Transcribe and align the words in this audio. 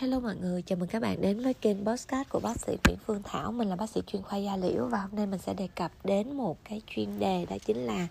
Hello 0.00 0.20
mọi 0.20 0.36
người, 0.36 0.62
chào 0.62 0.78
mừng 0.78 0.88
các 0.88 1.02
bạn 1.02 1.20
đến 1.20 1.40
với 1.40 1.54
kênh 1.54 1.84
Postcard 1.84 2.30
của 2.30 2.40
bác 2.40 2.60
sĩ 2.60 2.76
Nguyễn 2.84 2.98
Phương 3.06 3.22
Thảo. 3.24 3.52
Mình 3.52 3.68
là 3.68 3.76
bác 3.76 3.90
sĩ 3.90 4.00
chuyên 4.06 4.22
khoa 4.22 4.38
da 4.38 4.56
liễu 4.56 4.86
và 4.86 4.98
hôm 4.98 5.16
nay 5.16 5.26
mình 5.26 5.40
sẽ 5.40 5.54
đề 5.54 5.68
cập 5.74 5.92
đến 6.04 6.32
một 6.32 6.58
cái 6.64 6.82
chuyên 6.86 7.18
đề 7.18 7.46
đó 7.50 7.56
chính 7.66 7.76
là 7.76 8.08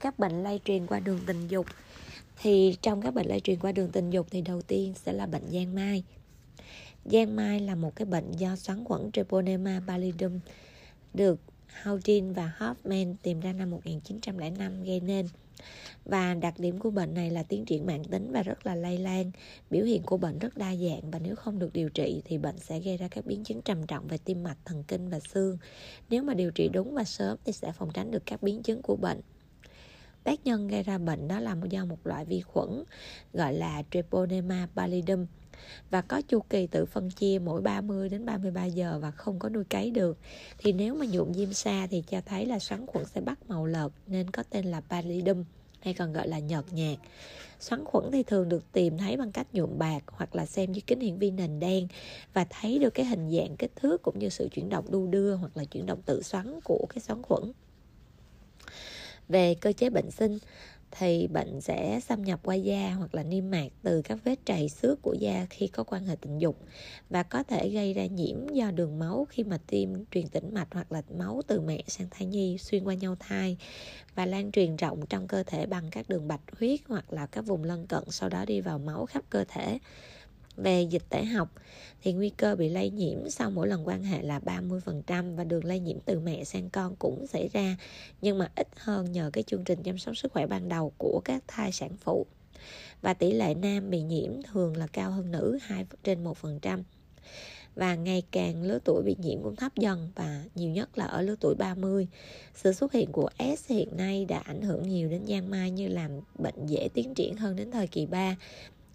các 0.00 0.18
bệnh 0.18 0.42
lây 0.42 0.60
truyền 0.64 0.86
qua 0.86 1.00
đường 1.00 1.20
tình 1.26 1.48
dục. 1.48 1.66
Thì 2.42 2.76
trong 2.82 3.02
các 3.02 3.14
bệnh 3.14 3.26
lây 3.26 3.40
truyền 3.40 3.58
qua 3.58 3.72
đường 3.72 3.90
tình 3.92 4.10
dục 4.10 4.26
thì 4.30 4.40
đầu 4.40 4.62
tiên 4.62 4.94
sẽ 5.04 5.12
là 5.12 5.26
bệnh 5.26 5.50
giang 5.52 5.74
mai. 5.74 6.04
Giang 7.04 7.36
mai 7.36 7.60
là 7.60 7.74
một 7.74 7.96
cái 7.96 8.06
bệnh 8.06 8.32
do 8.32 8.56
xoắn 8.56 8.84
khuẩn 8.84 9.12
Treponema 9.12 9.80
pallidum 9.86 10.40
được 11.14 11.40
Houghton 11.82 12.32
và 12.32 12.52
Hoffman 12.58 13.14
tìm 13.22 13.40
ra 13.40 13.52
năm 13.52 13.70
1905 13.70 14.84
gây 14.84 15.00
nên 15.00 15.28
và 16.04 16.34
đặc 16.34 16.54
điểm 16.58 16.78
của 16.78 16.90
bệnh 16.90 17.14
này 17.14 17.30
là 17.30 17.42
tiến 17.42 17.64
triển 17.64 17.86
mạng 17.86 18.04
tính 18.04 18.32
và 18.32 18.42
rất 18.42 18.66
là 18.66 18.74
lây 18.74 18.98
lan. 18.98 19.30
Biểu 19.70 19.84
hiện 19.84 20.02
của 20.02 20.16
bệnh 20.16 20.38
rất 20.38 20.56
đa 20.56 20.76
dạng 20.76 21.10
và 21.10 21.18
nếu 21.18 21.36
không 21.36 21.58
được 21.58 21.72
điều 21.72 21.88
trị 21.88 22.22
thì 22.24 22.38
bệnh 22.38 22.58
sẽ 22.58 22.80
gây 22.80 22.96
ra 22.96 23.08
các 23.10 23.26
biến 23.26 23.44
chứng 23.44 23.62
trầm 23.62 23.86
trọng 23.86 24.08
về 24.08 24.18
tim 24.24 24.42
mạch, 24.42 24.58
thần 24.64 24.84
kinh 24.88 25.08
và 25.08 25.20
xương. 25.20 25.58
Nếu 26.10 26.22
mà 26.22 26.34
điều 26.34 26.50
trị 26.50 26.68
đúng 26.68 26.94
và 26.94 27.04
sớm 27.04 27.38
thì 27.44 27.52
sẽ 27.52 27.72
phòng 27.72 27.90
tránh 27.94 28.10
được 28.10 28.22
các 28.26 28.42
biến 28.42 28.62
chứng 28.62 28.82
của 28.82 28.96
bệnh 28.96 29.20
tác 30.24 30.44
nhân 30.44 30.68
gây 30.68 30.82
ra 30.82 30.98
bệnh 30.98 31.28
đó 31.28 31.40
là 31.40 31.56
do 31.70 31.84
một 31.84 31.98
loại 32.04 32.24
vi 32.24 32.40
khuẩn, 32.40 32.84
gọi 33.32 33.54
là 33.54 33.82
Treponema 33.90 34.68
pallidum, 34.76 35.26
và 35.90 36.02
có 36.02 36.22
chu 36.28 36.40
kỳ 36.40 36.66
tự 36.66 36.84
phân 36.86 37.10
chia 37.10 37.38
mỗi 37.44 37.62
30 37.62 38.08
đến 38.08 38.24
33 38.24 38.64
giờ 38.64 38.98
và 39.02 39.10
không 39.10 39.38
có 39.38 39.48
nuôi 39.48 39.64
cấy 39.64 39.90
được. 39.90 40.18
Thì 40.58 40.72
nếu 40.72 40.94
mà 40.94 41.06
nhuộm 41.06 41.34
diêm 41.34 41.52
sa 41.52 41.86
thì 41.90 42.02
cho 42.10 42.20
thấy 42.20 42.46
là 42.46 42.58
xoắn 42.58 42.86
khuẩn 42.86 43.04
sẽ 43.04 43.20
bắt 43.20 43.38
màu 43.48 43.66
lợt 43.66 43.88
nên 44.06 44.30
có 44.30 44.42
tên 44.50 44.64
là 44.64 44.80
pallidum, 44.80 45.44
hay 45.80 45.94
còn 45.94 46.12
gọi 46.12 46.28
là 46.28 46.38
nhợt 46.38 46.64
nhạt. 46.72 46.98
Xoắn 47.60 47.84
khuẩn 47.84 48.04
thì 48.12 48.22
thường 48.22 48.48
được 48.48 48.72
tìm 48.72 48.98
thấy 48.98 49.16
bằng 49.16 49.32
cách 49.32 49.46
nhuộm 49.52 49.78
bạc 49.78 50.02
hoặc 50.06 50.34
là 50.34 50.46
xem 50.46 50.72
dưới 50.72 50.82
kính 50.86 51.00
hiển 51.00 51.18
vi 51.18 51.30
nền 51.30 51.60
đen 51.60 51.88
và 52.34 52.46
thấy 52.50 52.78
được 52.78 52.90
cái 52.90 53.06
hình 53.06 53.30
dạng, 53.30 53.56
kích 53.56 53.72
thước 53.76 54.02
cũng 54.02 54.18
như 54.18 54.28
sự 54.28 54.48
chuyển 54.52 54.68
động 54.68 54.84
đu 54.90 55.06
đưa 55.06 55.34
hoặc 55.34 55.56
là 55.56 55.64
chuyển 55.64 55.86
động 55.86 56.02
tự 56.02 56.22
xoắn 56.22 56.60
của 56.64 56.86
cái 56.88 57.00
xoắn 57.00 57.22
khuẩn 57.22 57.52
về 59.30 59.54
cơ 59.54 59.72
chế 59.72 59.90
bệnh 59.90 60.10
sinh, 60.10 60.38
thì 60.90 61.28
bệnh 61.28 61.60
sẽ 61.60 62.00
xâm 62.00 62.22
nhập 62.22 62.40
qua 62.42 62.54
da 62.54 62.94
hoặc 62.98 63.14
là 63.14 63.22
niêm 63.22 63.50
mạc 63.50 63.68
từ 63.82 64.02
các 64.02 64.18
vết 64.24 64.38
trầy 64.44 64.68
xước 64.68 65.02
của 65.02 65.14
da 65.20 65.46
khi 65.50 65.66
có 65.66 65.84
quan 65.84 66.06
hệ 66.06 66.16
tình 66.20 66.38
dục 66.38 66.58
và 67.10 67.22
có 67.22 67.42
thể 67.42 67.68
gây 67.68 67.94
ra 67.94 68.06
nhiễm 68.06 68.48
do 68.52 68.70
đường 68.70 68.98
máu 68.98 69.26
khi 69.30 69.44
mà 69.44 69.58
tiêm 69.66 69.88
truyền 70.10 70.28
tĩnh 70.28 70.54
mạch 70.54 70.68
hoặc 70.70 70.92
là 70.92 71.02
máu 71.18 71.42
từ 71.46 71.60
mẹ 71.60 71.82
sang 71.86 72.06
thai 72.10 72.26
nhi 72.26 72.58
xuyên 72.58 72.84
qua 72.84 72.94
nhau 72.94 73.16
thai 73.20 73.56
và 74.14 74.26
lan 74.26 74.52
truyền 74.52 74.76
rộng 74.76 75.06
trong 75.06 75.26
cơ 75.26 75.42
thể 75.42 75.66
bằng 75.66 75.90
các 75.90 76.08
đường 76.08 76.28
bạch 76.28 76.40
huyết 76.58 76.80
hoặc 76.88 77.12
là 77.12 77.26
các 77.26 77.46
vùng 77.46 77.64
lân 77.64 77.86
cận, 77.86 78.04
sau 78.08 78.28
đó 78.28 78.44
đi 78.44 78.60
vào 78.60 78.78
máu 78.78 79.06
khắp 79.06 79.22
cơ 79.30 79.44
thể 79.48 79.78
về 80.62 80.82
dịch 80.82 81.02
tễ 81.08 81.24
học 81.24 81.48
thì 82.02 82.12
nguy 82.12 82.30
cơ 82.30 82.56
bị 82.56 82.68
lây 82.68 82.90
nhiễm 82.90 83.30
sau 83.30 83.50
mỗi 83.50 83.68
lần 83.68 83.88
quan 83.88 84.04
hệ 84.04 84.22
là 84.22 84.38
30% 84.38 85.36
và 85.36 85.44
đường 85.44 85.64
lây 85.64 85.80
nhiễm 85.80 85.96
từ 86.04 86.20
mẹ 86.20 86.44
sang 86.44 86.70
con 86.70 86.96
cũng 86.96 87.26
xảy 87.26 87.48
ra, 87.48 87.76
nhưng 88.22 88.38
mà 88.38 88.50
ít 88.56 88.68
hơn 88.76 89.12
nhờ 89.12 89.30
cái 89.32 89.44
chương 89.44 89.64
trình 89.64 89.82
chăm 89.82 89.98
sóc 89.98 90.16
sức 90.16 90.32
khỏe 90.32 90.46
ban 90.46 90.68
đầu 90.68 90.92
của 90.98 91.20
các 91.24 91.44
thai 91.46 91.72
sản 91.72 91.96
phụ. 91.96 92.26
Và 93.02 93.14
tỷ 93.14 93.32
lệ 93.32 93.54
nam 93.54 93.90
bị 93.90 94.02
nhiễm 94.02 94.42
thường 94.42 94.76
là 94.76 94.86
cao 94.86 95.10
hơn 95.10 95.32
nữ 95.32 95.58
2 95.62 95.86
trên 96.04 96.24
1% 96.24 96.82
và 97.74 97.94
ngày 97.94 98.22
càng 98.30 98.62
lứa 98.62 98.78
tuổi 98.84 99.02
bị 99.02 99.16
nhiễm 99.18 99.42
cũng 99.42 99.56
thấp 99.56 99.72
dần 99.76 100.10
và 100.14 100.44
nhiều 100.54 100.70
nhất 100.70 100.98
là 100.98 101.04
ở 101.04 101.22
lứa 101.22 101.34
tuổi 101.40 101.54
30. 101.54 102.06
Sự 102.54 102.72
xuất 102.72 102.92
hiện 102.92 103.12
của 103.12 103.30
S 103.56 103.70
hiện 103.70 103.96
nay 103.96 104.24
đã 104.24 104.38
ảnh 104.38 104.62
hưởng 104.62 104.88
nhiều 104.88 105.08
đến 105.08 105.26
giang 105.26 105.50
mai 105.50 105.70
như 105.70 105.88
làm 105.88 106.10
bệnh 106.38 106.66
dễ 106.66 106.88
tiến 106.94 107.14
triển 107.14 107.36
hơn 107.36 107.56
đến 107.56 107.70
thời 107.70 107.86
kỳ 107.86 108.06
3 108.06 108.36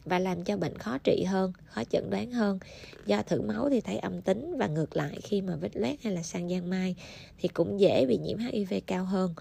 và 0.06 0.20
làm 0.20 0.44
cho 0.44 0.58
bệnh 0.58 0.78
khó 0.78 0.98
trị 0.98 1.24
hơn, 1.24 1.54
khó 1.66 1.84
chẩn 1.84 2.10
đoán 2.10 2.32
hơn. 2.32 2.60
Do 3.06 3.22
thử 3.22 3.42
máu 3.42 3.70
thì 3.70 3.82
thấy 3.82 3.98
âm 3.98 4.22
tính 4.22 4.58
và 4.58 4.68
ngược 4.68 4.98
lại 4.98 5.20
khi 5.24 5.42
mà 5.42 5.56
vết 5.56 5.78
loét 5.78 6.04
hay 6.04 6.14
là 6.14 6.24
sang 6.24 6.50
giang 6.50 6.70
mai 6.70 6.96
thì 7.40 7.48
cũng 7.48 7.80
dễ 7.80 8.06
bị 8.06 8.18
nhiễm 8.18 8.38
HIV 8.38 8.74
cao 8.88 9.06
hơn. 9.06 9.34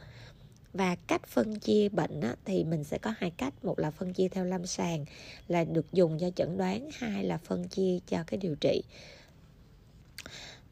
Và 0.73 0.97
cách 1.07 1.27
phân 1.27 1.59
chia 1.59 1.89
bệnh 1.89 2.21
á, 2.21 2.35
thì 2.45 2.65
mình 2.65 2.85
sẽ 2.85 2.99
có 2.99 3.15
hai 3.19 3.31
cách, 3.31 3.65
một 3.65 3.79
là 3.79 3.91
phân 3.91 4.13
chia 4.13 4.29
theo 4.29 4.45
lâm 4.45 4.67
sàng 4.67 5.05
là 5.49 5.65
được 5.65 5.93
dùng 5.93 6.19
cho 6.19 6.31
chẩn 6.31 6.57
đoán, 6.59 6.89
hai 6.93 7.25
là 7.25 7.39
phân 7.39 7.69
chia 7.69 7.99
cho 8.09 8.25
cái 8.27 8.39
điều 8.39 8.55
trị 8.55 8.83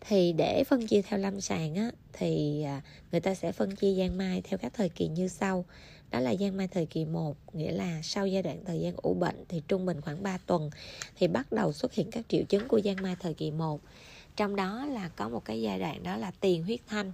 thì 0.09 0.32
để 0.32 0.64
phân 0.64 0.86
chia 0.86 1.03
theo 1.03 1.19
lâm 1.19 1.41
sàng 1.41 1.74
á, 1.74 1.91
thì 2.12 2.62
à, 2.62 2.82
người 3.12 3.20
ta 3.20 3.34
sẽ 3.34 3.53
phân 3.53 3.76
chia 3.76 3.94
giang 3.94 4.19
mai 4.19 4.42
theo 4.44 4.59
các 4.59 4.72
thời 4.74 4.88
kỳ 4.88 5.09
như 5.09 5.28
sau 5.28 5.64
đó 6.12 6.20
là 6.20 6.34
giang 6.34 6.56
mai 6.56 6.68
thời 6.68 6.86
kỳ 6.86 7.04
1 7.04 7.36
nghĩa 7.52 7.72
là 7.72 8.00
sau 8.02 8.26
giai 8.26 8.42
đoạn 8.42 8.64
thời 8.64 8.80
gian 8.80 8.94
ủ 8.96 9.14
bệnh 9.14 9.44
thì 9.48 9.62
trung 9.68 9.86
bình 9.86 10.00
khoảng 10.00 10.22
3 10.22 10.38
tuần 10.46 10.70
thì 11.16 11.28
bắt 11.28 11.52
đầu 11.52 11.72
xuất 11.72 11.94
hiện 11.94 12.10
các 12.10 12.24
triệu 12.28 12.42
chứng 12.48 12.68
của 12.68 12.80
giang 12.80 13.02
mai 13.02 13.16
thời 13.20 13.34
kỳ 13.34 13.50
1 13.50 13.80
trong 14.36 14.56
đó 14.56 14.86
là 14.86 15.08
có 15.08 15.28
một 15.28 15.44
cái 15.44 15.62
giai 15.62 15.78
đoạn 15.78 16.02
đó 16.02 16.16
là 16.16 16.30
tiền 16.40 16.62
huyết 16.62 16.80
thanh 16.86 17.12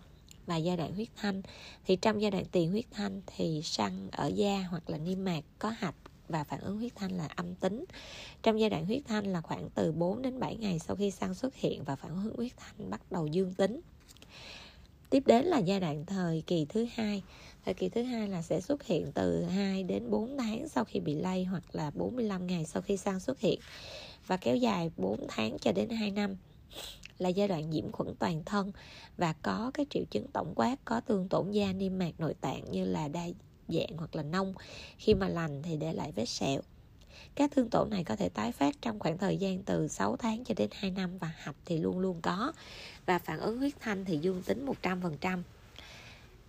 và 0.49 0.57
giai 0.57 0.77
đoạn 0.77 0.95
huyết 0.95 1.09
thanh, 1.17 1.43
thì 1.87 1.97
trong 1.97 2.23
giai 2.23 2.31
đoạn 2.31 2.45
tiền 2.53 2.71
huyết 2.71 2.85
thanh 2.91 3.21
thì 3.27 3.63
săn 3.65 4.09
ở 4.13 4.27
da 4.27 4.67
hoặc 4.71 4.91
là 4.91 4.99
niêm 4.99 5.25
mạc 5.25 5.45
có 5.59 5.71
hạch 5.71 5.95
và 6.29 6.45
phản 6.45 6.61
ứng 6.61 6.77
huyết 6.77 6.93
thanh 6.97 7.17
là 7.17 7.29
âm 7.37 7.55
tính. 7.55 7.85
Trong 8.43 8.61
giai 8.61 8.71
đoạn 8.71 8.87
huyết 8.87 9.03
thanh 9.07 9.33
là 9.33 9.41
khoảng 9.41 9.69
từ 9.75 9.93
4 9.93 10.23
đến 10.23 10.41
7 10.41 10.57
ngày 10.57 10.79
sau 10.79 10.97
khi 10.97 11.11
săn 11.11 11.35
xuất 11.35 11.55
hiện 11.55 11.85
và 11.85 11.97
phản 11.97 12.11
ứng 12.11 12.37
huyết 12.37 12.53
thanh 12.57 12.91
bắt 12.91 13.01
đầu 13.13 13.27
dương 13.27 13.55
tính. 13.55 13.81
Tiếp 15.11 15.23
đến 15.27 15.45
là 15.45 15.59
giai 15.59 15.81
đoạn 15.81 16.07
thời 16.07 16.43
kỳ 16.47 16.67
thứ 16.69 16.87
hai. 16.95 17.23
Thời 17.69 17.75
kỳ 17.75 17.89
thứ 17.89 18.03
hai 18.03 18.29
là 18.29 18.43
sẽ 18.43 18.61
xuất 18.61 18.85
hiện 18.85 19.13
từ 19.15 19.43
2 19.43 19.83
đến 19.83 20.11
4 20.11 20.39
tháng 20.39 20.69
sau 20.69 20.85
khi 20.85 21.01
bị 21.01 21.15
lây 21.15 21.45
hoặc 21.45 21.63
là 21.73 21.91
45 21.91 22.47
ngày 22.47 22.65
sau 22.65 22.83
khi 22.83 22.97
sang 22.97 23.21
xuất 23.21 23.41
hiện 23.41 23.61
và 24.27 24.37
kéo 24.37 24.57
dài 24.57 24.91
4 24.97 25.27
tháng 25.29 25.59
cho 25.59 25.73
đến 25.73 25.89
2 25.89 26.11
năm. 26.11 26.37
Là 27.19 27.29
giai 27.29 27.49
đoạn 27.49 27.71
nhiễm 27.71 27.93
khuẩn 27.93 28.15
toàn 28.15 28.45
thân 28.45 28.73
và 29.17 29.33
có 29.43 29.71
cái 29.75 29.87
triệu 29.91 30.05
chứng 30.11 30.27
tổng 30.33 30.53
quát, 30.57 30.77
có 30.85 31.01
tương 31.01 31.29
tổn 31.29 31.51
da 31.51 31.73
niêm 31.73 31.99
mạc 31.99 32.21
nội 32.21 32.35
tạng 32.41 32.71
như 32.71 32.85
là 32.85 33.09
đa 33.09 33.29
dạng 33.69 33.97
hoặc 33.97 34.17
là 34.17 34.23
nông. 34.23 34.55
Khi 34.99 35.15
mà 35.15 35.29
lành 35.29 35.63
thì 35.63 35.77
để 35.77 35.93
lại 35.93 36.13
vết 36.13 36.27
sẹo. 36.27 36.61
Các 37.35 37.51
thương 37.51 37.71
tổn 37.71 37.91
này 37.91 38.05
có 38.05 38.17
thể 38.17 38.29
tái 38.29 38.53
phát 38.53 38.75
trong 38.83 38.99
khoảng 38.99 39.19
thời 39.19 39.37
gian 39.37 39.63
từ 39.63 39.89
6 39.89 40.17
tháng 40.17 40.45
cho 40.45 40.55
đến 40.57 40.71
2 40.73 40.91
năm 40.91 41.19
và 41.19 41.33
hạch 41.37 41.57
thì 41.65 41.79
luôn 41.79 41.99
luôn 41.99 42.21
có. 42.21 42.53
Và 43.07 43.19
phản 43.19 43.41
ứng 43.41 43.59
huyết 43.59 43.73
thanh 43.81 44.05
thì 44.05 44.19
dương 44.19 44.43
tính 44.43 44.67
100%. 44.83 45.43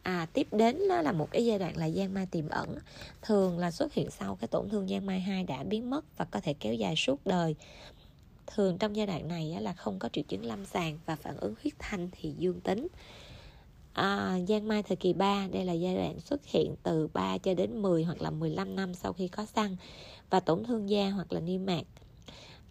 À, 0.09 0.27
tiếp 0.33 0.47
đến 0.51 0.87
đó 0.89 1.01
là 1.01 1.11
một 1.11 1.31
cái 1.31 1.45
giai 1.45 1.59
đoạn 1.59 1.77
là 1.77 1.89
giang 1.89 2.13
mai 2.13 2.25
tiềm 2.25 2.49
ẩn. 2.49 2.75
Thường 3.21 3.59
là 3.59 3.71
xuất 3.71 3.93
hiện 3.93 4.11
sau 4.11 4.35
cái 4.35 4.47
tổn 4.47 4.69
thương 4.69 4.87
giang 4.87 5.05
mai 5.05 5.19
2 5.19 5.43
đã 5.43 5.63
biến 5.63 5.89
mất 5.89 6.17
và 6.17 6.25
có 6.25 6.39
thể 6.39 6.53
kéo 6.53 6.73
dài 6.73 6.95
suốt 6.95 7.25
đời. 7.25 7.55
Thường 8.47 8.77
trong 8.77 8.95
giai 8.95 9.07
đoạn 9.07 9.27
này 9.27 9.57
là 9.61 9.73
không 9.73 9.99
có 9.99 10.09
triệu 10.09 10.23
chứng 10.27 10.45
lâm 10.45 10.65
sàng 10.65 10.99
và 11.05 11.15
phản 11.15 11.37
ứng 11.37 11.53
huyết 11.63 11.73
thanh 11.79 12.09
thì 12.11 12.33
dương 12.37 12.61
tính. 12.61 12.87
À, 13.93 14.39
Giang 14.47 14.67
Mai 14.67 14.83
thời 14.83 14.97
kỳ 14.97 15.13
3 15.13 15.47
đây 15.51 15.65
là 15.65 15.73
giai 15.73 15.95
đoạn 15.95 16.19
xuất 16.19 16.45
hiện 16.45 16.75
từ 16.83 17.07
3 17.13 17.37
cho 17.37 17.53
đến 17.53 17.81
10 17.81 18.03
hoặc 18.03 18.21
là 18.21 18.29
15 18.29 18.75
năm 18.75 18.93
sau 18.93 19.13
khi 19.13 19.27
có 19.27 19.45
xăng 19.45 19.75
và 20.29 20.39
tổn 20.39 20.63
thương 20.63 20.89
da 20.89 21.09
hoặc 21.09 21.33
là 21.33 21.39
niêm 21.39 21.65
mạc. 21.65 21.83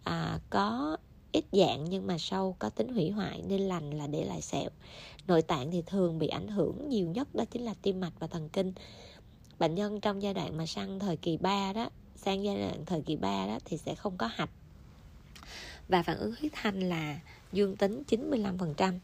À, 0.03 0.39
có 0.49 0.97
ít 1.31 1.45
dạng 1.51 1.85
nhưng 1.89 2.07
mà 2.07 2.17
sâu 2.17 2.55
có 2.59 2.69
tính 2.69 2.93
hủy 2.93 3.09
hoại 3.09 3.41
nên 3.47 3.61
lành 3.61 3.91
là 3.91 4.07
để 4.07 4.25
lại 4.25 4.41
sẹo. 4.41 4.69
Nội 5.27 5.41
tạng 5.41 5.71
thì 5.71 5.83
thường 5.85 6.19
bị 6.19 6.27
ảnh 6.27 6.47
hưởng 6.47 6.89
nhiều 6.89 7.07
nhất 7.07 7.35
đó 7.35 7.45
chính 7.51 7.61
là 7.61 7.73
tim 7.81 7.99
mạch 7.99 8.13
và 8.19 8.27
thần 8.27 8.49
kinh. 8.49 8.73
Bệnh 9.59 9.75
nhân 9.75 10.01
trong 10.01 10.21
giai 10.21 10.33
đoạn 10.33 10.57
mà 10.57 10.65
sang 10.65 10.99
thời 10.99 11.17
kỳ 11.17 11.37
3 11.37 11.73
đó 11.73 11.89
sang 12.15 12.43
giai 12.43 12.57
đoạn 12.57 12.85
thời 12.85 13.01
kỳ 13.01 13.15
3 13.15 13.47
đó 13.47 13.59
thì 13.65 13.77
sẽ 13.77 13.95
không 13.95 14.17
có 14.17 14.27
hạch. 14.27 14.49
Và 15.87 16.03
phản 16.03 16.17
ứng 16.17 16.33
huyết 16.39 16.51
thanh 16.55 16.79
là 16.89 17.19
dương 17.51 17.75
tính 17.75 18.03
95% 18.07 18.99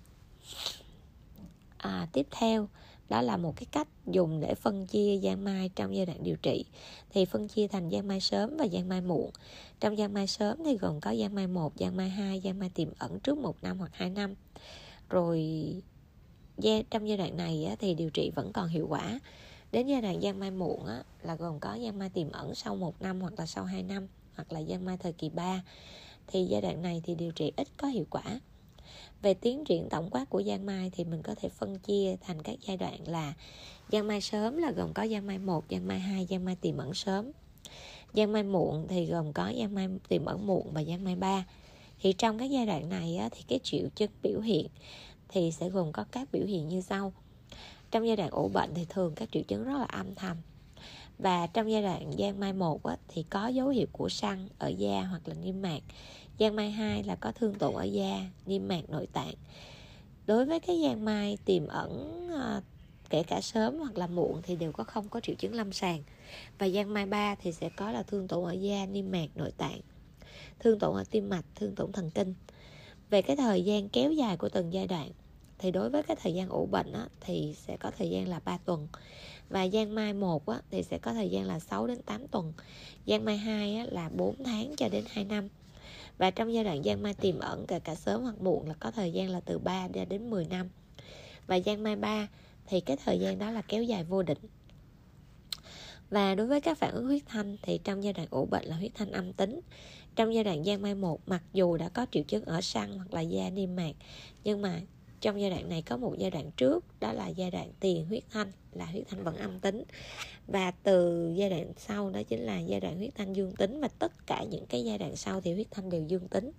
à, 1.77 2.07
tiếp 2.13 2.27
theo 2.31 2.67
đó 3.09 3.21
là 3.21 3.38
một 3.38 3.53
cái 3.55 3.66
cách 3.71 3.88
dùng 4.07 4.39
để 4.39 4.55
phân 4.55 4.88
chia 4.88 5.19
giang 5.23 5.43
mai 5.43 5.69
trong 5.75 5.95
giai 5.95 6.05
đoạn 6.05 6.23
điều 6.23 6.35
trị 6.35 6.66
thì 7.09 7.25
phân 7.25 7.47
chia 7.47 7.67
thành 7.67 7.91
giang 7.91 8.07
mai 8.07 8.21
sớm 8.21 8.57
và 8.57 8.67
giang 8.67 8.89
mai 8.89 9.01
muộn 9.01 9.31
trong 9.79 9.95
giang 9.95 10.13
mai 10.13 10.27
sớm 10.27 10.57
thì 10.66 10.77
gồm 10.77 10.99
có 10.99 11.16
giang 11.16 11.35
mai 11.35 11.47
1, 11.47 11.73
giang 11.75 11.97
mai 11.97 12.09
2, 12.09 12.41
giang 12.43 12.59
mai 12.59 12.69
tiềm 12.69 12.90
ẩn 12.99 13.19
trước 13.19 13.37
một 13.37 13.63
năm 13.63 13.79
hoặc 13.79 13.91
2 13.93 14.09
năm 14.09 14.35
rồi 15.09 15.41
trong 16.90 17.07
giai 17.07 17.17
đoạn 17.17 17.37
này 17.37 17.75
thì 17.79 17.93
điều 17.93 18.09
trị 18.09 18.31
vẫn 18.35 18.52
còn 18.53 18.67
hiệu 18.67 18.87
quả 18.90 19.19
đến 19.72 19.87
giai 19.87 20.02
đoạn 20.02 20.22
giang 20.22 20.40
mai 20.40 20.52
muộn 20.52 20.85
là 21.23 21.35
gồm 21.35 21.59
có 21.59 21.78
giang 21.84 21.99
mai 21.99 22.09
tiềm 22.09 22.31
ẩn 22.31 22.55
sau 22.55 22.75
một 22.75 23.02
năm 23.02 23.22
hoặc 23.22 23.34
là 23.37 23.46
sau 23.46 23.66
2 23.66 23.84
năm 23.84 24.07
hoặc 24.35 24.53
là 24.53 24.61
giang 24.63 24.85
mai 24.85 24.97
thời 24.97 25.13
kỳ 25.13 25.29
3 25.29 25.63
thì 26.28 26.46
giai 26.46 26.61
đoạn 26.61 26.81
này 26.81 27.02
thì 27.05 27.16
điều 27.16 27.31
trị 27.31 27.52
ít 27.55 27.67
có 27.78 27.87
hiệu 27.87 28.05
quả 28.09 28.40
về 29.25 29.33
tiến 29.33 29.66
triển 29.66 29.89
tổng 29.89 30.09
quát 30.11 30.29
của 30.29 30.43
giang 30.43 30.66
mai 30.66 30.91
thì 30.93 31.03
mình 31.03 31.22
có 31.22 31.35
thể 31.35 31.49
phân 31.49 31.79
chia 31.79 32.16
thành 32.22 32.41
các 32.41 32.55
giai 32.67 32.77
đoạn 32.77 33.07
là 33.07 33.33
giang 33.91 34.07
mai 34.07 34.22
sớm 34.22 34.57
là 34.57 34.72
gồm 34.72 34.93
có 34.93 35.07
giang 35.07 35.27
mai 35.27 35.37
1, 35.37 35.63
giang 35.69 35.87
mai 35.87 35.99
2, 35.99 36.27
giang 36.29 36.45
mai 36.45 36.55
tiềm 36.55 36.77
ẩn 36.77 36.93
sớm. 36.93 37.31
Giang 38.13 38.31
mai 38.31 38.43
muộn 38.43 38.85
thì 38.89 39.05
gồm 39.05 39.33
có 39.33 39.53
giang 39.57 39.75
mai 39.75 39.87
tiềm 40.07 40.25
ẩn 40.25 40.47
muộn 40.47 40.72
và 40.73 40.83
giang 40.83 41.03
mai 41.03 41.16
3 41.16 41.45
thì 42.01 42.13
trong 42.13 42.39
các 42.39 42.45
giai 42.45 42.66
đoạn 42.66 42.89
này 42.89 43.17
á, 43.17 43.29
thì 43.31 43.43
cái 43.47 43.59
triệu 43.63 43.87
chứng 43.95 44.11
biểu 44.23 44.39
hiện 44.39 44.67
thì 45.29 45.51
sẽ 45.51 45.69
gồm 45.69 45.91
có 45.91 46.05
các 46.11 46.28
biểu 46.31 46.45
hiện 46.45 46.67
như 46.67 46.81
sau. 46.81 47.13
Trong 47.91 48.07
giai 48.07 48.16
đoạn 48.16 48.29
ủ 48.29 48.47
bệnh 48.47 48.73
thì 48.75 48.85
thường 48.89 49.13
các 49.16 49.29
triệu 49.31 49.43
chứng 49.43 49.63
rất 49.63 49.78
là 49.78 49.85
âm 49.85 50.16
thầm. 50.16 50.37
Và 51.19 51.47
trong 51.47 51.71
giai 51.71 51.81
đoạn 51.81 52.11
giang 52.19 52.39
mai 52.39 52.53
1 52.53 52.83
á, 52.83 52.97
thì 53.07 53.23
có 53.29 53.47
dấu 53.47 53.67
hiệu 53.67 53.87
của 53.91 54.09
săn 54.09 54.47
ở 54.59 54.67
da 54.67 55.01
hoặc 55.01 55.21
là 55.25 55.35
niêm 55.43 55.61
mạc 55.61 55.81
giang 56.40 56.55
mai 56.55 56.72
2 56.72 57.03
là 57.03 57.16
có 57.16 57.32
thương 57.32 57.53
tổn 57.53 57.76
ở 57.76 57.84
da 57.84 58.20
niêm 58.46 58.67
mạc 58.67 58.90
nội 58.90 59.08
tạng. 59.14 59.34
Đối 60.28 60.46
với 60.46 60.59
cái 60.59 60.82
giang 60.84 61.05
mai 61.05 61.37
tiềm 61.46 61.67
ẩn 61.67 62.28
à, 62.32 62.61
kể 63.09 63.23
cả 63.23 63.41
sớm 63.41 63.78
hoặc 63.78 63.97
là 63.97 64.08
muộn 64.08 64.41
thì 64.43 64.55
đều 64.55 64.72
có 64.72 64.84
không 64.84 65.09
có 65.09 65.20
triệu 65.20 65.35
chứng 65.35 65.55
lâm 65.55 65.73
sàng. 65.73 66.03
Và 66.59 66.70
giang 66.70 66.93
mai 66.93 67.05
3 67.05 67.35
thì 67.35 67.52
sẽ 67.52 67.70
có 67.70 67.91
là 67.91 68.03
thương 68.03 68.28
tổn 68.28 68.46
ở 68.46 68.52
da 68.52 68.85
niêm 68.85 69.11
mạc 69.11 69.28
nội 69.35 69.52
tạng 69.58 69.82
thương 70.59 70.79
tổn 70.79 70.96
ở 70.96 71.03
tim 71.11 71.29
mạch 71.29 71.46
thương 71.55 71.76
tổn 71.76 71.91
thần 71.91 72.09
kinh. 72.09 72.34
Về 73.09 73.22
cái 73.22 73.35
thời 73.35 73.66
gian 73.66 73.90
kéo 73.90 74.11
dài 74.11 74.38
của 74.38 74.49
từng 74.49 74.73
giai 74.73 74.88
đoạn 74.88 75.11
thì 75.58 75.72
đối 75.72 75.90
với 75.90 76.03
cái 76.03 76.17
thời 76.23 76.34
gian 76.34 76.49
ủ 76.49 76.66
bệnh 76.66 76.93
á, 76.93 77.08
thì 77.22 77.55
sẽ 77.58 77.78
có 77.78 77.91
thời 77.97 78.09
gian 78.09 78.28
là 78.28 78.40
3 78.46 78.58
tuần. 78.58 78.88
Và 79.49 79.67
giang 79.67 79.96
mai 79.96 80.14
1 80.14 80.46
á, 80.46 80.61
thì 80.72 80.84
sẽ 80.84 80.97
có 80.97 81.14
thời 81.14 81.29
gian 81.29 81.46
là 81.46 81.59
6 81.59 81.88
đến 81.88 82.02
8 82.02 82.28
tuần. 82.28 82.53
Giang 83.08 83.26
mai 83.26 83.38
2 83.38 83.76
á, 83.76 83.85
là 83.91 84.09
4 84.09 84.43
tháng 84.43 84.76
cho 84.78 84.90
đến 84.90 85.03
2 85.09 85.26
năm 85.26 85.49
và 86.17 86.32
trong 86.32 86.53
giai 86.53 86.64
đoạn 86.64 86.84
giang 86.84 87.03
mai 87.03 87.14
tiềm 87.14 87.40
ẩn 87.40 87.66
kể 87.67 87.79
cả 87.79 87.96
sớm 87.96 88.22
hoặc 88.22 88.41
muộn 88.41 88.67
là 88.67 88.73
có 88.79 88.91
thời 88.91 89.12
gian 89.12 89.29
là 89.29 89.40
từ 89.40 89.59
3 89.59 89.88
đến 90.09 90.29
10 90.29 90.46
năm. 90.46 90.70
Và 91.47 91.59
giang 91.59 91.84
mai 91.84 91.96
3 91.96 92.28
thì 92.66 92.79
cái 92.79 92.97
thời 93.06 93.20
gian 93.20 93.40
đó 93.40 93.52
là 93.52 93.62
kéo 93.62 93.84
dài 93.84 94.03
vô 94.03 94.23
định. 94.23 94.38
Và 96.09 96.35
đối 96.35 96.47
với 96.47 96.62
các 96.62 96.78
phản 96.78 96.94
ứng 96.94 97.06
huyết 97.06 97.23
thanh 97.26 97.58
thì 97.62 97.79
trong 97.84 98.03
giai 98.03 98.14
đoạn 98.14 98.28
ủ 98.32 98.46
bệnh 98.46 98.66
là 98.66 98.76
huyết 98.76 98.91
thanh 98.96 99.12
âm 99.12 99.34
tính. 99.34 99.59
Trong 100.16 100.34
giai 100.34 100.44
đoạn 100.44 100.64
giang 100.64 100.82
mai 100.82 100.96
1 100.96 101.20
mặc 101.28 101.44
dù 101.53 101.78
đã 101.78 101.90
có 101.90 102.06
triệu 102.12 102.23
chứng 102.23 102.46
ở 102.46 102.62
săn 102.62 102.97
hoặc 102.97 103.14
là 103.14 103.22
da 103.22 103.50
niêm 103.50 103.76
mạc, 103.76 103.91
nhưng 104.44 104.62
mà 104.62 104.82
trong 105.22 105.41
giai 105.41 105.50
đoạn 105.50 105.70
này 105.70 105.82
có 105.82 105.97
một 105.97 106.16
giai 106.17 106.32
đoạn 106.32 106.52
trước, 106.52 106.85
đó 107.00 107.14
là 107.14 107.28
giai 107.28 107.52
đoạn 107.52 107.72
tiền 107.79 108.06
huyết 108.06 108.23
thanh 108.32 108.52
là 108.75 108.85
huyết 108.85 109.03
thanh 109.09 109.23
vẫn 109.23 109.37
âm 109.37 109.59
tính. 109.59 109.83
Và 110.47 110.72
từ 110.83 111.29
giai 111.35 111.49
đoạn 111.49 111.73
sau 111.77 112.09
đó 112.09 112.19
chính 112.29 112.39
là 112.39 112.59
giai 112.59 112.79
đoạn 112.79 112.97
huyết 112.97 113.16
thanh 113.16 113.33
dương 113.33 113.51
tính 113.51 113.81
và 113.81 113.87
tất 113.99 114.27
cả 114.27 114.43
những 114.49 114.66
cái 114.66 114.83
giai 114.83 114.97
đoạn 114.97 115.16
sau 115.16 115.41
thì 115.41 115.53
huyết 115.53 115.67
thanh 115.72 115.89
đều 115.89 116.03
dương 116.07 116.27
tính. 116.27 116.51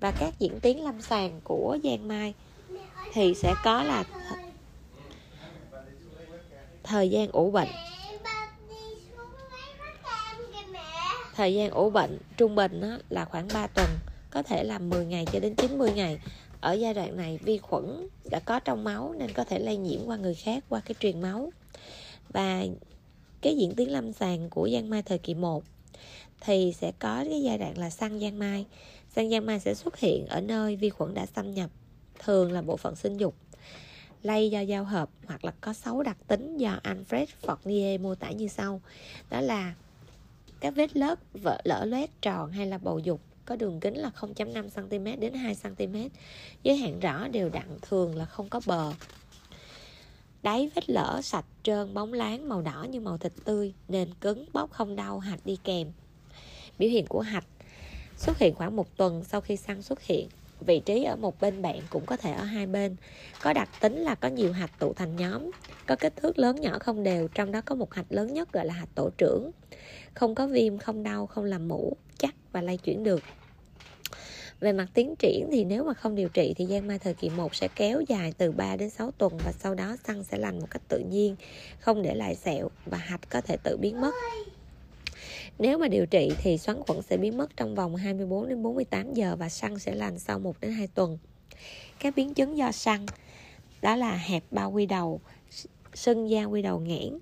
Và 0.00 0.12
các 0.20 0.34
diễn 0.38 0.60
tiến 0.60 0.84
lâm 0.84 1.02
sàng 1.02 1.40
của 1.44 1.78
giang 1.84 2.08
mai 2.08 2.34
thì 3.12 3.34
sẽ 3.34 3.54
có 3.64 3.82
là 3.82 4.04
thời 6.82 7.10
gian 7.10 7.28
ủ 7.28 7.50
bệnh. 7.50 7.68
Thời 11.34 11.54
gian 11.54 11.70
ủ 11.70 11.90
bệnh 11.90 12.18
trung 12.36 12.54
bình 12.54 12.80
đó 12.80 12.98
là 13.08 13.24
khoảng 13.24 13.48
3 13.54 13.66
tuần, 13.66 13.86
có 14.30 14.42
thể 14.42 14.64
là 14.64 14.78
10 14.78 15.06
ngày 15.06 15.26
cho 15.32 15.40
đến 15.40 15.54
90 15.54 15.92
ngày 15.92 16.18
ở 16.60 16.72
giai 16.72 16.94
đoạn 16.94 17.16
này, 17.16 17.38
vi 17.42 17.58
khuẩn 17.58 18.08
đã 18.30 18.40
có 18.40 18.60
trong 18.60 18.84
máu 18.84 19.14
nên 19.18 19.32
có 19.32 19.44
thể 19.44 19.58
lây 19.58 19.76
nhiễm 19.76 20.00
qua 20.06 20.16
người 20.16 20.34
khác, 20.34 20.64
qua 20.68 20.80
cái 20.80 20.94
truyền 21.00 21.20
máu. 21.20 21.52
Và 22.28 22.64
cái 23.40 23.56
diễn 23.56 23.74
tiến 23.74 23.92
lâm 23.92 24.12
sàng 24.12 24.50
của 24.50 24.68
giang 24.72 24.90
mai 24.90 25.02
thời 25.02 25.18
kỳ 25.18 25.34
1 25.34 25.64
thì 26.40 26.72
sẽ 26.72 26.92
có 26.98 27.24
cái 27.30 27.42
giai 27.42 27.58
đoạn 27.58 27.78
là 27.78 27.90
săn 27.90 28.20
giang 28.20 28.38
mai. 28.38 28.66
Săn 29.16 29.30
giang 29.30 29.46
mai 29.46 29.60
sẽ 29.60 29.74
xuất 29.74 29.98
hiện 29.98 30.26
ở 30.26 30.40
nơi 30.40 30.76
vi 30.76 30.90
khuẩn 30.90 31.14
đã 31.14 31.26
xâm 31.26 31.54
nhập, 31.54 31.70
thường 32.18 32.52
là 32.52 32.62
bộ 32.62 32.76
phận 32.76 32.96
sinh 32.96 33.16
dục, 33.16 33.34
lây 34.22 34.50
do 34.50 34.60
giao 34.60 34.84
hợp 34.84 35.10
hoặc 35.26 35.44
là 35.44 35.52
có 35.60 35.72
xấu 35.72 36.02
đặc 36.02 36.16
tính 36.26 36.56
do 36.56 36.80
Alfred 36.84 37.26
Fournier 37.42 38.00
mô 38.00 38.14
tả 38.14 38.30
như 38.30 38.48
sau. 38.48 38.80
Đó 39.30 39.40
là 39.40 39.74
các 40.60 40.74
vết 40.76 40.96
lớp 40.96 41.18
vỡ 41.32 41.60
lỡ 41.64 41.84
loét 41.84 42.10
tròn 42.22 42.50
hay 42.50 42.66
là 42.66 42.78
bầu 42.78 42.98
dục 42.98 43.20
có 43.50 43.56
đường 43.56 43.80
kính 43.80 43.94
là 43.94 44.10
0.5 44.20 44.68
cm 44.88 45.20
đến 45.20 45.34
2 45.34 45.56
cm 45.62 45.96
giới 46.62 46.76
hạn 46.76 47.00
rõ 47.00 47.28
đều 47.28 47.48
đặn 47.48 47.66
thường 47.82 48.16
là 48.16 48.24
không 48.24 48.48
có 48.48 48.60
bờ. 48.66 48.92
Đáy 50.42 50.70
vết 50.74 50.90
lở 50.90 51.20
sạch 51.22 51.44
trơn, 51.62 51.94
bóng 51.94 52.12
láng 52.12 52.48
màu 52.48 52.62
đỏ 52.62 52.86
như 52.90 53.00
màu 53.00 53.18
thịt 53.18 53.32
tươi, 53.44 53.72
nền 53.88 54.08
cứng 54.20 54.44
bóc 54.52 54.70
không 54.70 54.96
đau, 54.96 55.18
hạch 55.18 55.40
đi 55.44 55.58
kèm. 55.64 55.88
Biểu 56.78 56.90
hiện 56.90 57.06
của 57.06 57.20
hạch 57.20 57.44
xuất 58.16 58.38
hiện 58.38 58.54
khoảng 58.54 58.76
một 58.76 58.96
tuần 58.96 59.24
sau 59.24 59.40
khi 59.40 59.56
săn 59.56 59.82
xuất 59.82 60.02
hiện. 60.02 60.28
Vị 60.60 60.80
trí 60.84 61.04
ở 61.04 61.16
một 61.16 61.40
bên 61.40 61.62
bạn 61.62 61.80
cũng 61.90 62.06
có 62.06 62.16
thể 62.16 62.32
ở 62.32 62.44
hai 62.44 62.66
bên. 62.66 62.96
Có 63.42 63.52
đặc 63.52 63.68
tính 63.80 63.96
là 63.96 64.14
có 64.14 64.28
nhiều 64.28 64.52
hạch 64.52 64.78
tụ 64.78 64.92
thành 64.92 65.16
nhóm. 65.16 65.50
Có 65.86 65.96
kích 65.96 66.16
thước 66.16 66.38
lớn 66.38 66.60
nhỏ 66.60 66.78
không 66.80 67.02
đều, 67.02 67.28
trong 67.28 67.52
đó 67.52 67.60
có 67.64 67.74
một 67.74 67.94
hạch 67.94 68.06
lớn 68.12 68.34
nhất 68.34 68.52
gọi 68.52 68.66
là 68.66 68.74
hạch 68.74 68.94
tổ 68.94 69.10
trưởng. 69.18 69.50
Không 70.14 70.34
có 70.34 70.46
viêm, 70.46 70.78
không 70.78 71.02
đau, 71.02 71.26
không 71.26 71.44
làm 71.44 71.68
mũ 71.68 71.96
chắc 72.18 72.34
và 72.52 72.62
lây 72.62 72.76
chuyển 72.76 73.04
được 73.04 73.22
về 74.60 74.72
mặt 74.72 74.88
tiến 74.94 75.14
triển 75.18 75.48
thì 75.52 75.64
nếu 75.64 75.84
mà 75.84 75.94
không 75.94 76.14
điều 76.14 76.28
trị 76.28 76.54
thì 76.56 76.66
giang 76.66 76.86
mai 76.86 76.98
thời 76.98 77.14
kỳ 77.14 77.28
1 77.28 77.54
sẽ 77.54 77.68
kéo 77.68 78.00
dài 78.08 78.32
từ 78.38 78.52
3 78.52 78.76
đến 78.76 78.90
6 78.90 79.10
tuần 79.10 79.38
và 79.44 79.52
sau 79.52 79.74
đó 79.74 79.96
xăng 80.06 80.24
sẽ 80.24 80.38
lành 80.38 80.58
một 80.60 80.66
cách 80.70 80.82
tự 80.88 80.98
nhiên, 81.10 81.36
không 81.78 82.02
để 82.02 82.14
lại 82.14 82.34
sẹo 82.34 82.68
và 82.86 82.98
hạch 82.98 83.30
có 83.30 83.40
thể 83.40 83.56
tự 83.62 83.76
biến 83.76 84.00
mất. 84.00 84.14
Nếu 85.58 85.78
mà 85.78 85.88
điều 85.88 86.06
trị 86.06 86.30
thì 86.38 86.58
xoắn 86.58 86.76
khuẩn 86.86 87.02
sẽ 87.02 87.16
biến 87.16 87.36
mất 87.36 87.56
trong 87.56 87.74
vòng 87.74 87.96
24 87.96 88.48
đến 88.48 88.62
48 88.62 89.12
giờ 89.14 89.36
và 89.36 89.48
săn 89.48 89.78
sẽ 89.78 89.94
lành 89.94 90.18
sau 90.18 90.38
1 90.38 90.60
đến 90.60 90.72
2 90.72 90.86
tuần. 90.86 91.18
Các 91.98 92.14
biến 92.16 92.34
chứng 92.34 92.56
do 92.56 92.72
săn 92.72 93.06
đó 93.82 93.96
là 93.96 94.16
hẹp 94.16 94.44
bao 94.50 94.70
quy 94.70 94.86
đầu, 94.86 95.20
sưng 95.94 96.30
da 96.30 96.44
quy 96.44 96.62
đầu 96.62 96.80
nghẽn, 96.80 97.18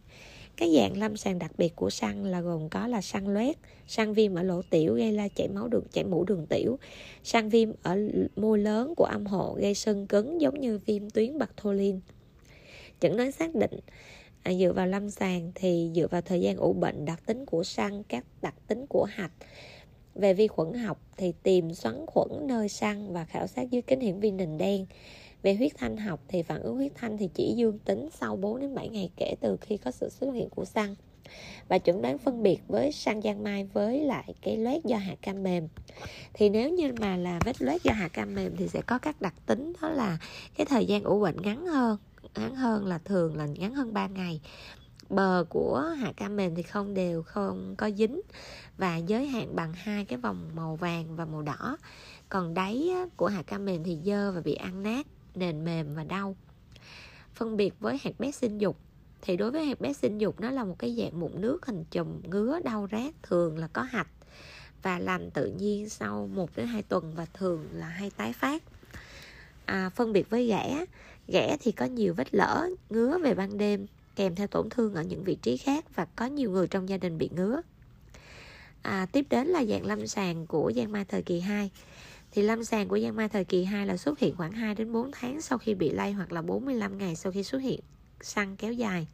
cái 0.58 0.75
dạng 0.75 0.96
lâm 0.96 1.16
sàng 1.16 1.38
đặc 1.38 1.52
biệt 1.58 1.76
của 1.76 1.90
săn 1.90 2.25
là 2.25 2.40
gồm 2.40 2.69
có 2.69 2.87
là 2.87 3.00
săn 3.00 3.34
loét, 3.34 3.56
săn 3.87 4.14
viêm 4.14 4.34
ở 4.34 4.43
lỗ 4.43 4.62
tiểu 4.62 4.94
gây 4.94 5.16
ra 5.16 5.28
chảy 5.28 5.49
máu 5.49 5.69
đường 5.69 5.84
chảy 5.93 6.05
mũ 6.05 6.25
đường 6.25 6.46
tiểu, 6.46 6.78
săn 7.25 7.49
viêm 7.49 7.70
ở 7.82 7.99
môi 8.37 8.58
lớn 8.58 8.94
của 8.96 9.05
âm 9.05 9.26
hộ 9.26 9.56
gây 9.60 9.75
sưng 9.75 10.06
cứng 10.06 10.40
giống 10.40 10.60
như 10.60 10.78
viêm 10.87 11.10
tuyến 11.10 11.38
Bartholin. 11.38 12.00
Chẩn 13.00 13.16
đoán 13.16 13.32
xác 13.32 13.55
định 13.55 13.81
à, 14.43 14.52
dựa 14.55 14.72
vào 14.72 14.87
lâm 14.87 15.10
sàng 15.10 15.52
thì 15.55 15.90
dựa 15.94 16.06
vào 16.06 16.20
thời 16.20 16.40
gian 16.40 16.56
ủ 16.56 16.72
bệnh, 16.72 17.04
đặc 17.04 17.22
tính 17.26 17.46
của 17.46 17.64
săn, 17.64 18.02
các 18.08 18.25
đặc 18.43 18.54
tính 18.66 18.87
của 18.88 19.04
hạch. 19.04 19.32
Về 20.14 20.34
vi 20.34 20.49
khuẩn 20.49 20.72
học 20.75 21.00
thì 21.16 21.32
tìm 21.43 21.75
xoắn 21.75 22.06
khuẩn 22.06 22.28
nơi 22.46 22.69
săn 22.69 23.12
và 23.12 23.25
khảo 23.25 23.46
sát 23.46 23.70
dưới 23.70 23.82
kính 23.82 24.00
hiển 24.00 24.20
vi 24.20 24.31
nền 24.31 24.58
đen 24.58 24.87
về 25.43 25.55
huyết 25.55 25.73
thanh 25.76 25.96
học 25.96 26.20
thì 26.29 26.43
phản 26.43 26.62
ứng 26.62 26.76
huyết 26.76 26.93
thanh 26.94 27.19
thì 27.19 27.29
chỉ 27.35 27.55
dương 27.56 27.79
tính 27.79 28.08
sau 28.12 28.37
4 28.37 28.61
đến 28.61 28.75
7 28.75 28.88
ngày 28.88 29.11
kể 29.17 29.35
từ 29.40 29.56
khi 29.61 29.76
có 29.76 29.90
sự 29.90 30.08
xuất 30.08 30.32
hiện 30.32 30.49
của 30.49 30.64
xăng. 30.64 30.94
Và 31.69 31.79
chuẩn 31.79 32.02
đoán 32.02 32.19
phân 32.19 32.43
biệt 32.43 32.58
với 32.69 32.93
sang 32.93 33.23
giang 33.23 33.43
mai 33.43 33.64
với 33.73 34.00
lại 34.00 34.35
cái 34.43 34.56
loét 34.56 34.85
do 34.85 34.96
hạt 34.96 35.17
cam 35.23 35.43
mềm. 35.43 35.69
Thì 36.32 36.49
nếu 36.49 36.70
như 36.70 36.93
mà 37.00 37.17
là 37.17 37.40
vết 37.44 37.62
loét 37.62 37.82
do 37.82 37.93
hạt 37.93 38.08
cam 38.08 38.35
mềm 38.35 38.56
thì 38.56 38.69
sẽ 38.69 38.82
có 38.82 38.99
các 38.99 39.20
đặc 39.20 39.35
tính, 39.46 39.73
đó 39.82 39.88
là 39.88 40.19
cái 40.56 40.67
thời 40.67 40.87
gian 40.87 41.02
ủ 41.02 41.20
bệnh 41.20 41.43
ngắn 41.43 41.67
hơn 41.67 41.99
ngắn 42.35 42.55
hơn 42.55 42.87
là 42.87 42.99
thường 42.99 43.37
là 43.37 43.46
ngắn 43.46 43.75
hơn 43.75 43.93
3 43.93 44.06
ngày. 44.06 44.40
Bờ 45.08 45.44
của 45.49 45.81
hạt 45.99 46.12
cam 46.17 46.37
mềm 46.37 46.55
thì 46.55 46.62
không 46.62 46.94
đều, 46.94 47.23
không 47.23 47.75
có 47.79 47.90
dính 47.90 48.20
và 48.79 48.96
giới 48.96 49.26
hạn 49.26 49.56
bằng 49.56 49.73
hai 49.73 50.05
cái 50.05 50.19
vòng 50.19 50.50
màu 50.55 50.76
vàng 50.76 51.17
và 51.17 51.25
màu 51.25 51.43
đỏ. 51.43 51.76
Còn 52.29 52.55
đáy 52.55 52.90
của 53.16 53.26
hạt 53.26 53.42
cam 53.42 53.64
mềm 53.64 53.85
thì 53.85 53.99
dơ 54.04 54.33
và 54.33 54.40
bị 54.40 54.54
ăn 54.54 54.83
nát 54.83 55.07
nền 55.38 55.64
mềm 55.64 55.95
và 55.95 56.04
đau. 56.04 56.37
Phân 57.35 57.57
biệt 57.57 57.75
với 57.80 57.99
hạt 58.04 58.21
bé 58.21 58.30
sinh 58.30 58.59
dục 58.59 58.76
thì 59.23 59.37
đối 59.37 59.50
với 59.50 59.64
hạt 59.64 59.80
bé 59.80 59.92
sinh 59.92 60.18
dục 60.18 60.40
nó 60.40 60.50
là 60.50 60.64
một 60.64 60.76
cái 60.78 60.97
dạng 60.99 61.21
mụn 61.21 61.40
nước 61.40 61.66
hình 61.66 61.85
chùm 61.90 62.23
ngứa 62.23 62.61
đau 62.64 62.88
rát 62.92 63.14
thường 63.23 63.59
là 63.59 63.68
có 63.73 63.83
hạch 63.83 64.09
và 64.83 64.99
lành 64.99 65.30
tự 65.30 65.47
nhiên 65.47 65.88
sau 65.88 66.26
1 66.26 66.57
đến 66.57 66.66
2 66.66 66.83
tuần 66.83 67.12
và 67.16 67.26
thường 67.35 67.66
là 67.73 67.87
hay 67.87 68.11
tái 68.11 68.33
phát. 68.33 68.62
À, 69.64 69.90
phân 69.90 70.12
biệt 70.12 70.30
với 70.30 70.47
ghẻ 70.47 70.85
ghẻ 71.28 71.57
thì 71.61 71.73
có 71.73 71.87
nhiều 71.87 72.14
vết 72.14 72.35
lỡ 72.35 72.68
ngứa 72.90 73.18
về 73.18 73.35
ban 73.35 73.59
đêm 73.59 73.87
kèm 74.16 74.35
theo 74.35 74.47
tổn 74.47 74.71
thương 74.71 74.95
ở 74.95 75.02
những 75.02 75.25
vị 75.25 75.35
trí 75.42 75.57
khác 75.57 75.85
và 75.95 76.04
có 76.04 76.26
nhiều 76.26 76.50
người 76.50 76.66
trong 76.66 76.88
gia 76.88 76.97
đình 76.97 77.18
bị 77.18 77.30
ngứa. 77.37 77.62
À, 78.83 79.07
tiếp 79.12 79.26
đến 79.30 79.47
là 79.47 79.64
dạng 79.64 79.87
lâm 79.87 80.07
sàng 80.07 80.47
của 80.47 80.73
giang 80.76 80.92
mai 80.92 81.04
thời 81.04 81.23
kỳ 81.23 81.40
2 81.40 81.71
thì 82.30 82.42
lâm 82.42 82.64
sàng 82.64 82.88
của 82.88 82.99
giang 82.99 83.16
mai 83.16 83.28
thời 83.28 83.44
kỳ 83.44 83.64
2 83.64 83.87
là 83.87 83.97
xuất 83.97 84.18
hiện 84.18 84.37
khoảng 84.37 84.52
2 84.52 84.75
đến 84.75 84.92
4 84.92 85.11
tháng 85.12 85.40
sau 85.40 85.58
khi 85.58 85.75
bị 85.75 85.90
lây 85.90 86.12
hoặc 86.12 86.32
là 86.32 86.42
45 86.42 86.99
ngày 86.99 87.16
sau 87.16 87.32
khi 87.32 87.42
xuất 87.42 87.58
hiện 87.58 87.80
săn 88.20 88.56
kéo 88.56 88.73
dài. 88.73 89.06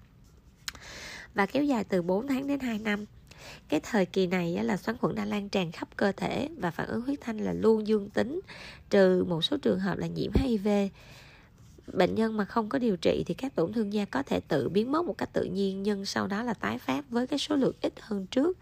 Và 1.35 1.47
kéo 1.47 1.65
dài 1.65 1.85
từ 1.85 2.03
4 2.03 2.27
tháng 2.27 2.47
đến 2.47 2.61
2 2.61 2.79
năm. 2.79 3.05
Cái 3.69 3.81
thời 3.83 4.07
kỳ 4.07 4.27
này 4.27 4.65
là 4.65 4.77
xoắn 4.77 4.97
khuẩn 4.97 5.15
đã 5.15 5.25
lan 5.25 5.49
tràn 5.49 5.73
khắp 5.73 5.89
cơ 5.97 6.13
thể 6.13 6.49
và 6.59 6.71
phản 6.71 6.89
ứng 6.89 7.03
huyết 7.03 7.21
thanh 7.21 7.39
là 7.39 7.53
luôn 7.53 7.87
dương 7.87 8.11
tính, 8.11 8.41
trừ 8.91 9.25
một 9.29 9.45
số 9.45 9.57
trường 9.57 9.81
hợp 9.81 9.99
là 9.99 10.07
nhiễm 10.07 10.31
HIV 10.35 10.69
bệnh 11.87 12.15
nhân 12.15 12.37
mà 12.37 12.45
không 12.45 12.69
có 12.69 12.79
điều 12.79 12.97
trị 12.97 13.25
thì 13.27 13.35
các 13.35 13.55
tổn 13.55 13.73
thương 13.73 13.93
da 13.93 14.05
có 14.05 14.23
thể 14.23 14.41
tự 14.41 14.69
biến 14.69 14.93
mất 14.93 15.05
một 15.05 15.19
cách 15.19 15.33
tự 15.33 15.45
nhiên, 15.45 15.83
nhưng 15.83 16.05
sau 16.05 16.27
đó 16.27 16.43
là 16.43 16.55
tái 16.55 16.79
phát 16.79 17.11
với 17.11 17.27
cái 17.27 17.39
số 17.39 17.57
lượng 17.57 17.75
ít 17.81 17.93
hơn 18.01 18.27
trước 18.27 18.59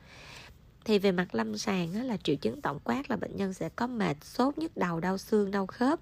thì 0.84 0.98
về 0.98 1.12
mặt 1.12 1.34
lâm 1.34 1.58
sàng 1.58 1.94
á, 1.94 2.02
là 2.02 2.16
triệu 2.16 2.36
chứng 2.36 2.60
tổng 2.60 2.78
quát 2.84 3.10
là 3.10 3.16
bệnh 3.16 3.36
nhân 3.36 3.52
sẽ 3.52 3.68
có 3.68 3.86
mệt 3.86 4.16
sốt 4.24 4.58
nhức 4.58 4.76
đầu 4.76 5.00
đau 5.00 5.18
xương 5.18 5.50
đau 5.50 5.66
khớp. 5.66 6.00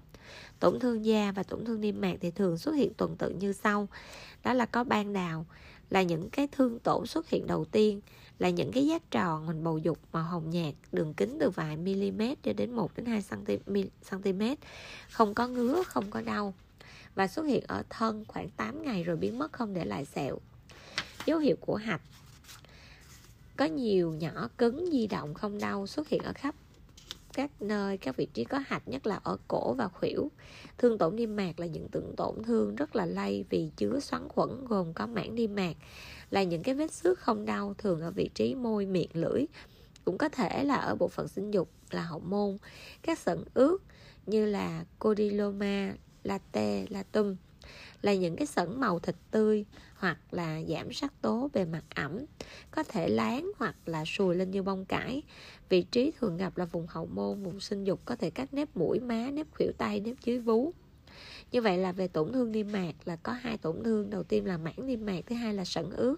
Tổn 0.59 0.79
thương 0.79 1.05
da 1.05 1.31
và 1.31 1.43
tổn 1.43 1.65
thương 1.65 1.81
niêm 1.81 2.01
mạc 2.01 2.15
thì 2.21 2.31
thường 2.31 2.57
xuất 2.57 2.71
hiện 2.71 2.93
tuần 2.93 3.15
tự 3.17 3.29
như 3.29 3.53
sau. 3.53 3.87
Đó 4.43 4.53
là 4.53 4.65
có 4.65 4.83
ban 4.83 5.13
đào 5.13 5.45
là 5.89 6.01
những 6.01 6.29
cái 6.29 6.47
thương 6.51 6.79
tổn 6.79 7.07
xuất 7.07 7.29
hiện 7.29 7.47
đầu 7.47 7.65
tiên 7.65 8.01
là 8.39 8.49
những 8.49 8.71
cái 8.71 8.87
giác 8.87 9.11
tròn 9.11 9.47
hình 9.47 9.63
bầu 9.63 9.77
dục 9.77 9.99
màu 10.11 10.23
hồng 10.23 10.49
nhạt 10.49 10.73
đường 10.91 11.13
kính 11.13 11.37
từ 11.39 11.49
vài 11.49 11.77
mm 11.77 12.21
cho 12.43 12.53
đến 12.53 12.71
1 12.71 12.91
đến 12.95 13.05
2 13.05 13.23
cm 14.09 14.41
không 15.11 15.33
có 15.33 15.47
ngứa 15.47 15.83
không 15.83 16.11
có 16.11 16.21
đau. 16.21 16.53
Và 17.15 17.27
xuất 17.27 17.43
hiện 17.43 17.63
ở 17.67 17.83
thân 17.89 18.25
khoảng 18.27 18.49
8 18.49 18.83
ngày 18.83 19.03
rồi 19.03 19.17
biến 19.17 19.39
mất 19.39 19.53
không 19.53 19.73
để 19.73 19.85
lại 19.85 20.05
sẹo. 20.05 20.37
Dấu 21.25 21.39
hiệu 21.39 21.55
của 21.59 21.75
hạch 21.75 22.01
có 23.57 23.65
nhiều 23.65 24.13
nhỏ 24.13 24.49
cứng 24.57 24.89
di 24.91 25.07
động 25.07 25.33
không 25.33 25.59
đau 25.59 25.87
xuất 25.87 26.07
hiện 26.07 26.21
ở 26.23 26.33
khắp 26.35 26.55
các 27.33 27.61
nơi, 27.61 27.97
các 27.97 28.17
vị 28.17 28.27
trí 28.33 28.43
có 28.43 28.57
hạch, 28.67 28.87
nhất 28.87 29.07
là 29.07 29.19
ở 29.23 29.37
cổ 29.47 29.73
và 29.73 29.87
khuỷu. 29.87 30.31
Thương 30.77 30.97
tổn 30.97 31.15
niêm 31.15 31.35
mạc 31.35 31.59
là 31.59 31.65
những 31.65 31.87
tượng 31.87 32.15
tổn 32.17 32.43
thương 32.43 32.75
rất 32.75 32.95
là 32.95 33.05
lây 33.05 33.45
vì 33.49 33.69
chứa 33.77 33.99
xoắn 33.99 34.27
khuẩn 34.29 34.65
gồm 34.65 34.93
có 34.93 35.07
mảng 35.07 35.35
niêm 35.35 35.55
mạc. 35.55 35.75
Là 36.29 36.43
những 36.43 36.63
cái 36.63 36.75
vết 36.75 36.91
xước 36.91 37.19
không 37.19 37.45
đau 37.45 37.73
thường 37.77 38.01
ở 38.01 38.11
vị 38.11 38.29
trí 38.33 38.55
môi, 38.55 38.85
miệng, 38.85 39.09
lưỡi, 39.13 39.45
cũng 40.05 40.17
có 40.17 40.29
thể 40.29 40.63
là 40.63 40.75
ở 40.75 40.95
bộ 40.95 41.07
phận 41.07 41.27
sinh 41.27 41.51
dục, 41.51 41.69
là 41.91 42.01
hậu 42.01 42.19
môn. 42.19 42.57
Các 43.01 43.19
sẩn 43.19 43.43
ướt 43.53 43.77
như 44.25 44.45
là 44.45 44.85
codiloma 44.99 45.93
latte, 46.23 46.85
latum 46.89 47.35
là 48.01 48.13
những 48.13 48.35
cái 48.35 48.47
sẩn 48.47 48.79
màu 48.79 48.99
thịt 48.99 49.15
tươi 49.31 49.65
hoặc 49.95 50.17
là 50.31 50.61
giảm 50.67 50.93
sắc 50.93 51.21
tố 51.21 51.49
bề 51.53 51.65
mặt 51.65 51.83
ẩm, 51.95 52.17
có 52.71 52.83
thể 52.83 53.09
láng 53.09 53.51
hoặc 53.57 53.75
là 53.85 54.05
sùi 54.05 54.35
lên 54.35 54.51
như 54.51 54.63
bông 54.63 54.85
cải. 54.85 55.21
Vị 55.69 55.81
trí 55.81 56.11
thường 56.19 56.37
gặp 56.37 56.57
là 56.57 56.65
vùng 56.65 56.87
hậu 56.87 57.05
môn, 57.05 57.43
vùng 57.43 57.59
sinh 57.59 57.83
dục, 57.83 57.99
có 58.05 58.15
thể 58.15 58.29
các 58.29 58.53
nếp 58.53 58.77
mũi, 58.77 58.99
má, 58.99 59.29
nếp 59.33 59.47
khuỷu 59.51 59.71
tay, 59.77 59.99
nếp 59.99 60.15
dưới 60.23 60.39
vú. 60.39 60.73
Như 61.51 61.61
vậy 61.61 61.77
là 61.77 61.91
về 61.91 62.07
tổn 62.07 62.31
thương 62.31 62.51
niêm 62.51 62.71
mạc 62.71 62.93
là 63.05 63.15
có 63.15 63.31
hai 63.31 63.57
tổn 63.57 63.83
thương. 63.83 64.09
Đầu 64.09 64.23
tiên 64.23 64.45
là 64.45 64.57
mảng 64.57 64.87
niêm 64.87 65.05
mạc, 65.05 65.21
thứ 65.25 65.35
hai 65.35 65.53
là 65.53 65.65
sẩn 65.65 65.91
ướt 65.91 66.15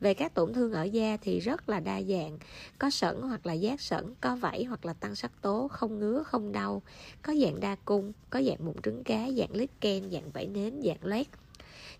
về 0.00 0.14
các 0.14 0.34
tổn 0.34 0.52
thương 0.52 0.72
ở 0.72 0.82
da 0.82 1.16
thì 1.22 1.40
rất 1.40 1.68
là 1.68 1.80
đa 1.80 2.02
dạng. 2.02 2.38
Có 2.78 2.90
sẩn 2.90 3.20
hoặc 3.20 3.46
là 3.46 3.52
giác 3.52 3.80
sẩn, 3.80 4.14
có 4.20 4.36
vảy 4.36 4.64
hoặc 4.64 4.86
là 4.86 4.92
tăng 4.92 5.14
sắc 5.14 5.42
tố, 5.42 5.68
không 5.68 5.98
ngứa, 5.98 6.22
không 6.22 6.52
đau. 6.52 6.82
Có 7.22 7.34
dạng 7.34 7.60
đa 7.60 7.76
cung, 7.84 8.12
có 8.30 8.42
dạng 8.42 8.64
mụn 8.64 8.74
trứng 8.82 9.04
cá, 9.04 9.30
dạng 9.30 9.52
lít 9.52 9.70
ken, 9.80 10.10
dạng 10.10 10.30
vảy 10.30 10.46
nến, 10.46 10.80
dạng 10.84 11.04
loét. 11.04 11.26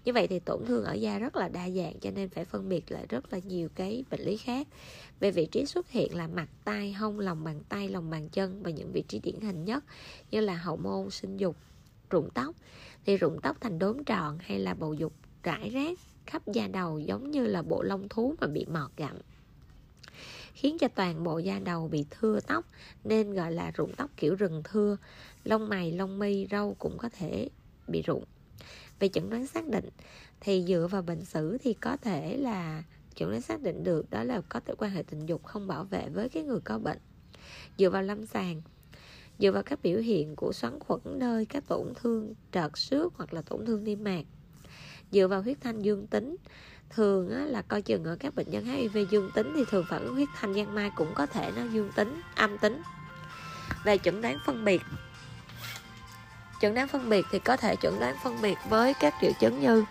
Như 0.04 0.12
vậy 0.12 0.26
thì 0.26 0.38
tổn 0.38 0.64
thương 0.66 0.84
ở 0.84 0.92
da 0.92 1.18
rất 1.18 1.36
là 1.36 1.48
đa 1.48 1.70
dạng, 1.70 1.98
cho 2.00 2.10
nên 2.10 2.28
phải 2.28 2.44
phân 2.44 2.68
biệt 2.68 2.92
lại 2.92 3.06
rất 3.08 3.32
là 3.32 3.38
nhiều 3.44 3.68
cái 3.74 4.04
bệnh 4.10 4.20
lý 4.20 4.36
khác. 4.36 4.68
Về 5.20 5.30
vị 5.30 5.46
trí 5.46 5.66
xuất 5.66 5.90
hiện 5.90 6.16
là 6.16 6.26
mặt 6.26 6.48
tay 6.64 6.92
hông, 6.92 7.18
lòng 7.18 7.44
bàn 7.44 7.60
tay, 7.68 7.88
lòng 7.88 8.10
bàn 8.10 8.28
chân 8.28 8.62
và 8.62 8.70
những 8.70 8.92
vị 8.92 9.04
trí 9.08 9.18
điển 9.18 9.40
hình 9.40 9.64
nhất 9.64 9.84
như 10.30 10.40
là 10.40 10.54
hậu 10.54 10.76
môn, 10.76 11.10
sinh 11.10 11.36
dục, 11.36 11.56
rụng 12.10 12.28
tóc. 12.34 12.54
Thì 13.06 13.16
rụng 13.16 13.38
tóc 13.42 13.56
thành 13.60 13.78
đốm 13.78 14.04
tròn 14.04 14.38
hay 14.40 14.58
là 14.58 14.74
bầu 14.74 14.94
dục 14.94 15.12
rải 15.42 15.68
rác 15.68 15.98
khắp 16.30 16.42
da 16.46 16.68
đầu 16.68 16.98
giống 16.98 17.30
như 17.30 17.46
là 17.46 17.62
bộ 17.62 17.82
lông 17.82 18.08
thú 18.08 18.34
mà 18.40 18.46
bị 18.46 18.66
mọt 18.72 18.90
gặm, 18.96 19.16
khiến 20.54 20.78
cho 20.78 20.88
toàn 20.88 21.24
bộ 21.24 21.38
da 21.38 21.58
đầu 21.58 21.88
bị 21.88 22.04
thưa 22.10 22.40
tóc, 22.40 22.64
nên 23.04 23.34
gọi 23.34 23.52
là 23.52 23.70
rụng 23.70 23.92
tóc 23.96 24.10
kiểu 24.16 24.34
rừng 24.34 24.62
thưa. 24.64 24.96
Lông 25.44 25.68
mày, 25.68 25.92
lông 25.92 26.18
mi, 26.18 26.46
râu 26.50 26.76
cũng 26.78 26.98
có 26.98 27.08
thể 27.18 27.48
bị 27.88 28.02
rụng. 28.02 28.24
Về 28.98 29.08
chẩn 29.08 29.30
đoán 29.30 29.46
xác 29.46 29.68
định, 29.68 29.88
thì 30.40 30.64
dựa 30.68 30.88
vào 30.90 31.02
bệnh 31.02 31.24
sử 31.24 31.58
thì 31.58 31.74
có 31.74 31.96
thể 31.96 32.36
là 32.36 32.82
chẩn 33.14 33.28
đoán 33.28 33.40
xác 33.40 33.62
định 33.62 33.84
được 33.84 34.10
đó 34.10 34.24
là 34.24 34.40
có 34.48 34.60
thể 34.60 34.74
quan 34.78 34.90
hệ 34.90 35.02
tình 35.02 35.26
dục 35.26 35.44
không 35.44 35.66
bảo 35.66 35.84
vệ 35.84 36.08
với 36.08 36.28
cái 36.28 36.42
người 36.42 36.60
có 36.64 36.78
bệnh. 36.78 36.98
Dựa 37.78 37.90
vào 37.90 38.02
lâm 38.02 38.26
sàng, 38.26 38.62
dựa 39.38 39.52
vào 39.52 39.62
các 39.62 39.78
biểu 39.82 39.98
hiện 39.98 40.36
của 40.36 40.52
xoắn 40.52 40.78
khuẩn 40.80 41.00
nơi 41.04 41.46
các 41.46 41.64
tổn 41.68 41.92
thương 41.94 42.34
trợt 42.52 42.70
xước 42.74 43.14
hoặc 43.14 43.34
là 43.34 43.42
tổn 43.42 43.66
thương 43.66 43.84
niêm 43.84 44.04
mạc 44.04 44.24
dựa 45.12 45.28
vào 45.28 45.42
huyết 45.42 45.56
thanh 45.60 45.82
dương 45.82 46.06
tính. 46.06 46.36
Thường 46.90 47.30
á, 47.30 47.44
là 47.44 47.62
coi 47.62 47.82
chừng 47.82 48.04
ở 48.04 48.16
các 48.20 48.34
bệnh 48.34 48.50
nhân 48.50 48.64
HIV 48.64 48.98
dương 49.10 49.30
tính 49.34 49.52
thì 49.56 49.64
thường 49.70 49.84
phản 49.90 50.04
ứng 50.04 50.14
huyết 50.14 50.28
thanh 50.36 50.52
gan 50.52 50.74
mai 50.74 50.90
cũng 50.96 51.14
có 51.14 51.26
thể 51.26 51.50
nó 51.56 51.62
dương 51.62 51.90
tính 51.96 52.20
âm 52.34 52.58
tính. 52.58 52.82
Về 53.84 53.98
chẩn 53.98 54.22
đoán 54.22 54.38
phân 54.46 54.64
biệt. 54.64 54.82
Chẩn 56.60 56.74
đoán 56.74 56.88
phân 56.88 57.08
biệt 57.08 57.26
thì 57.30 57.38
có 57.38 57.56
thể 57.56 57.76
chẩn 57.82 58.00
đoán 58.00 58.16
phân 58.24 58.42
biệt 58.42 58.58
với 58.68 58.94
các 59.00 59.14
triệu 59.20 59.32
chứng 59.40 59.60
như 59.60 59.84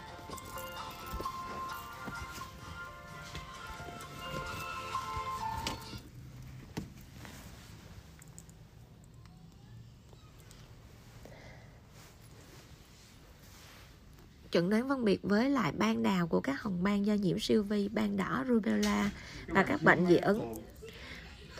chẩn 14.51 14.69
đoán 14.69 14.89
phân 14.89 15.05
biệt 15.05 15.19
với 15.23 15.49
lại 15.49 15.71
ban 15.77 16.03
đào 16.03 16.27
của 16.27 16.41
các 16.41 16.61
hồng 16.61 16.83
ban 16.83 17.05
do 17.05 17.13
nhiễm 17.13 17.39
siêu 17.39 17.63
vi, 17.63 17.87
ban 17.87 18.17
đỏ, 18.17 18.45
rubella 18.47 19.11
và 19.47 19.63
các 19.63 19.83
bệnh 19.83 20.07
dị 20.07 20.17
ứng. 20.17 20.53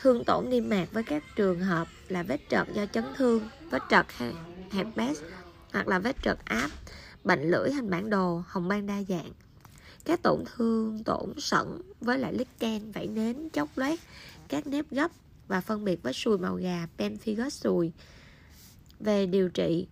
Thương 0.01 0.23
tổn 0.25 0.49
niêm 0.49 0.69
mạc 0.69 0.87
với 0.91 1.03
các 1.03 1.23
trường 1.35 1.59
hợp 1.59 1.87
là 2.07 2.23
vết 2.23 2.41
trợt 2.49 2.67
do 2.73 2.85
chấn 2.85 3.05
thương, 3.15 3.49
vết 3.69 3.83
trợt 3.89 4.05
herpes 4.71 5.21
hoặc 5.73 5.87
là 5.87 5.99
vết 5.99 6.15
trợt 6.23 6.37
áp, 6.45 6.69
bệnh 7.23 7.51
lưỡi 7.51 7.71
hình 7.71 7.89
bản 7.89 8.09
đồ, 8.09 8.43
hồng 8.47 8.67
ban 8.67 8.87
đa 8.87 9.03
dạng. 9.03 9.31
Các 10.05 10.21
tổn 10.23 10.43
thương 10.55 11.03
tổn 11.03 11.33
sẩn 11.37 11.81
với 12.01 12.17
lại 12.17 12.33
lichen, 12.33 12.91
vảy 12.91 13.07
nến, 13.07 13.49
chốc 13.49 13.69
loét, 13.75 13.99
các 14.47 14.67
nếp 14.67 14.85
gấp 14.91 15.11
và 15.47 15.61
phân 15.61 15.85
biệt 15.85 16.03
với 16.03 16.13
sùi 16.13 16.37
màu 16.37 16.55
gà, 16.55 16.87
pemphigus 16.97 17.53
sùi. 17.53 17.91
Về 18.99 19.25
điều 19.25 19.49
trị, 19.49 19.87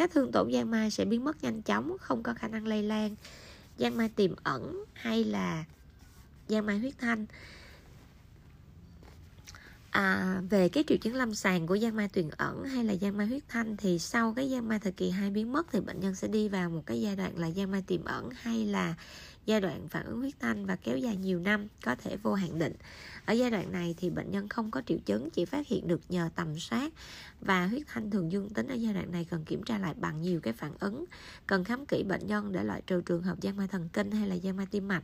các 0.00 0.10
thương 0.10 0.32
tổn 0.32 0.52
giang 0.52 0.70
mai 0.70 0.90
sẽ 0.90 1.04
biến 1.04 1.24
mất 1.24 1.42
nhanh 1.42 1.62
chóng 1.62 1.96
không 2.00 2.22
có 2.22 2.34
khả 2.34 2.48
năng 2.48 2.66
lây 2.66 2.82
lan. 2.82 3.14
Giang 3.78 3.96
mai 3.96 4.08
tiềm 4.08 4.34
ẩn 4.42 4.84
hay 4.92 5.24
là 5.24 5.64
giang 6.48 6.66
mai 6.66 6.78
huyết 6.78 6.94
thanh? 6.98 7.26
À, 9.90 10.36
về 10.50 10.68
cái 10.68 10.84
triệu 10.86 10.98
chứng 10.98 11.14
lâm 11.14 11.34
sàng 11.34 11.66
của 11.66 11.78
giang 11.78 11.96
mai 11.96 12.08
tuyền 12.08 12.28
ẩn 12.30 12.64
hay 12.64 12.84
là 12.84 12.94
giang 12.94 13.16
mai 13.16 13.26
huyết 13.26 13.42
thanh 13.48 13.76
thì 13.76 13.98
sau 13.98 14.34
cái 14.34 14.50
giang 14.50 14.68
mai 14.68 14.78
thời 14.78 14.92
kỳ 14.92 15.10
2 15.10 15.30
biến 15.30 15.52
mất 15.52 15.66
thì 15.72 15.80
bệnh 15.80 16.00
nhân 16.00 16.14
sẽ 16.14 16.28
đi 16.28 16.48
vào 16.48 16.70
một 16.70 16.82
cái 16.86 17.00
giai 17.00 17.16
đoạn 17.16 17.38
là 17.38 17.50
giang 17.50 17.70
mai 17.70 17.82
tiềm 17.86 18.04
ẩn 18.04 18.30
hay 18.34 18.66
là 18.66 18.94
giai 19.46 19.60
đoạn 19.60 19.88
phản 19.88 20.06
ứng 20.06 20.20
huyết 20.20 20.34
thanh 20.40 20.66
và 20.66 20.76
kéo 20.76 20.98
dài 20.98 21.16
nhiều 21.16 21.40
năm 21.40 21.66
có 21.84 21.94
thể 21.94 22.16
vô 22.16 22.34
hạn 22.34 22.58
định 22.58 22.74
ở 23.24 23.32
giai 23.32 23.50
đoạn 23.50 23.72
này 23.72 23.94
thì 23.98 24.10
bệnh 24.10 24.30
nhân 24.30 24.48
không 24.48 24.70
có 24.70 24.82
triệu 24.86 24.98
chứng, 25.04 25.30
chỉ 25.30 25.44
phát 25.44 25.66
hiện 25.66 25.88
được 25.88 26.00
nhờ 26.08 26.30
tầm 26.34 26.58
soát 26.58 26.92
và 27.40 27.66
huyết 27.66 27.82
thanh 27.86 28.10
thường 28.10 28.32
dương 28.32 28.48
tính 28.48 28.68
ở 28.68 28.74
giai 28.74 28.94
đoạn 28.94 29.12
này 29.12 29.26
cần 29.30 29.44
kiểm 29.44 29.62
tra 29.62 29.78
lại 29.78 29.94
bằng 29.94 30.20
nhiều 30.20 30.40
cái 30.40 30.52
phản 30.52 30.72
ứng, 30.80 31.04
cần 31.46 31.64
khám 31.64 31.86
kỹ 31.86 32.02
bệnh 32.02 32.26
nhân 32.26 32.52
để 32.52 32.64
loại 32.64 32.82
trừ 32.86 33.00
trường 33.00 33.22
hợp 33.22 33.38
giang 33.42 33.56
mai 33.56 33.68
thần 33.68 33.88
kinh 33.92 34.10
hay 34.10 34.28
là 34.28 34.36
giang 34.36 34.56
mai 34.56 34.66
tim 34.70 34.88
mạch. 34.88 35.02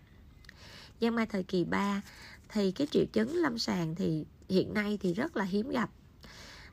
Giang 1.01 1.15
mai 1.15 1.27
thời 1.27 1.43
kỳ 1.43 1.65
3 1.65 2.03
thì 2.49 2.73
cái 2.73 2.87
triệu 2.91 3.05
chứng 3.13 3.37
lâm 3.37 3.59
sàng 3.59 3.95
thì 3.95 4.25
hiện 4.49 4.75
nay 4.75 4.99
thì 5.01 5.15
rất 5.15 5.37
là 5.37 5.45
hiếm 5.45 5.71
gặp. 5.71 5.91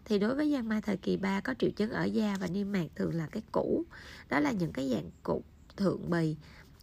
Thì 0.06 0.20
đối 0.20 0.36
với 0.36 0.52
giang 0.52 0.70
mai 0.70 0.82
thời 0.82 0.98
kỳ 0.98 1.18
3 1.18 1.42
có 1.42 1.54
triệu 1.60 1.70
chứng 1.70 1.92
ở 1.92 2.04
da 2.04 2.38
và 2.40 2.48
niêm 2.48 2.72
mạc 2.72 2.86
thường 2.96 3.14
là 3.14 3.28
cái 3.28 3.44
cũ, 3.52 3.84
đó 4.30 4.40
là 4.40 4.52
những 4.52 4.74
cái 4.74 4.90
dạng 4.90 5.10
cục 5.24 5.46
thượng 5.78 6.10
bì 6.10 6.36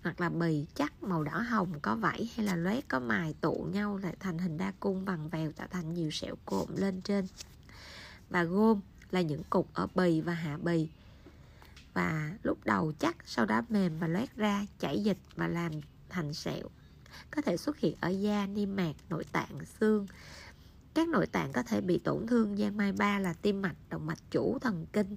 hoặc 0.02 0.20
là 0.20 0.28
bì 0.28 0.66
chắc 0.74 1.02
màu 1.02 1.22
đỏ 1.22 1.38
hồng 1.38 1.80
có 1.82 1.96
vảy 1.96 2.30
hay 2.36 2.46
là 2.46 2.56
loét 2.56 2.88
có 2.88 3.00
mài 3.00 3.34
tụ 3.40 3.68
nhau 3.72 3.96
lại 3.96 4.16
thành 4.20 4.38
hình 4.38 4.56
đa 4.56 4.72
cung 4.80 5.04
bằng 5.04 5.28
vèo 5.28 5.52
tạo 5.52 5.68
thành 5.70 5.94
nhiều 5.94 6.10
sẹo 6.10 6.34
cộm 6.44 6.68
lên 6.76 7.00
trên. 7.00 7.26
Và 8.30 8.44
gôm 8.44 8.80
là 9.10 9.20
những 9.20 9.42
cục 9.50 9.74
ở 9.74 9.86
bì 9.94 10.20
và 10.20 10.34
hạ 10.34 10.58
bì. 10.62 10.88
Và 11.94 12.32
lúc 12.42 12.58
đầu 12.64 12.92
chắc 12.98 13.16
sau 13.26 13.46
đó 13.46 13.62
mềm 13.68 13.98
và 13.98 14.06
loét 14.06 14.36
ra 14.36 14.66
chảy 14.78 15.02
dịch 15.02 15.18
và 15.36 15.48
làm 15.48 15.72
thành 16.08 16.34
sẹo. 16.34 16.68
Có 17.30 17.42
thể 17.42 17.56
xuất 17.56 17.78
hiện 17.78 17.96
ở 18.00 18.08
da 18.08 18.46
niêm 18.46 18.76
mạc 18.76 18.92
nội 19.08 19.24
tạng 19.32 19.58
xương. 19.80 20.06
Các 20.94 21.08
nội 21.08 21.26
tạng 21.26 21.52
có 21.52 21.62
thể 21.62 21.80
bị 21.80 21.98
tổn 21.98 22.26
thương 22.26 22.58
gian 22.58 22.76
mai 22.76 22.92
ba 22.92 23.18
là 23.18 23.32
tim 23.32 23.62
mạch 23.62 23.76
động 23.88 24.06
mạch 24.06 24.18
chủ 24.30 24.58
thần 24.58 24.86
kinh. 24.92 25.16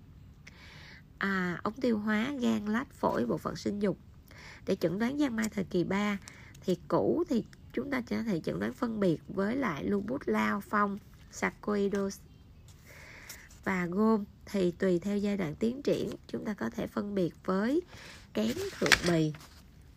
À, 1.17 1.59
ống 1.63 1.73
tiêu 1.73 1.97
hóa 1.97 2.31
gan 2.39 2.65
lách 2.65 2.93
phổi 2.93 3.25
bộ 3.25 3.37
phận 3.37 3.55
sinh 3.55 3.79
dục 3.79 3.97
để 4.65 4.75
chẩn 4.75 4.99
đoán 4.99 5.19
giang 5.19 5.35
mai 5.35 5.49
thời 5.49 5.63
kỳ 5.63 5.83
3 5.83 6.17
thì 6.61 6.77
cũ 6.87 7.23
thì 7.29 7.43
chúng 7.73 7.91
ta 7.91 8.01
có 8.09 8.23
thể 8.23 8.39
chẩn 8.39 8.59
đoán 8.59 8.73
phân 8.73 8.99
biệt 8.99 9.17
với 9.27 9.55
lại 9.55 9.83
lupus, 9.83 10.21
lao, 10.25 10.61
phong, 10.61 10.97
sarcoidosis 11.31 12.19
và 13.63 13.85
gom 13.85 14.23
thì 14.45 14.71
tùy 14.71 14.99
theo 14.99 15.17
giai 15.17 15.37
đoạn 15.37 15.55
tiến 15.55 15.81
triển, 15.81 16.09
chúng 16.27 16.45
ta 16.45 16.53
có 16.53 16.69
thể 16.69 16.87
phân 16.87 17.15
biệt 17.15 17.33
với 17.45 17.81
kén 18.33 18.51
thượng 18.79 19.11
bì 19.11 19.33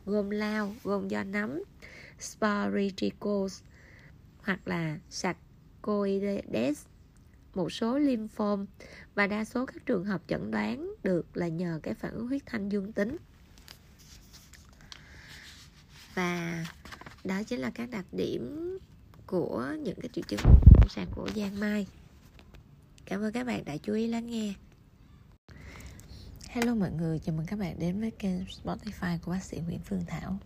gom 0.07 0.31
lao 0.31 0.75
gom 0.85 1.09
do 1.09 1.25
nấm 1.25 1.63
sporitricos 2.21 3.63
hoặc 4.43 4.69
là 4.69 4.99
sarcoides. 5.11 6.87
Một 7.55 7.73
số 7.73 7.99
lymphom 7.99 8.67
và 9.15 9.27
đa 9.27 9.45
số 9.45 9.67
các 9.67 9.87
trường 9.87 10.05
hợp 10.05 10.23
chẩn 10.27 10.51
đoán 10.51 10.95
được 11.03 11.37
là 11.37 11.49
nhờ 11.49 11.81
cái 11.83 11.95
phản 11.95 12.13
ứng 12.13 12.29
huyết 12.29 12.43
thanh 12.47 12.69
dương 12.69 12.93
tính 12.93 13.17
và 16.17 16.65
đó 17.25 17.43
chính 17.43 17.61
là 17.61 17.71
các 17.71 17.91
đặc 17.91 18.05
điểm 18.13 18.79
của 19.27 19.75
những 19.83 20.01
cái 20.01 20.09
triệu 20.13 20.25
chứng 20.29 20.41
sàn 20.89 21.07
của 21.15 21.29
Giang 21.37 21.61
Mai. 21.61 21.87
Cảm 23.05 23.21
ơn 23.21 23.33
các 23.33 23.47
bạn 23.47 23.65
đã 23.65 23.77
chú 23.77 23.95
ý 23.95 24.07
lắng 24.07 24.27
nghe. 24.27 24.55
Hello 26.49 26.75
mọi 26.75 26.91
người, 26.91 27.19
chào 27.19 27.37
mừng 27.37 27.47
các 27.47 27.59
bạn 27.59 27.79
đến 27.79 28.01
với 28.01 28.11
kênh 28.11 28.45
Spotify 28.45 29.19
của 29.23 29.31
bác 29.31 29.45
sĩ 29.45 29.59
Nguyễn 29.67 29.81
Phương 29.85 30.05
Thảo. 30.07 30.39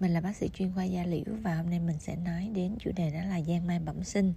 Mình 0.00 0.12
là 0.12 0.20
bác 0.20 0.36
sĩ 0.36 0.48
chuyên 0.54 0.72
khoa 0.74 0.84
da 0.84 1.04
liễu 1.04 1.34
và 1.42 1.54
hôm 1.54 1.70
nay 1.70 1.80
mình 1.80 1.98
sẽ 2.00 2.16
nói 2.16 2.50
đến 2.54 2.76
chủ 2.80 2.90
đề 2.96 3.10
đó 3.10 3.20
là 3.28 3.40
giang 3.40 3.66
mai 3.66 3.78
bẩm 3.78 4.04
sinh. 4.04 4.32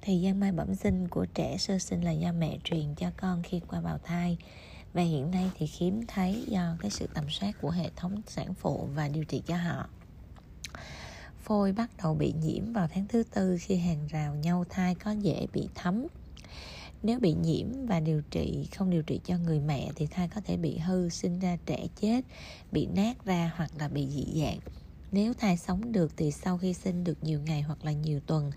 Thì 0.00 0.22
giang 0.24 0.40
mai 0.40 0.52
bẩm 0.52 0.74
sinh 0.74 1.08
của 1.08 1.26
trẻ 1.34 1.56
sơ 1.58 1.78
sinh 1.78 2.04
là 2.04 2.10
do 2.10 2.32
mẹ 2.32 2.58
truyền 2.64 2.94
cho 2.96 3.10
con 3.16 3.42
khi 3.42 3.60
qua 3.68 3.80
bào 3.80 3.98
thai 3.98 4.38
và 4.92 5.02
hiện 5.02 5.30
nay 5.30 5.50
thì 5.58 5.68
hiếm 5.78 6.02
thấy 6.08 6.44
do 6.48 6.76
cái 6.80 6.90
sự 6.90 7.06
tầm 7.14 7.24
soát 7.30 7.52
của 7.60 7.70
hệ 7.70 7.90
thống 7.96 8.22
sản 8.26 8.54
phụ 8.54 8.88
và 8.94 9.08
điều 9.08 9.24
trị 9.24 9.42
cho 9.46 9.56
họ. 9.56 9.88
Phôi 11.42 11.72
bắt 11.72 11.90
đầu 12.02 12.14
bị 12.14 12.34
nhiễm 12.42 12.72
vào 12.72 12.88
tháng 12.94 13.06
thứ 13.08 13.22
tư 13.22 13.56
khi 13.60 13.76
hàng 13.76 14.06
rào 14.06 14.34
nhau 14.34 14.64
thai 14.68 14.94
có 14.94 15.10
dễ 15.10 15.46
bị 15.52 15.68
thấm. 15.74 16.06
Nếu 17.02 17.20
bị 17.20 17.34
nhiễm 17.34 17.86
và 17.86 18.00
điều 18.00 18.22
trị, 18.30 18.68
không 18.76 18.90
điều 18.90 19.02
trị 19.02 19.20
cho 19.24 19.38
người 19.38 19.60
mẹ 19.60 19.90
thì 19.96 20.06
thai 20.06 20.28
có 20.28 20.40
thể 20.44 20.56
bị 20.56 20.78
hư, 20.78 21.08
sinh 21.08 21.38
ra 21.38 21.56
trẻ 21.66 21.86
chết, 22.00 22.24
bị 22.72 22.86
nát 22.86 23.24
ra 23.24 23.52
hoặc 23.56 23.70
là 23.78 23.88
bị 23.88 24.06
dị 24.06 24.42
dạng. 24.42 24.58
Nếu 25.12 25.34
thai 25.34 25.56
sống 25.56 25.92
được 25.92 26.12
thì 26.16 26.30
sau 26.30 26.58
khi 26.58 26.74
sinh 26.74 27.04
được 27.04 27.24
nhiều 27.24 27.40
ngày 27.40 27.62
hoặc 27.62 27.84
là 27.84 27.92
nhiều 27.92 28.20
tuần, 28.26 28.50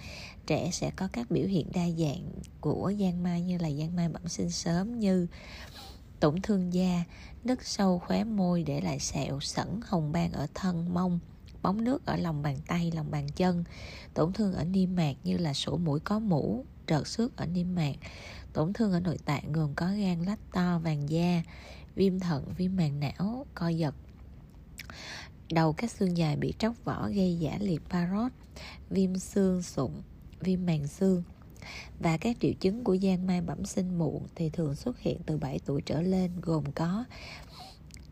trẻ 0.47 0.69
sẽ 0.71 0.91
có 0.95 1.07
các 1.13 1.31
biểu 1.31 1.47
hiện 1.47 1.67
đa 1.73 1.89
dạng 1.89 2.29
của 2.61 2.93
giang 2.99 3.23
mai 3.23 3.41
như 3.41 3.57
là 3.57 3.71
giang 3.71 3.95
mai 3.95 4.09
bẩm 4.09 4.27
sinh 4.27 4.51
sớm 4.51 4.99
như 4.99 5.27
tổn 6.23 6.41
thương 6.41 6.73
da, 6.73 7.03
nứt 7.43 7.57
sâu 7.61 7.99
khóe 7.99 8.23
môi 8.23 8.63
để 8.63 8.81
lại 8.81 8.99
sẹo 8.99 9.39
sẩn 9.39 9.79
hồng 9.85 10.11
ban 10.11 10.31
ở 10.31 10.47
thân, 10.53 10.93
mông, 10.93 11.19
bóng 11.61 11.83
nước 11.83 12.05
ở 12.05 12.15
lòng 12.15 12.41
bàn 12.41 12.57
tay, 12.67 12.91
lòng 12.95 13.11
bàn 13.11 13.27
chân. 13.35 13.63
Tổn 14.13 14.33
thương 14.33 14.53
ở 14.53 14.63
niêm 14.63 14.95
mạc 14.95 15.13
như 15.23 15.37
là 15.37 15.53
sổ 15.53 15.77
mũi 15.77 15.99
có 15.99 16.19
mũ 16.19 16.65
trợt 16.87 17.07
xước 17.07 17.37
ở 17.37 17.45
niêm 17.45 17.75
mạc. 17.75 17.95
Tổn 18.53 18.73
thương 18.73 18.91
ở 18.91 18.99
nội 18.99 19.17
tạng 19.25 19.51
gồm 19.53 19.73
có 19.75 19.85
gan, 19.85 20.23
lách 20.23 20.39
to, 20.51 20.79
vàng 20.79 21.09
da, 21.09 21.43
viêm 21.95 22.19
thận, 22.19 22.53
viêm 22.57 22.75
màng 22.75 22.99
não, 22.99 23.45
co 23.55 23.67
giật. 23.67 23.95
Đầu 25.51 25.73
các 25.73 25.91
xương 25.91 26.17
dài 26.17 26.35
bị 26.35 26.53
tróc 26.59 26.75
vỏ 26.85 27.09
gây 27.09 27.39
giả 27.39 27.57
liệt 27.59 27.81
parot, 27.89 28.31
viêm 28.89 29.17
xương 29.17 29.63
sụn, 29.63 29.91
viêm 30.39 30.65
màng 30.65 30.87
xương 30.87 31.23
và 31.99 32.17
các 32.17 32.37
triệu 32.39 32.53
chứng 32.59 32.83
của 32.83 32.93
gian 32.93 33.27
mai 33.27 33.41
bẩm 33.41 33.65
sinh 33.65 33.97
muộn 33.97 34.23
thì 34.35 34.49
thường 34.49 34.75
xuất 34.75 34.99
hiện 34.99 35.17
từ 35.25 35.37
7 35.37 35.59
tuổi 35.65 35.81
trở 35.81 36.01
lên 36.01 36.31
gồm 36.41 36.63
có 36.71 37.05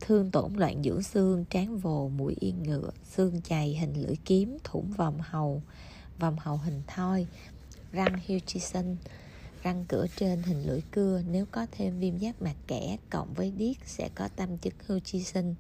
thương 0.02 0.32
tổn 0.32 0.54
loạn 0.54 0.84
dưỡng 0.84 1.04
xương, 1.04 1.46
trán 1.50 1.78
vồ, 1.78 2.10
mũi 2.10 2.36
yên 2.40 2.64
ngựa, 2.64 2.90
xương 3.04 3.42
chày 3.42 3.74
hình 3.74 3.94
lưỡi 4.02 4.16
kiếm, 4.26 4.58
thủng 4.64 4.92
vòng 4.92 5.20
hầu, 5.22 5.62
vòng 6.20 6.36
hầu 6.40 6.58
hình 6.58 6.82
thoi, 6.88 7.28
răng 7.92 8.20
Hutchison, 8.28 8.96
răng 9.64 9.86
cửa 9.88 10.06
trên 10.16 10.44
hình 10.44 10.68
lưỡi 10.68 10.82
cưa. 10.92 11.22
Nếu 11.32 11.46
có 11.52 11.68
thêm 11.72 12.00
viêm 12.00 12.18
giác 12.18 12.42
mạc 12.42 12.56
kẽ 12.68 12.98
cộng 13.10 13.34
với 13.34 13.52
điếc 13.52 13.76
sẽ 13.86 14.10
có 14.16 14.28
tâm 14.36 14.58
chức 14.58 14.74
Hutchison. 14.88 15.56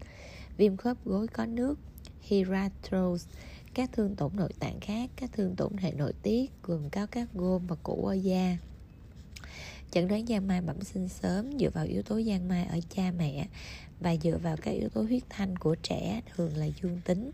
Viêm 0.58 0.78
khớp 0.78 0.98
gối 1.06 1.28
có 1.28 1.46
nước 1.46 1.80
Hirathros 2.22 3.26
các 3.74 3.90
thương 3.94 4.16
tổn 4.16 4.32
nội 4.36 4.54
tạng 4.60 4.80
khác, 4.80 5.10
các 5.16 5.30
thương 5.34 5.56
tổn 5.56 5.78
hệ 5.78 5.92
nội 5.92 6.14
tiết 6.22 6.52
gồm 6.64 6.90
có 6.90 7.06
các 7.06 7.30
gôm 7.34 7.68
và 7.68 7.76
củ 7.84 8.06
ở 8.06 8.14
da. 8.14 8.58
Chẩn 9.92 10.08
đoán 10.08 10.28
giang 10.28 10.48
mai 10.48 10.62
bẩm 10.62 10.82
sinh 10.82 11.10
sớm 11.10 11.60
dựa 11.60 11.70
vào 11.70 11.86
yếu 11.86 12.02
tố 12.02 12.22
giang 12.22 12.48
mai 12.48 12.66
ở 12.66 12.80
cha 12.96 13.12
mẹ 13.18 13.48
và 14.00 14.16
dựa 14.16 14.38
vào 14.38 14.58
các 14.62 14.72
yếu 14.72 14.90
tố 14.90 15.02
huyết 15.02 15.24
thanh 15.30 15.58
của 15.58 15.76
trẻ, 15.76 16.22
thường 16.36 16.58
là 16.58 16.66
dương 16.66 17.02
tính. 17.06 17.32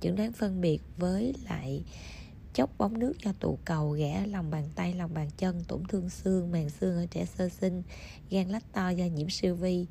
Chẩn 0.00 0.16
đoán 0.16 0.32
phân 0.32 0.60
biệt 0.60 0.78
với 0.96 1.34
lại 1.48 1.82
chốc 2.54 2.70
bóng 2.78 2.98
nước 2.98 3.12
do 3.24 3.32
tụ 3.40 3.58
cầu 3.64 3.90
ghẻ 3.90 4.26
lòng 4.26 4.50
bàn 4.50 4.68
tay, 4.74 4.94
lòng 4.94 5.14
bàn 5.14 5.28
chân, 5.38 5.64
tổn 5.68 5.82
thương 5.88 6.10
xương, 6.10 6.52
màng 6.52 6.70
xương 6.70 6.96
ở 6.96 7.06
trẻ 7.10 7.24
sơ 7.24 7.48
sinh, 7.48 7.82
gan 8.30 8.48
lách 8.48 8.72
to 8.72 8.90
do 8.90 9.04
nhiễm 9.04 9.30
siêu 9.30 9.54
vi. 9.54 9.86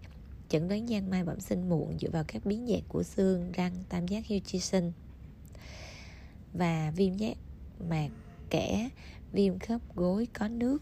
Chẩn 0.50 0.68
đoán 0.68 0.88
giang 0.88 1.10
mai 1.10 1.24
bẩm 1.24 1.40
sinh 1.40 1.70
muộn 1.70 1.98
dựa 2.00 2.10
vào 2.10 2.24
các 2.28 2.46
biến 2.46 2.68
dạng 2.68 2.84
của 2.88 3.04
xương, 3.04 3.52
răng, 3.52 3.74
tam 3.90 4.08
giác 4.08 4.28
Hutchinson 4.30 4.92
và 6.54 6.92
viêm 6.96 7.18
giác 7.18 7.38
mạc 7.90 8.10
kẽ 8.50 8.90
viêm 9.32 9.60
khớp 9.60 9.82
gối 9.96 10.28
có 10.34 10.48
nước. 10.48 10.78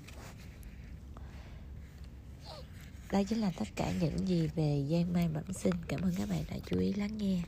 Đó 3.11 3.21
chính 3.29 3.41
là 3.41 3.51
tất 3.59 3.67
cả 3.75 3.91
những 4.01 4.27
gì 4.27 4.47
về 4.55 4.85
giang 4.91 5.13
mai 5.13 5.27
bẩm 5.27 5.53
sinh. 5.53 5.73
Cảm 5.87 6.01
ơn 6.01 6.13
các 6.17 6.29
bạn 6.29 6.43
đã 6.51 6.57
chú 6.65 6.79
ý 6.79 6.93
lắng 6.93 7.17
nghe. 7.17 7.41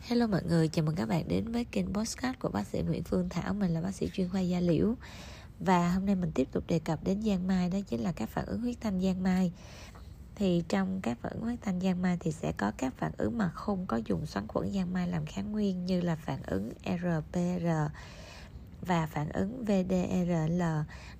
Hello 0.00 0.26
mọi 0.26 0.42
người, 0.48 0.68
chào 0.68 0.84
mừng 0.84 0.94
các 0.94 1.08
bạn 1.08 1.28
đến 1.28 1.52
với 1.52 1.64
kênh 1.64 1.92
podcast 1.92 2.38
của 2.38 2.48
bác 2.48 2.66
sĩ 2.66 2.82
Nguyễn 2.82 3.02
Phương 3.02 3.28
Thảo. 3.28 3.54
Mình 3.54 3.74
là 3.74 3.80
bác 3.80 3.94
sĩ 3.94 4.08
chuyên 4.12 4.28
khoa 4.28 4.40
da 4.40 4.60
liễu. 4.60 4.94
Và 5.60 5.92
hôm 5.92 6.06
nay 6.06 6.14
mình 6.14 6.30
tiếp 6.34 6.48
tục 6.52 6.64
đề 6.66 6.78
cập 6.78 7.04
đến 7.04 7.22
giang 7.22 7.46
mai 7.46 7.70
Đó 7.70 7.78
chính 7.88 8.00
là 8.00 8.12
các 8.12 8.28
phản 8.28 8.46
ứng 8.46 8.60
huyết 8.60 8.76
thanh 8.80 9.00
giang 9.00 9.22
mai. 9.22 9.52
Thì 10.38 10.62
trong 10.68 11.00
các 11.02 11.18
phản 11.22 11.32
ứng 11.32 11.42
huyết 11.42 11.58
thanh 11.62 11.80
giang 11.80 12.02
mai 12.02 12.16
Thì 12.20 12.32
sẽ 12.32 12.52
có 12.52 12.72
các 12.78 12.94
phản 12.96 13.12
ứng 13.16 13.38
mà 13.38 13.48
không 13.48 13.86
có 13.86 13.96
dùng 13.96 14.26
xoắn 14.26 14.46
khuẩn 14.48 14.72
giang 14.72 14.92
mai 14.92 15.08
làm 15.08 15.26
kháng 15.26 15.52
nguyên, 15.52 15.86
Như 15.86 16.00
là 16.00 16.16
phản 16.16 16.42
ứng 16.42 16.70
RPR 16.84 17.66
và 18.80 19.06
phản 19.06 19.28
ứng 19.28 19.64
VDRL 19.64 20.62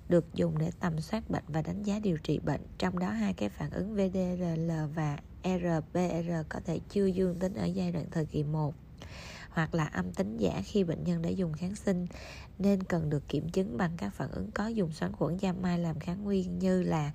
được 0.09 0.33
dùng 0.33 0.57
để 0.57 0.71
tầm 0.79 1.01
soát 1.01 1.29
bệnh 1.29 1.43
và 1.47 1.61
đánh 1.61 1.83
giá 1.83 1.99
điều 1.99 2.17
trị 2.17 2.39
bệnh. 2.39 2.61
Trong 2.77 2.99
đó, 2.99 3.09
hai 3.09 3.33
cái 3.33 3.49
phản 3.49 3.71
ứng 3.71 3.95
VDRL 3.95 4.71
và 4.95 5.17
RPR 5.43 6.31
có 6.49 6.59
thể 6.65 6.79
chưa 6.89 7.05
dương 7.05 7.39
tính 7.39 7.53
ở 7.53 7.65
giai 7.65 7.91
đoạn 7.91 8.05
thời 8.11 8.25
kỳ 8.25 8.43
1 8.43 8.73
hoặc 9.49 9.75
là 9.75 9.85
âm 9.85 10.13
tính 10.13 10.37
giả 10.37 10.61
khi 10.65 10.83
bệnh 10.83 11.03
nhân 11.03 11.21
đã 11.21 11.29
dùng 11.29 11.53
kháng 11.53 11.75
sinh 11.75 12.07
nên 12.59 12.83
cần 12.83 13.09
được 13.09 13.27
kiểm 13.27 13.49
chứng 13.49 13.77
bằng 13.77 13.91
các 13.97 14.13
phản 14.13 14.31
ứng 14.31 14.51
có 14.51 14.67
dùng 14.67 14.91
xoắn 14.91 15.11
khuẩn 15.11 15.39
giam 15.39 15.61
mai 15.61 15.79
làm 15.79 15.99
kháng 15.99 16.23
nguyên 16.23 16.59
như 16.59 16.83
là 16.83 17.11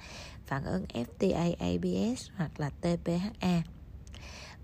phản 0.46 0.64
ứng 0.64 0.84
FTA 0.84 1.54
ABS 1.58 2.30
hoặc 2.36 2.60
là 2.60 2.70
TPHA. 2.70 3.62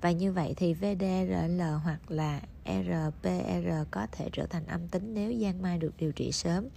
Và 0.00 0.11
như 0.11 0.33
vậy 0.33 0.54
thì 0.56 0.74
VDRL 0.74 1.62
hoặc 1.85 2.11
là 2.11 2.40
RPR 2.64 3.68
có 3.90 4.06
thể 4.12 4.28
trở 4.33 4.46
thành 4.46 4.66
âm 4.66 4.88
tính 4.88 5.14
nếu 5.14 5.35
giang 5.42 5.62
mai 5.62 5.78
được 5.78 5.96
điều 5.98 6.12
trị 6.12 6.33
sớm. 6.33 6.68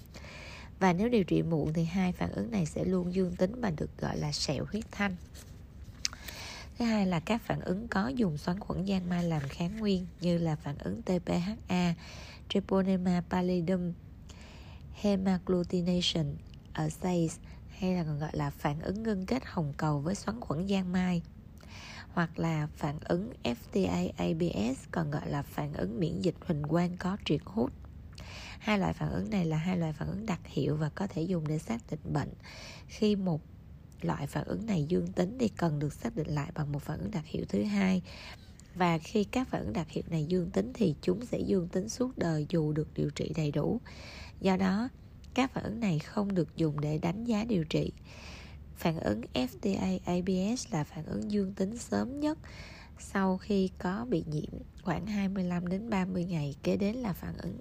Và 0.79 0.93
nếu 0.93 1.09
điều 1.09 1.23
trị 1.23 1.41
muộn 1.41 1.73
thì 1.73 1.83
hai 1.83 2.11
phản 2.11 2.31
ứng 2.31 2.51
này 2.51 2.65
sẽ 2.65 2.85
luôn 2.85 3.13
dương 3.13 3.35
tính 3.35 3.61
và 3.61 3.71
được 3.71 3.97
gọi 3.97 4.17
là 4.17 4.31
sẹo 4.31 4.65
huyết 4.71 4.83
thanh. 4.91 5.15
Thứ 6.79 6.85
hai 6.85 7.05
là 7.05 7.19
các 7.19 7.41
phản 7.41 7.61
ứng 7.61 7.87
có 7.87 8.07
dùng 8.07 8.37
xoắn 8.37 8.59
khuẩn 8.59 8.87
giang 8.87 9.09
mai 9.09 9.23
làm 9.23 9.41
kháng 9.49 9.77
nguyên 9.77 10.07
như 10.21 10.37
là 10.37 10.55
phản 10.55 10.77
ứng 10.77 11.01
TPHA, 11.01 11.93
Treponema 12.49 13.23
pallidum, 13.29 13.93
hemagglutination 14.93 16.35
ở 16.73 16.89
hay 17.69 17.93
là 17.95 18.03
còn 18.03 18.19
gọi 18.19 18.31
là 18.33 18.49
phản 18.49 18.79
ứng 18.79 19.03
ngưng 19.03 19.25
kết 19.25 19.43
hồng 19.45 19.73
cầu 19.77 19.99
với 19.99 20.15
xoắn 20.15 20.39
khuẩn 20.39 20.67
giang 20.67 20.91
mai. 20.91 21.21
Hoặc 22.13 22.39
là 22.39 22.67
phản 22.75 22.99
ứng 22.99 23.33
FTA 23.43 24.11
ABS 24.17 24.79
còn 24.91 25.11
gọi 25.11 25.29
là 25.29 25.41
phản 25.41 25.73
ứng 25.73 25.99
miễn 25.99 26.21
dịch 26.21 26.35
huỳnh 26.45 26.63
quang 26.63 26.97
có 26.97 27.17
triệt 27.25 27.41
hút. 27.45 27.71
Hai 28.59 28.79
loại 28.79 28.93
phản 28.93 29.11
ứng 29.11 29.29
này 29.29 29.45
là 29.45 29.57
hai 29.57 29.77
loại 29.77 29.93
phản 29.93 30.07
ứng 30.07 30.25
đặc 30.25 30.39
hiệu 30.45 30.75
và 30.75 30.89
có 30.89 31.07
thể 31.07 31.21
dùng 31.21 31.47
để 31.47 31.59
xác 31.59 31.81
định 31.89 32.13
bệnh. 32.13 32.33
Khi 32.87 33.15
một 33.15 33.41
loại 34.05 34.27
phản 34.27 34.43
ứng 34.43 34.65
này 34.65 34.85
dương 34.89 35.07
tính 35.07 35.37
thì 35.39 35.47
cần 35.47 35.79
được 35.79 35.93
xác 35.93 36.15
định 36.15 36.27
lại 36.27 36.51
bằng 36.55 36.71
một 36.71 36.81
phản 36.81 36.99
ứng 36.99 37.11
đặc 37.11 37.25
hiệu 37.25 37.45
thứ 37.49 37.63
hai. 37.63 38.01
Và 38.75 38.97
khi 38.97 39.23
các 39.23 39.47
phản 39.47 39.61
ứng 39.61 39.73
đặc 39.73 39.89
hiệu 39.89 40.03
này 40.09 40.25
dương 40.25 40.49
tính 40.49 40.71
thì 40.73 40.95
chúng 41.01 41.25
sẽ 41.25 41.39
dương 41.39 41.67
tính 41.67 41.89
suốt 41.89 42.17
đời 42.17 42.45
dù 42.49 42.71
được 42.71 42.87
điều 42.95 43.09
trị 43.09 43.31
đầy 43.35 43.51
đủ. 43.51 43.81
Do 44.41 44.57
đó, 44.57 44.89
các 45.33 45.53
phản 45.53 45.63
ứng 45.63 45.79
này 45.79 45.99
không 45.99 46.35
được 46.35 46.57
dùng 46.57 46.81
để 46.81 46.97
đánh 46.97 47.23
giá 47.25 47.45
điều 47.45 47.63
trị. 47.63 47.91
Phản 48.75 48.99
ứng 48.99 49.21
FTA 49.33 49.99
ABS 50.05 50.73
là 50.73 50.83
phản 50.83 51.05
ứng 51.05 51.31
dương 51.31 51.53
tính 51.53 51.77
sớm 51.77 52.19
nhất 52.19 52.37
sau 52.99 53.37
khi 53.37 53.69
có 53.77 54.05
bị 54.09 54.23
nhiễm 54.27 54.61
khoảng 54.83 55.05
25 55.05 55.67
đến 55.67 55.89
30 55.89 56.25
ngày, 56.25 56.55
kế 56.63 56.77
đến 56.77 56.95
là 56.95 57.13
phản 57.13 57.37
ứng 57.37 57.59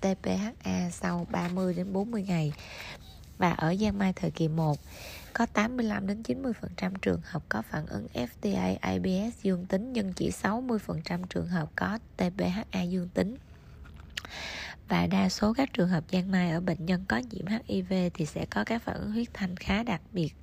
TPHA 0.00 0.90
sau 0.90 1.26
30 1.30 1.74
đến 1.74 1.92
40 1.92 2.22
ngày. 2.22 2.52
Và 3.38 3.50
ở 3.50 3.74
Giang 3.76 3.98
Mai 3.98 4.12
thời 4.12 4.30
kỳ 4.30 4.48
1 4.48 4.78
có 5.34 5.46
85 5.46 6.06
đến 6.06 6.22
90% 6.22 6.90
trường 7.02 7.20
hợp 7.24 7.42
có 7.48 7.62
phản 7.62 7.86
ứng 7.86 8.06
FTA 8.14 8.76
ABS 8.80 9.42
dương 9.42 9.66
tính, 9.66 9.92
nhưng 9.92 10.12
chỉ 10.12 10.30
60% 10.30 11.24
trường 11.30 11.48
hợp 11.48 11.68
có 11.76 11.98
TPHA 12.16 12.82
dương 12.82 13.08
tính. 13.14 13.36
Và 14.88 15.06
đa 15.06 15.28
số 15.28 15.52
các 15.52 15.72
trường 15.72 15.88
hợp 15.88 16.04
giang 16.12 16.30
mai 16.30 16.50
ở 16.50 16.60
bệnh 16.60 16.86
nhân 16.86 17.04
có 17.08 17.16
nhiễm 17.30 17.46
HIV 17.46 17.92
thì 18.14 18.26
sẽ 18.26 18.46
có 18.50 18.64
các 18.64 18.82
phản 18.82 18.96
ứng 18.96 19.12
huyết 19.12 19.28
thanh 19.34 19.56
khá 19.56 19.82
đặc 19.82 20.00
biệt 20.12 20.34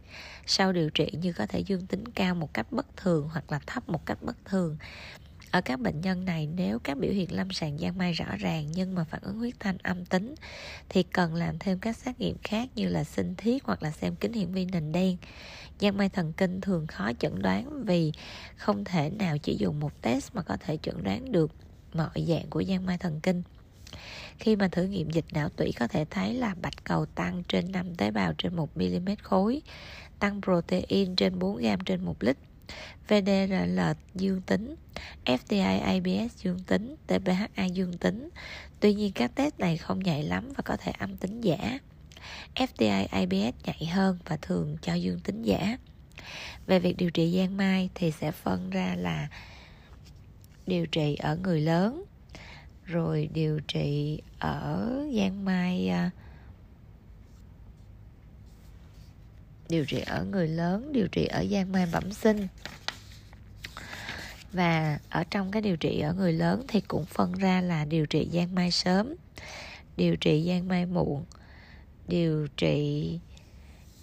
sau 0.46 0.74
điều 0.74 0.90
trị 0.90 1.12
như 1.22 1.34
có 1.34 1.46
thể 1.46 1.60
dương 1.60 1.88
tính 1.88 2.04
cao 2.16 2.36
một 2.36 2.54
cách 2.54 2.72
bất 2.72 2.98
thường 2.98 3.30
hoặc 3.34 3.52
là 3.52 3.60
thấp 3.68 3.90
một 3.90 4.06
cách 4.06 4.18
bất 4.22 4.46
thường 4.46 4.78
ở 5.52 5.62
các 5.62 5.80
bệnh 5.80 6.02
nhân 6.02 6.26
này 6.26 6.48
nếu 6.56 6.80
các 6.80 6.98
biểu 6.98 7.12
hiện 7.12 7.36
lâm 7.36 7.52
sàng 7.52 7.78
giang 7.78 7.98
mai 7.98 8.14
rõ 8.14 8.26
ràng 8.40 8.72
nhưng 8.72 8.96
mà 8.96 9.04
phản 9.04 9.22
ứng 9.24 9.38
huyết 9.38 9.54
thanh 9.60 9.78
âm 9.78 10.06
tính 10.06 10.36
thì 10.90 11.04
cần 11.04 11.36
làm 11.36 11.60
thêm 11.60 11.80
các 11.80 11.98
xét 11.98 12.20
nghiệm 12.20 12.36
khác 12.44 12.70
như 12.76 12.88
là 12.88 13.04
sinh 13.04 13.36
thiết 13.36 13.64
hoặc 13.64 13.84
là 13.84 13.92
xem 13.92 14.16
kính 14.16 14.34
hiển 14.34 14.52
vi 14.52 14.66
nền 14.66 14.92
đen. 14.92 15.18
Giang 15.80 15.98
mai 15.98 16.10
thần 16.10 16.34
kinh 16.34 16.62
thường 16.62 16.88
khó 16.88 17.12
chẩn 17.20 17.42
đoán 17.42 17.84
vì 17.86 18.12
không 18.56 18.84
thể 18.84 19.10
nào 19.10 19.38
chỉ 19.38 19.58
dùng 19.60 19.80
một 19.80 20.02
test 20.02 20.36
mà 20.36 20.42
có 20.42 20.58
thể 20.60 20.78
chẩn 20.82 21.04
đoán 21.04 21.32
được 21.32 21.52
mọi 21.94 22.26
dạng 22.28 22.50
của 22.50 22.64
giang 22.64 22.86
mai 22.86 22.98
thần 22.98 23.20
kinh. 23.20 23.44
Khi 24.38 24.56
mà 24.56 24.68
thử 24.68 24.84
nghiệm 24.84 25.10
dịch 25.10 25.26
não 25.34 25.50
tủy 25.50 25.72
có 25.80 25.88
thể 25.88 26.06
thấy 26.10 26.34
là 26.34 26.56
bạch 26.62 26.84
cầu 26.84 27.06
tăng 27.06 27.44
trên 27.48 27.72
5 27.72 27.96
tế 27.96 28.12
bào 28.12 28.34
trên 28.38 28.56
1 28.56 28.78
mm 28.78 29.10
khối, 29.24 29.62
tăng 30.20 30.42
protein 30.42 31.16
trên 31.16 31.40
4 31.40 31.58
gram 31.58 31.80
trên 31.80 32.06
1 32.06 32.24
lít 32.24 32.38
VDRL 33.08 33.80
dương 34.16 34.42
tính, 34.42 34.76
FDI 35.26 35.80
ABS 35.82 36.44
dương 36.44 36.60
tính, 36.68 36.96
TPHA 37.08 37.66
dương 37.66 37.98
tính. 37.98 38.30
Tuy 38.80 38.94
nhiên 38.94 39.12
các 39.12 39.36
test 39.36 39.60
này 39.60 39.78
không 39.78 40.00
nhạy 40.00 40.24
lắm 40.24 40.50
và 40.58 40.62
có 40.66 40.78
thể 40.78 40.92
âm 40.92 41.18
tính 41.18 41.42
giả. 41.42 41.80
FDI 42.56 43.08
ABS 43.12 43.56
nhạy 43.66 43.86
hơn 43.86 44.18
và 44.26 44.38
thường 44.42 44.78
cho 44.82 44.94
dương 44.94 45.20
tính 45.20 45.44
giả. 45.44 45.78
Về 46.68 46.80
việc 46.80 46.98
điều 46.98 47.12
trị 47.12 47.38
giang 47.38 47.58
mai 47.58 47.90
thì 47.96 48.12
sẽ 48.12 48.32
phân 48.32 48.70
ra 48.70 48.96
là 48.98 49.28
điều 50.68 50.86
trị 50.86 51.16
ở 51.16 51.36
người 51.36 51.62
lớn 51.62 52.04
rồi 52.86 53.30
điều 53.34 53.60
trị 53.60 54.22
ở 54.40 54.90
giang 55.18 55.46
mai 55.46 55.92
uh, 56.08 56.21
điều 59.72 59.86
trị 59.86 60.00
ở 60.06 60.24
người 60.24 60.48
lớn 60.48 60.94
điều 60.94 61.08
trị 61.08 61.26
ở 61.26 61.46
giang 61.52 61.72
mai 61.72 61.88
bẩm 61.92 62.12
sinh 62.12 62.48
và 64.54 65.00
ở 65.10 65.24
trong 65.24 65.52
cái 65.52 65.62
điều 65.62 65.78
trị 65.78 66.00
ở 66.00 66.14
người 66.14 66.34
lớn 66.34 66.64
thì 66.68 66.82
cũng 66.82 67.06
phân 67.06 67.32
ra 67.34 67.62
là 67.62 67.86
điều 67.86 68.06
trị 68.06 68.30
giang 68.34 68.56
mai 68.56 68.72
sớm 68.72 69.16
điều 69.98 70.16
trị 70.16 70.46
giang 70.48 70.68
mai 70.68 70.86
muộn 70.86 71.26
điều 72.08 72.48
trị 72.58 73.20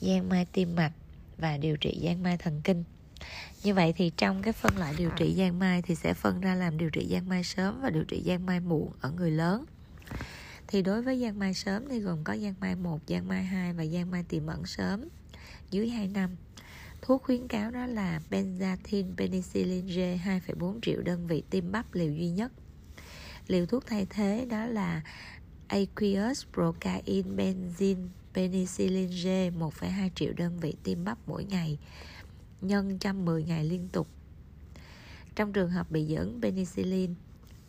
giang 0.00 0.28
mai 0.28 0.46
tim 0.52 0.76
mạch 0.76 0.92
và 1.38 1.56
điều 1.56 1.76
trị 1.76 2.00
giang 2.04 2.22
mai 2.22 2.36
thần 2.36 2.60
kinh 2.64 2.84
như 3.62 3.74
vậy 3.74 3.94
thì 3.96 4.12
trong 4.16 4.42
cái 4.42 4.52
phân 4.52 4.78
loại 4.78 4.94
điều 4.98 5.10
trị 5.10 5.34
giang 5.38 5.58
mai 5.58 5.82
thì 5.82 5.94
sẽ 5.94 6.14
phân 6.14 6.40
ra 6.40 6.54
làm 6.54 6.78
điều 6.78 6.90
trị 6.90 7.08
giang 7.10 7.28
mai 7.28 7.44
sớm 7.44 7.80
và 7.82 7.90
điều 7.90 8.04
trị 8.04 8.22
giang 8.26 8.46
mai 8.46 8.60
muộn 8.60 8.92
ở 9.00 9.10
người 9.10 9.30
lớn 9.30 9.64
thì 10.68 10.82
đối 10.82 11.02
với 11.02 11.20
giang 11.20 11.38
mai 11.38 11.54
sớm 11.54 11.88
thì 11.88 12.00
gồm 12.00 12.24
có 12.24 12.36
giang 12.36 12.54
mai 12.60 12.74
1, 12.76 12.98
giang 13.08 13.28
mai 13.28 13.44
2 13.44 13.72
và 13.72 13.84
giang 13.86 14.10
mai 14.10 14.24
tiềm 14.28 14.46
ẩn 14.46 14.66
sớm 14.66 15.08
dưới 15.70 15.88
2 15.88 16.08
năm 16.08 16.30
Thuốc 17.02 17.22
khuyến 17.22 17.48
cáo 17.48 17.70
đó 17.70 17.86
là 17.86 18.20
benzathine 18.30 19.16
penicillin 19.16 19.86
G 19.86 19.98
2,4 19.98 20.80
triệu 20.82 21.02
đơn 21.02 21.26
vị 21.26 21.42
tiêm 21.50 21.72
bắp 21.72 21.94
liều 21.94 22.12
duy 22.12 22.28
nhất. 22.28 22.52
Liều 23.46 23.66
thuốc 23.66 23.86
thay 23.86 24.06
thế 24.10 24.46
đó 24.50 24.66
là 24.66 25.02
aqueous 25.68 26.46
procaine 26.52 27.22
benzene 27.36 28.08
penicillin 28.34 29.08
G 29.08 29.26
1,2 29.26 30.10
triệu 30.14 30.32
đơn 30.32 30.60
vị 30.60 30.74
tiêm 30.82 31.04
bắp 31.04 31.18
mỗi 31.26 31.44
ngày 31.44 31.78
nhân 32.60 32.88
110 32.88 33.44
ngày 33.44 33.64
liên 33.64 33.88
tục. 33.92 34.08
Trong 35.34 35.52
trường 35.52 35.70
hợp 35.70 35.90
bị 35.90 36.06
dưỡng 36.06 36.38
penicillin 36.42 37.14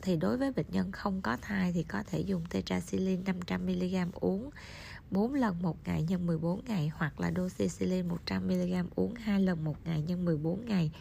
thì 0.01 0.15
đối 0.15 0.37
với 0.37 0.51
bệnh 0.51 0.65
nhân 0.71 0.91
không 0.91 1.21
có 1.21 1.37
thai 1.41 1.73
thì 1.73 1.83
có 1.83 2.03
thể 2.03 2.19
dùng 2.19 2.43
tetracycline 2.49 3.33
500mg 3.33 4.09
uống 4.13 4.49
4 5.11 5.33
lần 5.33 5.61
một 5.61 5.77
ngày 5.85 6.03
nhân 6.03 6.25
14 6.25 6.65
ngày, 6.65 6.91
hoặc 6.95 7.19
là 7.19 7.31
doxycycline 7.37 8.09
100mg 8.25 8.85
uống 8.95 9.15
2 9.15 9.41
lần 9.41 9.63
một 9.63 9.75
ngày 9.85 10.01
nhân 10.01 10.25
14 10.25 10.65
ngày, 10.65 10.91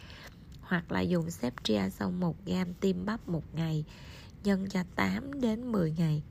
hoặc 0.61 0.91
là 0.91 1.01
dùng 1.01 1.27
ceftriaxone 1.27 2.19
1 2.19 2.35
g 2.45 2.51
tiêm 2.79 3.05
bắp 3.05 3.29
một 3.29 3.43
ngày 3.53 3.85
nhân 4.43 4.69
cho 4.69 4.83
8 4.95 5.41
đến 5.41 5.71
10 5.71 5.91
ngày. 5.91 6.23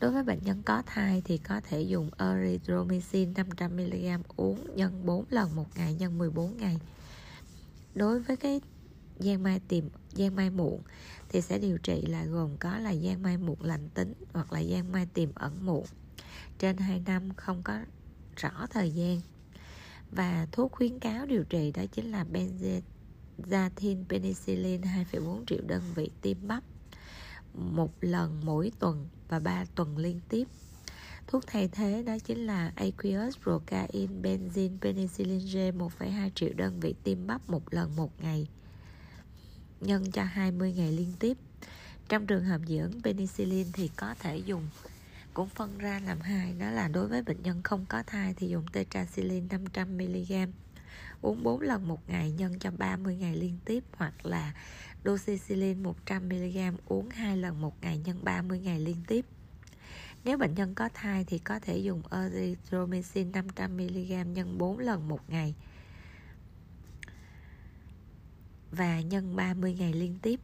Đối 0.00 0.10
với 0.10 0.22
bệnh 0.22 0.38
nhân 0.44 0.62
có 0.62 0.82
thai 0.86 1.22
thì 1.24 1.38
có 1.38 1.60
thể 1.60 1.82
dùng 1.82 2.10
erythromycin 2.18 3.32
500mg 3.32 4.20
uống 4.36 4.76
nhân 4.76 5.06
4 5.06 5.24
lần 5.30 5.56
một 5.56 5.66
ngày 5.76 5.94
nhân 5.94 6.18
14 6.18 6.56
ngày. 6.56 6.78
Đối 7.94 8.20
với 8.20 8.36
cái 8.36 8.60
gian 9.20 9.42
mai 9.42 9.60
tiềm 9.68 9.84
gian 10.14 10.36
mai 10.36 10.50
muộn 10.50 10.80
thì 11.28 11.40
sẽ 11.40 11.58
điều 11.58 11.78
trị 11.78 12.02
là 12.06 12.24
gồm 12.24 12.56
có 12.56 12.78
là 12.78 12.90
gian 12.90 13.22
mai 13.22 13.36
muộn 13.36 13.62
lành 13.62 13.88
tính 13.94 14.12
hoặc 14.32 14.52
là 14.52 14.60
gian 14.60 14.92
mai 14.92 15.06
tiềm 15.14 15.28
ẩn 15.34 15.66
muộn 15.66 15.84
trên 16.58 16.76
2 16.76 17.02
năm 17.06 17.34
không 17.36 17.62
có 17.62 17.78
rõ 18.36 18.66
thời 18.70 18.90
gian 18.90 19.20
và 20.10 20.46
thuốc 20.52 20.72
khuyến 20.72 20.98
cáo 20.98 21.26
điều 21.26 21.44
trị 21.44 21.72
đó 21.72 21.82
chính 21.92 22.10
là 22.10 22.24
benzathine 22.32 24.04
penicillin 24.08 24.80
2,4 24.80 25.44
triệu 25.46 25.60
đơn 25.66 25.82
vị 25.94 26.10
tiêm 26.20 26.36
bắp 26.46 26.64
một 27.54 27.92
lần 28.00 28.40
mỗi 28.44 28.72
tuần 28.78 29.08
và 29.28 29.38
3 29.38 29.64
tuần 29.74 29.98
liên 29.98 30.20
tiếp 30.28 30.48
Thuốc 31.26 31.46
thay 31.46 31.68
thế 31.68 32.02
đó 32.02 32.16
chính 32.24 32.46
là 32.46 32.72
aqueous 32.76 33.38
procaine 33.42 34.14
benzene 34.22 34.78
penicillin 34.80 35.38
G 35.38 35.56
1,2 35.56 36.30
triệu 36.34 36.50
đơn 36.56 36.80
vị 36.80 36.94
tiêm 37.04 37.26
bắp 37.26 37.50
một 37.50 37.74
lần 37.74 37.96
một 37.96 38.22
ngày 38.22 38.48
nhân 39.80 40.10
cho 40.12 40.24
20 40.24 40.72
ngày 40.72 40.92
liên 40.92 41.12
tiếp. 41.18 41.36
Trong 42.08 42.26
trường 42.26 42.44
hợp 42.44 42.60
dưỡng 42.66 43.02
penicillin 43.02 43.66
thì 43.72 43.90
có 43.96 44.14
thể 44.18 44.36
dùng 44.36 44.68
cũng 45.34 45.48
phân 45.48 45.78
ra 45.78 46.00
làm 46.06 46.20
hai, 46.20 46.52
đó 46.58 46.70
là 46.70 46.88
đối 46.88 47.08
với 47.08 47.22
bệnh 47.22 47.42
nhân 47.42 47.62
không 47.62 47.86
có 47.88 48.02
thai 48.06 48.34
thì 48.34 48.48
dùng 48.48 48.66
tetracycline 48.72 49.56
500mg 49.56 50.48
uống 51.22 51.42
4 51.42 51.60
lần 51.60 51.88
một 51.88 52.08
ngày 52.08 52.30
nhân 52.30 52.58
cho 52.58 52.70
30 52.70 53.16
ngày 53.16 53.36
liên 53.36 53.58
tiếp, 53.64 53.84
hoặc 53.92 54.26
là 54.26 54.54
doxycycline 55.04 55.90
100mg 56.06 56.72
uống 56.86 57.10
2 57.10 57.36
lần 57.36 57.60
một 57.60 57.82
ngày 57.82 57.98
nhân 57.98 58.18
30 58.22 58.60
ngày 58.60 58.80
liên 58.80 58.96
tiếp. 59.06 59.24
Nếu 60.24 60.38
bệnh 60.38 60.54
nhân 60.54 60.74
có 60.74 60.88
thai 60.94 61.24
thì 61.24 61.38
có 61.38 61.58
thể 61.58 61.78
dùng 61.78 62.02
erythromycin 62.10 63.32
500mg 63.32 64.32
nhân 64.32 64.58
4 64.58 64.78
lần 64.78 65.08
một 65.08 65.30
ngày 65.30 65.54
và 68.70 69.00
nhân 69.00 69.36
30 69.36 69.74
ngày 69.74 69.92
liên 69.92 70.18
tiếp. 70.22 70.40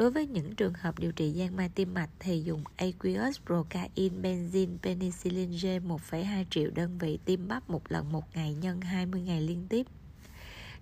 Đối 0.00 0.10
với 0.10 0.26
những 0.26 0.54
trường 0.54 0.74
hợp 0.74 0.98
điều 0.98 1.12
trị 1.12 1.34
giang 1.38 1.56
mai 1.56 1.68
tim 1.68 1.94
mạch 1.94 2.10
thì 2.18 2.42
dùng 2.42 2.64
aqueous 2.76 3.40
procaine 3.46 4.16
benzene 4.22 4.78
penicillin 4.82 5.50
G 5.50 5.66
1,2 5.66 6.44
triệu 6.50 6.70
đơn 6.70 6.98
vị 6.98 7.18
tiêm 7.24 7.48
bắp 7.48 7.70
một 7.70 7.92
lần 7.92 8.12
một 8.12 8.24
ngày 8.34 8.54
nhân 8.54 8.80
20 8.80 9.20
ngày 9.20 9.40
liên 9.40 9.66
tiếp. 9.68 9.86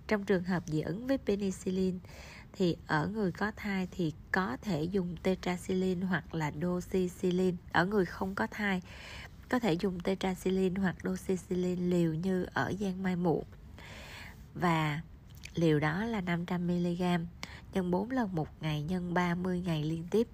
Trong 0.07 0.25
trường 0.25 0.43
hợp 0.43 0.63
dị 0.67 0.81
ứng 0.81 1.07
với 1.07 1.17
penicillin 1.17 1.99
thì 2.53 2.75
ở 2.87 3.07
người 3.07 3.31
có 3.31 3.51
thai 3.55 3.87
thì 3.91 4.13
có 4.31 4.57
thể 4.61 4.83
dùng 4.83 5.15
tetracycline 5.23 6.05
hoặc 6.05 6.35
là 6.35 6.51
doxycycline. 6.61 7.57
Ở 7.71 7.85
người 7.85 8.05
không 8.05 8.35
có 8.35 8.47
thai 8.51 8.81
có 9.49 9.59
thể 9.59 9.73
dùng 9.73 9.99
tetracycline 9.99 10.81
hoặc 10.81 10.95
doxycycline 11.03 11.81
liều 11.81 12.13
như 12.13 12.45
ở 12.53 12.73
giang 12.79 13.03
mai 13.03 13.15
muộn. 13.15 13.43
Và 14.53 15.01
liều 15.55 15.79
đó 15.79 16.05
là 16.05 16.21
500mg 16.21 17.25
nhân 17.73 17.91
4 17.91 18.11
lần 18.11 18.35
một 18.35 18.47
ngày, 18.61 18.83
nhân 18.83 19.13
30 19.13 19.61
ngày 19.65 19.83
liên 19.83 20.03
tiếp. 20.11 20.27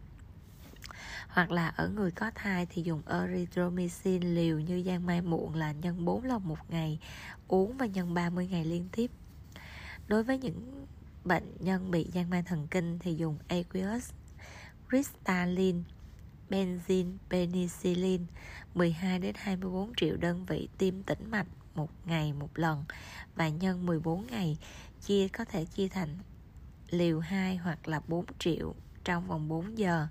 Hoặc 1.27 1.51
là 1.51 1.67
ở 1.67 1.89
người 1.89 2.11
có 2.11 2.31
thai 2.35 2.65
thì 2.65 2.81
dùng 2.81 3.01
erythromycin 3.07 4.21
liều 4.21 4.59
như 4.59 4.83
giang 4.83 5.05
mai 5.05 5.21
muộn 5.21 5.55
là 5.55 5.71
nhân 5.71 6.05
4 6.05 6.23
lần 6.23 6.47
một 6.47 6.59
ngày 6.69 6.99
uống 7.47 7.77
và 7.77 7.85
nhân 7.85 8.13
30 8.13 8.47
ngày 8.47 8.65
liên 8.65 8.87
tiếp. 8.91 9.11
Đối 10.07 10.23
với 10.23 10.37
những 10.37 10.85
bệnh 11.23 11.57
nhân 11.59 11.91
bị 11.91 12.09
giang 12.13 12.29
mai 12.29 12.43
thần 12.43 12.67
kinh 12.71 12.99
thì 12.99 13.15
dùng 13.15 13.37
aqueous 13.47 14.11
crystalline 14.89 15.79
benzene 16.49 17.17
penicillin 17.29 18.25
12 18.73 19.19
đến 19.19 19.35
24 19.37 19.95
triệu 19.95 20.17
đơn 20.17 20.45
vị 20.45 20.69
tiêm 20.77 21.03
tĩnh 21.03 21.31
mạch 21.31 21.47
một 21.75 21.89
ngày 22.05 22.33
một 22.33 22.49
lần 22.55 22.83
và 23.35 23.49
nhân 23.49 23.85
14 23.85 24.27
ngày 24.27 24.57
chia, 25.01 25.27
có 25.27 25.45
thể 25.45 25.65
chia 25.65 25.87
thành 25.87 26.17
liều 26.97 27.19
2 27.19 27.57
hoặc 27.57 27.87
là 27.87 28.01
4 28.07 28.25
triệu 28.39 28.75
trong 29.03 29.27
vòng 29.27 29.47
4 29.47 29.77
giờ 29.77 30.07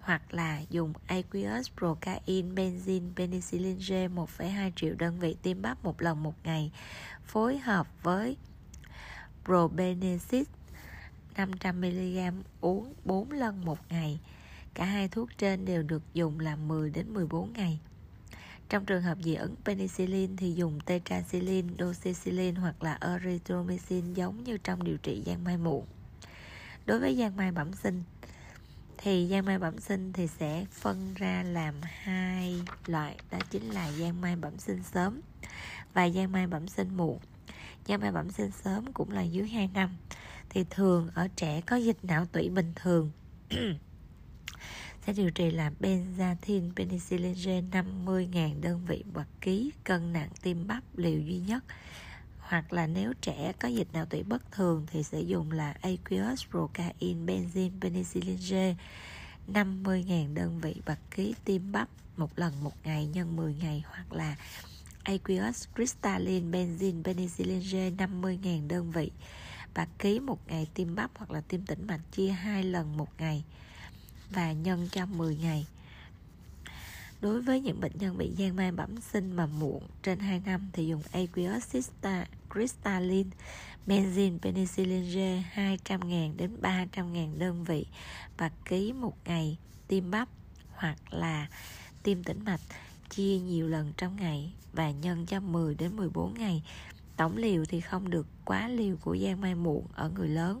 hoặc 0.00 0.34
là 0.34 0.60
dùng 0.70 0.92
aqueous 1.06 1.70
procaine 1.78 2.54
benzene 2.54 3.14
penicillin 3.16 3.78
G 3.78 3.92
1,2 3.92 4.70
triệu 4.76 4.94
đơn 4.94 5.18
vị 5.18 5.36
tiêm 5.42 5.62
bắp 5.62 5.84
một 5.84 6.02
lần 6.02 6.22
một 6.22 6.34
ngày 6.44 6.72
phối 7.24 7.58
hợp 7.58 7.86
với 8.02 8.36
probenecid 9.44 10.46
500mg 11.36 12.42
uống 12.60 12.94
4 13.04 13.30
lần 13.30 13.64
một 13.64 13.78
ngày. 13.88 14.20
Cả 14.74 14.84
hai 14.84 15.08
thuốc 15.08 15.28
trên 15.38 15.64
đều 15.64 15.82
được 15.82 16.02
dùng 16.14 16.40
là 16.40 16.56
10 16.56 16.90
đến 16.90 17.14
14 17.14 17.52
ngày. 17.52 17.80
Trong 18.68 18.84
trường 18.84 19.02
hợp 19.02 19.18
dị 19.22 19.34
ứng 19.34 19.54
penicillin 19.64 20.36
thì 20.36 20.52
dùng 20.52 20.80
tetracycline, 20.80 21.74
doxycycline 21.78 22.60
hoặc 22.60 22.82
là 22.82 22.98
erythromycin 23.00 24.14
giống 24.14 24.44
như 24.44 24.58
trong 24.58 24.84
điều 24.84 24.96
trị 24.96 25.22
giang 25.26 25.44
mai 25.44 25.56
muộn. 25.56 25.86
Đối 26.86 26.98
với 26.98 27.16
giang 27.16 27.36
mai 27.36 27.52
bẩm 27.52 27.72
sinh 27.72 28.02
thì 28.98 29.28
giang 29.30 29.44
mai 29.44 29.58
bẩm 29.58 29.80
sinh 29.80 30.12
thì 30.12 30.26
sẽ 30.26 30.66
phân 30.70 31.14
ra 31.14 31.42
làm 31.42 31.74
hai 31.82 32.62
loại 32.86 33.16
đó 33.30 33.38
chính 33.50 33.70
là 33.70 33.92
giang 33.92 34.20
mai 34.20 34.36
bẩm 34.36 34.58
sinh 34.58 34.82
sớm 34.92 35.20
và 35.94 36.08
giang 36.08 36.32
mai 36.32 36.46
bẩm 36.46 36.68
sinh 36.68 36.96
muộn. 36.96 37.18
Giang 37.88 38.00
mai 38.00 38.12
bẩm 38.12 38.30
sinh 38.30 38.50
sớm 38.50 38.92
cũng 38.92 39.10
là 39.10 39.22
dưới 39.22 39.48
2 39.48 39.70
năm 39.74 39.96
thì 40.50 40.64
thường 40.70 41.10
ở 41.14 41.28
trẻ 41.36 41.60
có 41.60 41.76
dịch 41.76 41.98
não 42.02 42.26
tủy 42.26 42.48
bình 42.48 42.72
thường 42.76 43.10
sẽ 45.06 45.12
điều 45.12 45.30
trị 45.30 45.50
là 45.50 45.70
benzathine, 45.80 46.70
penicillin 46.76 47.34
G 47.34 47.48
50.000 47.76 48.60
đơn 48.60 48.80
vị 48.86 49.04
bậc 49.14 49.26
ký, 49.40 49.72
cân 49.84 50.12
nặng 50.12 50.28
tim 50.42 50.66
bắp 50.66 50.82
liều 50.96 51.20
duy 51.20 51.38
nhất. 51.38 51.64
Hoặc 52.38 52.72
là 52.72 52.86
nếu 52.86 53.12
trẻ 53.20 53.52
có 53.60 53.68
dịch 53.68 53.88
não 53.92 54.06
tủy 54.06 54.22
bất 54.22 54.52
thường 54.52 54.86
thì 54.90 55.02
sẽ 55.02 55.20
dùng 55.20 55.52
là 55.52 55.74
aqueous 55.80 56.44
procaine 56.50 57.24
benzene 57.26 57.80
penicillin 57.80 58.36
G 58.36 58.54
50.000 59.52 60.34
đơn 60.34 60.60
vị 60.60 60.74
bậc 60.86 60.98
ký 61.10 61.34
tim 61.44 61.72
bắp 61.72 61.88
một 62.16 62.38
lần 62.38 62.64
một 62.64 62.74
ngày 62.84 63.06
nhân 63.06 63.36
10 63.36 63.54
ngày. 63.54 63.82
Hoặc 63.86 64.12
là 64.12 64.36
aqueous 65.02 65.68
crystalline 65.76 66.58
benzene 66.58 67.02
penicillin 67.02 67.60
G 67.60 68.02
50.000 68.02 68.68
đơn 68.68 68.90
vị 68.90 69.10
bạc 69.74 69.88
ký 69.98 70.20
một 70.20 70.38
ngày 70.48 70.66
tim 70.74 70.94
bắp 70.94 71.10
hoặc 71.14 71.30
là 71.30 71.40
tim 71.48 71.66
tĩnh 71.66 71.86
mạch 71.86 72.00
chia 72.12 72.28
hai 72.28 72.62
lần 72.62 72.96
một 72.96 73.08
ngày 73.18 73.44
và 74.34 74.52
nhân 74.52 74.88
cho 74.92 75.06
10 75.06 75.36
ngày 75.36 75.66
Đối 77.20 77.42
với 77.42 77.60
những 77.60 77.80
bệnh 77.80 77.92
nhân 77.98 78.18
bị 78.18 78.32
giang 78.38 78.56
mai 78.56 78.72
bẩm 78.72 79.00
sinh 79.12 79.36
mà 79.36 79.46
muộn 79.46 79.82
trên 80.02 80.18
2 80.18 80.42
năm 80.46 80.68
thì 80.72 80.86
dùng 80.86 81.02
aqueous 81.12 81.76
crystalline 82.54 83.30
benzene 83.86 84.38
penicillin 84.38 85.02
G 85.02 85.18
200.000 85.58 86.36
đến 86.36 86.50
300.000 86.62 87.38
đơn 87.38 87.64
vị 87.64 87.86
và 88.38 88.50
ký 88.64 88.92
một 88.92 89.14
ngày 89.24 89.58
tiêm 89.88 90.10
bắp 90.10 90.28
hoặc 90.74 91.14
là 91.14 91.46
tiêm 92.02 92.24
tĩnh 92.24 92.44
mạch, 92.44 92.60
chia 93.10 93.38
nhiều 93.38 93.68
lần 93.68 93.92
trong 93.96 94.16
ngày 94.16 94.52
và 94.72 94.90
nhân 94.90 95.26
cho 95.26 95.40
10 95.40 95.74
đến 95.74 95.96
14 95.96 96.34
ngày. 96.34 96.62
Tổng 97.16 97.36
liều 97.36 97.64
thì 97.64 97.80
không 97.80 98.10
được 98.10 98.26
quá 98.44 98.68
liều 98.68 98.96
của 98.96 99.16
giang 99.16 99.40
mai 99.40 99.54
muộn 99.54 99.86
ở 99.94 100.08
người 100.08 100.28
lớn. 100.28 100.60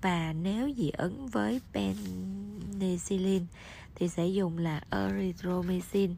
Và 0.00 0.32
nếu 0.32 0.70
dị 0.76 0.90
ứng 0.90 1.26
với 1.26 1.60
penicillin 1.72 3.46
thì 3.94 4.08
sẽ 4.08 4.26
dùng 4.26 4.58
là 4.58 4.80
erythromycin 4.90 6.14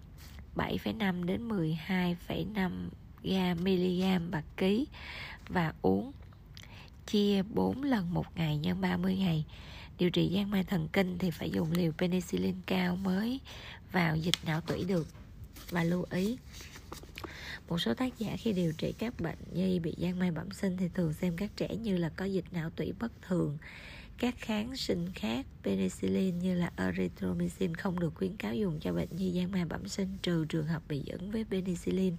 7,5 0.56 1.24
đến 1.24 1.48
12,5 1.48 2.88
gam 3.22 3.58
mg 3.60 4.30
bạc 4.30 4.44
ký 4.56 4.86
và 5.48 5.72
uống 5.82 6.12
chia 7.06 7.42
4 7.42 7.82
lần 7.82 8.14
một 8.14 8.36
ngày 8.36 8.56
nhân 8.56 8.80
30 8.80 9.16
ngày. 9.16 9.44
Điều 9.98 10.10
trị 10.10 10.32
giang 10.34 10.50
mai 10.50 10.64
thần 10.64 10.88
kinh 10.92 11.18
thì 11.18 11.30
phải 11.30 11.50
dùng 11.50 11.72
liều 11.72 11.92
penicillin 11.92 12.54
cao 12.66 12.96
mới 12.96 13.40
vào 13.92 14.16
dịch 14.16 14.34
não 14.46 14.60
tủy 14.60 14.84
được. 14.84 15.06
Và 15.70 15.84
lưu 15.84 16.06
ý 16.10 16.38
một 17.68 17.78
số 17.78 17.94
tác 17.94 18.18
giả 18.18 18.36
khi 18.38 18.52
điều 18.52 18.72
trị 18.72 18.94
các 18.98 19.20
bệnh 19.20 19.38
nhi 19.52 19.78
bị 19.78 19.94
giang 19.98 20.18
mai 20.18 20.30
bẩm 20.30 20.50
sinh 20.50 20.76
thì 20.76 20.88
thường 20.94 21.12
xem 21.12 21.36
các 21.36 21.50
trẻ 21.56 21.76
như 21.76 21.96
là 21.96 22.08
có 22.16 22.24
dịch 22.24 22.44
não 22.52 22.70
tủy 22.70 22.92
bất 23.00 23.12
thường. 23.22 23.58
Các 24.18 24.34
kháng 24.38 24.76
sinh 24.76 25.08
khác, 25.14 25.46
penicillin 25.62 26.38
như 26.38 26.54
là 26.54 26.72
erythromycin 26.76 27.74
không 27.74 28.00
được 28.00 28.14
khuyến 28.14 28.36
cáo 28.36 28.54
dùng 28.54 28.80
cho 28.80 28.92
bệnh 28.92 29.08
nhi 29.16 29.32
giang 29.36 29.52
mai 29.52 29.64
bẩm 29.64 29.88
sinh 29.88 30.08
trừ 30.22 30.44
trường 30.48 30.66
hợp 30.66 30.82
bị 30.88 31.02
dẫn 31.04 31.30
với 31.30 31.44
penicillin 31.50 32.14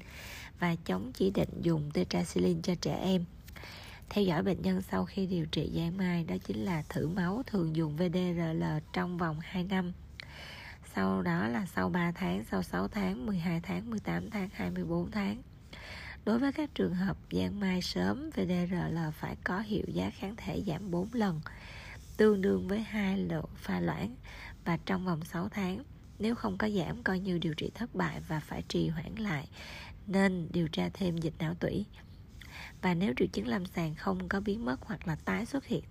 và 0.59 0.75
chống 0.85 1.11
chỉ 1.13 1.31
định 1.31 1.49
dùng 1.61 1.91
tetracycline 1.93 2.59
cho 2.63 2.75
trẻ 2.81 2.95
em. 2.95 3.25
Theo 4.09 4.23
dõi 4.23 4.43
bệnh 4.43 4.61
nhân 4.61 4.81
sau 4.81 5.05
khi 5.05 5.25
điều 5.25 5.45
trị 5.45 5.71
giang 5.75 5.97
mai 5.97 6.23
đó 6.23 6.35
chính 6.47 6.65
là 6.65 6.83
thử 6.89 7.07
máu 7.07 7.43
thường 7.47 7.75
dùng 7.75 7.95
VDRL 7.95 8.63
trong 8.93 9.17
vòng 9.17 9.39
2 9.41 9.63
năm 9.63 9.91
sau 10.95 11.21
đó 11.21 11.47
là 11.47 11.65
sau 11.65 11.89
3 11.89 12.11
tháng, 12.11 12.43
sau 12.51 12.63
6 12.63 12.87
tháng, 12.87 13.25
12 13.25 13.59
tháng, 13.63 13.89
18 13.89 14.29
tháng, 14.29 14.49
24 14.53 15.11
tháng. 15.11 15.41
Đối 16.25 16.39
với 16.39 16.51
các 16.51 16.69
trường 16.75 16.93
hợp 16.93 17.17
giang 17.31 17.59
mai 17.59 17.81
sớm, 17.81 18.29
VDRL 18.29 18.97
phải 19.13 19.35
có 19.43 19.59
hiệu 19.59 19.85
giá 19.87 20.09
kháng 20.09 20.35
thể 20.35 20.63
giảm 20.67 20.91
4 20.91 21.07
lần, 21.13 21.41
tương 22.17 22.41
đương 22.41 22.67
với 22.67 22.79
hai 22.79 23.23
độ 23.23 23.41
pha 23.55 23.79
loãng 23.79 24.15
và 24.65 24.77
trong 24.85 25.05
vòng 25.05 25.25
6 25.25 25.49
tháng. 25.49 25.83
Nếu 26.19 26.35
không 26.35 26.57
có 26.57 26.69
giảm 26.69 27.03
coi 27.03 27.19
như 27.19 27.37
điều 27.37 27.53
trị 27.53 27.71
thất 27.75 27.95
bại 27.95 28.21
và 28.27 28.39
phải 28.39 28.63
trì 28.67 28.87
hoãn 28.87 29.15
lại, 29.15 29.47
nên 30.07 30.47
điều 30.51 30.67
tra 30.67 30.89
thêm 30.93 31.17
dịch 31.17 31.33
não 31.39 31.53
tủy. 31.53 31.85
Và 32.81 32.93
nếu 32.93 33.13
triệu 33.17 33.27
chứng 33.27 33.47
lâm 33.47 33.65
sàng 33.65 33.95
không 33.95 34.29
có 34.29 34.39
biến 34.39 34.65
mất 34.65 34.81
hoặc 34.81 35.07
là 35.07 35.15
tái 35.15 35.45
xuất 35.45 35.65
hiện 35.65 35.83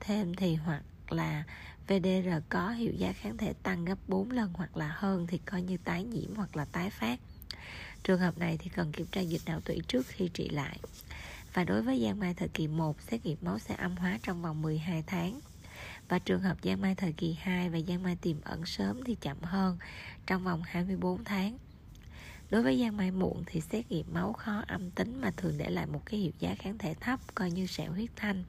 thêm 0.00 0.34
thì 0.34 0.54
hoặc 0.54 0.82
là 1.10 1.44
VDR 1.88 2.28
có 2.48 2.70
hiệu 2.70 2.92
giá 2.92 3.12
kháng 3.12 3.36
thể 3.36 3.52
tăng 3.62 3.84
gấp 3.84 3.98
4 4.08 4.30
lần 4.30 4.50
hoặc 4.54 4.76
là 4.76 4.94
hơn 4.96 5.26
thì 5.26 5.38
coi 5.38 5.62
như 5.62 5.76
tái 5.84 6.04
nhiễm 6.04 6.34
hoặc 6.36 6.56
là 6.56 6.64
tái 6.64 6.90
phát. 6.90 7.20
Trường 8.02 8.20
hợp 8.20 8.38
này 8.38 8.58
thì 8.58 8.70
cần 8.74 8.92
kiểm 8.92 9.06
tra 9.06 9.20
dịch 9.20 9.42
não 9.46 9.60
tủy 9.60 9.80
trước 9.88 10.06
khi 10.06 10.28
trị 10.34 10.48
lại. 10.48 10.78
Và 11.54 11.64
đối 11.64 11.82
với 11.82 12.02
giang 12.02 12.20
mai 12.20 12.34
thời 12.34 12.48
kỳ 12.48 12.68
1, 12.68 13.00
xét 13.00 13.26
nghiệm 13.26 13.36
máu 13.40 13.58
sẽ 13.58 13.74
âm 13.74 13.96
hóa 13.96 14.18
trong 14.22 14.42
vòng 14.42 14.62
12 14.62 15.04
tháng. 15.06 15.40
Và 16.08 16.18
trường 16.18 16.40
hợp 16.40 16.56
giang 16.62 16.80
mai 16.80 16.94
thời 16.94 17.12
kỳ 17.12 17.36
2 17.40 17.70
và 17.70 17.78
giang 17.88 18.02
mai 18.02 18.16
tiềm 18.16 18.36
ẩn 18.42 18.66
sớm 18.66 19.00
thì 19.04 19.16
chậm 19.20 19.36
hơn 19.42 19.78
trong 20.26 20.44
vòng 20.44 20.62
24 20.62 21.24
tháng. 21.24 21.58
Đối 22.50 22.62
với 22.62 22.80
giang 22.80 22.96
mai 22.96 23.10
muộn 23.10 23.42
thì 23.46 23.60
xét 23.60 23.90
nghiệm 23.90 24.06
máu 24.12 24.32
khó 24.32 24.62
âm 24.66 24.90
tính 24.90 25.20
mà 25.20 25.30
thường 25.36 25.58
để 25.58 25.70
lại 25.70 25.86
một 25.86 26.02
cái 26.06 26.20
hiệu 26.20 26.32
giá 26.38 26.54
kháng 26.54 26.78
thể 26.78 26.94
thấp 26.94 27.20
coi 27.34 27.50
như 27.50 27.66
sẹo 27.66 27.92
huyết 27.92 28.10
thanh. 28.16 28.44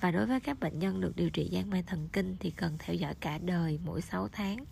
Và 0.00 0.10
đối 0.10 0.26
với 0.26 0.40
các 0.40 0.60
bệnh 0.60 0.78
nhân 0.78 1.00
được 1.00 1.16
điều 1.16 1.30
trị 1.30 1.50
giang 1.52 1.70
mai 1.70 1.82
thần 1.82 2.08
kinh 2.12 2.36
thì 2.40 2.50
cần 2.50 2.76
theo 2.78 2.96
dõi 2.96 3.14
cả 3.20 3.38
đời 3.38 3.78
mỗi 3.84 4.02
6 4.02 4.28
tháng. 4.28 4.64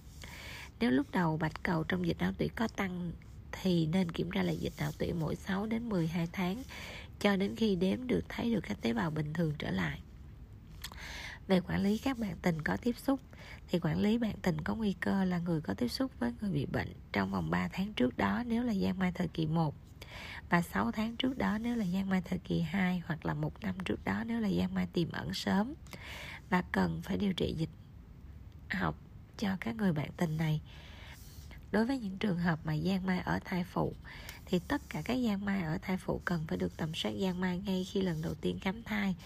Nếu 0.80 0.90
lúc 0.90 1.06
đầu 1.12 1.36
bạch 1.36 1.62
cầu 1.62 1.84
trong 1.84 2.06
dịch 2.06 2.16
não 2.18 2.32
tủy 2.32 2.48
có 2.48 2.68
tăng 2.68 3.12
thì 3.52 3.86
nên 3.86 4.10
kiểm 4.10 4.30
tra 4.30 4.42
lại 4.42 4.56
dịch 4.56 4.72
não 4.78 4.92
tủy 4.98 5.12
mỗi 5.12 5.36
6 5.36 5.66
đến 5.66 5.88
12 5.88 6.28
tháng 6.32 6.62
cho 7.20 7.36
đến 7.36 7.56
khi 7.56 7.76
đếm 7.76 8.06
được, 8.06 8.24
thấy 8.28 8.54
được 8.54 8.60
các 8.60 8.80
tế 8.80 8.92
bào 8.92 9.10
bình 9.10 9.32
thường 9.32 9.52
trở 9.58 9.70
lại. 9.70 10.00
Về 11.48 11.60
quản 11.60 11.82
lý 11.82 11.98
các 11.98 12.18
bạn 12.18 12.36
tình 12.42 12.62
có 12.62 12.76
tiếp 12.76 12.98
xúc 12.98 13.20
thì 13.68 13.78
quản 13.78 14.00
lý 14.00 14.18
bạn 14.18 14.34
tình 14.42 14.60
có 14.60 14.74
nguy 14.74 14.92
cơ 14.92 15.24
là 15.24 15.38
người 15.38 15.60
có 15.60 15.74
tiếp 15.74 15.88
xúc 15.88 16.10
với 16.18 16.32
người 16.40 16.50
bị 16.50 16.66
bệnh 16.66 16.92
trong 17.12 17.30
vòng 17.30 17.50
3 17.50 17.68
tháng 17.72 17.92
trước 17.92 18.16
đó 18.16 18.42
nếu 18.46 18.62
là 18.62 18.74
giang 18.74 18.98
mai 18.98 19.12
thời 19.12 19.28
kỳ 19.28 19.46
1 19.46 19.74
và 20.50 20.62
6 20.62 20.92
tháng 20.92 21.16
trước 21.16 21.38
đó 21.38 21.58
nếu 21.58 21.76
là 21.76 21.84
gian 21.84 22.10
mai 22.10 22.22
thời 22.24 22.38
kỳ 22.38 22.60
2 22.60 23.02
hoặc 23.06 23.26
là 23.26 23.34
một 23.34 23.60
năm 23.60 23.74
trước 23.84 24.04
đó 24.04 24.24
nếu 24.26 24.40
là 24.40 24.48
gian 24.48 24.74
mai 24.74 24.86
tiềm 24.92 25.12
ẩn 25.12 25.34
sớm. 25.34 25.74
Và 26.50 26.62
cần 26.72 27.02
phải 27.02 27.16
điều 27.16 27.32
trị 27.32 27.54
dịch 27.58 27.70
học 28.70 28.98
cho 29.38 29.56
các 29.60 29.76
người 29.76 29.92
bạn 29.92 30.10
tình 30.16 30.36
này. 30.36 30.60
Đối 31.72 31.86
với 31.86 31.98
những 31.98 32.18
trường 32.18 32.38
hợp 32.38 32.58
mà 32.64 32.74
gian 32.74 33.06
mai 33.06 33.18
ở 33.18 33.38
thai 33.44 33.64
phụ, 33.64 33.94
thì 34.46 34.58
tất 34.58 34.82
cả 34.88 35.02
các 35.04 35.14
gian 35.14 35.44
mai 35.44 35.62
ở 35.62 35.78
thai 35.82 35.96
phụ 35.96 36.20
cần 36.24 36.44
phải 36.48 36.58
được 36.58 36.76
tầm 36.76 36.94
soát 36.94 37.12
gian 37.12 37.40
mai 37.40 37.58
ngay 37.58 37.84
khi 37.84 38.02
lần 38.02 38.22
đầu 38.22 38.34
tiên 38.34 38.58
khám 38.60 38.82
thai. 38.82 39.16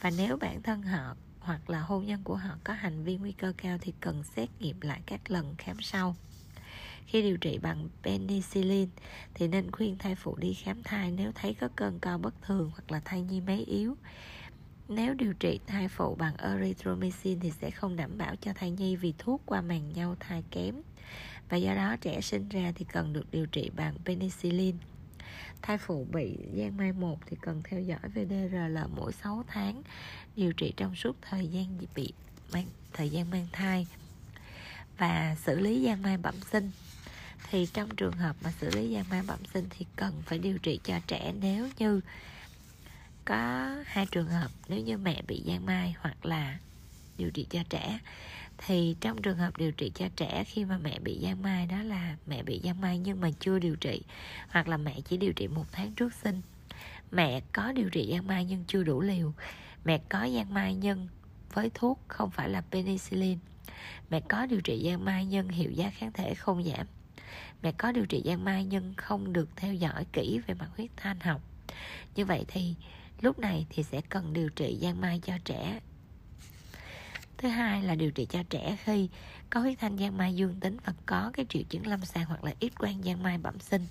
Và 0.00 0.10
nếu 0.16 0.36
bản 0.36 0.62
thân 0.62 0.82
họ 0.82 1.16
hoặc 1.40 1.70
là 1.70 1.80
hôn 1.80 2.06
nhân 2.06 2.20
của 2.24 2.36
họ 2.36 2.56
có 2.64 2.72
hành 2.72 3.04
vi 3.04 3.16
nguy 3.16 3.32
cơ 3.32 3.52
cao 3.56 3.78
thì 3.80 3.92
cần 4.00 4.22
xét 4.24 4.48
nghiệm 4.58 4.80
lại 4.80 5.00
các 5.06 5.30
lần 5.30 5.54
khám 5.58 5.76
sau 5.80 6.16
khi 7.10 7.22
điều 7.22 7.36
trị 7.36 7.58
bằng 7.58 7.88
penicillin 8.02 8.88
thì 9.34 9.48
nên 9.48 9.70
khuyên 9.70 9.98
thai 9.98 10.14
phụ 10.14 10.36
đi 10.36 10.54
khám 10.54 10.82
thai 10.82 11.10
nếu 11.10 11.32
thấy 11.34 11.54
có 11.54 11.68
cơn 11.76 11.98
co 11.98 12.18
bất 12.18 12.34
thường 12.42 12.70
hoặc 12.70 12.92
là 12.92 13.00
thai 13.04 13.22
nhi 13.22 13.40
máy 13.40 13.64
yếu. 13.64 13.96
Nếu 14.88 15.14
điều 15.14 15.32
trị 15.32 15.60
thai 15.66 15.88
phụ 15.88 16.14
bằng 16.14 16.36
erythromycin 16.36 17.40
thì 17.40 17.52
sẽ 17.60 17.70
không 17.70 17.96
đảm 17.96 18.18
bảo 18.18 18.36
cho 18.36 18.52
thai 18.52 18.70
nhi 18.70 18.96
vì 18.96 19.14
thuốc 19.18 19.42
qua 19.46 19.60
màng 19.60 19.92
nhau 19.92 20.16
thai 20.20 20.44
kém. 20.50 20.74
Và 21.48 21.56
do 21.56 21.74
đó 21.74 21.96
trẻ 22.00 22.20
sinh 22.20 22.48
ra 22.48 22.72
thì 22.74 22.84
cần 22.92 23.12
được 23.12 23.26
điều 23.30 23.46
trị 23.46 23.70
bằng 23.76 23.94
penicillin. 24.04 24.76
Thai 25.62 25.78
phụ 25.78 26.06
bị 26.12 26.36
giang 26.56 26.76
mai 26.76 26.92
1 26.92 27.18
thì 27.26 27.36
cần 27.40 27.62
theo 27.64 27.80
dõi 27.80 28.00
VDRL 28.14 28.78
mỗi 28.96 29.12
6 29.12 29.44
tháng, 29.46 29.82
điều 30.36 30.52
trị 30.52 30.72
trong 30.76 30.94
suốt 30.94 31.16
thời 31.22 31.48
gian 31.48 31.78
bị 31.94 32.12
mang, 32.52 32.66
thời 32.92 33.10
gian 33.10 33.30
mang 33.30 33.46
thai 33.52 33.86
và 34.98 35.36
xử 35.44 35.60
lý 35.60 35.84
giang 35.86 36.02
mai 36.02 36.16
bẩm 36.16 36.34
sinh 36.52 36.70
thì 37.50 37.66
trong 37.72 37.96
trường 37.96 38.12
hợp 38.12 38.36
mà 38.42 38.52
xử 38.60 38.70
lý 38.70 38.94
giang 38.94 39.04
mai 39.10 39.22
bẩm 39.26 39.38
sinh 39.54 39.64
thì 39.70 39.86
cần 39.96 40.22
phải 40.26 40.38
điều 40.38 40.58
trị 40.58 40.80
cho 40.84 40.94
trẻ 41.06 41.32
nếu 41.40 41.68
như 41.78 42.00
có 43.24 43.74
hai 43.84 44.06
trường 44.06 44.26
hợp, 44.26 44.50
nếu 44.68 44.80
như 44.80 44.98
mẹ 44.98 45.22
bị 45.28 45.42
giang 45.46 45.66
mai 45.66 45.94
hoặc 46.00 46.26
là 46.26 46.58
điều 47.18 47.30
trị 47.30 47.46
cho 47.50 47.60
trẻ. 47.70 47.98
Thì 48.58 48.96
trong 49.00 49.22
trường 49.22 49.36
hợp 49.36 49.56
điều 49.56 49.72
trị 49.72 49.92
cho 49.94 50.08
trẻ 50.16 50.44
khi 50.44 50.64
mà 50.64 50.78
mẹ 50.78 50.98
bị 50.98 51.20
giang 51.22 51.42
mai 51.42 51.66
đó 51.66 51.82
là 51.82 52.16
mẹ 52.26 52.42
bị 52.42 52.60
giang 52.64 52.80
mai 52.80 52.98
nhưng 52.98 53.20
mà 53.20 53.30
chưa 53.40 53.58
điều 53.58 53.76
trị, 53.76 54.02
hoặc 54.48 54.68
là 54.68 54.76
mẹ 54.76 55.00
chỉ 55.00 55.16
điều 55.16 55.32
trị 55.32 55.48
một 55.48 55.66
tháng 55.72 55.92
trước 55.92 56.14
sinh. 56.14 56.40
Mẹ 57.10 57.40
có 57.52 57.72
điều 57.72 57.90
trị 57.90 58.10
giang 58.12 58.26
mai 58.26 58.44
nhưng 58.44 58.64
chưa 58.66 58.82
đủ 58.82 59.00
liều. 59.00 59.32
Mẹ 59.84 59.98
có 60.08 60.28
giang 60.34 60.54
mai 60.54 60.74
nhưng 60.74 61.08
với 61.52 61.70
thuốc 61.74 62.00
không 62.08 62.30
phải 62.30 62.48
là 62.48 62.60
penicillin. 62.60 63.38
Mẹ 64.10 64.20
có 64.20 64.46
điều 64.46 64.60
trị 64.60 64.82
giang 64.84 65.04
mai 65.04 65.24
nhưng 65.24 65.48
hiệu 65.48 65.70
giá 65.70 65.90
kháng 65.90 66.12
thể 66.12 66.34
không 66.34 66.64
giảm 66.64 66.86
mẹ 67.62 67.72
có 67.72 67.92
điều 67.92 68.06
trị 68.06 68.22
giang 68.24 68.44
mai 68.44 68.64
nhưng 68.64 68.94
không 68.96 69.32
được 69.32 69.48
theo 69.56 69.74
dõi 69.74 70.06
kỹ 70.12 70.40
về 70.46 70.54
mặt 70.54 70.68
huyết 70.76 70.90
thanh 70.96 71.20
học. 71.20 71.40
Như 72.14 72.24
vậy 72.24 72.44
thì 72.48 72.74
lúc 73.20 73.38
này 73.38 73.66
thì 73.70 73.82
sẽ 73.82 74.00
cần 74.08 74.32
điều 74.32 74.48
trị 74.48 74.78
giang 74.82 75.00
mai 75.00 75.20
cho 75.24 75.34
trẻ. 75.44 75.80
Thứ 77.38 77.48
hai 77.48 77.82
là 77.82 77.94
điều 77.94 78.10
trị 78.10 78.26
cho 78.30 78.42
trẻ 78.50 78.76
khi 78.84 79.08
có 79.50 79.60
huyết 79.60 79.78
thanh 79.78 79.98
giang 79.98 80.16
mai 80.16 80.34
dương 80.34 80.60
tính 80.60 80.76
và 80.84 80.92
có 81.06 81.30
cái 81.34 81.46
triệu 81.48 81.62
chứng 81.68 81.86
lâm 81.86 82.04
sàng 82.04 82.24
hoặc 82.24 82.44
là 82.44 82.52
ít 82.60 82.72
quan 82.78 83.02
giang 83.02 83.22
mai 83.22 83.38
bẩm 83.38 83.60
sinh. 83.60 83.86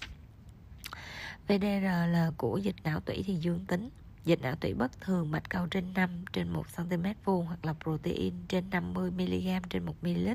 VDRL 1.47 2.15
của 2.37 2.57
dịch 2.57 2.75
não 2.83 2.99
tủy 2.99 3.23
thì 3.25 3.35
dương 3.35 3.65
tính. 3.67 3.89
Dịch 4.25 4.41
não 4.41 4.55
tủy 4.55 4.73
bất 4.73 5.01
thường, 5.01 5.31
mạch 5.31 5.49
cầu 5.49 5.67
trên 5.67 5.93
5 5.93 6.25
trên 6.33 6.49
1 6.49 6.63
cm 6.77 7.05
vuông 7.25 7.45
hoặc 7.45 7.65
là 7.65 7.73
protein 7.83 8.33
trên 8.47 8.69
50 8.69 9.11
mg 9.11 9.69
trên 9.69 9.85
1 9.85 9.95
ml. 10.01 10.27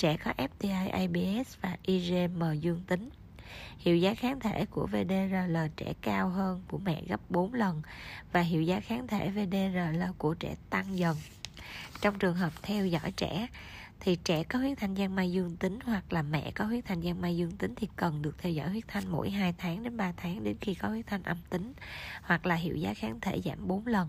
Trẻ 0.00 0.16
có 0.16 0.32
FTI 0.36 0.90
ABS 0.90 1.56
và 1.60 1.76
IgM 1.82 2.42
dương 2.60 2.82
tính. 2.86 3.10
Hiệu 3.78 3.96
giá 3.96 4.14
kháng 4.14 4.40
thể 4.40 4.66
của 4.66 4.86
VDRL 4.86 5.56
trẻ 5.76 5.92
cao 6.02 6.28
hơn 6.28 6.62
của 6.68 6.78
mẹ 6.78 7.02
gấp 7.08 7.30
4 7.30 7.54
lần 7.54 7.82
và 8.32 8.40
hiệu 8.40 8.62
giá 8.62 8.80
kháng 8.80 9.06
thể 9.06 9.30
VDRL 9.30 10.02
của 10.18 10.34
trẻ 10.34 10.54
tăng 10.70 10.98
dần. 10.98 11.16
Trong 12.00 12.18
trường 12.18 12.34
hợp 12.34 12.52
theo 12.62 12.86
dõi 12.86 13.12
trẻ, 13.16 13.46
thì 14.00 14.16
trẻ 14.24 14.44
có 14.44 14.58
huyết 14.58 14.78
thanh 14.78 14.96
giang 14.96 15.14
mai 15.14 15.32
dương 15.32 15.56
tính 15.56 15.78
hoặc 15.84 16.12
là 16.12 16.22
mẹ 16.22 16.50
có 16.50 16.64
huyết 16.64 16.84
thanh 16.84 17.02
giang 17.02 17.20
mai 17.20 17.36
dương 17.36 17.56
tính 17.56 17.74
thì 17.76 17.88
cần 17.96 18.22
được 18.22 18.38
theo 18.38 18.52
dõi 18.52 18.68
huyết 18.68 18.84
thanh 18.88 19.08
mỗi 19.08 19.30
2 19.30 19.54
tháng 19.58 19.82
đến 19.82 19.96
3 19.96 20.12
tháng 20.16 20.44
đến 20.44 20.56
khi 20.60 20.74
có 20.74 20.88
huyết 20.88 21.06
thanh 21.06 21.22
âm 21.22 21.36
tính 21.50 21.72
hoặc 22.22 22.46
là 22.46 22.54
hiệu 22.54 22.76
giá 22.76 22.94
kháng 22.94 23.20
thể 23.20 23.40
giảm 23.44 23.68
4 23.68 23.86
lần. 23.86 24.08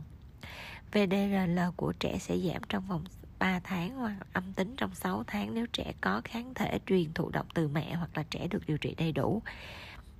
VDRL 0.91 1.59
của 1.75 1.93
trẻ 1.99 2.17
sẽ 2.19 2.37
giảm 2.37 2.61
trong 2.69 2.87
vòng 2.87 3.03
3 3.41 3.59
tháng 3.63 3.95
hoặc 3.95 4.15
âm 4.33 4.53
tính 4.53 4.75
trong 4.77 4.95
6 4.95 5.23
tháng 5.27 5.53
nếu 5.53 5.65
trẻ 5.73 5.93
có 6.01 6.21
kháng 6.23 6.53
thể 6.53 6.79
truyền 6.85 7.13
thụ 7.13 7.29
động 7.29 7.45
từ 7.53 7.67
mẹ 7.67 7.93
hoặc 7.93 8.09
là 8.17 8.23
trẻ 8.29 8.47
được 8.47 8.67
điều 8.67 8.77
trị 8.77 8.95
đầy 8.97 9.11
đủ. 9.11 9.41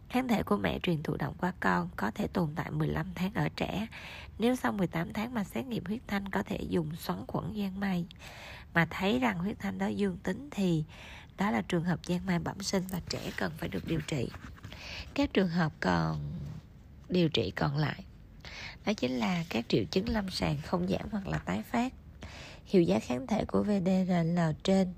Kháng 0.10 0.27
thể 0.27 0.43
của 0.43 0.57
mẹ 0.57 0.79
truyền 0.79 1.03
thụ 1.03 1.17
động 1.17 1.34
qua 1.38 1.53
con 1.60 1.89
có 1.95 2.12
thể 2.12 2.27
tồn 2.27 2.49
tại 2.55 2.71
15 2.71 3.13
tháng 3.15 3.34
ở 3.34 3.49
trẻ. 3.55 3.88
Nếu 4.39 4.55
sau 4.55 4.71
18 4.71 5.13
tháng 5.13 5.34
mà 5.34 5.43
xét 5.43 5.65
nghiệm 5.65 5.86
huyết 5.86 6.01
thanh 6.07 6.29
có 6.29 6.43
thể 6.43 6.57
dùng 6.69 6.95
xoắn 6.95 7.19
khuẩn 7.27 7.53
giang 7.57 7.79
mai 7.79 8.05
mà 8.73 8.88
thấy 8.89 9.19
rằng 9.19 9.39
huyết 9.39 9.60
thanh 9.60 9.77
đó 9.77 9.88
dương 9.88 10.17
tính 10.23 10.47
thì 10.51 10.84
đó 11.38 11.51
là 11.51 11.62
trường 11.62 11.84
hợp 11.84 11.99
giang 12.05 12.25
mai 12.25 12.39
bẩm 12.39 12.62
sinh 12.62 12.84
và 12.91 13.01
trẻ 13.10 13.31
cần 13.38 13.51
phải 13.57 13.69
được 13.69 13.88
điều 13.88 13.99
trị. 14.07 14.29
Các 15.13 15.34
trường 15.34 15.49
hợp 15.49 15.71
còn 15.79 16.19
điều 17.10 17.29
trị 17.29 17.51
còn 17.55 17.77
lại 17.77 18.05
đó 18.86 18.93
chính 18.93 19.12
là 19.12 19.43
các 19.49 19.65
triệu 19.67 19.84
chứng 19.91 20.10
lâm 20.10 20.29
sàng 20.29 20.57
không 20.62 20.88
giảm 20.88 21.10
hoặc 21.12 21.27
là 21.27 21.38
tái 21.38 21.63
phát 21.71 21.93
hiệu 22.71 22.84
giá 22.84 22.99
kháng 22.99 23.27
thể 23.27 23.45
của 23.45 23.63
VDRL 23.63 24.39
trên 24.63 24.93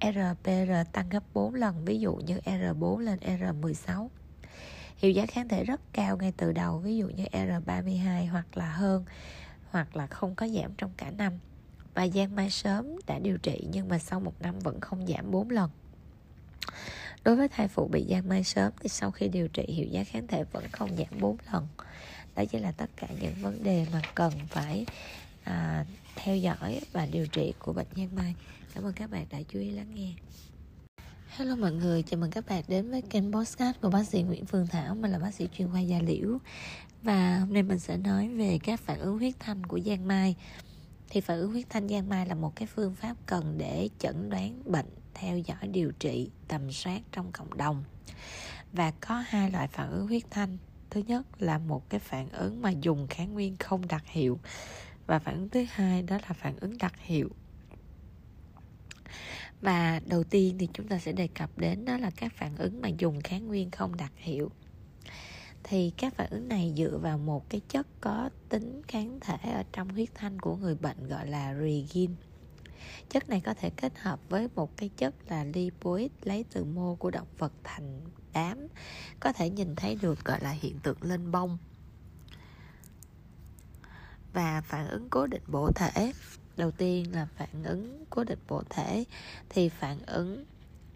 RPR 0.00 0.72
tăng 0.92 1.08
gấp 1.08 1.22
4 1.34 1.54
lần 1.54 1.84
ví 1.84 2.00
dụ 2.00 2.14
như 2.14 2.38
R4 2.44 2.98
lên 2.98 3.18
R16 3.18 4.08
hiệu 4.96 5.10
giá 5.10 5.26
kháng 5.26 5.48
thể 5.48 5.64
rất 5.64 5.80
cao 5.92 6.16
ngay 6.16 6.32
từ 6.36 6.52
đầu 6.52 6.78
ví 6.78 6.96
dụ 6.96 7.08
như 7.08 7.24
R32 7.32 8.30
hoặc 8.30 8.56
là 8.56 8.72
hơn 8.72 9.04
hoặc 9.70 9.96
là 9.96 10.06
không 10.06 10.34
có 10.34 10.48
giảm 10.48 10.70
trong 10.78 10.90
cả 10.96 11.10
năm. 11.10 11.38
Và 11.94 12.02
gian 12.02 12.36
mai 12.36 12.50
sớm 12.50 12.96
đã 13.06 13.18
điều 13.18 13.38
trị 13.38 13.66
nhưng 13.72 13.88
mà 13.88 13.98
sau 13.98 14.20
một 14.20 14.34
năm 14.40 14.58
vẫn 14.58 14.80
không 14.80 15.06
giảm 15.06 15.30
4 15.30 15.50
lần. 15.50 15.70
Đối 17.24 17.36
với 17.36 17.48
thai 17.48 17.68
phụ 17.68 17.88
bị 17.88 18.06
giang 18.10 18.28
mai 18.28 18.44
sớm 18.44 18.72
thì 18.80 18.88
sau 18.88 19.10
khi 19.10 19.28
điều 19.28 19.48
trị 19.48 19.64
hiệu 19.68 19.86
giá 19.86 20.04
kháng 20.04 20.26
thể 20.26 20.44
vẫn 20.44 20.64
không 20.72 20.96
giảm 20.96 21.20
4 21.20 21.36
lần. 21.52 21.66
Đó 22.34 22.44
chính 22.44 22.62
là 22.62 22.72
tất 22.72 22.90
cả 22.96 23.06
những 23.20 23.34
vấn 23.42 23.62
đề 23.62 23.86
mà 23.92 24.02
cần 24.14 24.32
phải 24.48 24.86
à, 25.44 25.84
theo 26.16 26.36
dõi 26.36 26.80
và 26.92 27.06
điều 27.06 27.26
trị 27.26 27.54
của 27.58 27.72
bệnh 27.72 27.86
giang 27.96 28.14
mai. 28.16 28.34
Cảm 28.74 28.84
ơn 28.84 28.92
các 28.92 29.10
bạn 29.10 29.26
đã 29.30 29.38
chú 29.48 29.58
ý 29.58 29.70
lắng 29.70 29.94
nghe. 29.94 30.12
Hello 31.28 31.56
mọi 31.56 31.72
người, 31.72 32.02
chào 32.02 32.20
mừng 32.20 32.30
các 32.30 32.46
bạn 32.48 32.64
đến 32.68 32.90
với 32.90 33.02
kênh 33.02 33.32
podcast 33.32 33.80
của 33.80 33.90
bác 33.90 34.04
sĩ 34.04 34.22
Nguyễn 34.22 34.46
Phương 34.46 34.66
Thảo. 34.66 34.94
Mình 34.94 35.10
là 35.10 35.18
bác 35.18 35.34
sĩ 35.34 35.48
chuyên 35.58 35.68
khoa 35.70 35.80
da 35.80 35.98
liễu. 35.98 36.38
Và 37.02 37.38
hôm 37.38 37.52
nay 37.52 37.62
mình 37.62 37.78
sẽ 37.78 37.96
nói 37.96 38.28
về 38.28 38.58
các 38.62 38.80
phản 38.80 38.98
ứng 38.98 39.18
huyết 39.18 39.34
thanh 39.40 39.66
của 39.66 39.80
Giang 39.80 40.08
Mai. 40.08 40.36
Thì 41.10 41.20
phản 41.20 41.38
ứng 41.38 41.52
huyết 41.52 41.70
thanh 41.70 41.88
Giang 41.88 42.08
Mai 42.08 42.26
là 42.26 42.34
một 42.34 42.56
cái 42.56 42.68
phương 42.74 42.94
pháp 42.94 43.16
cần 43.26 43.58
để 43.58 43.88
chẩn 43.98 44.30
đoán 44.30 44.62
bệnh 44.64 44.86
theo 45.14 45.38
dõi 45.38 45.68
điều 45.68 45.92
trị 45.92 46.30
tầm 46.48 46.72
soát 46.72 47.00
trong 47.12 47.32
cộng 47.32 47.56
đồng. 47.56 47.84
Và 48.72 48.90
có 48.90 49.24
hai 49.26 49.50
loại 49.50 49.68
phản 49.68 49.90
ứng 49.90 50.06
huyết 50.06 50.22
thanh. 50.30 50.58
Thứ 50.90 51.02
nhất 51.06 51.26
là 51.38 51.58
một 51.58 51.90
cái 51.90 52.00
phản 52.00 52.28
ứng 52.28 52.62
mà 52.62 52.70
dùng 52.70 53.06
kháng 53.06 53.34
nguyên 53.34 53.56
không 53.56 53.88
đặc 53.88 54.04
hiệu 54.06 54.38
và 55.06 55.18
phản 55.18 55.34
ứng 55.34 55.48
thứ 55.48 55.64
hai 55.70 56.02
đó 56.02 56.18
là 56.22 56.32
phản 56.32 56.56
ứng 56.60 56.78
đặc 56.78 56.94
hiệu. 56.98 57.30
Và 59.60 60.00
đầu 60.06 60.24
tiên 60.24 60.56
thì 60.58 60.68
chúng 60.72 60.88
ta 60.88 60.98
sẽ 60.98 61.12
đề 61.12 61.28
cập 61.28 61.58
đến 61.58 61.84
đó 61.84 61.98
là 61.98 62.10
các 62.16 62.32
phản 62.36 62.56
ứng 62.56 62.80
mà 62.80 62.88
dùng 62.88 63.20
kháng 63.20 63.46
nguyên 63.46 63.70
không 63.70 63.96
đặc 63.96 64.12
hiệu. 64.16 64.50
Thì 65.62 65.92
các 65.96 66.14
phản 66.14 66.30
ứng 66.30 66.48
này 66.48 66.74
dựa 66.76 66.98
vào 66.98 67.18
một 67.18 67.50
cái 67.50 67.60
chất 67.68 67.86
có 68.00 68.30
tính 68.48 68.82
kháng 68.88 69.20
thể 69.20 69.50
ở 69.52 69.64
trong 69.72 69.88
huyết 69.88 70.08
thanh 70.14 70.40
của 70.40 70.56
người 70.56 70.74
bệnh 70.74 71.08
gọi 71.08 71.26
là 71.26 71.54
regin 71.54 72.10
chất 73.10 73.28
này 73.28 73.40
có 73.40 73.54
thể 73.54 73.70
kết 73.70 73.98
hợp 73.98 74.20
với 74.28 74.48
một 74.54 74.76
cái 74.76 74.90
chất 74.96 75.14
là 75.28 75.44
lipoid 75.44 76.10
lấy 76.22 76.44
từ 76.52 76.64
mô 76.64 76.94
của 76.94 77.10
động 77.10 77.26
vật 77.38 77.52
thành 77.64 78.00
đám, 78.32 78.66
có 79.20 79.32
thể 79.32 79.50
nhìn 79.50 79.76
thấy 79.76 79.98
được 80.02 80.24
gọi 80.24 80.40
là 80.40 80.50
hiện 80.50 80.78
tượng 80.82 81.02
lên 81.02 81.30
bông 81.30 81.58
và 84.36 84.60
phản 84.60 84.88
ứng 84.88 85.08
cố 85.10 85.26
định 85.26 85.42
bộ 85.46 85.72
thể. 85.72 86.12
Đầu 86.56 86.70
tiên 86.70 87.12
là 87.12 87.26
phản 87.36 87.64
ứng 87.64 88.04
cố 88.10 88.24
định 88.24 88.38
bộ 88.48 88.62
thể, 88.70 89.04
thì 89.48 89.68
phản 89.68 89.98
ứng 90.06 90.44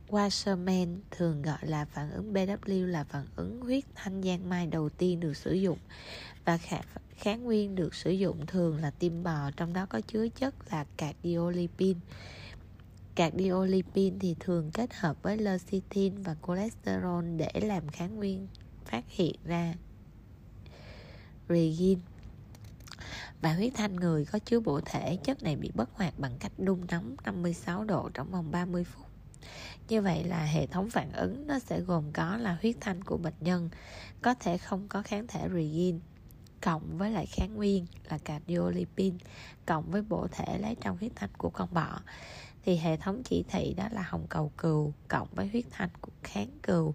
Wasserman 0.08 0.98
thường 1.10 1.42
gọi 1.42 1.58
là 1.62 1.84
phản 1.84 2.10
ứng 2.10 2.32
BW 2.32 2.86
là 2.86 3.04
phản 3.04 3.26
ứng 3.36 3.60
huyết 3.60 3.84
thanh 3.94 4.22
giang 4.22 4.48
mai 4.48 4.66
đầu 4.66 4.88
tiên 4.88 5.20
được 5.20 5.36
sử 5.36 5.52
dụng 5.52 5.78
và 6.44 6.58
kháng 7.16 7.44
nguyên 7.44 7.74
được 7.74 7.94
sử 7.94 8.10
dụng 8.10 8.46
thường 8.46 8.76
là 8.76 8.90
tim 8.90 9.22
bò, 9.22 9.50
trong 9.56 9.72
đó 9.72 9.86
có 9.86 10.00
chứa 10.00 10.28
chất 10.28 10.54
là 10.72 10.84
cardiolipin. 10.96 11.98
Cardiolipin 13.14 14.18
thì 14.18 14.36
thường 14.40 14.70
kết 14.74 14.94
hợp 14.94 15.22
với 15.22 15.38
lecithin 15.38 16.22
và 16.22 16.36
cholesterol 16.46 17.24
để 17.36 17.52
làm 17.62 17.88
kháng 17.88 18.16
nguyên 18.16 18.46
phát 18.84 19.04
hiện 19.08 19.36
ra. 19.44 19.74
Regin 21.48 21.98
và 23.40 23.52
huyết 23.52 23.72
thanh 23.76 23.96
người 23.96 24.24
có 24.24 24.38
chứa 24.38 24.60
bộ 24.60 24.80
thể, 24.84 25.16
chất 25.24 25.42
này 25.42 25.56
bị 25.56 25.70
bất 25.74 25.90
hoạt 25.94 26.18
bằng 26.18 26.36
cách 26.40 26.52
đun 26.58 26.80
nóng 26.90 27.16
56 27.24 27.84
độ 27.84 28.10
trong 28.14 28.30
vòng 28.30 28.50
30 28.50 28.84
phút. 28.84 29.06
Như 29.88 30.02
vậy 30.02 30.24
là 30.24 30.44
hệ 30.44 30.66
thống 30.66 30.90
phản 30.90 31.12
ứng 31.12 31.46
nó 31.46 31.58
sẽ 31.58 31.80
gồm 31.80 32.12
có 32.12 32.36
là 32.36 32.58
huyết 32.62 32.76
thanh 32.80 33.04
của 33.04 33.16
bệnh 33.16 33.34
nhân, 33.40 33.70
có 34.22 34.34
thể 34.34 34.58
không 34.58 34.88
có 34.88 35.02
kháng 35.02 35.26
thể 35.26 35.48
regin 35.54 36.00
cộng 36.60 36.98
với 36.98 37.10
lại 37.10 37.26
kháng 37.26 37.54
nguyên 37.54 37.86
là 38.10 38.18
cardiolipin, 38.18 39.18
cộng 39.66 39.90
với 39.90 40.02
bổ 40.02 40.26
thể 40.30 40.58
lấy 40.58 40.76
trong 40.80 40.98
huyết 40.98 41.12
thanh 41.14 41.30
của 41.38 41.50
con 41.50 41.74
bọ. 41.74 42.00
Thì 42.64 42.76
hệ 42.76 42.96
thống 42.96 43.22
chỉ 43.24 43.44
thị 43.48 43.74
đó 43.76 43.88
là 43.92 44.02
hồng 44.02 44.26
cầu 44.28 44.52
cừu 44.58 44.92
cộng 45.08 45.28
với 45.32 45.48
huyết 45.48 45.64
thanh 45.70 45.90
của 46.00 46.12
kháng 46.22 46.58
cừu. 46.62 46.94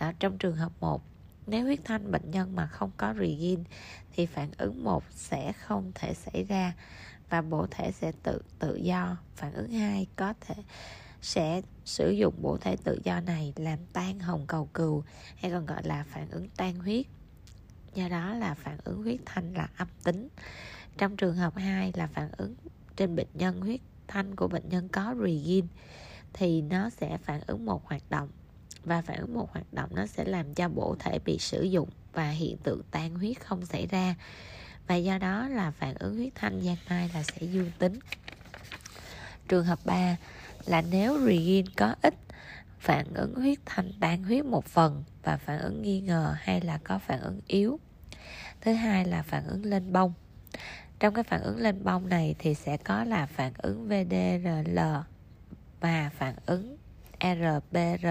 Đó, 0.00 0.12
trong 0.20 0.38
trường 0.38 0.56
hợp 0.56 0.72
1 0.80 1.02
nếu 1.46 1.64
huyết 1.64 1.80
thanh 1.84 2.10
bệnh 2.10 2.30
nhân 2.30 2.56
mà 2.56 2.66
không 2.66 2.90
có 2.96 3.14
regin 3.14 3.64
thì 4.12 4.26
phản 4.26 4.50
ứng 4.58 4.84
một 4.84 5.04
sẽ 5.10 5.52
không 5.52 5.92
thể 5.94 6.14
xảy 6.14 6.44
ra 6.44 6.74
và 7.30 7.42
bổ 7.42 7.66
thể 7.70 7.92
sẽ 7.92 8.12
tự 8.22 8.42
tự 8.58 8.76
do. 8.76 9.16
Phản 9.36 9.52
ứng 9.52 9.70
hai 9.70 10.06
có 10.16 10.34
thể, 10.40 10.54
sẽ 11.22 11.62
sử 11.84 12.10
dụng 12.10 12.34
bổ 12.42 12.56
thể 12.56 12.76
tự 12.76 13.00
do 13.04 13.20
này 13.20 13.52
làm 13.56 13.78
tan 13.92 14.20
hồng 14.20 14.44
cầu 14.46 14.68
cừu 14.72 15.04
hay 15.36 15.50
còn 15.50 15.66
gọi 15.66 15.82
là 15.84 16.04
phản 16.08 16.30
ứng 16.30 16.48
tan 16.56 16.74
huyết. 16.74 17.06
Do 17.94 18.08
đó 18.08 18.34
là 18.34 18.54
phản 18.54 18.78
ứng 18.84 19.02
huyết 19.02 19.20
thanh 19.26 19.54
là 19.54 19.68
âm 19.76 19.88
tính. 20.04 20.28
Trong 20.98 21.16
trường 21.16 21.36
hợp 21.36 21.56
2 21.56 21.92
là 21.94 22.06
phản 22.06 22.30
ứng 22.36 22.54
trên 22.96 23.16
bệnh 23.16 23.28
nhân, 23.34 23.60
huyết 23.60 23.80
thanh 24.08 24.36
của 24.36 24.48
bệnh 24.48 24.68
nhân 24.68 24.88
có 24.88 25.14
regin 25.22 25.66
thì 26.32 26.62
nó 26.62 26.90
sẽ 26.90 27.18
phản 27.18 27.40
ứng 27.46 27.66
một 27.66 27.88
hoạt 27.88 28.10
động 28.10 28.28
và 28.84 29.02
phản 29.02 29.16
ứng 29.16 29.34
một 29.34 29.52
hoạt 29.52 29.72
động 29.72 29.90
nó 29.94 30.06
sẽ 30.06 30.24
làm 30.24 30.54
cho 30.54 30.68
bộ 30.68 30.96
thể 30.98 31.18
bị 31.24 31.38
sử 31.38 31.62
dụng 31.62 31.88
và 32.12 32.30
hiện 32.30 32.56
tượng 32.56 32.82
tan 32.90 33.14
huyết 33.14 33.40
không 33.40 33.66
xảy 33.66 33.86
ra. 33.86 34.14
Và 34.86 34.94
do 34.94 35.18
đó 35.18 35.48
là 35.48 35.70
phản 35.70 35.94
ứng 35.94 36.16
huyết 36.16 36.32
thanh 36.34 36.60
gian 36.60 36.76
mai 36.90 37.10
là 37.14 37.22
sẽ 37.22 37.46
dương 37.46 37.70
tính. 37.78 37.98
Trường 39.48 39.64
hợp 39.64 39.78
3 39.84 40.16
là 40.66 40.82
nếu 40.90 41.18
regin 41.18 41.66
có 41.76 41.94
ít 42.02 42.14
phản 42.78 43.14
ứng 43.14 43.34
huyết 43.34 43.58
thanh 43.66 43.92
tan 44.00 44.22
huyết 44.22 44.44
một 44.44 44.64
phần 44.64 45.04
và 45.22 45.36
phản 45.36 45.58
ứng 45.58 45.82
nghi 45.82 46.00
ngờ, 46.00 46.34
hay 46.40 46.60
là 46.60 46.78
có 46.84 46.98
phản 46.98 47.20
ứng 47.20 47.40
yếu. 47.46 47.80
Thứ 48.60 48.72
hai 48.72 49.04
là 49.04 49.22
phản 49.22 49.46
ứng 49.46 49.64
lên 49.64 49.92
bông 49.92 50.12
trong 51.02 51.14
cái 51.14 51.24
phản 51.24 51.42
ứng 51.42 51.58
lên 51.58 51.84
bông 51.84 52.08
này 52.08 52.34
thì 52.38 52.54
sẽ 52.54 52.76
có 52.76 53.04
là 53.04 53.26
phản 53.26 53.52
ứng 53.58 53.88
VDRL 53.88 54.78
và 55.80 56.10
phản 56.18 56.34
ứng 56.46 56.76
rbr 57.20 58.06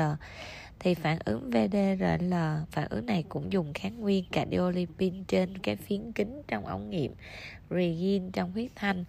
phản 0.96 1.18
ứng 1.26 1.50
VDRL 1.50 2.34
phản 2.72 2.88
ứng 2.90 3.06
này 3.06 3.24
cũng 3.30 3.52
dùng 3.52 3.74
kháng 3.74 4.00
nguyên 4.00 4.26
cardiolipin 4.32 5.24
trên 5.24 5.58
cái 5.58 5.76
phiến 5.76 6.12
kính 6.12 6.42
trong 6.48 6.66
ống 6.66 6.90
nghiệm 6.90 7.14
regin 7.70 8.32
trong 8.32 8.52
huyết 8.52 8.72
thanh. 8.76 9.06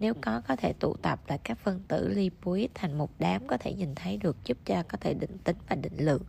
Nếu 0.00 0.14
có 0.20 0.42
có 0.48 0.56
thể 0.56 0.72
tụ 0.72 0.96
tập 0.96 1.20
lại 1.28 1.38
các 1.44 1.58
phân 1.58 1.80
tử 1.88 2.08
lipoid 2.08 2.70
thành 2.74 2.98
một 2.98 3.10
đám 3.18 3.46
có 3.46 3.56
thể 3.56 3.72
nhìn 3.72 3.94
thấy 3.94 4.16
được, 4.16 4.36
giúp 4.44 4.58
cho 4.64 4.82
có 4.82 4.98
thể 5.00 5.14
định 5.14 5.38
tính 5.44 5.56
và 5.68 5.76
định 5.76 5.96
lượng. 5.96 6.22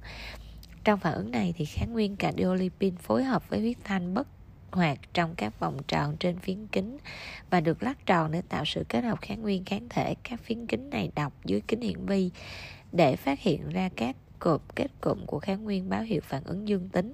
Trong 0.83 0.99
phản 0.99 1.13
ứng 1.13 1.31
này 1.31 1.53
thì 1.57 1.65
kháng 1.65 1.93
nguyên 1.93 2.15
cardiolipin 2.15 2.95
phối 2.95 3.23
hợp 3.23 3.49
với 3.49 3.59
huyết 3.59 3.77
thanh 3.83 4.13
bất 4.13 4.27
hoạt 4.71 4.99
trong 5.13 5.35
các 5.35 5.59
vòng 5.59 5.77
tròn 5.87 6.17
trên 6.19 6.39
phiến 6.39 6.67
kính 6.67 6.97
và 7.49 7.61
được 7.61 7.83
lắc 7.83 8.05
tròn 8.05 8.31
để 8.31 8.41
tạo 8.49 8.65
sự 8.65 8.85
kết 8.89 9.03
hợp 9.03 9.21
kháng 9.21 9.41
nguyên 9.41 9.65
kháng 9.65 9.89
thể. 9.89 10.15
Các 10.23 10.39
phiến 10.43 10.67
kính 10.67 10.89
này 10.89 11.11
đọc 11.15 11.33
dưới 11.45 11.61
kính 11.67 11.81
hiển 11.81 12.05
vi 12.05 12.31
để 12.91 13.15
phát 13.15 13.39
hiện 13.39 13.69
ra 13.69 13.89
các 13.95 14.15
cụm 14.39 14.61
kết 14.75 14.87
cụm 15.01 15.25
của 15.25 15.39
kháng 15.39 15.63
nguyên 15.63 15.89
báo 15.89 16.01
hiệu 16.01 16.21
phản 16.23 16.43
ứng 16.43 16.67
dương 16.67 16.89
tính. 16.89 17.13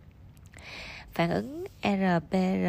Phản 1.11 1.29
ứng 1.29 1.65
RPR 1.83 2.67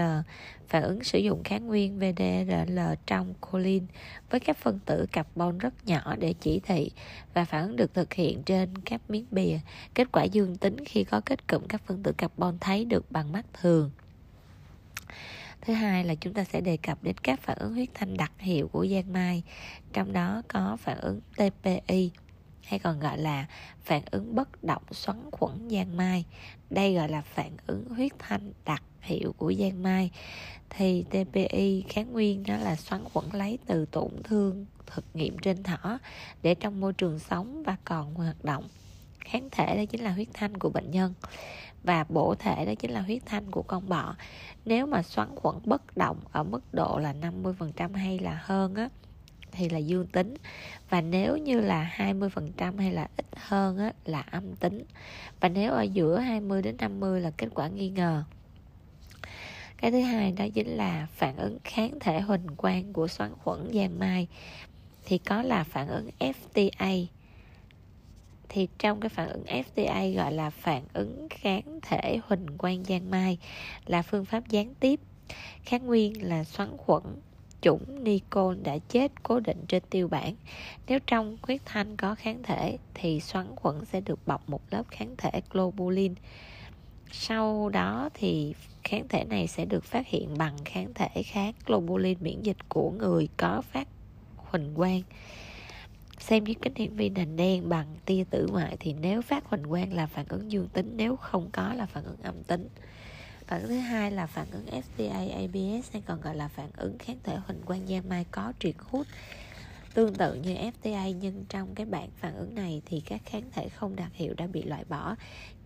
phản 0.69 0.83
ứng 0.83 1.05
sử 1.05 1.19
dụng 1.19 1.43
kháng 1.45 1.67
nguyên 1.67 1.99
VDRL 1.99 2.79
trong 3.07 3.35
choline 3.53 3.87
với 4.31 4.41
các 4.41 4.57
phân 4.57 4.79
tử 4.87 5.07
carbon 5.13 5.59
rất 5.59 5.75
nhỏ 5.87 6.17
để 6.19 6.35
chỉ 6.41 6.61
thị 6.61 6.91
và 7.35 7.45
phản 7.45 7.63
ứng 7.63 7.77
được 7.77 7.95
thực 7.95 8.13
hiện 8.13 8.43
trên 8.43 8.79
các 8.79 9.01
miếng 9.09 9.27
bìa. 9.31 9.59
Kết 9.95 10.09
quả 10.13 10.25
dương 10.25 10.57
tính 10.57 10.85
khi 10.85 11.05
có 11.05 11.21
kết 11.25 11.49
cụm 11.49 11.67
các 11.69 11.83
phân 11.87 12.03
tử 12.03 12.13
carbon 12.13 12.59
thấy 12.61 12.85
được 12.85 13.11
bằng 13.11 13.33
mắt 13.33 13.47
thường. 13.53 13.91
Thứ 15.61 15.73
hai 15.73 16.05
là 16.05 16.15
chúng 16.15 16.35
ta 16.35 16.45
sẽ 16.45 16.61
đề 16.61 16.77
cập 16.77 17.03
đến 17.03 17.17
các 17.23 17.41
phản 17.41 17.59
ứng 17.59 17.75
huyết 17.75 17.89
thanh 17.95 18.17
đặc 18.17 18.33
hiệu 18.39 18.69
của 18.69 18.87
giang 18.87 19.13
mai, 19.13 19.43
trong 19.93 20.13
đó 20.13 20.43
có 20.49 20.77
phản 20.81 20.99
ứng 21.01 21.21
TPI 21.37 22.11
hay 22.65 22.79
còn 22.79 23.01
gọi 23.01 23.19
là 23.19 23.47
phản 23.83 24.03
ứng 24.11 24.35
bất 24.35 24.65
động 24.65 24.83
xoắn 24.91 25.31
khuẩn 25.31 25.71
giang 25.71 25.97
mai. 25.97 26.25
Đây 26.71 26.95
gọi 26.95 27.09
là 27.09 27.21
phản 27.21 27.51
ứng 27.67 27.89
huyết 27.89 28.13
thanh 28.19 28.53
đặc 28.65 28.83
hiệu 29.01 29.35
của 29.39 29.53
giang 29.53 29.83
mai. 29.83 30.11
Thì 30.71 31.05
TPI 31.11 31.85
kháng 31.89 32.13
nguyên 32.13 32.43
nó 32.49 32.57
là 32.57 32.77
xoắn 32.77 33.05
khuẩn 33.05 33.25
lấy 33.33 33.59
từ 33.67 33.87
tổn 33.87 34.11
thương 34.25 34.67
thực 34.87 35.05
nghiệm 35.15 35.39
trên 35.39 35.63
thỏ 35.63 35.99
để 36.43 36.55
trong 36.55 36.81
môi 36.81 36.93
trường 36.93 37.19
sống 37.19 37.63
và 37.63 37.77
còn 37.85 38.15
hoạt 38.15 38.45
động. 38.45 38.69
Kháng 39.19 39.49
thể 39.53 39.77
đó 39.77 39.85
chính 39.91 40.01
là 40.01 40.13
huyết 40.13 40.29
thanh 40.35 40.59
của 40.59 40.71
bệnh 40.71 40.91
nhân 40.91 41.15
và 41.83 42.05
bổ 42.09 42.35
thể 42.35 42.65
đó 42.67 42.73
chính 42.75 42.91
là 42.91 43.01
huyết 43.01 43.23
thanh 43.27 43.51
của 43.51 43.63
con 43.63 43.89
bọ. 43.89 44.15
Nếu 44.65 44.87
mà 44.87 45.03
xoắn 45.03 45.29
khuẩn 45.37 45.57
bất 45.65 45.97
động 45.97 46.21
ở 46.33 46.43
mức 46.43 46.75
độ 46.75 46.99
là 46.99 47.15
50% 47.15 47.95
hay 47.95 48.19
là 48.19 48.41
hơn 48.45 48.75
á 48.75 48.89
thì 49.57 49.69
là 49.69 49.79
dương 49.79 50.07
tính. 50.07 50.35
Và 50.91 51.01
nếu 51.01 51.37
như 51.37 51.61
là 51.61 51.95
20% 51.97 52.79
hay 52.79 52.93
là 52.93 53.09
ít 53.17 53.27
hơn 53.37 53.79
á, 53.79 53.93
là 54.05 54.21
âm 54.21 54.57
tính. 54.57 54.85
Và 55.41 55.49
nếu 55.49 55.73
ở 55.73 55.83
giữa 55.83 56.19
20 56.19 56.63
đến 56.63 56.77
50 56.77 57.21
là 57.21 57.31
kết 57.31 57.49
quả 57.55 57.69
nghi 57.69 57.89
ngờ. 57.89 58.25
Cái 59.77 59.91
thứ 59.91 60.01
hai 60.01 60.33
đó 60.33 60.45
chính 60.55 60.69
là 60.69 61.07
phản 61.13 61.37
ứng 61.37 61.59
kháng 61.65 61.99
thể 62.01 62.21
huỳnh 62.21 62.47
quang 62.57 62.93
của 62.93 63.09
xoắn 63.09 63.31
khuẩn 63.43 63.71
giang 63.75 63.99
mai. 63.99 64.27
Thì 65.05 65.19
có 65.19 65.43
là 65.43 65.65
phản 65.65 65.89
ứng 65.89 66.11
FTA 66.19 67.07
thì 68.55 68.69
trong 68.79 69.01
cái 69.01 69.09
phản 69.09 69.29
ứng 69.29 69.45
FTA 69.45 70.15
gọi 70.15 70.33
là 70.33 70.51
phản 70.51 70.83
ứng 70.93 71.27
kháng 71.31 71.79
thể 71.83 72.19
huỳnh 72.27 72.47
quang 72.59 72.85
giang 72.85 73.11
mai 73.11 73.39
là 73.87 74.03
phương 74.03 74.25
pháp 74.25 74.49
gián 74.49 74.75
tiếp. 74.81 75.01
Kháng 75.65 75.87
nguyên 75.87 76.29
là 76.29 76.45
xoắn 76.45 76.77
khuẩn 76.77 77.03
chủng 77.65 78.05
Nikon 78.05 78.63
đã 78.63 78.79
chết 78.89 79.23
cố 79.23 79.41
định 79.41 79.65
trên 79.69 79.83
tiêu 79.91 80.09
bản. 80.09 80.35
Nếu 80.87 80.99
trong 81.07 81.39
huyết 81.43 81.61
thanh 81.65 81.97
có 81.97 82.15
kháng 82.15 82.43
thể 82.43 82.79
thì 82.95 83.21
xoắn 83.21 83.47
khuẩn 83.57 83.85
sẽ 83.85 84.01
được 84.01 84.27
bọc 84.27 84.49
một 84.49 84.61
lớp 84.71 84.83
kháng 84.89 85.15
thể 85.19 85.43
globulin. 85.51 86.15
Sau 87.13 87.69
đó 87.69 88.11
thì 88.15 88.55
kháng 88.83 89.09
thể 89.09 89.25
này 89.25 89.47
sẽ 89.47 89.65
được 89.65 89.85
phát 89.85 90.07
hiện 90.07 90.39
bằng 90.39 90.57
kháng 90.65 90.95
thể 90.95 91.23
kháng 91.23 91.53
globulin 91.67 92.19
miễn 92.21 92.43
dịch 92.43 92.69
của 92.69 92.91
người 92.91 93.29
có 93.37 93.63
phát 93.63 93.89
huỳnh 94.37 94.75
quang. 94.75 95.03
Xem 96.19 96.47
chiếc 96.47 96.63
kính 96.63 96.75
hiển 96.75 96.97
vi 96.97 97.09
nền 97.09 97.37
đen 97.37 97.69
bằng 97.69 97.87
tia 98.05 98.25
tử 98.31 98.47
ngoại 98.51 98.77
thì 98.81 98.95
nếu 99.01 99.23
phát 99.23 99.45
huỳnh 99.47 99.65
quang 99.65 99.93
là 99.93 100.07
phản 100.07 100.27
ứng 100.29 100.53
dương 100.53 100.69
tính, 100.69 100.93
nếu 100.97 101.17
không 101.17 101.51
có 101.53 101.75
là 101.75 101.87
phản 101.87 102.05
ứng 102.05 102.23
âm 102.23 102.43
tính 102.43 102.69
phản 103.47 103.63
ứng 103.63 103.71
thứ 103.71 103.79
hai 103.79 104.11
là 104.11 104.27
phản 104.27 104.47
ứng 104.51 104.67
FTA 104.67 105.33
ABS 105.33 105.93
hay 105.93 106.03
còn 106.07 106.21
gọi 106.21 106.37
là 106.37 106.49
phản 106.49 106.71
ứng 106.77 106.99
kháng 106.99 107.19
thể 107.23 107.37
huỳnh 107.37 107.63
quang 107.63 107.87
giang 107.87 108.09
mai 108.09 108.25
có 108.31 108.53
triệt 108.59 108.75
hút. 108.79 109.07
Tương 109.95 110.15
tự 110.15 110.35
như 110.35 110.55
FTA 110.55 111.15
nhưng 111.21 111.45
trong 111.49 111.75
cái 111.75 111.87
bản 111.87 112.11
phản 112.17 112.37
ứng 112.37 112.55
này 112.55 112.83
thì 112.87 113.01
các 113.01 113.21
kháng 113.25 113.51
thể 113.53 113.69
không 113.69 113.97
đặc 113.97 114.11
hiệu 114.15 114.35
đã 114.37 114.47
bị 114.47 114.63
loại 114.63 114.85
bỏ. 114.85 115.17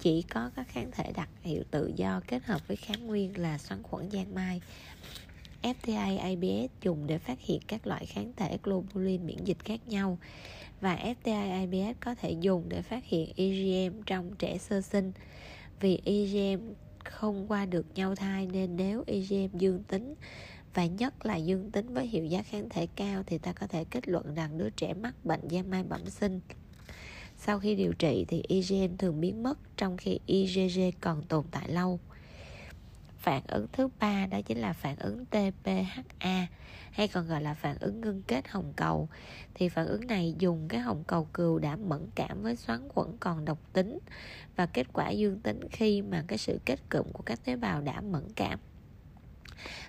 Chỉ 0.01 0.23
có 0.23 0.51
các 0.57 0.69
kháng 0.69 0.91
thể 0.91 1.13
đặc 1.17 1.29
hiệu 1.43 1.63
tự 1.71 1.93
do 1.97 2.21
kết 2.27 2.45
hợp 2.45 2.69
với 2.69 2.77
kháng 2.77 3.07
nguyên 3.07 3.39
là 3.39 3.59
xoắn 3.59 3.83
khuẩn 3.83 4.11
giang 4.11 4.35
mai. 4.35 4.61
FTA 5.63 6.19
ABS 6.19 6.73
dùng 6.83 7.07
để 7.07 7.19
phát 7.19 7.41
hiện 7.41 7.61
các 7.67 7.87
loại 7.87 8.07
kháng 8.07 8.33
thể 8.37 8.59
globulin 8.63 9.27
miễn 9.27 9.45
dịch 9.45 9.59
khác 9.65 9.81
nhau. 9.89 10.19
Và 10.81 10.97
FTA 10.97 11.51
ABS 11.51 11.99
có 12.01 12.15
thể 12.15 12.35
dùng 12.41 12.69
để 12.69 12.83
phát 12.83 13.05
hiện 13.05 13.33
IgM 13.37 14.03
trong 14.07 14.31
trẻ 14.39 14.59
sơ 14.59 14.81
sinh. 14.81 15.13
Vì 15.81 16.01
IgM 16.05 16.61
không 17.11 17.47
qua 17.49 17.67
được 17.67 17.87
nhau 17.95 18.15
thai 18.15 18.47
nên 18.47 18.77
nếu 18.77 19.05
IgM 19.07 19.59
dương 19.59 19.83
tính, 19.89 20.15
và 20.75 20.87
nhất 20.87 21.27
là 21.27 21.37
dương 21.37 21.71
tính 21.71 21.95
với 21.95 22.07
hiệu 22.07 22.25
giá 22.25 22.43
kháng 22.43 22.69
thể 22.69 22.87
cao 22.97 23.23
thì 23.27 23.39
ta 23.39 23.53
có 23.53 23.67
thể 23.67 23.85
kết 23.85 24.09
luận 24.09 24.35
rằng 24.35 24.59
đứa 24.59 24.71
trẻ 24.71 24.95
mắc 24.95 25.25
bệnh 25.25 25.41
giang 25.51 25.71
mai 25.71 25.83
bẩm 25.83 26.11
sinh. 26.11 26.41
Sau 27.37 27.59
khi 27.59 27.75
điều 27.75 27.93
trị 27.93 28.25
thì 28.29 28.43
IgM 28.49 28.97
thường 28.97 29.21
biến 29.21 29.43
mất 29.43 29.59
trong 29.77 29.97
khi 29.97 30.19
IgG 30.27 30.81
còn 31.01 31.23
tồn 31.23 31.45
tại 31.51 31.69
lâu. 31.69 32.01
Phản 33.19 33.43
ứng 33.47 33.67
thứ 33.73 33.89
ba, 34.01 34.27
đó 34.27 34.41
chính 34.47 34.59
là 34.59 34.73
phản 34.73 34.97
ứng 34.97 35.25
TPHA 35.27 36.47
hay 36.91 37.09
còn 37.09 37.29
gọi 37.29 37.43
là 37.43 37.55
phản 37.55 37.77
ứng 37.81 38.01
ngưng 38.01 38.23
kết 38.23 38.49
hồng 38.49 38.73
cầu. 38.77 39.09
Thì 39.55 39.69
phản 39.69 39.87
ứng 39.87 40.07
này 40.07 40.35
dùng 40.39 40.69
cái 40.69 40.81
hồng 40.81 41.05
cầu 41.07 41.25
cừu 41.33 41.59
đã 41.59 41.77
mẫn 41.77 42.07
cảm 42.15 42.43
với 42.43 42.57
xoắn 42.57 42.89
khuẩn 42.89 43.17
còn 43.21 43.45
độc 43.45 43.59
tính 43.73 43.99
và 44.57 44.67
kết 44.67 44.87
quả 44.93 45.11
dương 45.11 45.41
tính 45.41 45.61
khi 45.73 46.03
mà 46.03 46.25
cái 46.29 46.39
sự 46.39 46.61
kết 46.65 46.79
cụm 46.91 47.07
của 47.13 47.23
các 47.23 47.45
tế 47.45 47.57
bào 47.57 47.81
đã 47.81 48.01
mẫn 48.01 48.25
cảm. 48.37 48.59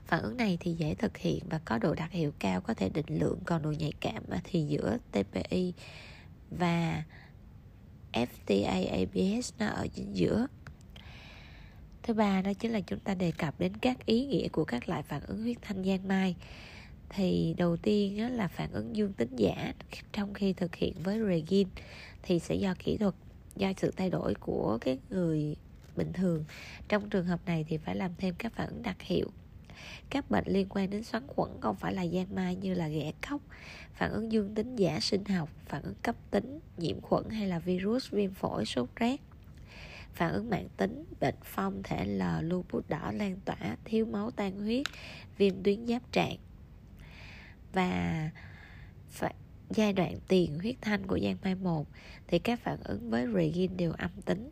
Phản 0.06 0.22
ứng 0.22 0.38
này 0.38 0.58
thì 0.60 0.74
dễ 0.74 0.96
thực 0.96 1.18
hiện 1.18 1.44
và 1.50 1.60
có 1.66 1.78
độ 1.78 1.96
đặc 1.96 2.12
hiệu 2.12 2.32
cao, 2.40 2.62
có 2.62 2.74
thể 2.74 2.90
định 2.90 3.20
lượng 3.20 3.40
còn 3.46 3.62
độ 3.62 3.72
nhạy 3.72 3.94
cảm 4.02 4.24
thì 4.44 4.64
giữa 4.64 4.98
TPI 5.12 5.74
và 6.52 7.04
FTA 8.14 8.90
ABS 8.92 9.54
nó 9.60 9.68
ở 9.68 9.88
chính 9.94 10.16
giữa 10.16 10.48
thứ 12.10 12.14
ba 12.14 12.41
đó 12.41 12.53
chính 12.53 12.72
là 12.72 12.80
chúng 12.80 12.99
ta 12.99 13.14
đề 13.14 13.32
cập 13.32 13.60
đến 13.60 13.78
các 13.78 14.05
ý 14.05 14.26
nghĩa 14.26 14.47
của 14.47 14.66
các 14.66 14.89
loại 14.89 15.03
phản 15.03 15.22
ứng 15.28 15.41
huyết 15.41 15.57
thanh 15.62 15.84
giang 15.84 16.07
mai. 16.07 16.36
Thì 17.10 17.55
đầu 17.57 17.78
tiên 17.78 18.38
là 18.38 18.47
phản 18.47 18.72
ứng 18.72 18.95
dương 18.95 19.14
tính 19.14 19.36
giả 19.36 19.74
trong 20.14 20.34
khi 20.34 20.53
thực 20.53 20.76
hiện 20.76 20.93
với 21.03 21.20
regin, 21.20 21.68
thì 22.24 22.39
sẽ 22.39 22.55
do 22.55 22.74
kỹ 22.80 22.97
thuật, 22.97 23.16
do 23.55 23.74
sự 23.78 23.91
thay 23.97 24.10
đổi 24.10 24.34
của 24.34 24.78
cái 24.82 24.99
người 25.10 25.55
bình 25.95 26.14
thường. 26.14 26.45
Trong 26.88 27.10
trường 27.10 27.26
hợp 27.26 27.39
này 27.45 27.66
thì 27.70 27.78
phải 27.78 27.95
làm 27.95 28.12
thêm 28.18 28.36
các 28.38 28.53
phản 28.53 28.70
ứng 28.70 28.84
đặc 28.84 29.01
hiệu. 29.01 29.28
Các 30.10 30.32
bệnh 30.32 30.45
liên 30.47 30.68
quan 30.70 30.89
đến 30.89 31.03
xoắn 31.03 31.24
khuẩn 31.28 31.51
không 31.62 31.76
phải 31.76 31.93
là 31.93 32.07
giang 32.07 32.36
mai 32.36 32.55
như 32.55 32.74
là 32.74 32.88
ghẻ 32.88 33.12
cốc 33.30 33.41
phản 33.93 34.12
ứng 34.12 34.32
dương 34.32 34.55
tính 34.55 34.76
giả 34.76 34.99
sinh 34.99 35.26
học, 35.26 35.49
phản 35.66 35.84
ứng 35.84 35.95
cấp 36.03 36.16
tính, 36.32 36.60
nhiễm 36.78 37.01
khuẩn 37.01 37.30
hay 37.30 37.47
là 37.47 37.60
virus 37.60 38.12
viêm 38.12 38.34
phổi 38.34 38.66
sốt 38.66 38.89
rét 38.95 39.18
phản 40.14 40.34
ứng 40.34 40.49
mạng 40.49 40.68
tính, 40.78 41.03
bệnh 41.20 41.36
phong 41.43 41.84
thể 41.84 42.05
L 42.05 42.24
lupus 42.41 42.86
đỏ 42.88 43.12
lan 43.16 43.39
tỏa, 43.45 43.78
thiếu 43.86 44.05
máu 44.05 44.32
tan 44.32 44.60
huyết, 44.60 44.86
viêm 45.38 45.64
tuyến 45.64 45.88
giáp 45.88 46.12
trạng 46.12 46.38
và 47.74 48.30
giai 49.70 49.93
đoạn 49.93 50.16
tiền 50.28 50.60
huyết 50.60 50.76
thanh 50.82 51.07
của 51.07 51.20
giang 51.20 51.38
mai 51.43 51.55
1 51.55 51.88
thì 52.28 52.39
các 52.39 52.60
phản 52.60 52.80
ứng 52.84 53.10
với 53.10 53.28
regin 53.36 53.78
đều 53.78 53.91
âm 53.91 54.12
tính. 54.26 54.51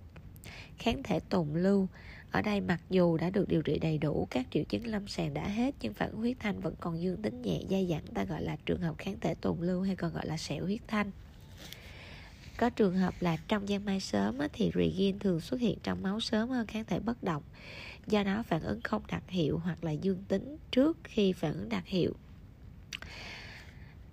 Kháng 0.78 1.04
thể 1.04 1.20
tồn 1.20 1.48
lưu, 1.54 1.88
ở 2.32 2.42
đây 2.42 2.62
mặc 2.62 2.82
dù 2.90 3.18
đã 3.18 3.30
được 3.30 3.48
điều 3.48 3.62
trị 3.62 3.80
đầy 3.80 3.98
đủ, 3.98 4.28
các 4.32 4.46
triệu 4.52 4.64
chứng 4.64 4.88
lâm 4.88 5.08
sàng 5.08 5.34
đã 5.34 5.48
hết, 5.48 5.76
nhưng 5.82 5.94
phản 5.94 6.12
ứng 6.12 6.20
huyết 6.20 6.38
thanh 6.40 6.60
vẫn 6.60 6.76
còn 6.80 7.02
dương 7.02 7.22
tính 7.22 7.42
nhẹ 7.42 7.62
dai 7.70 7.88
dẳng 7.90 8.06
ta 8.14 8.24
gọi 8.24 8.42
là 8.42 8.58
trường 8.66 8.82
hợp 8.82 8.96
kháng 8.98 9.20
thể 9.20 9.36
tồn 9.36 9.58
lưu 9.62 9.82
hay 9.82 9.96
còn 9.96 10.14
gọi 10.14 10.26
là 10.26 10.38
sẹo 10.38 10.66
huyết 10.66 10.82
thanh 10.88 11.12
có 12.58 12.70
trường 12.70 12.98
hợp 12.98 13.14
là 13.20 13.38
trong 13.48 13.68
giang 13.68 13.86
mai 13.86 14.00
sớm 14.00 14.38
thì 14.54 14.72
regin 14.76 15.20
thường 15.20 15.42
xuất 15.42 15.60
hiện 15.60 15.78
trong 15.84 16.04
máu 16.04 16.20
sớm 16.20 16.50
hơn 16.50 16.68
kháng 16.68 16.86
thể 16.86 17.00
bất 17.00 17.24
động 17.24 17.44
do 18.08 18.24
đó 18.24 18.44
phản 18.48 18.62
ứng 18.62 18.82
không 18.82 19.02
đặc 19.08 19.24
hiệu 19.28 19.58
hoặc 19.58 19.84
là 19.84 19.92
dương 19.92 20.24
tính 20.28 20.58
trước 20.72 20.98
khi 21.04 21.34
phản 21.34 21.54
ứng 21.54 21.70
đặc 21.70 21.84
hiệu 21.86 22.14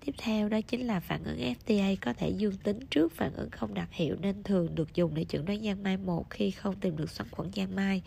Tiếp 0.05 0.15
theo 0.17 0.49
đó 0.49 0.61
chính 0.61 0.87
là 0.87 0.99
phản 0.99 1.23
ứng 1.23 1.37
FTA 1.37 1.95
có 2.01 2.13
thể 2.13 2.29
dương 2.29 2.57
tính 2.57 2.79
trước 2.89 3.11
phản 3.15 3.33
ứng 3.33 3.49
không 3.49 3.73
đặc 3.73 3.89
hiệu 3.91 4.15
nên 4.21 4.43
thường 4.43 4.75
được 4.75 4.95
dùng 4.95 5.15
để 5.15 5.25
chẩn 5.29 5.45
đoán 5.45 5.63
giang 5.63 5.83
mai 5.83 5.97
một 5.97 6.29
khi 6.29 6.51
không 6.51 6.75
tìm 6.75 6.97
được 6.97 7.09
xoắn 7.09 7.29
khuẩn 7.31 7.51
giang 7.55 7.75
mai. 7.75 8.01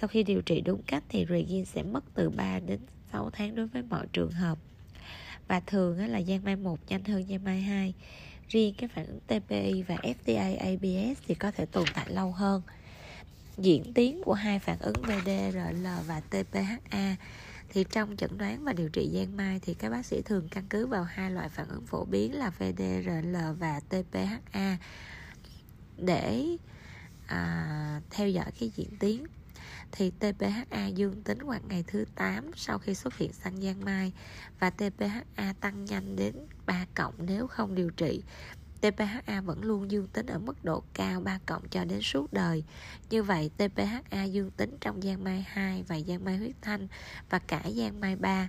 Sau 0.00 0.08
khi 0.08 0.22
điều 0.22 0.42
trị 0.42 0.60
đúng 0.60 0.82
cách 0.82 1.02
thì 1.08 1.26
regin 1.28 1.64
sẽ 1.64 1.82
mất 1.82 2.04
từ 2.14 2.30
3 2.30 2.60
đến 2.60 2.80
6 3.12 3.30
tháng 3.30 3.54
đối 3.54 3.66
với 3.66 3.82
mọi 3.82 4.06
trường 4.12 4.32
hợp. 4.32 4.58
Và 5.48 5.60
thường 5.60 5.98
là 5.98 6.22
giang 6.22 6.44
mai 6.44 6.56
1 6.56 6.78
nhanh 6.88 7.04
hơn 7.04 7.26
giang 7.28 7.44
mai 7.44 7.60
2. 7.60 7.94
Riêng 8.50 8.74
cái 8.78 8.88
phản 8.88 9.06
ứng 9.06 9.20
TPI 9.20 9.82
và 9.82 9.96
FTA 10.02 10.58
ABS 10.58 11.20
thì 11.26 11.34
có 11.34 11.50
thể 11.50 11.66
tồn 11.66 11.84
tại 11.94 12.06
lâu 12.10 12.32
hơn. 12.32 12.62
Diễn 13.58 13.94
tiến 13.94 14.22
của 14.24 14.34
hai 14.34 14.58
phản 14.58 14.78
ứng 14.78 15.02
VDRL 15.02 15.86
và 16.06 16.20
TPHA 16.20 17.16
thì 17.68 17.84
trong 17.90 18.16
chẩn 18.16 18.38
đoán 18.38 18.64
và 18.64 18.72
điều 18.72 18.88
trị 18.88 19.10
giang 19.14 19.36
mai 19.36 19.60
thì 19.62 19.74
các 19.74 19.90
bác 19.90 20.06
sĩ 20.06 20.22
thường 20.22 20.48
căn 20.50 20.64
cứ 20.70 20.86
vào 20.86 21.04
hai 21.04 21.30
loại 21.30 21.48
phản 21.48 21.68
ứng 21.68 21.86
phổ 21.86 22.04
biến 22.04 22.38
là 22.38 22.50
VDRL 22.50 23.36
và 23.58 23.80
TPHA 23.80 24.76
để 25.96 26.46
à, 27.26 28.00
theo 28.10 28.28
dõi 28.28 28.50
cái 28.60 28.70
diễn 28.76 28.96
tiến 28.98 29.26
thì 29.92 30.10
TPHA 30.10 30.86
dương 30.86 31.22
tính 31.22 31.38
vào 31.38 31.58
ngày 31.68 31.84
thứ 31.86 32.04
8 32.14 32.50
sau 32.56 32.78
khi 32.78 32.94
xuất 32.94 33.16
hiện 33.16 33.32
xanh 33.32 33.56
giang 33.62 33.84
mai 33.84 34.12
và 34.60 34.70
TPHA 34.70 35.54
tăng 35.60 35.84
nhanh 35.84 36.16
đến 36.16 36.34
3 36.66 36.86
cộng 36.94 37.14
nếu 37.18 37.46
không 37.46 37.74
điều 37.74 37.90
trị 37.90 38.22
TPHA 38.80 39.40
vẫn 39.40 39.64
luôn 39.64 39.90
dương 39.90 40.08
tính 40.12 40.26
ở 40.26 40.38
mức 40.38 40.64
độ 40.64 40.82
cao 40.94 41.20
3 41.20 41.38
cộng 41.46 41.68
cho 41.68 41.84
đến 41.84 42.00
suốt 42.02 42.32
đời. 42.32 42.64
Như 43.10 43.22
vậy 43.22 43.50
TPHA 43.56 44.24
dương 44.24 44.50
tính 44.50 44.76
trong 44.80 45.02
giang 45.02 45.24
mai 45.24 45.44
2 45.48 45.82
và 45.82 46.00
giang 46.00 46.24
mai 46.24 46.36
huyết 46.36 46.54
thanh 46.62 46.88
và 47.30 47.38
cả 47.38 47.62
giang 47.76 48.00
mai 48.00 48.16
3. 48.16 48.48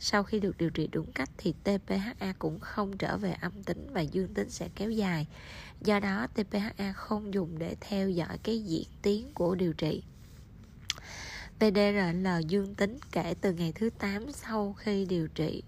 Sau 0.00 0.22
khi 0.22 0.40
được 0.40 0.58
điều 0.58 0.70
trị 0.70 0.88
đúng 0.92 1.12
cách 1.12 1.30
thì 1.38 1.54
TPHA 1.64 2.32
cũng 2.38 2.60
không 2.60 2.98
trở 2.98 3.16
về 3.16 3.32
âm 3.32 3.62
tính 3.62 3.86
và 3.92 4.00
dương 4.00 4.34
tính 4.34 4.50
sẽ 4.50 4.68
kéo 4.74 4.90
dài. 4.90 5.26
Do 5.80 6.00
đó 6.00 6.26
TPHA 6.34 6.92
không 6.92 7.34
dùng 7.34 7.58
để 7.58 7.76
theo 7.80 8.10
dõi 8.10 8.38
cái 8.42 8.58
diễn 8.64 8.88
tiến 9.02 9.30
của 9.34 9.54
điều 9.54 9.72
trị. 9.72 10.02
PDRL 11.58 12.26
dương 12.48 12.74
tính 12.74 12.98
kể 13.12 13.34
từ 13.40 13.52
ngày 13.52 13.72
thứ 13.74 13.90
8 13.90 14.32
sau 14.32 14.72
khi 14.72 15.04
điều 15.04 15.28
trị, 15.28 15.62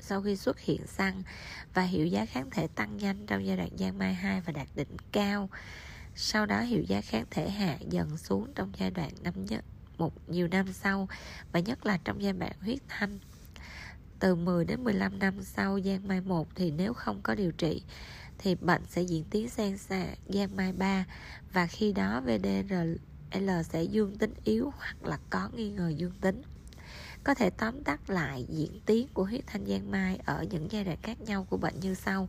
sau 0.00 0.22
khi 0.22 0.36
xuất 0.36 0.60
hiện 0.60 0.86
xăng 0.86 1.22
và 1.74 1.82
hiệu 1.82 2.06
giá 2.06 2.26
kháng 2.26 2.50
thể 2.50 2.66
tăng 2.66 2.96
nhanh 2.96 3.26
trong 3.26 3.46
giai 3.46 3.56
đoạn 3.56 3.70
giang 3.78 3.98
mai 3.98 4.14
2 4.14 4.40
và 4.40 4.52
đạt 4.52 4.68
đỉnh 4.74 4.96
cao. 5.12 5.48
Sau 6.14 6.46
đó, 6.46 6.60
hiệu 6.60 6.82
giá 6.82 7.00
kháng 7.00 7.24
thể 7.30 7.50
hạ 7.50 7.78
dần 7.90 8.16
xuống 8.16 8.52
trong 8.54 8.72
giai 8.78 8.90
đoạn 8.90 9.10
năm 9.22 9.44
nhất, 9.44 9.64
một 9.98 10.28
nhiều 10.28 10.48
năm 10.48 10.72
sau, 10.72 11.08
và 11.52 11.60
nhất 11.60 11.86
là 11.86 11.98
trong 12.04 12.22
giai 12.22 12.32
đoạn 12.32 12.52
huyết 12.60 12.78
thanh. 12.88 13.18
từ 14.20 14.34
10 14.34 14.64
đến 14.64 14.84
15 14.84 15.18
năm 15.18 15.42
sau 15.42 15.80
giang 15.80 16.08
mai 16.08 16.20
1 16.20 16.48
thì 16.54 16.70
nếu 16.70 16.92
không 16.92 17.20
có 17.22 17.34
điều 17.34 17.52
trị, 17.52 17.82
thì 18.38 18.54
bệnh 18.54 18.82
sẽ 18.88 19.02
diễn 19.02 19.24
tiến 19.24 19.48
sang 19.48 19.76
giang 20.28 20.56
mai 20.56 20.72
3 20.72 21.04
và 21.52 21.66
khi 21.66 21.92
đó 21.92 22.22
l 23.32 23.50
sẽ 23.64 23.82
dương 23.82 24.18
tính 24.18 24.34
yếu 24.44 24.72
hoặc 24.76 24.96
là 25.02 25.18
có 25.30 25.48
nghi 25.56 25.70
ngờ 25.70 25.88
dương 25.96 26.14
tính. 26.20 26.42
Có 27.24 27.34
thể 27.34 27.50
tóm 27.50 27.84
tắt 27.84 28.10
lại 28.10 28.46
diễn 28.48 28.80
tiến 28.86 29.08
của 29.14 29.24
huyết 29.24 29.46
thanh 29.46 29.66
giang 29.66 29.90
mai 29.90 30.18
ở 30.24 30.42
những 30.50 30.68
giai 30.70 30.84
đoạn 30.84 30.98
khác 31.02 31.20
nhau 31.20 31.46
của 31.50 31.56
bệnh 31.56 31.80
như 31.80 31.94
sau. 31.94 32.28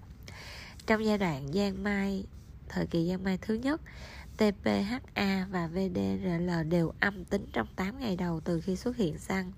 Trong 0.87 1.05
giai 1.05 1.17
đoạn 1.17 1.53
giang 1.53 1.83
mai, 1.83 2.25
thời 2.69 2.87
kỳ 2.87 3.09
giang 3.09 3.23
mai 3.23 3.37
thứ 3.41 3.53
nhất, 3.53 3.81
TPHA 4.37 5.47
và 5.51 5.67
VDRL 5.67 6.63
đều 6.69 6.93
âm 6.99 7.25
tính 7.25 7.45
trong 7.53 7.67
8 7.75 7.99
ngày 7.99 8.15
đầu 8.15 8.39
từ 8.39 8.61
khi 8.61 8.75
xuất 8.75 8.97
hiện 8.97 9.17
xăng. 9.17 9.51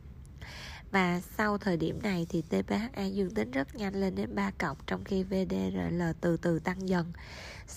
Và 0.92 1.22
sau 1.38 1.58
thời 1.58 1.78
điểm 1.78 2.02
này 2.02 2.28
thì 2.30 2.42
TPHA 2.42 3.06
dương 3.06 3.34
tính 3.34 3.52
rất 3.52 3.76
nhanh 3.76 3.96
lên 3.96 4.16
đến 4.16 4.36
3 4.36 4.52
cộng 4.52 4.78
trong 4.88 5.04
khi 5.04 5.24
VDRL 5.24 6.02
từ 6.22 6.38
từ 6.38 6.60
tăng 6.60 6.90
dần 6.90 7.14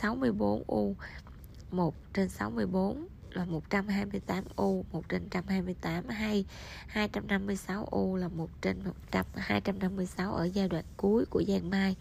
64U 0.00 0.94
1 1.70 1.94
trên 2.14 2.28
64 2.28 3.06
là 3.36 3.44
128 3.44 4.44
U 4.56 4.84
1 4.92 5.08
trên 5.08 5.22
128 5.22 6.08
hay 6.08 6.44
256 6.86 7.84
U 7.84 8.16
là 8.16 8.28
1 8.28 8.48
trên 8.62 8.84
100, 8.84 9.26
256 9.34 10.34
ở 10.34 10.44
giai 10.44 10.68
đoạn 10.68 10.84
cuối 10.96 11.24
của 11.24 11.42
giang 11.48 11.70
mai. 11.70 11.96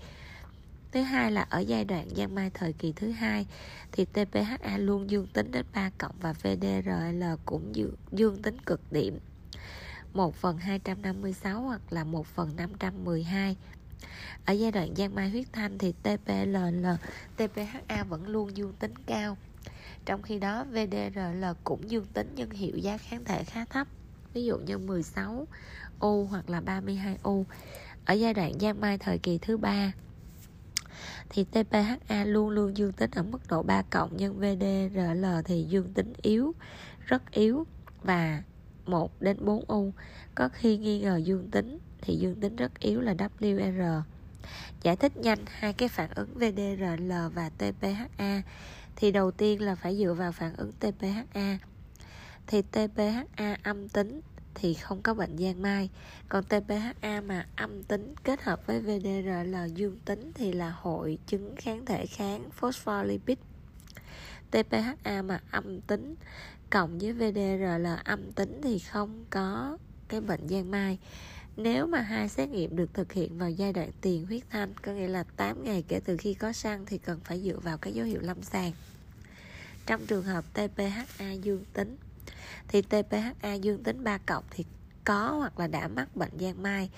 Thứ 0.92 1.02
hai 1.02 1.32
là 1.32 1.42
ở 1.42 1.60
giai 1.60 1.86
đoạn 1.86 2.10
giang 2.16 2.36
mai 2.36 2.50
thời 2.54 2.74
kỳ 2.74 2.94
thứ 2.96 3.12
hai 3.12 3.48
thì 3.92 4.06
TPHA 4.06 4.78
luôn 4.78 5.10
dương 5.10 5.28
tính 5.28 5.52
đến 5.52 5.66
3 5.74 5.90
cộng 5.98 6.16
và 6.22 6.34
VDRL 6.34 7.24
cũng 7.46 7.76
dương, 7.76 7.96
dương 8.12 8.42
tính 8.42 8.58
cực 8.66 8.92
điểm. 8.92 9.20
1 10.14 10.36
phần 10.36 10.58
256 10.58 11.62
hoặc 11.62 11.82
là 11.90 12.04
1 12.04 12.28
phần 12.28 12.56
512 12.56 13.56
ở 14.46 14.54
giai 14.54 14.72
đoạn 14.72 14.96
giang 14.96 15.16
mai 15.16 15.30
huyết 15.30 15.48
thanh 15.54 15.78
thì 15.78 15.94
TPLL, 16.04 16.86
TPHA 17.38 18.04
vẫn 18.04 18.28
luôn 18.28 18.58
dương 18.58 18.74
tính 18.80 18.94
cao 19.06 19.38
trong 20.06 20.22
khi 20.22 20.39
đó 20.39 20.64
VDRL 20.64 21.45
cũng 21.64 21.89
dương 21.89 22.06
tính 22.14 22.32
nhưng 22.36 22.49
hiệu 22.49 22.78
giá 22.78 22.97
kháng 22.97 23.26
thể 23.26 23.43
khá 23.43 23.66
thấp, 23.66 23.88
ví 24.34 24.45
dụ 24.45 24.58
như 24.58 24.78
16 24.78 25.47
U 25.99 26.26
hoặc 26.26 26.49
là 26.49 26.62
32 26.62 27.18
U. 27.24 27.45
Ở 28.06 28.14
giai 28.14 28.34
đoạn 28.34 28.60
giang 28.60 28.82
mai 28.82 28.97
thời 28.97 29.18
kỳ 29.18 29.38
thứ 29.38 29.58
ba, 29.58 29.91
thì 31.30 31.43
TPHA 31.43 32.24
luôn 32.26 32.49
luôn 32.49 32.78
dương 32.78 32.91
tính 32.91 33.12
ở 33.12 33.24
mức 33.24 33.39
độ 33.49 33.64
3 33.64 33.82
cộng, 33.82 34.12
nhưng 34.18 34.39
VDRL 34.39 35.26
thì 35.45 35.64
dương 35.64 35.93
tính 35.93 36.14
yếu, 36.22 36.56
rất 37.06 37.32
yếu 37.32 37.66
và 38.04 38.43
1 38.86 39.22
đến 39.22 39.45
4 39.45 39.66
U. 39.68 39.93
Có 40.36 40.49
khi 40.49 40.78
nghi 40.78 40.99
ngờ 40.99 41.18
dương 41.18 41.49
tính 41.52 41.80
thì 42.02 42.16
dương 42.16 42.36
tính 42.36 42.56
rất 42.56 42.80
yếu 42.80 43.02
là 43.02 43.14
WR 43.39 44.02
giải 44.84 44.95
thích 44.95 45.18
nhanh 45.18 45.39
hai 45.45 45.74
cái 45.74 45.89
phản 45.89 46.10
ứng 46.16 46.34
VDRL 46.34 47.12
và 47.34 47.49
TPHA 47.49 48.41
thì 49.02 49.12
đầu 49.12 49.32
tiên 49.32 49.62
là 49.62 49.76
phải 49.76 49.97
dựa 49.97 50.14
vào 50.14 50.32
phản 50.32 50.56
ứng 50.56 50.72
TPHA 50.72 51.58
thì 52.47 52.62
TPHA 52.62 53.58
âm 53.64 53.89
tính 53.89 54.22
thì 54.56 54.74
không 54.74 55.02
có 55.02 55.14
bệnh 55.14 55.38
giang 55.38 55.62
mai. 55.62 55.89
Còn 56.30 56.43
TPHA 56.43 57.22
mà 57.22 57.47
âm 57.56 57.84
tính 57.84 58.14
kết 58.24 58.41
hợp 58.41 58.68
với 58.68 58.80
VDRL 58.80 59.56
dương 59.76 59.99
tính 60.06 60.32
thì 60.36 60.52
là 60.52 60.70
hội 60.70 61.18
chứng 61.28 61.56
kháng 61.56 61.86
thể 61.86 62.06
kháng 62.06 62.49
phospholipid 62.52 63.38
TPHA 64.52 65.22
mà 65.22 65.41
âm 65.52 65.82
tính 65.82 66.16
cộng 66.70 66.99
với 66.99 67.14
VDRL 67.14 67.88
âm 68.06 68.32
tính 68.32 68.60
thì 68.64 68.80
không 68.80 69.26
có 69.30 69.78
cái 70.08 70.22
bệnh 70.22 70.47
giang 70.47 70.72
mai. 70.72 70.97
Nếu 71.58 71.88
mà 71.88 72.02
hai 72.02 72.30
xét 72.30 72.49
nghiệm 72.49 72.76
được 72.76 72.93
thực 72.93 73.12
hiện 73.12 73.38
vào 73.38 73.49
giai 73.49 73.74
đoạn 73.74 73.91
tiền 74.02 74.26
huyết 74.26 74.43
thanh, 74.49 74.74
có 74.82 74.91
nghĩa 74.91 75.08
là 75.08 75.24
8 75.24 75.64
ngày 75.64 75.84
kể 75.88 75.99
từ 76.06 76.18
khi 76.18 76.34
có 76.34 76.52
sang 76.52 76.86
thì 76.86 76.97
cần 76.97 77.20
phải 77.24 77.41
dựa 77.41 77.60
vào 77.60 77.78
cái 77.78 77.93
dấu 77.93 78.06
hiệu 78.06 78.20
lâm 78.22 78.43
sàng 78.43 78.72
trong 79.86 80.06
trường 80.06 80.24
hợp 80.24 80.46
TPHA 80.54 81.32
dương 81.42 81.64
tính, 81.74 81.98
thì 82.68 82.82
TPHA 82.82 83.54
dương 83.54 83.84
tính 83.84 84.04
3 84.04 84.18
cộng 84.18 84.44
thì 84.50 84.66
có 85.04 85.36
hoặc 85.40 85.60
là 85.60 85.68
đã 85.68 85.88
mắc 85.88 86.16
bệnh 86.16 86.32
giang 86.40 86.64
mai. 86.64 86.90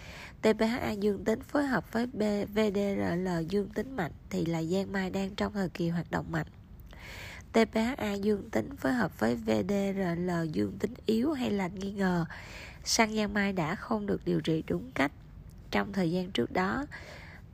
TPHA 0.41 0.91
dương 0.91 1.25
tính 1.25 1.41
phối 1.41 1.63
hợp 1.63 1.91
với 1.91 2.05
VDRL 2.45 3.27
dương 3.49 3.69
tính 3.69 3.95
mạnh 3.95 4.11
thì 4.29 4.45
là 4.45 4.63
giang 4.63 4.91
mai 4.91 5.09
đang 5.09 5.35
trong 5.35 5.53
thời 5.53 5.69
kỳ 5.69 5.89
hoạt 5.89 6.11
động 6.11 6.25
mạnh. 6.31 6.47
TPHA 7.53 8.13
dương 8.13 8.49
tính 8.49 8.75
phối 8.75 8.93
hợp 8.93 9.19
với 9.19 9.35
VDRL 9.35 10.29
dương 10.51 10.77
tính 10.79 10.93
yếu 11.05 11.33
hay 11.33 11.51
là 11.51 11.67
nghi 11.67 11.91
ngờ, 11.91 12.25
sang 12.83 13.15
giang 13.15 13.33
mai 13.33 13.53
đã 13.53 13.75
không 13.75 14.05
được 14.05 14.25
điều 14.25 14.41
trị 14.41 14.63
đúng 14.67 14.91
cách. 14.91 15.11
Trong 15.71 15.93
thời 15.93 16.11
gian 16.11 16.31
trước 16.31 16.51
đó 16.51 16.85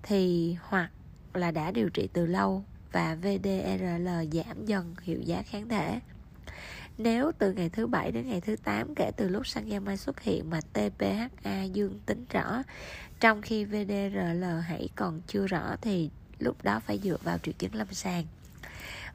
thì 0.03 0.55
hoặc 0.61 0.91
là 1.33 1.51
đã 1.51 1.71
điều 1.71 1.89
trị 1.89 2.09
từ 2.13 2.25
lâu 2.25 2.65
và 2.91 3.15
VDRL 3.15 4.07
giảm 4.31 4.65
dần 4.65 4.95
hiệu 5.01 5.21
giá 5.21 5.41
kháng 5.41 5.69
thể. 5.69 5.99
Nếu 6.97 7.31
từ 7.39 7.53
ngày 7.53 7.69
thứ 7.69 7.87
bảy 7.87 8.11
đến 8.11 8.29
ngày 8.29 8.41
thứ 8.41 8.55
8 8.55 8.95
kể 8.95 9.11
từ 9.17 9.29
lúc 9.29 9.47
sang 9.47 9.69
giang 9.69 9.85
mai 9.85 9.97
xuất 9.97 10.21
hiện 10.21 10.49
mà 10.49 10.59
TPHA 10.73 11.63
dương 11.63 11.99
tính 12.05 12.25
rõ, 12.29 12.63
trong 13.19 13.41
khi 13.41 13.65
VDRL 13.65 14.43
hãy 14.63 14.89
còn 14.95 15.21
chưa 15.27 15.47
rõ 15.47 15.75
thì 15.81 16.09
lúc 16.39 16.63
đó 16.63 16.79
phải 16.79 16.99
dựa 16.99 17.17
vào 17.23 17.37
triệu 17.37 17.53
chứng 17.57 17.75
lâm 17.75 17.87
sàng. 17.93 18.25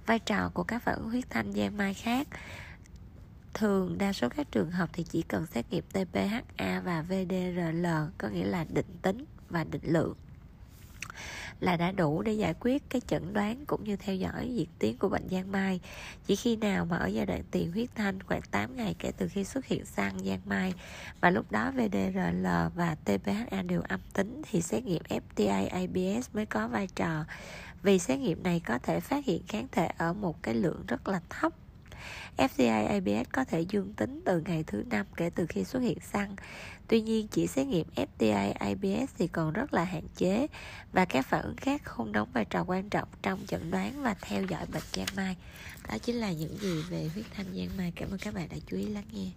Vai 0.06 0.18
trò 0.18 0.50
của 0.54 0.62
các 0.62 0.82
phản 0.82 0.96
ứng 0.96 1.10
huyết 1.10 1.30
thanh 1.30 1.52
giang 1.52 1.76
mai 1.76 1.94
khác. 1.94 2.28
Thường 3.54 3.98
đa 3.98 4.12
số 4.12 4.28
các 4.28 4.52
trường 4.52 4.70
hợp 4.70 4.90
thì 4.92 5.02
chỉ 5.02 5.22
cần 5.22 5.46
xét 5.46 5.64
nghiệm 5.70 5.84
TPHA 5.84 6.80
và 6.84 7.02
VDRL 7.02 7.86
có 8.18 8.28
nghĩa 8.28 8.44
là 8.44 8.64
định 8.64 8.98
tính 9.02 9.24
và 9.50 9.64
định 9.64 9.82
lượng 9.84 10.14
là 11.60 11.76
đã 11.76 11.92
đủ 11.92 12.22
để 12.22 12.32
giải 12.32 12.54
quyết 12.60 12.82
cái 12.90 13.02
chẩn 13.06 13.32
đoán 13.32 13.66
cũng 13.66 13.84
như 13.84 13.96
theo 13.96 14.14
dõi 14.14 14.50
diễn 14.54 14.68
tiến 14.78 14.98
của 14.98 15.08
bệnh 15.08 15.28
giang 15.30 15.52
mai. 15.52 15.80
Chỉ 16.26 16.36
khi 16.36 16.56
nào 16.56 16.84
mà 16.84 16.96
ở 16.96 17.06
giai 17.06 17.26
đoạn 17.26 17.42
tiền 17.50 17.72
huyết 17.72 17.88
thanh 17.94 18.22
khoảng 18.22 18.42
8 18.42 18.76
ngày 18.76 18.94
kể 18.98 19.12
từ 19.16 19.28
khi 19.28 19.44
xuất 19.44 19.66
hiện 19.66 19.84
sang 19.84 20.18
giang 20.18 20.40
mai 20.44 20.74
và 21.20 21.30
lúc 21.30 21.52
đó 21.52 21.70
VDRL 21.70 22.46
và 22.74 22.96
TPHA 23.04 23.62
đều 23.62 23.82
âm 23.88 24.00
tính 24.12 24.42
thì 24.50 24.62
xét 24.62 24.84
nghiệm 24.84 25.02
FTA 25.08 25.68
ABS 25.68 26.28
mới 26.32 26.46
có 26.46 26.68
vai 26.68 26.88
trò 26.96 27.24
vì 27.82 27.98
xét 27.98 28.18
nghiệm 28.18 28.42
này 28.42 28.60
có 28.66 28.78
thể 28.78 29.00
phát 29.00 29.24
hiện 29.24 29.42
kháng 29.48 29.66
thể 29.72 29.86
ở 29.98 30.12
một 30.12 30.42
cái 30.42 30.54
lượng 30.54 30.84
rất 30.88 31.08
là 31.08 31.20
thấp 31.28 31.52
FCI 32.36 32.86
ABS 32.86 33.30
có 33.32 33.44
thể 33.44 33.60
dương 33.60 33.94
tính 33.94 34.20
từ 34.24 34.40
ngày 34.40 34.64
thứ 34.66 34.84
năm 34.90 35.06
kể 35.16 35.30
từ 35.30 35.46
khi 35.48 35.64
xuất 35.64 35.80
hiện 35.80 35.98
xăng. 36.00 36.36
Tuy 36.94 37.00
nhiên, 37.00 37.28
chỉ 37.28 37.46
xét 37.46 37.66
nghiệm 37.66 37.86
FTA-ABS 37.96 39.06
thì 39.18 39.26
còn 39.26 39.52
rất 39.52 39.74
là 39.74 39.84
hạn 39.84 40.02
chế 40.16 40.46
và 40.92 41.04
các 41.04 41.26
phản 41.26 41.42
ứng 41.42 41.56
khác 41.56 41.84
không 41.84 42.12
đóng 42.12 42.28
vai 42.32 42.44
trò 42.44 42.64
quan 42.64 42.90
trọng 42.90 43.08
trong 43.22 43.40
chẩn 43.46 43.70
đoán 43.70 44.02
và 44.02 44.14
theo 44.20 44.42
dõi 44.42 44.66
bệnh 44.72 44.82
giang 44.92 45.06
mai. 45.16 45.36
Đó 45.88 45.98
chính 45.98 46.16
là 46.16 46.32
những 46.32 46.58
gì 46.58 46.82
về 46.90 47.10
huyết 47.14 47.26
thanh 47.36 47.46
giang 47.56 47.76
mai. 47.76 47.92
Cảm 47.96 48.10
ơn 48.10 48.18
các 48.18 48.34
bạn 48.34 48.48
đã 48.48 48.56
chú 48.66 48.76
ý 48.76 48.86
lắng 48.86 49.04
nghe. 49.12 49.30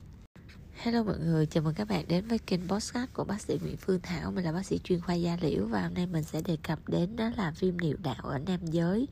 Hello 0.75 1.03
mọi 1.03 1.19
người, 1.19 1.45
chào 1.45 1.63
mừng 1.63 1.73
các 1.73 1.87
bạn 1.87 2.05
đến 2.07 2.27
với 2.27 2.39
kênh 2.39 2.67
podcast 2.67 3.13
của 3.13 3.23
bác 3.23 3.41
sĩ 3.41 3.59
Nguyễn 3.61 3.77
Phương 3.77 3.99
Thảo 4.03 4.31
Mình 4.31 4.45
là 4.45 4.51
bác 4.51 4.65
sĩ 4.65 4.79
chuyên 4.83 5.01
khoa 5.01 5.15
da 5.15 5.37
liễu 5.41 5.65
và 5.65 5.81
hôm 5.81 5.93
nay 5.93 6.05
mình 6.05 6.23
sẽ 6.23 6.41
đề 6.41 6.57
cập 6.63 6.79
đến 6.89 7.15
đó 7.15 7.31
là 7.37 7.53
viêm 7.59 7.77
niệu 7.77 7.97
đạo 8.03 8.23
ở 8.23 8.39
nam 8.39 8.59
giới 8.65 9.07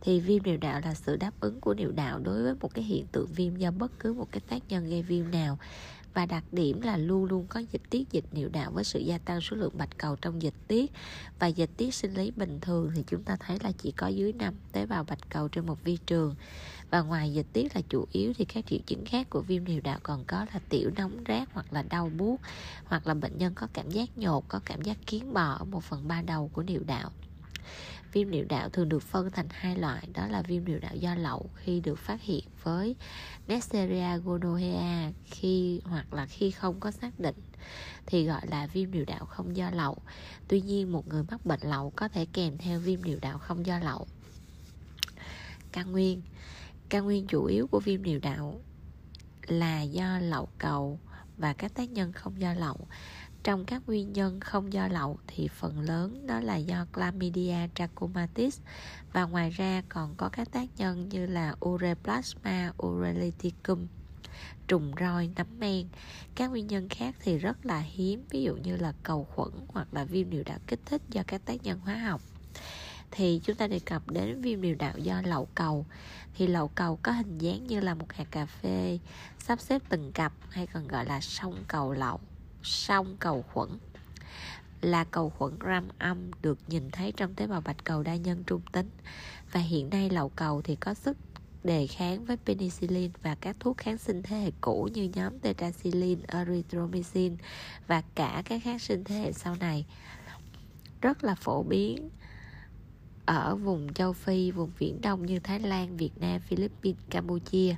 Thì 0.00 0.20
viêm 0.20 0.42
niệu 0.42 0.56
đạo 0.56 0.80
là 0.84 0.94
sự 0.94 1.16
đáp 1.16 1.32
ứng 1.40 1.60
của 1.60 1.74
niệu 1.74 1.92
đạo 1.92 2.18
đối 2.18 2.42
với 2.42 2.54
một 2.60 2.74
cái 2.74 2.84
hiện 2.84 3.06
tượng 3.12 3.26
viêm 3.26 3.56
do 3.56 3.70
bất 3.70 3.92
cứ 3.98 4.12
một 4.12 4.28
cái 4.32 4.40
tác 4.40 4.58
nhân 4.68 4.90
gây 4.90 5.02
viêm 5.02 5.30
nào 5.30 5.58
và 6.14 6.26
đặc 6.26 6.44
điểm 6.52 6.80
là 6.80 6.96
luôn 6.96 7.24
luôn 7.24 7.46
có 7.48 7.60
dịch 7.72 7.82
tiết 7.90 8.10
dịch 8.10 8.24
niệu 8.32 8.48
đạo 8.48 8.70
với 8.70 8.84
sự 8.84 8.98
gia 8.98 9.18
tăng 9.18 9.40
số 9.40 9.56
lượng 9.56 9.78
bạch 9.78 9.98
cầu 9.98 10.16
trong 10.16 10.42
dịch 10.42 10.54
tiết. 10.68 10.92
Và 11.38 11.46
dịch 11.46 11.70
tiết 11.76 11.94
sinh 11.94 12.14
lý 12.14 12.30
bình 12.30 12.58
thường 12.60 12.92
thì 12.96 13.02
chúng 13.06 13.22
ta 13.22 13.36
thấy 13.40 13.58
là 13.62 13.72
chỉ 13.78 13.92
có 13.92 14.06
dưới 14.06 14.32
5 14.32 14.54
tế 14.72 14.86
bào 14.86 15.04
bạch 15.04 15.28
cầu 15.28 15.48
trên 15.48 15.66
một 15.66 15.84
vi 15.84 15.98
trường. 16.06 16.34
Và 16.90 17.00
ngoài 17.00 17.32
dịch 17.32 17.46
tiết 17.52 17.76
là 17.76 17.82
chủ 17.88 18.06
yếu 18.12 18.32
thì 18.36 18.44
các 18.44 18.64
triệu 18.66 18.78
chứng 18.86 19.04
khác 19.04 19.30
của 19.30 19.40
viêm 19.40 19.64
niệu 19.64 19.80
đạo 19.84 19.98
còn 20.02 20.24
có 20.24 20.46
là 20.52 20.60
tiểu 20.68 20.90
nóng 20.96 21.24
rát 21.28 21.48
hoặc 21.52 21.72
là 21.72 21.82
đau 21.82 22.10
buốt, 22.16 22.40
hoặc 22.84 23.06
là 23.06 23.14
bệnh 23.14 23.38
nhân 23.38 23.54
có 23.54 23.66
cảm 23.72 23.90
giác 23.90 24.18
nhột, 24.18 24.44
có 24.48 24.60
cảm 24.64 24.82
giác 24.82 24.96
kiến 25.06 25.34
bò 25.34 25.52
ở 25.52 25.64
một 25.64 25.84
phần 25.84 26.08
ba 26.08 26.22
đầu 26.22 26.50
của 26.52 26.62
niệu 26.62 26.82
đạo 26.86 27.10
viêm 28.14 28.30
niệu 28.30 28.44
đạo 28.48 28.68
thường 28.68 28.88
được 28.88 29.02
phân 29.02 29.30
thành 29.30 29.46
hai 29.50 29.76
loại, 29.76 30.08
đó 30.14 30.26
là 30.26 30.42
viêm 30.42 30.64
niệu 30.64 30.78
đạo 30.78 30.96
do 30.96 31.14
lậu 31.14 31.50
khi 31.54 31.80
được 31.80 31.98
phát 31.98 32.22
hiện 32.22 32.44
với 32.62 32.96
Neisseria 33.48 34.18
gonorrhea 34.24 35.10
khi 35.24 35.80
hoặc 35.84 36.14
là 36.14 36.26
khi 36.26 36.50
không 36.50 36.80
có 36.80 36.90
xác 36.90 37.20
định, 37.20 37.36
thì 38.06 38.24
gọi 38.24 38.46
là 38.46 38.66
viêm 38.66 38.90
niệu 38.90 39.04
đạo 39.04 39.24
không 39.24 39.56
do 39.56 39.70
lậu. 39.70 39.96
Tuy 40.48 40.60
nhiên, 40.60 40.92
một 40.92 41.08
người 41.08 41.22
mắc 41.30 41.46
bệnh 41.46 41.60
lậu 41.62 41.92
có 41.96 42.08
thể 42.08 42.26
kèm 42.32 42.58
theo 42.58 42.80
viêm 42.80 43.02
niệu 43.02 43.18
đạo 43.22 43.38
không 43.38 43.66
do 43.66 43.78
lậu. 43.78 44.06
Căn 45.72 45.92
nguyên. 45.92 46.22
Căn 46.88 47.04
nguyên 47.04 47.26
chủ 47.26 47.44
yếu 47.44 47.66
của 47.66 47.80
viêm 47.80 48.02
niệu 48.02 48.18
đạo 48.22 48.60
là 49.46 49.82
do 49.82 50.18
lậu 50.18 50.48
cầu 50.58 50.98
và 51.36 51.52
các 51.52 51.74
tác 51.74 51.90
nhân 51.90 52.12
không 52.12 52.40
do 52.40 52.54
lậu 52.54 52.86
trong 53.44 53.64
các 53.64 53.82
nguyên 53.86 54.12
nhân 54.12 54.40
không 54.40 54.72
do 54.72 54.88
lậu 54.88 55.18
thì 55.26 55.48
phần 55.48 55.80
lớn 55.80 56.26
đó 56.26 56.40
là 56.40 56.56
do 56.56 56.86
chlamydia 56.94 57.56
trachomatis 57.74 58.60
và 59.12 59.24
ngoài 59.24 59.50
ra 59.50 59.82
còn 59.88 60.14
có 60.16 60.28
các 60.28 60.52
tác 60.52 60.68
nhân 60.76 61.08
như 61.08 61.26
là 61.26 61.54
ureplasma 61.64 62.72
ureliticum 62.86 63.86
trùng 64.68 64.92
roi, 65.00 65.30
nấm 65.36 65.46
men. 65.58 65.86
Các 66.34 66.50
nguyên 66.50 66.66
nhân 66.66 66.88
khác 66.88 67.14
thì 67.20 67.38
rất 67.38 67.66
là 67.66 67.78
hiếm, 67.78 68.24
ví 68.30 68.42
dụ 68.42 68.56
như 68.56 68.76
là 68.76 68.92
cầu 69.02 69.24
khuẩn 69.24 69.50
hoặc 69.68 69.94
là 69.94 70.04
viêm 70.04 70.30
niệu 70.30 70.42
đạo 70.46 70.58
kích 70.66 70.80
thích 70.86 71.02
do 71.08 71.22
các 71.26 71.44
tác 71.44 71.62
nhân 71.62 71.80
hóa 71.80 71.94
học. 71.94 72.20
Thì 73.10 73.40
chúng 73.44 73.56
ta 73.56 73.66
đề 73.66 73.78
cập 73.78 74.10
đến 74.10 74.40
viêm 74.40 74.60
niệu 74.60 74.74
đạo 74.74 74.98
do 74.98 75.22
lậu 75.24 75.48
cầu. 75.54 75.86
Thì 76.34 76.46
lậu 76.46 76.68
cầu 76.68 76.98
có 77.02 77.12
hình 77.12 77.38
dáng 77.38 77.66
như 77.66 77.80
là 77.80 77.94
một 77.94 78.12
hạt 78.12 78.26
cà 78.30 78.46
phê 78.46 78.98
sắp 79.38 79.60
xếp 79.60 79.82
từng 79.88 80.12
cặp 80.12 80.32
hay 80.50 80.66
còn 80.66 80.88
gọi 80.88 81.04
là 81.04 81.20
sông 81.20 81.64
cầu 81.68 81.92
lậu 81.92 82.20
song 82.64 83.16
cầu 83.20 83.44
khuẩn. 83.52 83.68
Là 84.80 85.04
cầu 85.04 85.30
khuẩn 85.30 85.58
gram 85.58 85.88
âm 85.98 86.30
được 86.42 86.58
nhìn 86.68 86.90
thấy 86.90 87.12
trong 87.16 87.34
tế 87.34 87.46
bào 87.46 87.60
bạch 87.60 87.84
cầu 87.84 88.02
đa 88.02 88.16
nhân 88.16 88.44
trung 88.46 88.60
tính. 88.72 88.90
Và 89.52 89.60
hiện 89.60 89.90
nay 89.90 90.10
lậu 90.10 90.28
cầu 90.28 90.62
thì 90.62 90.76
có 90.76 90.94
sức 90.94 91.16
đề 91.64 91.86
kháng 91.86 92.24
với 92.24 92.36
penicillin 92.36 93.10
và 93.22 93.34
các 93.34 93.56
thuốc 93.60 93.78
kháng 93.78 93.98
sinh 93.98 94.22
thế 94.22 94.36
hệ 94.36 94.50
cũ 94.60 94.88
như 94.94 95.10
nhóm 95.14 95.38
tetracycline, 95.38 96.22
erythromycin 96.28 97.36
và 97.86 98.02
cả 98.14 98.42
các 98.44 98.62
kháng 98.64 98.78
sinh 98.78 99.04
thế 99.04 99.14
hệ 99.14 99.32
sau 99.32 99.56
này. 99.60 99.86
Rất 101.00 101.24
là 101.24 101.34
phổ 101.34 101.62
biến 101.62 102.10
ở 103.26 103.56
vùng 103.56 103.92
châu 103.94 104.12
Phi, 104.12 104.50
vùng 104.50 104.70
Viễn 104.78 105.00
Đông 105.00 105.26
như 105.26 105.38
Thái 105.38 105.60
Lan, 105.60 105.96
Việt 105.96 106.12
Nam, 106.20 106.40
Philippines, 106.40 107.02
Campuchia. 107.10 107.76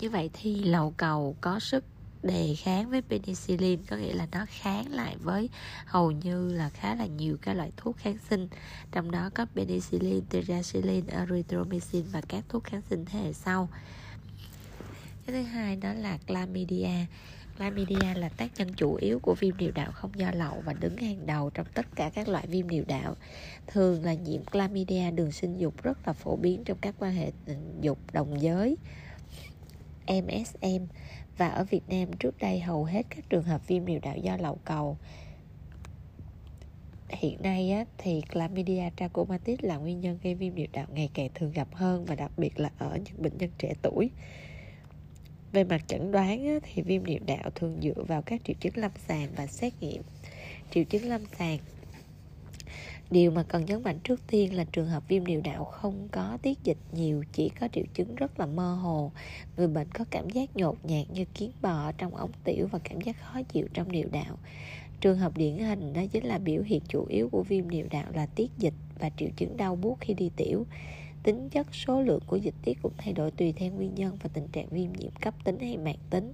Như 0.00 0.10
vậy 0.10 0.30
thì 0.32 0.64
lậu 0.64 0.94
cầu 0.96 1.36
có 1.40 1.60
sức 1.60 1.84
đề 2.22 2.54
kháng 2.58 2.90
với 2.90 3.02
penicillin 3.02 3.80
có 3.84 3.96
nghĩa 3.96 4.12
là 4.12 4.26
nó 4.32 4.46
kháng 4.48 4.92
lại 4.92 5.16
với 5.20 5.48
hầu 5.84 6.10
như 6.10 6.52
là 6.52 6.68
khá 6.68 6.94
là 6.94 7.06
nhiều 7.06 7.36
các 7.42 7.54
loại 7.54 7.72
thuốc 7.76 7.96
kháng 7.96 8.18
sinh. 8.30 8.48
Trong 8.92 9.10
đó 9.10 9.30
có 9.34 9.46
penicillin, 9.54 10.24
tetracycline, 10.30 11.12
erythromycin 11.12 12.04
và 12.12 12.20
các 12.28 12.44
thuốc 12.48 12.64
kháng 12.64 12.82
sinh 12.90 13.04
thế 13.04 13.18
hệ 13.18 13.32
sau. 13.32 13.68
Cái 15.26 15.36
thứ 15.36 15.42
hai 15.42 15.76
đó 15.76 15.92
là 15.92 16.18
chlamydia. 16.26 17.06
Chlamydia 17.58 18.14
là 18.14 18.28
tác 18.28 18.50
nhân 18.56 18.74
chủ 18.76 18.94
yếu 18.94 19.18
của 19.18 19.34
viêm 19.34 19.56
niệu 19.56 19.70
đạo 19.74 19.92
không 19.92 20.18
do 20.18 20.30
lậu 20.30 20.62
và 20.64 20.72
đứng 20.72 20.96
hàng 20.96 21.26
đầu 21.26 21.50
trong 21.50 21.66
tất 21.74 21.86
cả 21.94 22.10
các 22.14 22.28
loại 22.28 22.46
viêm 22.46 22.68
niệu 22.68 22.84
đạo. 22.88 23.16
Thường 23.66 24.04
là 24.04 24.14
nhiễm 24.14 24.42
chlamydia 24.52 25.10
đường 25.10 25.32
sinh 25.32 25.58
dục 25.58 25.82
rất 25.82 26.06
là 26.06 26.12
phổ 26.12 26.36
biến 26.36 26.64
trong 26.64 26.78
các 26.80 26.94
quan 26.98 27.14
hệ 27.14 27.32
tình 27.44 27.78
dục 27.80 27.98
đồng 28.12 28.42
giới. 28.42 28.76
MSM 30.06 30.84
và 31.40 31.48
ở 31.48 31.64
Việt 31.64 31.88
Nam 31.88 32.08
trước 32.18 32.38
đây 32.38 32.60
hầu 32.60 32.84
hết 32.84 33.02
các 33.10 33.30
trường 33.30 33.42
hợp 33.42 33.68
viêm 33.68 33.84
niệu 33.84 34.00
đạo 34.02 34.16
do 34.16 34.36
lậu 34.36 34.58
cầu. 34.64 34.96
Hiện 37.08 37.42
nay 37.42 37.70
á, 37.70 37.84
thì 37.98 38.22
chlamydia 38.32 38.90
trachomatis 38.96 39.58
là 39.62 39.76
nguyên 39.76 40.00
nhân 40.00 40.18
gây 40.22 40.34
viêm 40.34 40.54
niệu 40.54 40.66
đạo 40.72 40.86
ngày 40.94 41.10
càng 41.14 41.28
thường 41.34 41.52
gặp 41.52 41.68
hơn 41.72 42.04
và 42.04 42.14
đặc 42.14 42.30
biệt 42.36 42.60
là 42.60 42.70
ở 42.78 42.98
những 43.04 43.22
bệnh 43.22 43.38
nhân 43.38 43.50
trẻ 43.58 43.74
tuổi. 43.82 44.10
Về 45.52 45.64
mặt 45.64 45.82
chẩn 45.86 46.12
đoán 46.12 46.46
á, 46.46 46.54
thì 46.62 46.82
viêm 46.82 47.04
niệu 47.04 47.20
đạo 47.26 47.50
thường 47.54 47.78
dựa 47.82 48.04
vào 48.08 48.22
các 48.22 48.40
triệu 48.44 48.56
chứng 48.60 48.76
lâm 48.76 48.90
sàng 49.08 49.28
và 49.36 49.46
xét 49.46 49.72
nghiệm. 49.80 50.02
Triệu 50.70 50.84
chứng 50.84 51.08
lâm 51.08 51.24
sàng 51.38 51.58
Điều 53.10 53.30
mà 53.30 53.42
cần 53.42 53.64
nhấn 53.64 53.82
mạnh 53.82 53.98
trước 54.04 54.26
tiên 54.26 54.54
là 54.54 54.64
trường 54.64 54.86
hợp 54.86 55.08
viêm 55.08 55.24
niệu 55.24 55.40
đạo 55.44 55.64
không 55.64 56.08
có 56.12 56.38
tiết 56.42 56.58
dịch 56.64 56.78
nhiều, 56.92 57.24
chỉ 57.32 57.48
có 57.48 57.68
triệu 57.72 57.84
chứng 57.94 58.14
rất 58.14 58.40
là 58.40 58.46
mơ 58.46 58.74
hồ. 58.74 59.12
Người 59.56 59.68
bệnh 59.68 59.88
có 59.94 60.04
cảm 60.10 60.30
giác 60.30 60.56
nhột 60.56 60.84
nhạt 60.84 61.10
như 61.10 61.24
kiến 61.24 61.50
bò 61.62 61.92
trong 61.98 62.16
ống 62.16 62.30
tiểu 62.44 62.68
và 62.72 62.78
cảm 62.84 63.00
giác 63.00 63.16
khó 63.20 63.42
chịu 63.42 63.66
trong 63.74 63.92
niệu 63.92 64.08
đạo. 64.12 64.38
Trường 65.00 65.18
hợp 65.18 65.36
điển 65.36 65.58
hình 65.58 65.92
đó 65.92 66.02
chính 66.12 66.24
là 66.24 66.38
biểu 66.38 66.62
hiện 66.62 66.82
chủ 66.88 67.06
yếu 67.08 67.28
của 67.28 67.42
viêm 67.42 67.70
niệu 67.70 67.86
đạo 67.90 68.06
là 68.14 68.26
tiết 68.26 68.50
dịch 68.58 68.74
và 68.98 69.10
triệu 69.16 69.28
chứng 69.36 69.56
đau 69.56 69.76
buốt 69.76 69.98
khi 70.00 70.14
đi 70.14 70.30
tiểu. 70.36 70.66
Tính 71.22 71.48
chất 71.48 71.74
số 71.74 72.02
lượng 72.02 72.22
của 72.26 72.36
dịch 72.36 72.54
tiết 72.62 72.78
cũng 72.82 72.92
thay 72.98 73.12
đổi 73.12 73.30
tùy 73.30 73.52
theo 73.52 73.72
nguyên 73.72 73.94
nhân 73.94 74.16
và 74.22 74.30
tình 74.32 74.48
trạng 74.48 74.66
viêm 74.68 74.92
nhiễm 74.92 75.10
cấp 75.20 75.34
tính 75.44 75.58
hay 75.58 75.76
mãn 75.76 75.96
tính 76.10 76.32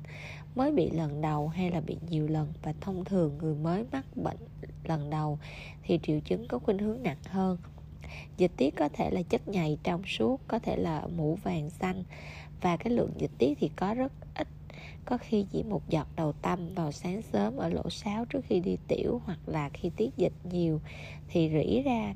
mới 0.57 0.73
bị 0.73 0.91
lần 0.91 1.21
đầu 1.21 1.49
hay 1.49 1.71
là 1.71 1.81
bị 1.81 1.97
nhiều 2.11 2.29
lần? 2.29 2.53
Và 2.63 2.73
thông 2.81 3.05
thường 3.05 3.39
người 3.39 3.55
mới 3.55 3.85
mắc 3.93 4.05
bệnh 4.17 4.37
lần 4.85 5.11
đầu 5.11 5.39
thì 5.83 5.99
triệu 6.03 6.21
chứng 6.21 6.49
có 6.49 6.59
khuynh 6.59 6.79
hướng 6.79 7.03
nặng 7.03 7.17
hơn. 7.29 7.59
Dịch 8.37 8.53
tiết 8.57 8.77
có 8.77 8.89
thể 8.89 9.11
là 9.11 9.23
chất 9.23 9.49
nhầy 9.49 9.79
trong 9.83 10.03
suốt, 10.07 10.41
có 10.49 10.59
thể 10.59 10.77
là 10.77 11.07
mũ 11.17 11.39
vàng 11.43 11.71
xanh. 11.71 12.05
Và 12.61 12.77
cái 12.77 12.93
lượng 12.93 13.11
dịch 13.19 13.31
tiết 13.39 13.59
thì 13.61 13.71
có 13.77 13.95
rất 13.95 14.13
ít. 14.35 14.49
Có 15.05 15.19
khi 15.19 15.47
chỉ 15.53 15.63
một 15.63 15.83
giọt 15.89 16.07
đầu 16.17 16.33
tâm 16.33 16.75
vào 16.75 16.93
sáng 16.93 17.23
sớm 17.23 17.57
ở 17.57 17.69
lỗ 17.69 17.91
sáo 17.91 18.25
trước 18.25 18.41
khi 18.49 18.61
đi 18.61 18.77
tiểu 18.89 19.21
hoặc 19.25 19.39
là 19.47 19.69
khi 19.69 19.91
tiết 19.97 20.17
dịch 20.17 20.33
nhiều 20.45 20.81
thì 21.29 21.51
rỉ 21.53 21.83
ra 21.83 22.15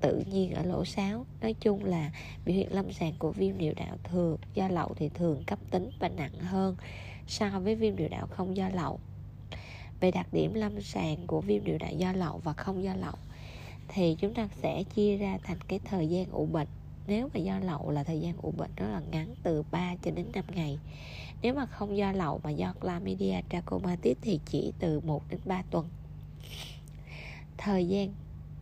tự 0.00 0.22
nhiên 0.30 0.54
ở 0.54 0.62
lỗ 0.62 0.84
sáo 0.84 1.26
nói 1.40 1.54
chung 1.60 1.84
là 1.84 2.10
biểu 2.44 2.56
hiện 2.56 2.72
lâm 2.72 2.92
sàng 2.92 3.12
của 3.18 3.30
viêm 3.32 3.58
niệu 3.58 3.72
đạo 3.76 3.96
thường 4.04 4.36
do 4.54 4.68
lậu 4.68 4.94
thì 4.96 5.08
thường 5.08 5.42
cấp 5.46 5.58
tính 5.70 5.90
và 5.98 6.08
nặng 6.08 6.38
hơn 6.40 6.76
so 7.26 7.60
với 7.60 7.74
viêm 7.74 7.96
niệu 7.96 8.08
đạo 8.08 8.26
không 8.30 8.56
do 8.56 8.68
lậu. 8.68 9.00
Về 10.00 10.10
đặc 10.10 10.26
điểm 10.32 10.54
lâm 10.54 10.80
sàng 10.80 11.26
của 11.26 11.40
viêm 11.40 11.64
niệu 11.64 11.78
đạo 11.78 11.92
do 11.96 12.12
lậu 12.12 12.40
và 12.44 12.52
không 12.52 12.84
do 12.84 12.94
lậu, 12.94 13.14
thì 13.88 14.16
chúng 14.20 14.34
ta 14.34 14.48
sẽ 14.62 14.82
chia 14.94 15.16
ra 15.16 15.38
thành 15.42 15.58
cái 15.68 15.80
thời 15.84 16.08
gian 16.08 16.26
ủ 16.30 16.46
bệnh. 16.46 16.68
Nếu 17.06 17.28
mà 17.34 17.40
do 17.40 17.58
lậu 17.58 17.90
là 17.90 18.04
thời 18.04 18.20
gian 18.20 18.36
ủ 18.42 18.50
bệnh 18.56 18.70
rất 18.76 18.86
là 18.92 19.00
ngắn, 19.10 19.34
từ 19.42 19.62
3 19.70 19.94
cho 20.02 20.10
đến 20.10 20.26
5 20.34 20.44
ngày. 20.54 20.78
Nếu 21.42 21.54
mà 21.54 21.66
không 21.66 21.96
do 21.96 22.12
lậu 22.12 22.40
mà 22.44 22.50
do 22.50 22.74
chlamydia, 22.82 23.40
trachomatis 23.50 24.16
thì 24.22 24.40
chỉ 24.46 24.72
từ 24.78 25.00
1 25.00 25.22
đến 25.30 25.40
3 25.44 25.62
tuần. 25.70 25.88
Thời 27.56 27.88
gian 27.88 28.14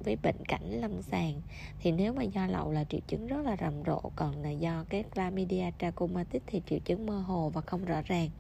với 0.04 0.16
bệnh 0.22 0.44
cảnh 0.48 0.80
lâm 0.80 1.02
sàng, 1.02 1.40
thì 1.80 1.92
nếu 1.92 2.12
mà 2.12 2.22
do 2.22 2.46
lậu 2.46 2.72
là 2.72 2.84
triệu 2.84 3.00
chứng 3.06 3.26
rất 3.26 3.44
là 3.44 3.56
rầm 3.60 3.74
rộ, 3.86 4.00
còn 4.16 4.42
là 4.42 4.50
do 4.50 4.84
cái 4.88 5.04
chlamydia, 5.14 5.70
trachomatis 5.80 6.42
thì 6.46 6.62
triệu 6.66 6.78
chứng 6.78 7.06
mơ 7.06 7.18
hồ 7.18 7.50
và 7.54 7.60
không 7.60 7.84
rõ 7.84 8.02
ràng 8.02 8.30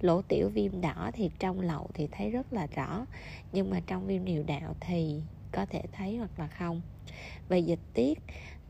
lỗ 0.00 0.22
tiểu 0.22 0.48
viêm 0.48 0.80
đỏ 0.80 1.10
thì 1.14 1.30
trong 1.38 1.60
lậu 1.60 1.88
thì 1.94 2.08
thấy 2.12 2.30
rất 2.30 2.52
là 2.52 2.66
rõ 2.74 3.06
nhưng 3.52 3.70
mà 3.70 3.80
trong 3.86 4.06
viêm 4.06 4.24
niệu 4.24 4.42
đạo 4.42 4.74
thì 4.80 5.20
có 5.52 5.66
thể 5.66 5.82
thấy 5.92 6.16
hoặc 6.16 6.30
là 6.38 6.46
không. 6.46 6.82
Về 7.48 7.58
dịch 7.58 7.80
tiết 7.94 8.18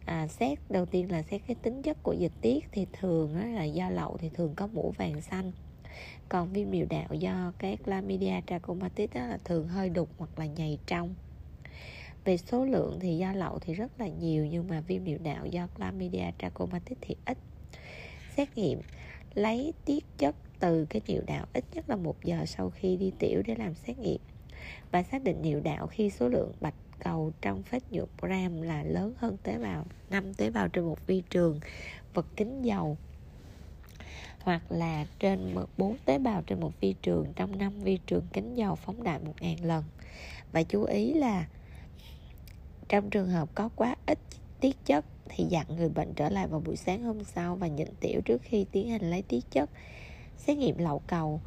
à, 0.04 0.26
xét 0.28 0.58
đầu 0.68 0.86
tiên 0.86 1.12
là 1.12 1.22
xét 1.22 1.40
cái 1.46 1.56
tính 1.62 1.82
chất 1.82 2.02
của 2.02 2.12
dịch 2.12 2.32
tiết 2.40 2.68
thì 2.72 2.86
thường 2.92 3.34
á, 3.40 3.46
là 3.46 3.64
do 3.64 3.90
lậu 3.90 4.16
thì 4.20 4.30
thường 4.34 4.54
có 4.56 4.66
mũ 4.66 4.92
vàng 4.96 5.20
xanh. 5.20 5.52
Còn 6.28 6.52
viêm 6.52 6.70
niệu 6.70 6.86
đạo 6.90 7.14
do 7.14 7.52
cái 7.58 7.76
chlamydia 7.84 8.40
trachomatis 8.46 9.10
đó 9.14 9.26
là 9.26 9.38
thường 9.44 9.68
hơi 9.68 9.88
đục 9.88 10.08
hoặc 10.18 10.38
là 10.38 10.46
nhầy 10.46 10.78
trong. 10.86 11.14
Về 12.24 12.36
số 12.36 12.64
lượng 12.64 12.98
thì 13.00 13.16
do 13.16 13.32
lậu 13.32 13.58
thì 13.58 13.74
rất 13.74 14.00
là 14.00 14.08
nhiều 14.08 14.46
nhưng 14.46 14.68
mà 14.68 14.80
viêm 14.80 15.04
niệu 15.04 15.18
đạo 15.18 15.46
do 15.46 15.68
chlamydia 15.76 16.30
trachomatis 16.38 16.98
thì 17.00 17.14
ít. 17.24 17.38
Xét 18.36 18.56
nghiệm 18.56 18.80
lấy 19.34 19.72
tiết 19.84 20.04
chất 20.18 20.36
từ 20.60 20.86
cái 20.90 21.02
niệu 21.06 21.22
đạo 21.26 21.46
ít 21.52 21.64
nhất 21.72 21.90
là 21.90 21.96
một 21.96 22.24
giờ 22.24 22.46
sau 22.46 22.70
khi 22.70 22.96
đi 22.96 23.12
tiểu 23.18 23.42
để 23.46 23.54
làm 23.54 23.74
xét 23.74 23.98
nghiệm. 23.98 24.20
Và 24.92 25.02
xác 25.02 25.22
định 25.22 25.42
niệu 25.42 25.60
đạo 25.60 25.86
khi 25.86 26.10
số 26.10 26.28
lượng 26.28 26.52
bạch 26.60 26.74
cầu 26.98 27.32
trong 27.40 27.62
phết 27.62 27.82
nhuộm 27.90 28.08
gram 28.22 28.62
là 28.62 28.82
lớn 28.82 29.14
hơn 29.18 29.36
tế 29.42 29.58
bào 29.58 29.86
5 30.10 30.34
tế 30.34 30.50
bào 30.50 30.68
trên 30.68 30.84
một 30.84 31.06
vi 31.06 31.22
trường 31.30 31.60
vật 32.14 32.26
kính 32.36 32.62
dầu, 32.62 32.96
hoặc 34.40 34.62
là 34.68 35.06
trên 35.18 35.54
4 35.76 35.96
tế 36.04 36.18
bào 36.18 36.42
trên 36.46 36.60
một 36.60 36.72
vi 36.80 36.94
trường 37.02 37.32
trong 37.36 37.58
5 37.58 37.80
vi 37.80 37.98
trường 38.06 38.26
kính 38.32 38.54
dầu 38.54 38.74
phóng 38.74 39.02
đại 39.02 39.20
1.000 39.40 39.66
lần. 39.66 39.84
Và 40.52 40.62
chú 40.62 40.84
ý 40.84 41.14
là 41.14 41.46
trong 42.88 43.10
trường 43.10 43.28
hợp 43.28 43.48
có 43.54 43.68
quá 43.76 43.96
ít 44.06 44.18
tiết 44.60 44.76
chất 44.84 45.04
thì 45.28 45.44
dặn 45.44 45.66
người 45.76 45.88
bệnh 45.88 46.14
trở 46.14 46.28
lại 46.28 46.46
vào 46.46 46.60
buổi 46.60 46.76
sáng 46.76 47.02
hôm 47.02 47.24
sau 47.24 47.56
và 47.56 47.66
nhịn 47.66 47.88
tiểu 48.00 48.20
trước 48.24 48.42
khi 48.42 48.66
tiến 48.72 48.88
hành 48.88 49.10
lấy 49.10 49.22
tiết 49.22 49.44
chất 49.50 49.70
xét 50.38 50.56
nghiệm 50.56 50.78
lậu 50.78 51.02
cầu, 51.06 51.40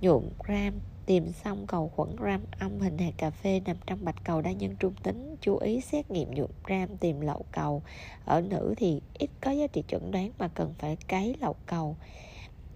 nhuộm 0.00 0.28
gram 0.46 0.80
tìm 1.06 1.32
xong 1.32 1.66
cầu 1.66 1.88
khuẩn 1.96 2.16
gram 2.16 2.40
âm 2.58 2.80
hình 2.80 2.98
hạt 2.98 3.12
cà 3.16 3.30
phê 3.30 3.60
nằm 3.66 3.76
trong 3.86 4.04
bạch 4.04 4.24
cầu 4.24 4.40
đa 4.40 4.52
nhân 4.52 4.76
trung 4.76 4.94
tính. 5.02 5.36
Chú 5.40 5.56
ý 5.56 5.80
xét 5.80 6.10
nghiệm 6.10 6.34
nhuộm 6.34 6.50
gram 6.64 6.96
tìm 6.96 7.20
lậu 7.20 7.44
cầu. 7.52 7.82
Ở 8.24 8.40
nữ 8.40 8.74
thì 8.76 9.00
ít 9.18 9.30
có 9.40 9.50
giá 9.50 9.66
trị 9.66 9.82
chẩn 9.88 10.10
đoán 10.10 10.30
mà 10.38 10.48
cần 10.48 10.74
phải 10.78 10.96
cấy 11.08 11.36
lậu 11.40 11.54
cầu. 11.66 11.96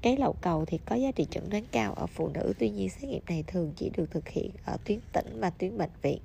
Cái 0.02 0.16
lậu 0.16 0.34
cầu 0.40 0.64
thì 0.64 0.78
có 0.78 0.96
giá 0.96 1.12
trị 1.12 1.26
chẩn 1.30 1.50
đoán 1.50 1.64
cao. 1.72 1.94
Ở 1.94 2.06
phụ 2.06 2.28
nữ, 2.28 2.52
tuy 2.58 2.70
nhiên 2.70 2.88
xét 2.88 3.10
nghiệm 3.10 3.22
này 3.28 3.44
thường 3.46 3.72
chỉ 3.76 3.90
được 3.96 4.10
thực 4.10 4.28
hiện 4.28 4.50
ở 4.64 4.76
tuyến 4.84 4.98
tỉnh 5.12 5.40
và 5.40 5.50
tuyến 5.50 5.78
bệnh 5.78 5.90
viện 6.02 6.18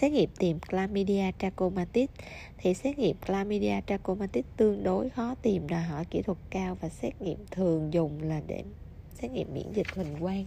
xét 0.00 0.12
nghiệm 0.12 0.30
tìm 0.38 0.58
chlamydia 0.68 1.30
trachomatis 1.38 2.10
thì 2.58 2.74
xét 2.74 2.98
nghiệm 2.98 3.16
chlamydia 3.26 3.80
trachomatis 3.86 4.44
tương 4.56 4.82
đối 4.82 5.10
khó 5.10 5.34
tìm 5.42 5.68
đòi 5.68 5.82
hỏi 5.82 6.04
kỹ 6.04 6.22
thuật 6.22 6.38
cao 6.50 6.76
và 6.80 6.88
xét 6.88 7.20
nghiệm 7.22 7.38
thường 7.50 7.92
dùng 7.92 8.22
là 8.22 8.40
để 8.46 8.64
xét 9.14 9.30
nghiệm 9.30 9.54
miễn 9.54 9.72
dịch 9.72 9.86
huỳnh 9.94 10.16
quang. 10.20 10.44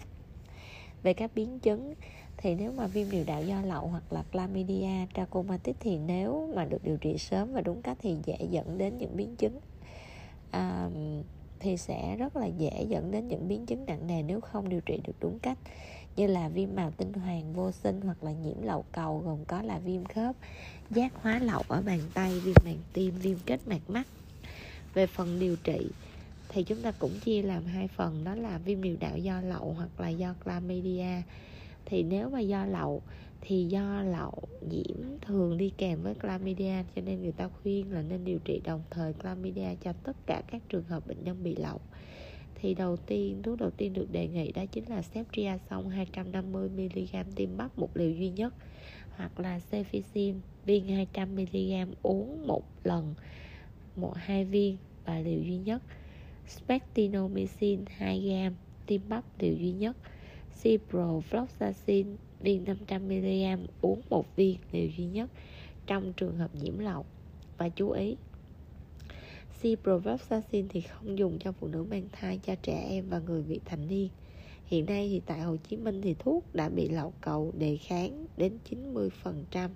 Về 1.04 1.14
các 1.14 1.32
biến 1.36 1.60
chứng 1.60 1.94
thì 2.38 2.56
nếu 2.56 2.72
mà 2.72 2.88
viêm 2.88 3.12
điều 3.12 3.24
đạo 3.24 3.44
do 3.44 3.62
lậu 3.62 3.88
hoặc 3.88 4.14
là 4.14 4.24
chlamydia 4.32 5.08
trachomatis 5.14 5.76
thì 5.80 5.98
nếu 5.98 6.52
mà 6.56 6.66
được 6.66 6.84
điều 6.84 6.98
trị 6.98 7.18
sớm 7.18 7.54
và 7.54 7.62
đúng 7.62 7.82
cách 7.82 7.98
thì 8.02 8.16
dễ 8.26 8.38
dẫn 8.50 8.78
đến 8.78 8.98
những 8.98 9.18
biến 9.18 9.36
chứng. 9.36 9.60
À, 10.52 10.90
thì 11.60 11.78
sẽ 11.78 12.16
rất 12.16 12.36
là 12.36 12.46
dễ 12.46 12.86
dẫn 12.90 13.12
đến 13.12 13.28
những 13.28 13.48
biến 13.48 13.66
chứng 13.66 13.86
nặng 13.86 14.08
nề 14.08 14.24
nếu 14.24 14.42
không 14.42 14.70
điều 14.70 14.82
trị 14.82 15.00
được 15.04 15.16
đúng 15.20 15.40
cách 15.40 15.58
như 16.16 16.28
là 16.28 16.50
viêm 16.50 16.76
màu 16.76 16.92
tinh 16.92 17.14
hoàn 17.14 17.54
vô 17.54 17.72
sinh 17.72 18.02
hoặc 18.02 18.24
là 18.24 18.32
nhiễm 18.32 18.62
lậu 18.62 18.86
cầu, 18.92 19.22
gồm 19.26 19.46
có 19.46 19.62
là 19.62 19.80
viêm 19.80 20.06
khớp, 20.06 20.36
giác 20.90 21.14
hóa 21.16 21.40
lậu 21.40 21.62
ở 21.68 21.82
bàn 21.82 22.00
tay, 22.14 22.40
viêm 22.40 22.56
màng 22.66 22.80
tim, 22.94 23.16
viêm 23.16 23.38
kết 23.46 23.68
mạc 23.68 23.90
mắt. 23.90 24.08
Về 24.94 25.08
phần 25.08 25.40
điều 25.40 25.56
trị, 25.56 25.90
thì 26.50 26.64
chúng 26.64 26.82
ta 26.82 26.92
cũng 26.92 27.20
chia 27.20 27.42
làm 27.42 27.66
hai 27.66 27.88
phần, 27.88 28.24
đó 28.24 28.36
là 28.36 28.58
viêm 28.58 28.82
điều 28.82 28.98
đạo 29.00 29.18
do 29.18 29.42
lậu 29.42 29.74
hoặc 29.78 30.00
là 30.00 30.10
do 30.10 30.36
chlamydia. 30.46 31.22
Thì 31.86 32.04
nếu 32.04 32.30
mà 32.30 32.40
do 32.40 32.66
lậu, 32.66 33.02
thì 33.42 33.66
do 33.66 34.02
lậu 34.02 34.34
nhiễm 34.70 34.98
thường 35.22 35.58
đi 35.58 35.72
kèm 35.78 36.04
với 36.04 36.16
chlamydia, 36.22 36.84
cho 36.96 37.02
nên 37.02 37.22
người 37.22 37.32
ta 37.32 37.50
khuyên 37.62 37.92
là 37.92 38.02
nên 38.02 38.26
điều 38.26 38.40
trị 38.46 38.62
đồng 38.64 38.82
thời 38.90 39.14
chlamydia 39.22 39.76
cho 39.84 39.94
tất 40.04 40.18
cả 40.26 40.42
các 40.52 40.62
trường 40.70 40.84
hợp 40.84 41.08
bệnh 41.08 41.24
nhân 41.24 41.44
bị 41.44 41.56
lậu 41.56 41.80
thì 42.64 42.74
đầu 42.74 42.98
tiên, 42.98 43.44
thuốc 43.44 43.60
đầu 43.60 43.72
tiên 43.72 43.94
được 43.94 44.12
đề 44.12 44.28
nghị 44.28 44.52
đó 44.52 44.66
chính 44.66 44.90
là 44.90 45.02
ceftriaxone 45.14 46.06
250mg 46.14 47.24
tiêm 47.36 47.58
bắp 47.58 47.78
một 47.78 47.98
liều 47.98 48.12
duy 48.12 48.30
nhất, 48.30 48.54
hoặc 49.16 49.40
là 49.40 49.60
cefixim 49.72 50.34
viên 50.66 51.06
200mg 51.14 51.88
uống 52.02 52.48
một 52.48 52.64
lần, 52.84 53.14
một 53.96 54.14
hai 54.16 54.46
viên 54.46 54.78
và 55.06 55.20
liều 55.20 55.42
duy 55.42 55.58
nhất. 55.58 55.82
Spectinomycin 56.48 57.80
2g 58.00 58.52
tiêm 58.86 59.02
bắp 59.10 59.24
liều 59.40 59.56
duy 59.56 59.72
nhất. 59.72 59.98
Ciprofloxacin, 60.64 62.16
viên 62.40 62.66
500mg 62.66 63.58
uống 63.82 64.02
một 64.10 64.36
viên 64.36 64.58
liều 64.72 64.88
duy 64.98 65.06
nhất 65.06 65.30
trong 65.88 66.14
trường 66.14 66.38
hợp 66.38 66.56
nhiễm 66.56 66.80
lậu. 66.80 67.06
Và 67.58 67.70
chú 67.70 67.90
ý 67.90 68.16
ciprofloxacin 69.64 70.66
thì 70.70 70.82
không 70.82 71.18
dùng 71.18 71.40
cho 71.40 71.52
phụ 71.52 71.68
nữ 71.68 71.84
mang 71.84 72.08
thai, 72.12 72.40
cho 72.44 72.56
trẻ 72.56 72.86
em 72.90 73.10
và 73.10 73.20
người 73.20 73.42
vị 73.42 73.60
thành 73.66 73.88
niên. 73.88 74.10
Hiện 74.66 74.86
nay 74.86 75.08
thì 75.12 75.22
tại 75.26 75.42
Hồ 75.42 75.56
Chí 75.70 75.78
Minh 75.78 76.02
thì 76.02 76.16
thuốc 76.20 76.56
đã 76.56 76.70
bị 76.70 76.90
lậu 76.90 77.14
cầu 77.22 77.54
đề 77.58 77.78
kháng 77.78 78.26
đến 78.38 78.58
90% 78.70 79.70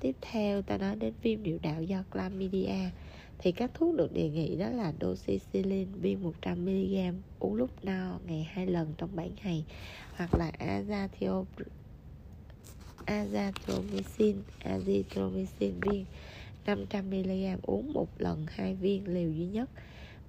tiếp 0.00 0.16
theo 0.20 0.62
ta 0.62 0.78
nói 0.78 0.96
đến 0.96 1.14
viêm 1.22 1.42
niệu 1.42 1.58
đạo 1.62 1.82
do 1.82 2.02
chlamydia. 2.12 2.90
Thì 3.38 3.52
các 3.52 3.70
thuốc 3.74 3.96
được 3.96 4.12
đề 4.12 4.28
nghị 4.28 4.56
đó 4.56 4.70
là 4.70 4.92
doxycycline 5.00 5.90
viên 6.00 6.32
100mg 6.42 7.14
uống 7.38 7.54
lúc 7.54 7.70
no 7.84 8.18
ngày 8.26 8.48
hai 8.50 8.66
lần 8.66 8.94
trong 8.98 9.16
7 9.16 9.30
ngày, 9.44 9.64
hoặc 10.16 10.34
là 10.34 10.52
azithromycin 13.06 14.34
azithromycin 14.64 15.72
viên 15.80 16.04
500mg 16.66 17.56
uống 17.62 17.92
một 17.92 18.08
lần 18.18 18.46
hai 18.48 18.74
viên 18.74 19.08
liều 19.08 19.30
duy 19.30 19.46
nhất 19.46 19.70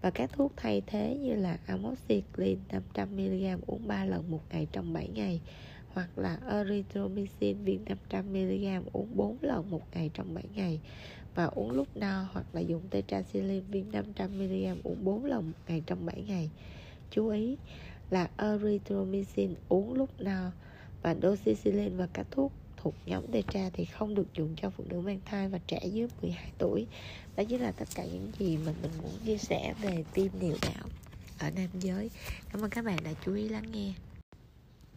và 0.02 0.10
các 0.10 0.30
thuốc 0.34 0.52
thay 0.56 0.82
thế 0.88 1.18
như 1.22 1.36
là 1.36 1.58
amoxicillin 1.66 2.60
500mg 2.70 3.58
uống 3.68 3.88
3 3.88 4.06
lần 4.06 4.32
một 4.32 4.42
ngày 4.50 4.68
trong 4.72 4.94
7 4.94 5.08
ngày, 5.08 5.42
hoặc 5.94 6.10
là 6.18 6.38
erythromycin 6.50 7.64
viên 7.64 7.86
500mg 8.10 8.82
uống 8.94 9.08
4 9.16 9.38
lần 9.42 9.70
một 9.70 9.82
ngày 9.94 10.12
trong 10.14 10.34
7 10.34 10.44
ngày 10.56 10.80
và 11.36 11.46
uống 11.46 11.72
lúc 11.72 11.88
no 11.96 12.26
hoặc 12.32 12.46
là 12.54 12.62
dùng 12.62 12.82
tetracycline 12.90 13.60
viên 13.60 13.92
500mg 13.92 14.76
uống 14.84 15.04
4 15.04 15.26
lần 15.26 15.48
một 15.48 15.58
ngày 15.68 15.84
trong 15.86 16.06
7 16.06 16.24
ngày. 16.28 16.50
Chú 17.12 17.28
ý 17.28 17.58
là 18.10 18.30
erythromycin 18.38 19.54
uống 19.70 19.94
lúc 19.94 20.10
no 20.20 20.52
và 21.02 21.16
doxycycline 21.22 21.90
và 21.90 22.08
các 22.14 22.28
thuốc 22.32 22.52
thuộc 22.84 22.96
nhóm 23.06 23.28
tetra 23.32 23.70
thì 23.74 23.86
không 23.86 24.16
được 24.16 24.34
dùng 24.34 24.56
cho 24.62 24.70
phụ 24.70 24.84
nữ 24.90 25.02
mang 25.02 25.20
thai 25.26 25.50
và 25.50 25.60
trẻ 25.68 25.80
dưới 25.92 26.08
12 26.22 26.52
tuổi. 26.58 26.88
Đó 27.36 27.44
chính 27.50 27.62
là 27.62 27.72
tất 27.72 27.86
cả 27.96 28.06
những 28.06 28.32
gì 28.40 28.58
mà 28.58 28.74
mình 28.82 28.92
muốn 29.02 29.12
chia 29.26 29.38
sẻ 29.38 29.74
về 29.82 30.04
tim 30.14 30.32
niệu 30.40 30.56
đạo 30.62 30.86
ở 31.40 31.50
nam 31.50 31.70
giới. 31.80 32.10
Cảm 32.52 32.62
ơn 32.62 32.70
các 32.70 32.86
bạn 32.86 32.98
đã 33.04 33.12
chú 33.26 33.34
ý 33.34 33.50
lắng 33.50 33.72
nghe. 33.72 33.94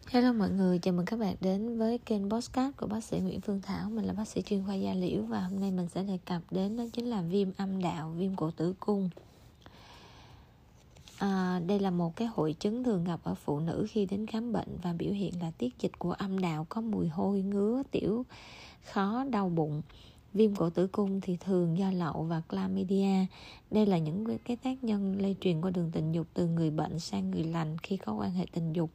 Hello 0.07 0.33
mọi 0.33 0.49
người, 0.49 0.79
chào 0.79 0.93
mừng 0.93 1.05
các 1.05 1.19
bạn 1.19 1.35
đến 1.41 1.77
với 1.77 1.97
kênh 1.97 2.29
Postcard 2.29 2.77
của 2.77 2.87
bác 2.87 3.03
sĩ 3.03 3.19
Nguyễn 3.19 3.41
Phương 3.41 3.61
Thảo 3.61 3.89
Mình 3.89 4.05
là 4.05 4.13
bác 4.13 4.27
sĩ 4.27 4.41
chuyên 4.41 4.63
khoa 4.65 4.75
da 4.75 4.93
liễu 4.93 5.21
và 5.21 5.41
hôm 5.41 5.59
nay 5.59 5.71
mình 5.71 5.87
sẽ 5.89 6.03
đề 6.03 6.17
cập 6.25 6.41
đến 6.51 6.77
đó 6.77 6.83
chính 6.93 7.05
là 7.05 7.21
viêm 7.21 7.47
âm 7.57 7.81
đạo, 7.81 8.13
viêm 8.17 8.35
cổ 8.35 8.51
tử 8.51 8.73
cung 8.79 9.09
à, 11.17 11.61
Đây 11.67 11.79
là 11.79 11.91
một 11.91 12.15
cái 12.15 12.27
hội 12.27 12.53
chứng 12.53 12.83
thường 12.83 13.03
gặp 13.03 13.19
ở 13.23 13.35
phụ 13.35 13.59
nữ 13.59 13.87
khi 13.89 14.05
đến 14.05 14.27
khám 14.27 14.53
bệnh 14.53 14.77
và 14.83 14.93
biểu 14.93 15.13
hiện 15.13 15.33
là 15.41 15.51
tiết 15.57 15.79
dịch 15.79 15.99
của 15.99 16.11
âm 16.11 16.39
đạo 16.39 16.65
có 16.69 16.81
mùi 16.81 17.07
hôi, 17.07 17.41
ngứa, 17.41 17.83
tiểu, 17.91 18.25
khó, 18.83 19.25
đau 19.29 19.49
bụng. 19.49 19.81
Viêm 20.33 20.55
cổ 20.55 20.69
tử 20.69 20.87
cung 20.87 21.21
thì 21.21 21.37
thường 21.37 21.77
do 21.77 21.91
lậu 21.91 22.23
và 22.23 22.41
chlamydia. 22.49 23.25
Đây 23.71 23.85
là 23.85 23.97
những 23.97 24.37
cái 24.45 24.57
tác 24.57 24.83
nhân 24.83 25.21
lây 25.21 25.35
truyền 25.41 25.61
qua 25.61 25.71
đường 25.71 25.91
tình 25.91 26.11
dục 26.11 26.27
từ 26.33 26.47
người 26.47 26.71
bệnh 26.71 26.99
sang 26.99 27.31
người 27.31 27.43
lành 27.43 27.77
khi 27.77 27.97
có 27.97 28.13
quan 28.13 28.31
hệ 28.31 28.45
tình 28.51 28.73
dục. 28.73 28.89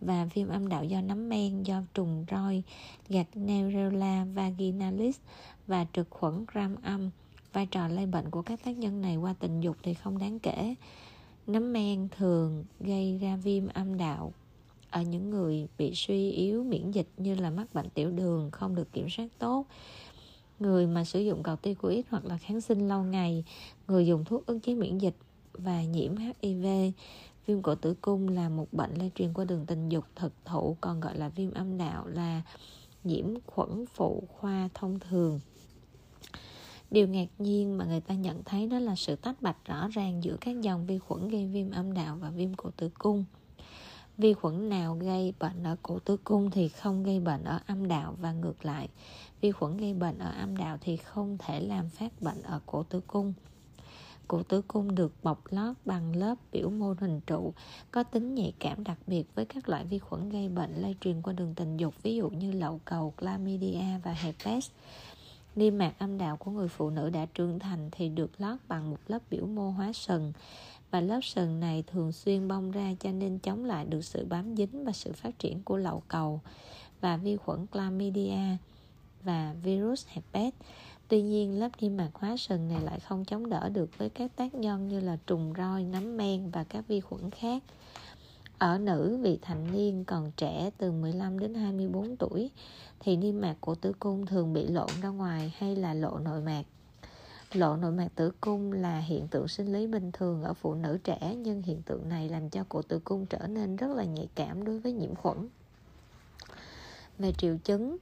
Và 0.00 0.24
viêm 0.34 0.48
âm 0.48 0.68
đạo 0.68 0.84
do 0.84 1.00
nấm 1.00 1.28
men 1.28 1.62
do 1.62 1.82
trùng 1.94 2.24
roi 2.30 2.62
gạch 3.08 3.36
Neurella 3.36 4.24
vaginalis 4.34 5.16
và 5.66 5.86
trực 5.92 6.10
khuẩn 6.10 6.44
gram 6.52 6.76
âm. 6.82 7.10
Vai 7.52 7.66
trò 7.66 7.88
lây 7.88 8.06
bệnh 8.06 8.30
của 8.30 8.42
các 8.42 8.60
tác 8.64 8.78
nhân 8.78 9.00
này 9.00 9.16
qua 9.16 9.34
tình 9.38 9.60
dục 9.60 9.76
thì 9.82 9.94
không 9.94 10.18
đáng 10.18 10.38
kể 10.38 10.74
nấm 11.48 11.72
men 11.72 12.08
thường 12.16 12.64
gây 12.80 13.18
ra 13.18 13.36
viêm 13.36 13.68
âm 13.68 13.96
đạo 13.96 14.32
ở 14.90 15.02
những 15.02 15.30
người 15.30 15.68
bị 15.78 15.92
suy 15.94 16.30
yếu 16.30 16.64
miễn 16.64 16.90
dịch 16.90 17.08
như 17.16 17.34
là 17.34 17.50
mắc 17.50 17.74
bệnh 17.74 17.90
tiểu 17.90 18.10
đường 18.10 18.50
không 18.50 18.74
được 18.74 18.92
kiểm 18.92 19.08
soát 19.08 19.28
tốt, 19.38 19.66
người 20.58 20.86
mà 20.86 21.04
sử 21.04 21.20
dụng 21.20 21.42
corticoid 21.42 22.04
hoặc 22.10 22.24
là 22.24 22.38
kháng 22.38 22.60
sinh 22.60 22.88
lâu 22.88 23.02
ngày, 23.02 23.44
người 23.88 24.06
dùng 24.06 24.24
thuốc 24.24 24.46
ức 24.46 24.58
chế 24.62 24.74
miễn 24.74 24.98
dịch 24.98 25.16
và 25.52 25.82
nhiễm 25.82 26.14
HIV 26.16 26.66
Viêm 27.48 27.62
cổ 27.62 27.74
tử 27.74 27.94
cung 28.00 28.28
là 28.28 28.48
một 28.48 28.72
bệnh 28.72 28.94
lây 28.94 29.10
truyền 29.14 29.32
qua 29.32 29.44
đường 29.44 29.66
tình 29.66 29.88
dục 29.88 30.04
thực 30.16 30.32
thụ, 30.44 30.76
còn 30.80 31.00
gọi 31.00 31.18
là 31.18 31.28
viêm 31.28 31.50
âm 31.50 31.78
đạo 31.78 32.06
là 32.06 32.42
nhiễm 33.04 33.26
khuẩn 33.46 33.84
phụ 33.94 34.22
khoa 34.28 34.68
thông 34.74 34.98
thường. 34.98 35.40
Điều 36.90 37.08
ngạc 37.08 37.28
nhiên 37.38 37.78
mà 37.78 37.84
người 37.84 38.00
ta 38.00 38.14
nhận 38.14 38.44
thấy 38.44 38.66
đó 38.66 38.78
là 38.78 38.94
sự 38.96 39.16
tách 39.16 39.42
bạch 39.42 39.64
rõ 39.64 39.88
ràng 39.88 40.24
giữa 40.24 40.36
các 40.40 40.60
dòng 40.60 40.86
vi 40.86 40.98
khuẩn 40.98 41.28
gây 41.28 41.46
viêm 41.46 41.70
âm 41.70 41.94
đạo 41.94 42.18
và 42.20 42.30
viêm 42.30 42.54
cổ 42.54 42.70
tử 42.76 42.90
cung. 42.98 43.24
Vi 44.18 44.34
khuẩn 44.34 44.68
nào 44.68 44.94
gây 44.94 45.34
bệnh 45.38 45.62
ở 45.62 45.76
cổ 45.82 45.98
tử 45.98 46.16
cung 46.16 46.50
thì 46.50 46.68
không 46.68 47.02
gây 47.02 47.20
bệnh 47.20 47.44
ở 47.44 47.60
âm 47.66 47.88
đạo 47.88 48.16
và 48.20 48.32
ngược 48.32 48.64
lại. 48.64 48.88
Vi 49.40 49.52
khuẩn 49.52 49.76
gây 49.76 49.94
bệnh 49.94 50.18
ở 50.18 50.30
âm 50.30 50.56
đạo 50.56 50.78
thì 50.80 50.96
không 50.96 51.38
thể 51.38 51.60
làm 51.60 51.88
phát 51.88 52.22
bệnh 52.22 52.42
ở 52.42 52.60
cổ 52.66 52.82
tử 52.82 53.00
cung. 53.06 53.34
Cổ 54.28 54.42
tử 54.42 54.62
cung 54.62 54.94
được 54.94 55.12
bọc 55.22 55.42
lót 55.50 55.76
bằng 55.84 56.16
lớp 56.16 56.34
biểu 56.52 56.70
mô 56.70 56.94
hình 57.00 57.20
trụ 57.26 57.52
có 57.90 58.02
tính 58.02 58.34
nhạy 58.34 58.52
cảm 58.58 58.84
đặc 58.84 58.98
biệt 59.06 59.24
với 59.34 59.44
các 59.44 59.68
loại 59.68 59.84
vi 59.84 59.98
khuẩn 59.98 60.30
gây 60.30 60.48
bệnh 60.48 60.74
lây 60.74 60.96
truyền 61.00 61.22
qua 61.22 61.32
đường 61.32 61.54
tình 61.54 61.76
dục 61.76 61.94
ví 62.02 62.16
dụ 62.16 62.28
như 62.30 62.52
lậu 62.52 62.80
cầu, 62.84 63.14
chlamydia 63.20 63.84
và 64.04 64.12
herpes. 64.12 64.70
Niêm 65.58 65.78
mạc 65.78 65.92
âm 65.98 66.18
đạo 66.18 66.36
của 66.36 66.50
người 66.50 66.68
phụ 66.68 66.90
nữ 66.90 67.10
đã 67.10 67.26
trưởng 67.34 67.58
thành 67.58 67.88
thì 67.92 68.08
được 68.08 68.30
lót 68.40 68.58
bằng 68.68 68.90
một 68.90 68.96
lớp 69.08 69.18
biểu 69.30 69.46
mô 69.46 69.70
hóa 69.70 69.92
sừng 69.92 70.32
và 70.90 71.00
lớp 71.00 71.20
sừng 71.22 71.60
này 71.60 71.84
thường 71.86 72.12
xuyên 72.12 72.48
bong 72.48 72.70
ra 72.70 72.94
cho 73.00 73.12
nên 73.12 73.38
chống 73.38 73.64
lại 73.64 73.84
được 73.84 74.04
sự 74.04 74.24
bám 74.24 74.56
dính 74.56 74.84
và 74.84 74.92
sự 74.92 75.12
phát 75.12 75.38
triển 75.38 75.62
của 75.62 75.76
lậu 75.76 76.02
cầu 76.08 76.40
và 77.00 77.16
vi 77.16 77.36
khuẩn 77.36 77.66
chlamydia 77.72 78.56
và 79.22 79.54
virus 79.62 80.06
herpes 80.08 80.54
Tuy 81.08 81.22
nhiên, 81.22 81.58
lớp 81.60 81.68
niêm 81.80 81.96
mạc 81.96 82.10
hóa 82.14 82.36
sừng 82.36 82.68
này 82.68 82.80
lại 82.80 83.00
không 83.00 83.24
chống 83.24 83.50
đỡ 83.50 83.68
được 83.68 83.98
với 83.98 84.10
các 84.10 84.36
tác 84.36 84.54
nhân 84.54 84.88
như 84.88 85.00
là 85.00 85.18
trùng 85.26 85.52
roi, 85.56 85.82
nấm 85.82 86.16
men 86.16 86.50
và 86.50 86.64
các 86.64 86.88
vi 86.88 87.00
khuẩn 87.00 87.30
khác. 87.30 87.62
Ở 88.58 88.78
nữ 88.78 89.18
vị 89.22 89.38
thành 89.42 89.72
niên 89.72 90.04
còn 90.04 90.30
trẻ 90.36 90.70
từ 90.78 90.92
15 90.92 91.38
đến 91.38 91.54
24 91.54 92.16
tuổi, 92.16 92.50
thì 93.00 93.16
niêm 93.16 93.40
mạc 93.40 93.56
của 93.60 93.74
tử 93.74 93.92
cung 93.98 94.26
thường 94.26 94.52
bị 94.52 94.66
lộn 94.66 94.88
ra 95.02 95.08
ngoài 95.08 95.54
hay 95.58 95.76
là 95.76 95.94
lộ 95.94 96.18
nội 96.18 96.40
mạc. 96.40 96.62
Lộ 97.52 97.76
nội 97.76 97.92
mạc 97.92 98.08
tử 98.14 98.32
cung 98.40 98.72
là 98.72 98.98
hiện 98.98 99.28
tượng 99.28 99.48
sinh 99.48 99.72
lý 99.72 99.86
bình 99.86 100.12
thường 100.12 100.42
ở 100.42 100.54
phụ 100.54 100.74
nữ 100.74 100.98
trẻ, 101.04 101.34
nhưng 101.38 101.62
hiện 101.62 101.82
tượng 101.82 102.08
này 102.08 102.28
làm 102.28 102.50
cho 102.50 102.64
cổ 102.68 102.82
tử 102.82 103.00
cung 103.04 103.26
trở 103.26 103.46
nên 103.46 103.76
rất 103.76 103.90
là 103.96 104.04
nhạy 104.04 104.28
cảm 104.34 104.64
đối 104.64 104.80
với 104.80 104.92
nhiễm 104.92 105.14
khuẩn. 105.14 105.48
Về 107.18 107.32
triệu 107.32 107.56
chứng 107.64 107.96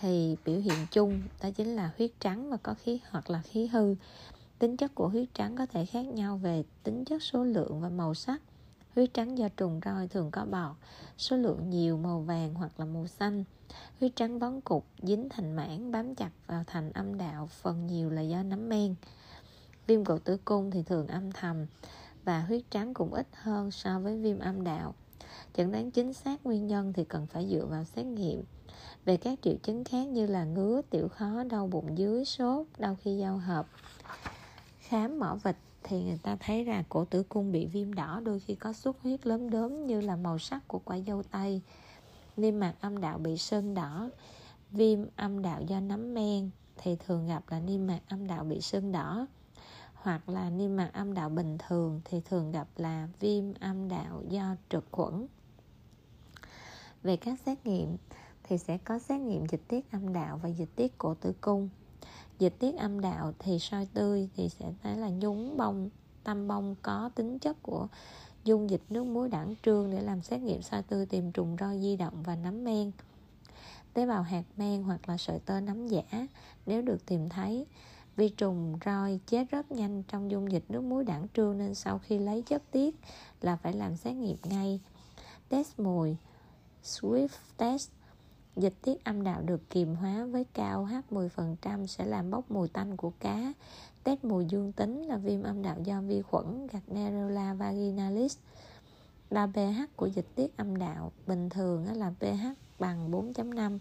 thì 0.00 0.36
biểu 0.44 0.60
hiện 0.60 0.86
chung, 0.90 1.22
đó 1.42 1.50
chính 1.50 1.76
là 1.76 1.90
huyết 1.98 2.10
trắng 2.20 2.50
và 2.50 2.56
có 2.56 2.74
khí 2.74 3.00
hoặc 3.10 3.30
là 3.30 3.42
khí 3.42 3.66
hư 3.66 3.94
tính 4.58 4.76
chất 4.76 4.94
của 4.94 5.08
huyết 5.08 5.28
trắng 5.34 5.56
có 5.56 5.66
thể 5.66 5.86
khác 5.86 6.06
nhau 6.06 6.36
về 6.36 6.64
tính 6.82 7.04
chất 7.04 7.22
số 7.22 7.44
lượng 7.44 7.80
và 7.80 7.88
màu 7.88 8.14
sắc 8.14 8.42
huyết 8.94 9.14
trắng 9.14 9.38
do 9.38 9.48
trùng 9.56 9.80
roi 9.84 10.08
thường 10.08 10.30
có 10.30 10.44
bọt 10.44 10.76
số 11.18 11.36
lượng 11.36 11.70
nhiều 11.70 11.96
màu 11.96 12.20
vàng 12.20 12.54
hoặc 12.54 12.80
là 12.80 12.84
màu 12.84 13.06
xanh. 13.06 13.44
Huyết 14.00 14.12
trắng 14.16 14.38
vón 14.38 14.60
cục 14.60 14.86
dính 15.02 15.28
thành 15.28 15.56
mảng 15.56 15.92
bám 15.92 16.14
chặt 16.14 16.30
vào 16.46 16.64
thành 16.66 16.92
âm 16.92 17.18
đạo 17.18 17.46
phần 17.46 17.86
nhiều 17.86 18.10
là 18.10 18.22
do 18.22 18.42
nấm 18.42 18.68
men. 18.68 18.94
Viêm 19.86 20.04
cổ 20.04 20.18
tử 20.18 20.36
cung 20.44 20.70
thì 20.70 20.82
thường 20.82 21.06
âm 21.06 21.32
thầm 21.32 21.66
và 22.24 22.40
huyết 22.40 22.62
trắng 22.70 22.94
cũng 22.94 23.14
ít 23.14 23.26
hơn 23.32 23.70
so 23.70 24.00
với 24.00 24.16
viêm 24.16 24.38
âm 24.38 24.64
đạo. 24.64 24.94
Chẩn 25.54 25.72
đoán 25.72 25.90
chính 25.90 26.12
xác 26.12 26.46
nguyên 26.46 26.66
nhân 26.66 26.92
thì 26.92 27.04
cần 27.04 27.26
phải 27.26 27.48
dựa 27.48 27.66
vào 27.66 27.84
xét 27.84 28.06
nghiệm. 28.06 28.42
Về 29.04 29.16
các 29.16 29.38
triệu 29.42 29.54
chứng 29.62 29.84
khác 29.84 30.06
như 30.06 30.26
là 30.26 30.44
ngứa, 30.44 30.80
tiểu 30.90 31.08
khó, 31.08 31.44
đau 31.44 31.66
bụng 31.66 31.98
dưới, 31.98 32.24
sốt, 32.24 32.66
đau 32.78 32.96
khi 33.00 33.18
giao 33.18 33.38
hợp. 33.38 33.66
Khám 34.78 35.18
mỏ 35.18 35.38
vịt 35.44 35.56
thì 35.82 36.02
người 36.02 36.18
ta 36.22 36.36
thấy 36.40 36.64
là 36.64 36.84
cổ 36.88 37.04
tử 37.04 37.22
cung 37.22 37.52
bị 37.52 37.66
viêm 37.66 37.94
đỏ 37.94 38.20
đôi 38.24 38.40
khi 38.40 38.54
có 38.54 38.72
xuất 38.72 39.02
huyết 39.02 39.26
lớn 39.26 39.50
đốm 39.50 39.86
như 39.86 40.00
là 40.00 40.16
màu 40.16 40.38
sắc 40.38 40.68
của 40.68 40.78
quả 40.78 40.98
dâu 41.06 41.22
tây. 41.22 41.60
Niêm 42.36 42.60
mạc 42.60 42.74
âm 42.80 43.00
đạo 43.00 43.18
bị 43.18 43.36
sưng 43.36 43.74
đỏ, 43.74 44.10
viêm 44.70 44.98
âm 45.16 45.42
đạo 45.42 45.62
do 45.62 45.80
nấm 45.80 46.14
men 46.14 46.50
thì 46.76 46.96
thường 47.06 47.26
gặp 47.26 47.42
là 47.48 47.60
niêm 47.60 47.86
mạc 47.86 48.00
âm 48.08 48.26
đạo 48.26 48.44
bị 48.44 48.60
sưng 48.60 48.92
đỏ. 48.92 49.26
hoặc 49.94 50.28
là 50.28 50.50
niêm 50.50 50.76
mạc 50.76 50.90
âm 50.92 51.14
đạo 51.14 51.28
bình 51.28 51.58
thường 51.58 52.00
thì 52.04 52.20
thường 52.20 52.52
gặp 52.52 52.68
là 52.76 53.08
viêm 53.20 53.44
âm 53.60 53.88
đạo 53.88 54.22
do 54.28 54.56
trực 54.68 54.84
khuẩn 54.90 55.26
về 57.02 57.16
các 57.16 57.40
xét 57.46 57.66
nghiệm 57.66 57.96
thì 58.42 58.58
sẽ 58.58 58.78
có 58.78 58.98
xét 58.98 59.20
nghiệm 59.20 59.46
dịch 59.46 59.68
tiết 59.68 59.92
âm 59.92 60.12
đạo 60.12 60.40
và 60.42 60.48
dịch 60.48 60.76
tiết 60.76 60.98
cổ 60.98 61.14
tử 61.14 61.32
cung 61.40 61.68
dịch 62.40 62.54
tiết 62.58 62.76
âm 62.76 63.00
đạo 63.00 63.32
thì 63.38 63.58
soi 63.58 63.86
tươi 63.94 64.28
thì 64.36 64.48
sẽ 64.48 64.72
thấy 64.82 64.96
là 64.96 65.08
nhúng 65.08 65.56
bông, 65.56 65.90
tâm 66.24 66.48
bông 66.48 66.74
có 66.82 67.10
tính 67.14 67.38
chất 67.38 67.62
của 67.62 67.88
dung 68.44 68.70
dịch 68.70 68.82
nước 68.90 69.04
muối 69.04 69.28
đẳng 69.28 69.54
trương 69.62 69.90
để 69.90 70.02
làm 70.02 70.22
xét 70.22 70.40
nghiệm 70.40 70.62
soi 70.62 70.82
tươi, 70.82 71.06
tìm 71.06 71.32
trùng 71.32 71.56
roi 71.60 71.80
di 71.80 71.96
động 71.96 72.22
và 72.22 72.36
nấm 72.36 72.64
men, 72.64 72.90
tế 73.94 74.06
bào 74.06 74.22
hạt 74.22 74.44
men 74.56 74.82
hoặc 74.82 75.08
là 75.08 75.16
sợi 75.16 75.38
tơ 75.38 75.60
nấm 75.60 75.86
giả. 75.86 76.26
Nếu 76.66 76.82
được 76.82 77.06
tìm 77.06 77.28
thấy, 77.28 77.66
vi 78.16 78.28
trùng 78.28 78.78
roi 78.84 79.20
chết 79.26 79.50
rất 79.50 79.72
nhanh 79.72 80.02
trong 80.02 80.30
dung 80.30 80.52
dịch 80.52 80.64
nước 80.68 80.80
muối 80.82 81.04
đẳng 81.04 81.26
trương 81.34 81.58
nên 81.58 81.74
sau 81.74 81.98
khi 81.98 82.18
lấy 82.18 82.42
chất 82.42 82.62
tiết 82.70 82.96
là 83.40 83.56
phải 83.56 83.72
làm 83.72 83.96
xét 83.96 84.14
nghiệm 84.14 84.36
ngay. 84.44 84.80
Test 85.48 85.78
mùi, 85.78 86.16
Swift 86.84 87.28
test 87.56 87.90
Dịch 88.56 88.74
tiết 88.82 89.04
âm 89.04 89.24
đạo 89.24 89.42
được 89.42 89.70
kiềm 89.70 89.94
hóa 89.94 90.24
với 90.24 90.44
cao 90.54 90.84
H 90.84 90.94
10% 91.10 91.86
sẽ 91.86 92.04
làm 92.04 92.30
bốc 92.30 92.50
mùi 92.50 92.68
tanh 92.68 92.96
của 92.96 93.12
cá. 93.20 93.52
Test 94.04 94.24
mùi 94.24 94.44
dương 94.44 94.72
tính 94.72 95.02
là 95.02 95.16
viêm 95.16 95.42
âm 95.42 95.62
đạo 95.62 95.76
do 95.84 96.00
vi 96.00 96.22
khuẩn 96.22 96.66
Gardnerella 96.66 97.54
vaginalis. 97.54 98.38
Đo 99.30 99.46
pH 99.46 99.96
của 99.96 100.06
dịch 100.06 100.26
tiết 100.34 100.56
âm 100.56 100.78
đạo 100.78 101.12
bình 101.26 101.48
thường 101.50 101.86
là 101.94 102.12
pH 102.20 102.44
bằng 102.78 103.10
4.5. 103.10 103.78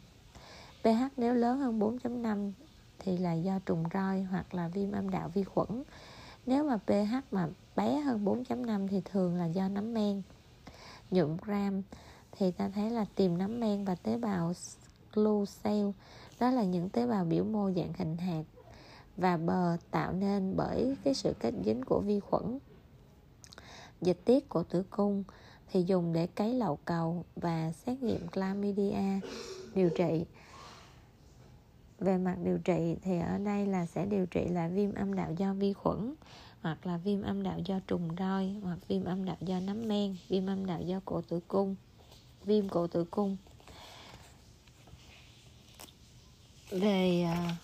pH 0.83 1.13
nếu 1.17 1.33
lớn 1.33 1.59
hơn 1.59 1.79
4.5 1.79 2.51
thì 2.99 3.17
là 3.17 3.33
do 3.33 3.59
trùng 3.65 3.83
roi 3.93 4.21
hoặc 4.21 4.53
là 4.53 4.67
viêm 4.67 4.91
âm 4.91 5.09
đạo 5.09 5.29
vi 5.33 5.43
khuẩn. 5.43 5.83
Nếu 6.45 6.63
mà 6.63 6.77
pH 6.77 7.33
mà 7.33 7.47
bé 7.75 7.99
hơn 7.99 8.25
4.5 8.25 8.87
thì 8.87 9.01
thường 9.05 9.35
là 9.35 9.45
do 9.45 9.69
nấm 9.69 9.93
men. 9.93 10.21
Nhuộm 11.11 11.37
gram 11.41 11.81
thì 12.39 12.51
ta 12.51 12.69
thấy 12.69 12.89
là 12.89 13.05
tìm 13.15 13.37
nấm 13.37 13.59
men 13.59 13.85
và 13.85 13.95
tế 13.95 14.17
bào 14.17 14.53
glue 15.13 15.45
cell, 15.63 15.89
đó 16.39 16.51
là 16.51 16.63
những 16.63 16.89
tế 16.89 17.07
bào 17.07 17.25
biểu 17.25 17.43
mô 17.43 17.71
dạng 17.71 17.93
hình 17.97 18.17
hạt 18.17 18.43
và 19.17 19.37
bờ 19.37 19.77
tạo 19.91 20.13
nên 20.13 20.53
bởi 20.57 20.95
cái 21.03 21.13
sự 21.13 21.33
kết 21.39 21.53
dính 21.65 21.83
của 21.83 21.99
vi 21.99 22.19
khuẩn. 22.19 22.59
Dịch 24.01 24.21
tiết 24.25 24.49
của 24.49 24.63
tử 24.63 24.83
cung 24.89 25.23
thì 25.71 25.83
dùng 25.83 26.13
để 26.13 26.27
cấy 26.27 26.53
lậu 26.53 26.79
cầu 26.85 27.25
và 27.35 27.71
xét 27.71 28.03
nghiệm 28.03 28.27
chlamydia 28.27 29.19
điều 29.75 29.89
trị. 29.89 30.25
Về 31.99 32.17
mặt 32.17 32.35
điều 32.43 32.57
trị 32.57 32.95
thì 33.01 33.19
ở 33.19 33.37
đây 33.37 33.65
là 33.65 33.85
sẽ 33.85 34.05
điều 34.05 34.25
trị 34.25 34.47
là 34.47 34.67
viêm 34.67 34.93
âm 34.93 35.15
đạo 35.15 35.33
do 35.37 35.53
vi 35.53 35.73
khuẩn 35.73 36.15
hoặc 36.61 36.87
là 36.87 36.97
viêm 36.97 37.21
âm 37.21 37.43
đạo 37.43 37.59
do 37.65 37.79
trùng 37.87 38.09
roi 38.19 38.55
hoặc 38.63 38.79
viêm 38.87 39.03
âm 39.03 39.25
đạo 39.25 39.37
do 39.41 39.59
nấm 39.59 39.87
men, 39.87 40.15
viêm 40.27 40.47
âm 40.47 40.65
đạo 40.65 40.81
do 40.81 41.01
cổ 41.05 41.21
tử 41.21 41.39
cung 41.47 41.75
viêm 42.45 42.69
cổ 42.69 42.87
tử 42.87 43.03
cung. 43.03 43.37
Về 46.69 47.21
à, 47.21 47.55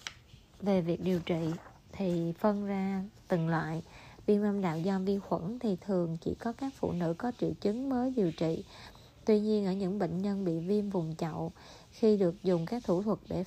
về 0.62 0.82
việc 0.82 1.04
điều 1.04 1.20
trị 1.20 1.52
thì 1.92 2.34
phân 2.40 2.66
ra 2.66 3.04
từng 3.28 3.48
loại. 3.48 3.82
Viêm 4.26 4.42
âm 4.42 4.62
đạo 4.62 4.80
do 4.80 5.00
vi 5.00 5.20
khuẩn 5.20 5.60
thì 5.60 5.76
thường 5.76 6.18
chỉ 6.22 6.36
có 6.36 6.54
các 6.54 6.74
phụ 6.76 6.92
nữ 6.92 7.14
có 7.18 7.32
triệu 7.40 7.52
chứng 7.62 7.90
mới 7.90 8.14
điều 8.16 8.32
trị. 8.32 8.64
Tuy 9.26 9.40
nhiên, 9.40 9.66
ở 9.66 9.74
những 9.74 10.00
bệnh 10.00 10.22
nhân 10.22 10.46
bị 10.46 10.60
viêm 10.60 10.90
vùng 10.90 11.16
chậu, 11.16 11.52
khi 11.92 12.18
được 12.18 12.44
dùng 12.44 12.66
các 12.66 12.84
thủ 12.84 13.04
thuật 13.04 13.20
để 13.28 13.44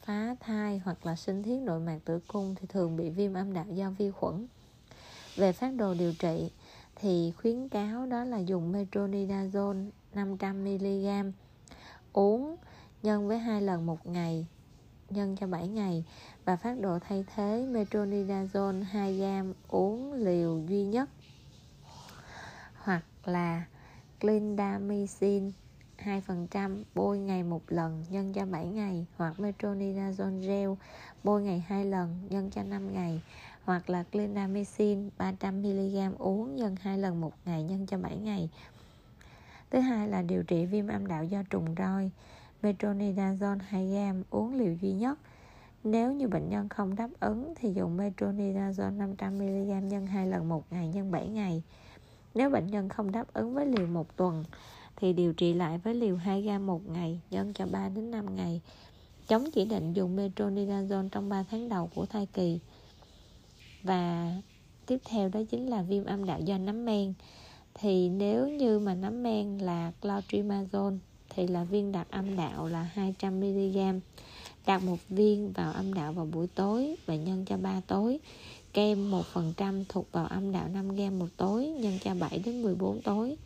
phá 0.00 0.34
thai 0.40 0.78
hoặc 0.78 1.06
là 1.06 1.16
sinh 1.16 1.42
thiết 1.42 1.58
nội 1.58 1.80
mạc 1.80 1.98
tử 2.04 2.20
cung 2.26 2.54
thì 2.54 2.66
thường 2.66 2.96
bị 2.96 3.10
viêm 3.10 3.34
âm 3.34 3.52
đạo 3.52 3.66
do 3.74 3.90
vi 3.90 4.10
khuẩn. 4.10 4.46
Về 5.36 5.52
phát 5.52 5.74
đồ 5.74 5.94
điều 5.94 6.14
trị 6.14 6.50
thì 6.96 7.32
khuyến 7.36 7.68
cáo 7.68 8.06
đó 8.06 8.24
là 8.24 8.38
dùng 8.38 8.72
metronidazole 8.72 9.90
500mg 10.14 11.32
uống 12.12 12.56
nhân 13.02 13.28
với 13.28 13.38
hai 13.38 13.62
lần 13.62 13.86
một 13.86 14.06
ngày, 14.06 14.46
nhân 15.10 15.36
cho 15.36 15.46
7 15.46 15.68
ngày. 15.68 16.04
Và 16.44 16.56
phát 16.56 16.80
độ 16.80 16.98
thay 16.98 17.24
thế 17.34 17.66
metronidazole 17.72 18.84
2g 18.92 19.52
uống 19.68 20.12
liều 20.12 20.62
duy 20.68 20.84
nhất. 20.84 21.08
Hoặc 22.74 23.04
là 23.24 23.64
clindamycin 24.20 25.52
2% 25.98 26.84
bôi 26.94 27.18
ngày 27.18 27.42
một 27.42 27.62
lần, 27.68 28.04
nhân 28.10 28.32
cho 28.32 28.46
7 28.46 28.66
ngày. 28.66 29.06
Hoặc 29.16 29.34
metronidazole 29.38 30.40
gel 30.40 30.70
bôi 31.24 31.42
ngày 31.42 31.64
2 31.68 31.84
lần, 31.84 32.20
nhân 32.30 32.50
cho 32.50 32.62
5 32.62 32.92
ngày. 32.92 33.20
Hoặc 33.64 33.90
là 33.90 34.02
clindamycin 34.02 35.10
300mg 35.18 36.12
uống 36.18 36.56
nhân 36.56 36.76
2 36.80 36.98
lần 36.98 37.20
một 37.20 37.32
ngày, 37.44 37.62
nhân 37.62 37.86
cho 37.86 37.98
7 37.98 38.16
ngày. 38.16 38.50
Thứ 39.70 39.78
hai 39.78 40.08
là 40.08 40.22
điều 40.22 40.42
trị 40.42 40.66
viêm 40.66 40.88
âm 40.88 41.06
đạo 41.06 41.24
do 41.24 41.42
trùng 41.50 41.74
roi, 41.78 42.10
Metronidazole 42.62 43.58
2 43.68 43.86
gam 43.86 44.22
uống 44.30 44.54
liều 44.54 44.74
duy 44.74 44.92
nhất. 44.92 45.18
Nếu 45.84 46.12
như 46.12 46.28
bệnh 46.28 46.48
nhân 46.48 46.68
không 46.68 46.96
đáp 46.96 47.08
ứng 47.20 47.54
thì 47.56 47.72
dùng 47.72 47.98
metronidazole 47.98 49.14
500mg 49.16 49.80
nhân 49.80 50.06
2 50.06 50.26
lần 50.26 50.48
một 50.48 50.64
ngày 50.70 50.88
nhân 50.88 51.10
7 51.10 51.28
ngày. 51.28 51.62
Nếu 52.34 52.50
bệnh 52.50 52.66
nhân 52.66 52.88
không 52.88 53.12
đáp 53.12 53.32
ứng 53.32 53.54
với 53.54 53.66
liều 53.66 53.86
một 53.86 54.16
tuần 54.16 54.44
thì 54.96 55.12
điều 55.12 55.32
trị 55.32 55.54
lại 55.54 55.78
với 55.78 55.94
liều 55.94 56.16
2 56.16 56.42
gam 56.42 56.66
một 56.66 56.88
ngày 56.88 57.20
nhân 57.30 57.52
cho 57.54 57.66
3 57.66 57.88
đến 57.88 58.10
5 58.10 58.36
ngày. 58.36 58.60
Chống 59.28 59.44
chỉ 59.54 59.64
định 59.64 59.92
dùng 59.92 60.16
metronidazole 60.16 61.08
trong 61.08 61.28
3 61.28 61.44
tháng 61.50 61.68
đầu 61.68 61.90
của 61.94 62.06
thai 62.06 62.26
kỳ. 62.26 62.58
Và 63.82 64.32
tiếp 64.86 64.98
theo 65.10 65.28
đó 65.28 65.40
chính 65.50 65.70
là 65.70 65.82
viêm 65.82 66.04
âm 66.04 66.24
đạo 66.24 66.40
do 66.40 66.58
nấm 66.58 66.84
men 66.84 67.14
thì 67.80 68.08
nếu 68.08 68.48
như 68.48 68.78
mà 68.78 68.94
nấm 68.94 69.22
men 69.22 69.58
là 69.58 69.92
clotrimazole, 70.02 70.98
thì 71.30 71.46
là 71.46 71.64
viên 71.64 71.92
đặt 71.92 72.06
âm 72.10 72.36
đạo 72.36 72.66
là 72.66 72.90
200mg 72.94 74.00
đặt 74.66 74.82
một 74.82 74.96
viên 75.08 75.52
vào 75.52 75.72
âm 75.72 75.94
đạo 75.94 76.12
vào 76.12 76.26
buổi 76.32 76.46
tối 76.46 76.96
và 77.06 77.16
nhân 77.16 77.44
cho 77.44 77.56
3 77.56 77.80
tối. 77.86 78.18
Kem 78.72 79.10
1% 79.10 79.84
thuộc 79.88 80.12
vào 80.12 80.26
âm 80.26 80.52
đạo 80.52 80.68
5g 80.74 81.18
một 81.18 81.26
tối, 81.36 81.66
nhân 81.66 81.98
cho 82.04 82.14
7 82.14 82.38
đến 82.44 82.62
14 82.62 83.02
tối. 83.02 83.36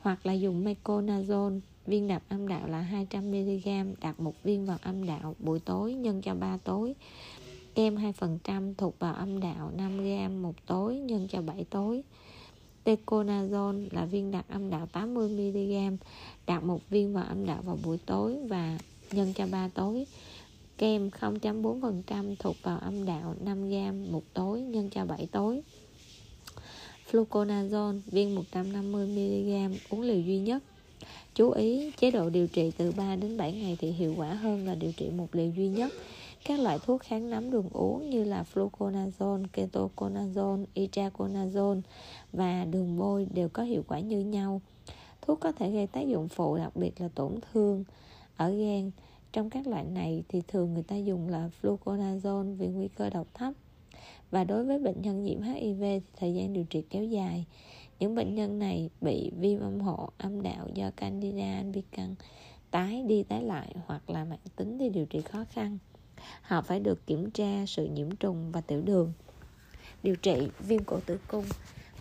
Hoặc 0.00 0.26
là 0.26 0.32
dùng 0.32 0.64
meconazole, 0.64 1.60
viên 1.86 2.08
đạp 2.08 2.22
âm 2.28 2.48
đạo 2.48 2.68
là 2.68 2.86
200mg 2.92 3.94
đặt 4.00 4.20
một 4.20 4.34
viên 4.42 4.66
vào 4.66 4.78
âm 4.82 5.06
đạo 5.06 5.34
buổi 5.38 5.60
tối, 5.60 5.94
nhân 5.94 6.22
cho 6.22 6.34
3 6.34 6.58
tối. 6.64 6.94
Kem 7.74 7.96
2% 7.96 8.74
thuộc 8.78 8.98
vào 8.98 9.14
âm 9.14 9.40
đạo 9.40 9.72
5g 9.76 10.42
một 10.42 10.54
tối, 10.66 10.96
nhân 10.96 11.28
cho 11.30 11.42
7 11.42 11.64
tối. 11.70 12.02
Teconazole 12.84 13.88
là 13.90 14.04
viên 14.04 14.30
đặt 14.30 14.44
âm 14.48 14.70
đạo 14.70 14.88
80mg 14.92 15.96
đặt 16.46 16.64
một 16.64 16.80
viên 16.90 17.12
vào 17.12 17.24
âm 17.24 17.46
đạo 17.46 17.62
vào 17.62 17.78
buổi 17.84 17.98
tối 18.06 18.36
và 18.48 18.78
nhân 19.10 19.32
cho 19.36 19.46
3 19.46 19.68
tối. 19.74 20.06
Kem 20.78 21.08
0.4% 21.08 22.34
thuộc 22.38 22.56
vào 22.62 22.78
âm 22.78 23.06
đạo 23.06 23.34
5g 23.44 24.10
một 24.12 24.22
tối, 24.34 24.60
nhân 24.60 24.90
cho 24.90 25.04
7 25.04 25.28
tối. 25.32 25.62
Fluconazole, 27.10 28.00
viên 28.06 28.36
150mg 28.52 29.74
uống 29.90 30.00
liều 30.00 30.20
duy 30.20 30.38
nhất. 30.38 30.62
Chú 31.34 31.50
ý, 31.50 31.90
chế 31.96 32.10
độ 32.10 32.30
điều 32.30 32.46
trị 32.46 32.70
từ 32.76 32.92
3 32.92 33.16
đến 33.16 33.36
7 33.36 33.52
ngày 33.52 33.76
thì 33.80 33.90
hiệu 33.90 34.14
quả 34.16 34.34
hơn 34.34 34.66
là 34.66 34.74
điều 34.74 34.92
trị 34.92 35.10
một 35.10 35.28
liều 35.32 35.50
duy 35.56 35.68
nhất 35.68 35.92
các 36.44 36.60
loại 36.60 36.78
thuốc 36.86 37.00
kháng 37.00 37.30
nấm 37.30 37.50
đường 37.50 37.68
uống 37.72 38.10
như 38.10 38.24
là 38.24 38.44
fluconazole, 38.54 39.44
ketoconazole, 39.52 40.64
itraconazole 40.74 41.80
và 42.32 42.64
đường 42.64 42.98
bôi 42.98 43.26
đều 43.34 43.48
có 43.48 43.62
hiệu 43.62 43.82
quả 43.88 44.00
như 44.00 44.20
nhau. 44.20 44.60
Thuốc 45.20 45.40
có 45.40 45.52
thể 45.52 45.70
gây 45.70 45.86
tác 45.86 46.00
dụng 46.00 46.28
phụ 46.28 46.56
đặc 46.56 46.76
biệt 46.76 47.00
là 47.00 47.08
tổn 47.14 47.34
thương 47.52 47.84
ở 48.36 48.50
gan. 48.50 48.90
Trong 49.32 49.50
các 49.50 49.66
loại 49.66 49.84
này 49.84 50.22
thì 50.28 50.42
thường 50.48 50.74
người 50.74 50.82
ta 50.82 50.96
dùng 50.96 51.28
là 51.28 51.50
fluconazole 51.62 52.56
vì 52.56 52.66
nguy 52.66 52.88
cơ 52.88 53.10
độc 53.10 53.26
thấp. 53.34 53.52
Và 54.30 54.44
đối 54.44 54.64
với 54.64 54.78
bệnh 54.78 55.02
nhân 55.02 55.24
nhiễm 55.24 55.42
HIV 55.42 55.80
thì 55.80 56.00
thời 56.16 56.34
gian 56.34 56.52
điều 56.52 56.64
trị 56.64 56.84
kéo 56.90 57.04
dài. 57.04 57.46
Những 57.98 58.14
bệnh 58.14 58.34
nhân 58.34 58.58
này 58.58 58.90
bị 59.00 59.30
viêm 59.38 59.60
âm 59.60 59.80
hộ, 59.80 60.08
âm 60.18 60.42
đạo 60.42 60.68
do 60.74 60.90
Candida 60.96 61.56
albicans 61.56 62.18
tái 62.70 63.02
đi 63.02 63.22
tái 63.22 63.42
lại 63.42 63.74
hoặc 63.86 64.10
là 64.10 64.24
mạng 64.24 64.38
tính 64.56 64.78
thì 64.78 64.88
điều 64.88 65.06
trị 65.06 65.20
khó 65.20 65.44
khăn 65.50 65.78
họ 66.42 66.62
phải 66.62 66.80
được 66.80 67.06
kiểm 67.06 67.30
tra 67.30 67.66
sự 67.66 67.86
nhiễm 67.86 68.16
trùng 68.16 68.52
và 68.52 68.60
tiểu 68.60 68.82
đường. 68.82 69.12
Điều 70.02 70.16
trị 70.16 70.48
viêm 70.58 70.84
cổ 70.84 71.00
tử 71.06 71.18
cung, 71.28 71.44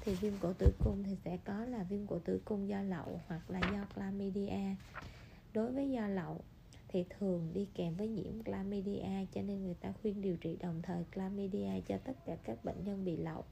thì 0.01 0.15
viêm 0.15 0.33
cổ 0.41 0.53
tử 0.53 0.71
cung 0.83 1.03
thì 1.03 1.15
sẽ 1.25 1.37
có 1.45 1.65
là 1.65 1.83
viêm 1.83 2.07
cổ 2.07 2.19
tử 2.19 2.41
cung 2.45 2.69
do 2.69 2.81
lậu 2.81 3.21
hoặc 3.27 3.49
là 3.49 3.59
do 3.59 3.85
chlamydia. 3.95 4.75
Đối 5.53 5.71
với 5.71 5.91
do 5.91 6.07
lậu 6.07 6.41
thì 6.87 7.05
thường 7.19 7.51
đi 7.53 7.67
kèm 7.75 7.95
với 7.95 8.07
nhiễm 8.07 8.43
chlamydia, 8.45 9.25
cho 9.33 9.41
nên 9.41 9.63
người 9.63 9.73
ta 9.73 9.93
khuyên 10.01 10.21
điều 10.21 10.37
trị 10.37 10.57
đồng 10.59 10.81
thời 10.81 11.03
chlamydia 11.15 11.81
cho 11.87 11.97
tất 11.97 12.13
cả 12.25 12.35
các 12.43 12.65
bệnh 12.65 12.83
nhân 12.83 13.05
bị 13.05 13.17
lậu. 13.17 13.43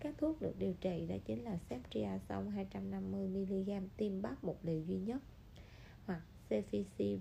Các 0.00 0.14
thuốc 0.18 0.42
được 0.42 0.58
điều 0.58 0.74
trị 0.80 1.06
đó 1.08 1.16
chính 1.26 1.44
là 1.44 1.58
ceftriaxone 1.68 2.66
250mg 2.72 3.82
tiêm 3.96 4.22
bắp 4.22 4.44
một 4.44 4.56
liều 4.62 4.80
duy 4.80 4.98
nhất 4.98 5.22
hoặc 6.06 6.22
cefixime 6.48 7.18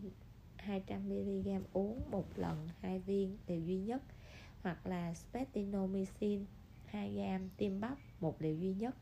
200mg 0.67 1.61
uống 1.73 2.01
một 2.11 2.25
lần 2.35 2.69
hai 2.81 2.99
viên 2.99 3.37
liều 3.47 3.59
duy 3.59 3.77
nhất, 3.77 4.01
hoặc 4.61 4.87
là 4.87 5.13
spetinomycin 5.13 6.45
2 6.85 7.13
gram 7.13 7.49
tiêm 7.57 7.79
bắp 7.79 7.97
một 8.19 8.41
liều 8.41 8.55
duy 8.55 8.73
nhất. 8.73 8.95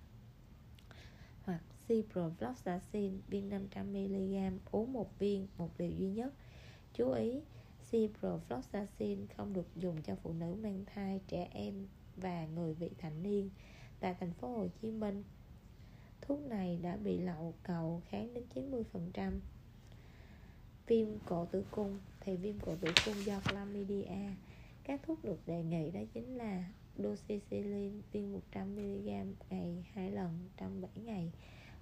Hoặc 1.44 1.62
ciprofloxacin 1.88 3.20
viên 3.28 3.50
500mg 3.50 4.58
uống 4.72 4.94
một 4.94 5.20
viên 5.20 5.48
một 5.58 5.70
liều 5.78 5.92
duy 5.92 6.10
nhất. 6.10 6.34
Chú 6.94 7.12
ý, 7.12 7.42
ciprofloxacin 7.92 9.26
không 9.38 9.54
được 9.54 9.68
dùng 9.76 10.02
cho 10.02 10.16
phụ 10.16 10.34
nữ 10.34 10.56
mang 10.56 10.84
thai, 10.86 11.22
trẻ 11.28 11.48
em 11.52 11.88
và 12.16 12.46
người 12.46 12.74
vị 12.74 12.90
thành 12.98 13.24
niên 13.24 13.50
tại 14.00 14.16
thành 14.20 14.34
phố 14.34 14.48
Hồ 14.48 14.68
Chí 14.82 14.92
Minh. 14.92 15.24
Thuốc 16.22 16.40
này 16.40 16.80
đã 16.82 16.98
bị 16.98 17.18
lậu 17.18 17.54
cầu 17.64 18.02
kháng 18.10 18.34
đến 18.34 18.44
90% 18.54 19.40
viêm 20.88 21.08
cổ 21.26 21.46
tử 21.46 21.64
cung. 21.72 22.00
Thì 22.20 22.36
viêm 22.36 22.60
cổ 22.60 22.76
tử 22.82 22.92
cung 23.06 23.26
do 23.26 23.40
chlamydia 23.50 24.06
các 24.84 25.02
thuốc 25.04 25.24
được 25.24 25.48
đề 25.48 25.64
nghị, 25.64 25.92
đó 25.92 26.00
chính 26.14 26.38
là 26.38 26.66
doxycycline 26.98 28.02
viên 28.12 28.40
100mg 28.54 29.34
ngày 29.50 29.86
2 29.94 30.12
lần 30.12 30.40
trong 30.58 30.82
7 30.82 30.92
ngày, 31.06 31.32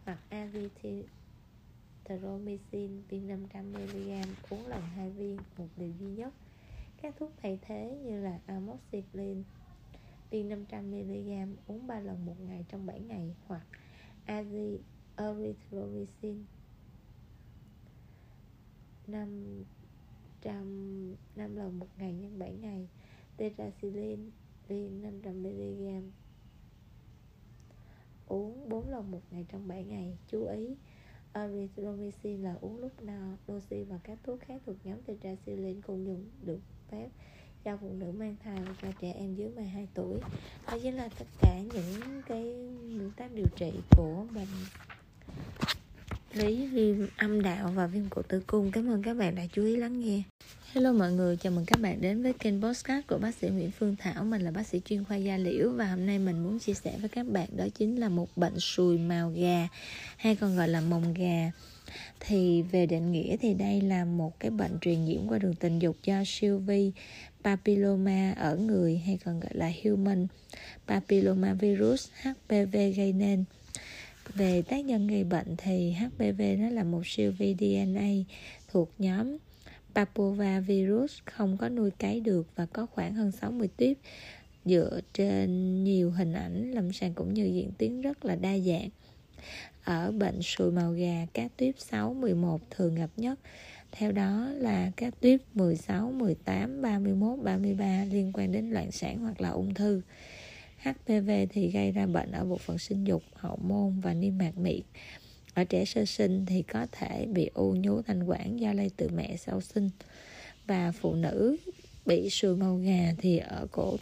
hoặc 0.06 0.20
azithromycin 0.30 3.02
viên 3.10 3.28
500mg 3.28 4.26
uống 4.50 4.68
lần 4.68 4.82
2 4.82 5.10
viên, 5.10 5.38
một 5.58 5.68
liều 5.78 5.92
duy 6.00 6.08
nhất. 6.08 6.34
Các 7.02 7.16
thuốc 7.20 7.32
thay 7.42 7.60
thế 7.62 7.98
như 8.04 8.24
là 8.24 8.40
amoxicillin 8.46 9.44
viên 10.30 10.50
500mg 10.50 11.56
uống 11.68 11.88
3 11.88 12.00
lần 12.00 12.26
một 12.26 12.36
ngày 12.48 12.66
trong 12.70 12.86
7 12.86 13.00
ngày, 13.00 13.36
hoặc 13.48 13.66
azithromycin 15.18 16.44
500 19.14 21.16
5 21.36 21.56
lần 21.56 21.80
một 21.80 21.88
ngày 21.98 22.14
nhân 22.14 22.40
7 22.40 22.54
ngày. 22.54 22.88
Tetracycline 23.38 24.24
viên 24.68 25.02
500mg 25.02 26.02
uống 28.28 28.70
4 28.70 28.90
lần 28.90 29.12
một 29.12 29.22
ngày 29.32 29.46
trong 29.50 29.68
7 29.68 29.84
ngày. 29.84 30.18
Chú 30.28 30.46
ý, 30.46 30.76
erythromycin 31.34 32.44
là 32.44 32.56
uống 32.62 32.80
lúc 32.80 33.04
nào, 33.04 33.38
doxy 33.48 33.84
và 33.84 34.00
các 34.04 34.20
thuốc 34.24 34.40
khác 34.40 34.62
thuộc 34.66 34.76
nhóm 34.84 35.02
tetracycline 35.02 35.82
cũng 35.88 36.06
dùng 36.06 36.30
được 36.42 36.60
phép 36.90 37.10
cho 37.64 37.78
phụ 37.78 37.94
nữ 37.94 38.12
mang 38.12 38.36
thai 38.44 38.64
và 38.64 38.76
cho 38.82 38.88
trẻ 39.00 39.12
em 39.12 39.36
dưới 39.36 39.50
12 39.50 39.88
tuổi. 39.94 40.20
Đó 40.68 40.78
chính 40.84 40.96
là 40.96 41.10
tất 41.20 41.26
cả 41.42 41.62
những 41.74 42.22
cái 42.28 42.44
nguyên 42.82 43.12
tắc 43.18 43.32
điều 43.34 43.48
trị 43.56 43.72
của 43.98 44.26
bệnh 44.36 44.48
lý 46.34 46.68
viêm 46.68 47.08
âm 47.18 47.42
đạo 47.42 47.72
và 47.76 47.88
viêm 47.88 48.10
cổ 48.10 48.22
tử 48.22 48.44
cung. 48.48 48.72
Cảm 48.72 48.90
ơn 48.90 49.04
các 49.04 49.14
bạn 49.14 49.36
đã 49.36 49.44
chú 49.54 49.66
ý 49.66 49.76
lắng 49.76 50.00
nghe. 50.00 50.22
Hello 50.74 50.94
mọi 50.94 51.12
người, 51.12 51.38
chào 51.38 51.52
mừng 51.52 51.66
các 51.66 51.82
bạn 51.82 52.02
đến 52.02 52.24
với 52.24 52.34
kênh 52.34 52.62
Postcard 52.62 53.08
của 53.08 53.18
bác 53.18 53.36
sĩ 53.36 53.48
Nguyễn 53.48 53.72
Phương 53.72 53.96
Thảo. 54.00 54.24
Mình 54.24 54.42
là 54.42 54.52
bác 54.52 54.68
sĩ 54.68 54.82
chuyên 54.86 55.04
khoa 55.04 55.18
da 55.18 55.38
liễu 55.38 55.70
Và 55.70 55.86
hôm 55.86 56.06
nay 56.06 56.20
mình 56.20 56.44
muốn 56.44 56.60
chia 56.60 56.74
sẻ 56.74 56.94
với 57.00 57.10
các 57.10 57.28
bạn 57.28 57.48
Đó 57.58 57.66
chính 57.76 58.00
là 58.00 58.10
một 58.10 58.38
bệnh 58.38 58.60
sùi 58.60 58.98
màu 58.98 59.30
gà 59.30 59.68
Hay 60.18 60.36
còn 60.36 60.56
gọi 60.56 60.68
là 60.68 60.82
mồng 60.82 61.14
gà. 61.14 61.52
Thì 62.20 62.62
về 62.62 62.86
định 62.86 63.12
nghĩa 63.12 63.38
thì 63.38 63.54
đây 63.54 63.82
là 63.82 64.06
một 64.06 64.40
cái 64.40 64.52
bệnh 64.52 64.80
truyền 64.82 65.06
nhiễm 65.06 65.28
qua 65.28 65.38
đường 65.38 65.56
tình 65.56 65.80
dục 65.80 65.98
do 66.04 66.24
siêu 66.26 66.60
vi 66.60 66.92
papilloma 67.44 68.32
ở 68.32 68.56
người 68.56 68.98
hay 69.06 69.20
còn 69.26 69.40
gọi 69.40 69.52
là 69.54 69.72
human 69.84 70.28
papilloma 70.88 71.54
virus 71.54 72.10
HPV 72.22 72.76
gây 72.96 73.14
nên 73.14 73.44
về 74.36 74.62
tác 74.62 74.86
nhân 74.86 75.08
gây 75.08 75.24
bệnh 75.24 75.56
thì 75.58 75.92
HPV 75.92 76.42
nó 76.60 76.70
là 76.70 76.84
một 76.84 77.02
siêu 77.06 77.34
vi 77.38 77.56
DNA 77.60 78.34
thuộc 78.68 78.92
nhóm 78.98 79.38
Papova 79.96 80.60
virus 80.60 81.18
không 81.26 81.58
có 81.58 81.70
nuôi 81.70 81.92
cấy 81.92 82.20
được 82.20 82.48
và 82.56 82.66
có 82.66 82.86
khoảng 82.86 83.14
hơn 83.14 83.32
60 83.32 83.70
tuyếp 83.78 83.98
dựa 84.66 85.00
trên 85.14 85.84
nhiều 85.84 86.12
hình 86.12 86.34
ảnh 86.34 86.72
lâm 86.72 86.94
sàng 86.94 87.14
cũng 87.14 87.34
như 87.34 87.46
diễn 87.46 87.72
tiến 87.78 88.02
rất 88.02 88.26
là 88.26 88.36
đa 88.36 88.58
dạng. 88.58 88.90
Ở 89.84 90.12
bệnh 90.12 90.42
sùi 90.42 90.72
màu 90.72 90.92
gà, 90.92 91.26
các 91.34 91.52
tuyếp 91.58 91.80
6, 91.80 92.14
11 92.14 92.62
thường 92.70 92.96
gặp 92.96 93.10
nhất. 93.18 93.40
Theo 93.92 94.12
đó 94.12 94.48
là 94.54 94.92
các 94.96 95.14
tuyếp 95.20 95.40
16, 95.54 96.12
18, 96.12 96.82
31, 96.82 97.40
33 97.44 98.06
liên 98.12 98.32
quan 98.34 98.52
đến 98.52 98.72
loạn 98.72 98.92
sản 98.92 99.20
hoặc 99.20 99.42
là 99.42 99.50
ung 99.50 99.74
thư. 99.74 100.02
HPV 100.84 101.30
thì 101.50 101.72
gây 101.72 101.92
ra 101.92 102.06
bệnh 102.06 102.32
ở 102.32 102.46
bộ 102.46 102.58
phận 102.58 102.78
sinh 102.78 103.04
dục, 103.04 103.24
hậu 103.34 103.58
môn 103.62 104.00
và 104.00 104.14
niêm 104.14 104.38
mạc 104.38 104.58
miệng. 104.58 104.84
Ở 105.54 105.64
trẻ 105.64 105.86
sơ 105.86 106.06
sinh 106.06 106.46
thì 106.46 106.62
có 106.62 106.88
thể 106.92 107.26
bị 107.26 107.50
u 107.54 107.76
nhú 107.76 108.02
thanh 108.02 108.24
quản 108.24 108.60
do 108.60 108.74
lây 108.74 108.92
từ 108.98 109.10
mẹ 109.16 109.38
sau 109.38 109.62
sinh. 109.62 109.90
Và 110.68 110.92
phụ 110.92 111.14
nữ 111.14 111.58
bị 112.06 112.30
sùi 112.30 112.56
màu 112.56 112.76
gà 112.78 113.14
thì 113.18 113.38
ở 113.38 113.68
cổ 113.72 113.98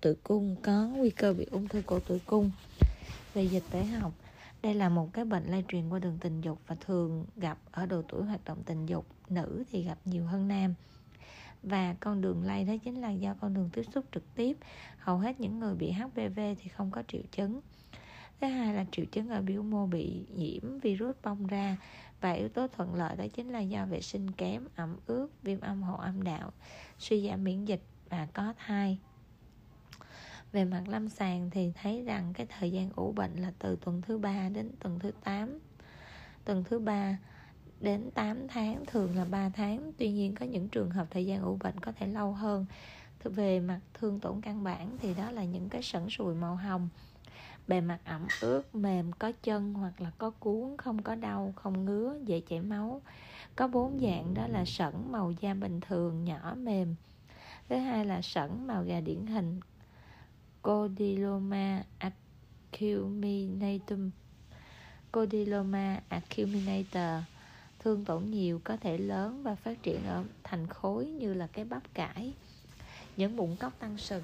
tử 0.00 0.16
cung 0.22 0.56
có 0.62 0.88
nguy 0.96 1.10
cơ 1.10 1.32
bị 1.32 1.46
ung 1.50 1.68
thư 1.68 1.82
cổ 1.86 2.00
tử 2.00 2.18
cung. 2.26 2.50
Về 3.34 3.42
dịch 3.44 3.64
tễ 3.70 3.84
học, 3.84 4.12
đây 4.62 4.74
là 4.74 4.88
một 4.88 5.12
cái 5.12 5.24
bệnh 5.24 5.44
lây 5.50 5.64
truyền 5.68 5.88
qua 5.88 5.98
đường 5.98 6.18
tình 6.20 6.40
dục 6.40 6.58
và 6.66 6.76
thường 6.86 7.26
gặp 7.36 7.58
ở 7.70 7.86
độ 7.86 8.02
tuổi 8.08 8.24
hoạt 8.24 8.44
động 8.44 8.62
tình 8.66 8.86
dục. 8.86 9.06
Nữ 9.28 9.64
thì 9.72 9.82
gặp 9.82 9.98
nhiều 10.04 10.24
hơn 10.24 10.48
nam 10.48 10.74
và 11.64 11.94
con 12.00 12.20
đường 12.20 12.42
lây 12.42 12.64
đó 12.64 12.74
chính 12.84 13.00
là 13.00 13.10
do 13.10 13.34
con 13.40 13.54
đường 13.54 13.70
tiếp 13.72 13.82
xúc 13.94 14.04
trực 14.12 14.34
tiếp. 14.34 14.56
Hầu 14.98 15.18
hết 15.18 15.40
những 15.40 15.58
người 15.58 15.74
bị 15.74 15.90
HPV 15.90 16.40
thì 16.58 16.68
không 16.68 16.90
có 16.90 17.02
triệu 17.08 17.22
chứng. 17.32 17.60
Thứ 18.40 18.46
hai 18.46 18.74
là 18.74 18.84
triệu 18.92 19.04
chứng 19.04 19.28
ở 19.28 19.42
biểu 19.42 19.62
mô 19.62 19.86
bị 19.86 20.26
nhiễm 20.34 20.78
virus 20.78 21.16
bong 21.22 21.46
ra. 21.46 21.76
Và 22.20 22.32
yếu 22.32 22.48
tố 22.48 22.68
thuận 22.68 22.94
lợi 22.94 23.16
đó 23.16 23.24
chính 23.34 23.48
là 23.48 23.60
do 23.60 23.86
vệ 23.86 24.00
sinh 24.00 24.30
kém, 24.30 24.68
ẩm 24.76 24.96
ướt, 25.06 25.28
viêm 25.42 25.60
âm 25.60 25.82
hộ 25.82 25.96
âm 25.96 26.22
đạo, 26.22 26.52
suy 26.98 27.28
giảm 27.28 27.44
miễn 27.44 27.64
dịch 27.64 27.82
và 28.08 28.28
có 28.32 28.54
thai. 28.58 28.98
Về 30.52 30.64
mặt 30.64 30.82
lâm 30.88 31.08
sàng 31.08 31.50
thì 31.50 31.72
thấy 31.82 32.02
rằng 32.02 32.32
cái 32.34 32.46
thời 32.46 32.70
gian 32.70 32.90
ủ 32.96 33.12
bệnh 33.12 33.34
là 33.34 33.52
từ 33.58 33.76
tuần 33.76 34.02
thứ 34.02 34.18
ba 34.18 34.48
đến 34.48 34.70
tuần 34.80 34.98
thứ 34.98 35.10
8 35.24 35.58
tuần 36.44 36.64
thứ 36.64 36.78
ba 36.78 37.18
đến 37.84 38.10
8 38.10 38.48
tháng, 38.48 38.84
thường 38.86 39.16
là 39.16 39.24
3 39.24 39.48
tháng. 39.48 39.92
Tuy 39.98 40.10
nhiên 40.10 40.34
có 40.34 40.46
những 40.46 40.68
trường 40.68 40.90
hợp 40.90 41.06
thời 41.10 41.26
gian 41.26 41.42
ủ 41.42 41.58
bệnh 41.62 41.80
có 41.80 41.92
thể 41.92 42.06
lâu 42.06 42.32
hơn. 42.32 42.66
Về 43.24 43.60
mặt 43.60 43.80
thương 43.94 44.20
tổn 44.20 44.40
căn 44.40 44.64
bản 44.64 44.96
thì 45.00 45.14
đó 45.14 45.30
là 45.30 45.44
những 45.44 45.68
cái 45.68 45.82
sẩn 45.82 46.10
sùi 46.10 46.34
màu 46.34 46.56
hồng. 46.56 46.88
Bề 47.68 47.80
mặt 47.80 47.98
ẩm 48.04 48.26
ướt, 48.40 48.74
mềm, 48.74 49.12
có 49.12 49.32
chân 49.42 49.74
hoặc 49.74 50.00
là 50.00 50.10
có 50.18 50.30
cuốn, 50.30 50.76
không 50.78 51.02
có 51.02 51.14
đau, 51.14 51.54
không 51.56 51.84
ngứa, 51.84 52.18
dễ 52.24 52.40
chảy 52.40 52.60
máu. 52.60 53.02
Có 53.56 53.68
bốn 53.68 54.00
dạng, 54.00 54.34
đó 54.34 54.46
là 54.46 54.64
sẩn 54.64 55.12
màu 55.12 55.32
da 55.40 55.54
bình 55.54 55.80
thường, 55.80 56.24
nhỏ, 56.24 56.54
mềm. 56.56 56.94
Thứ 57.68 57.76
hai 57.76 58.06
là 58.06 58.22
sẩn 58.22 58.66
màu 58.66 58.84
gà 58.84 59.00
điển 59.00 59.26
hình 59.26 59.60
Codiloma 60.62 61.82
acuminatum 61.98 64.10
Codiloma 65.12 66.00
acuminator 66.08 67.33
thương 67.84 68.04
tổn 68.04 68.30
nhiều, 68.30 68.60
có 68.64 68.76
thể 68.76 68.98
lớn 68.98 69.42
và 69.42 69.54
phát 69.54 69.82
triển 69.82 70.06
ở 70.06 70.24
thành 70.42 70.66
khối 70.66 71.06
như 71.06 71.34
là 71.34 71.46
cái 71.46 71.64
bắp 71.64 71.94
cải, 71.94 72.32
những 73.16 73.36
bụng 73.36 73.56
cóc 73.60 73.72
tăng 73.78 73.98
sừng. 73.98 74.22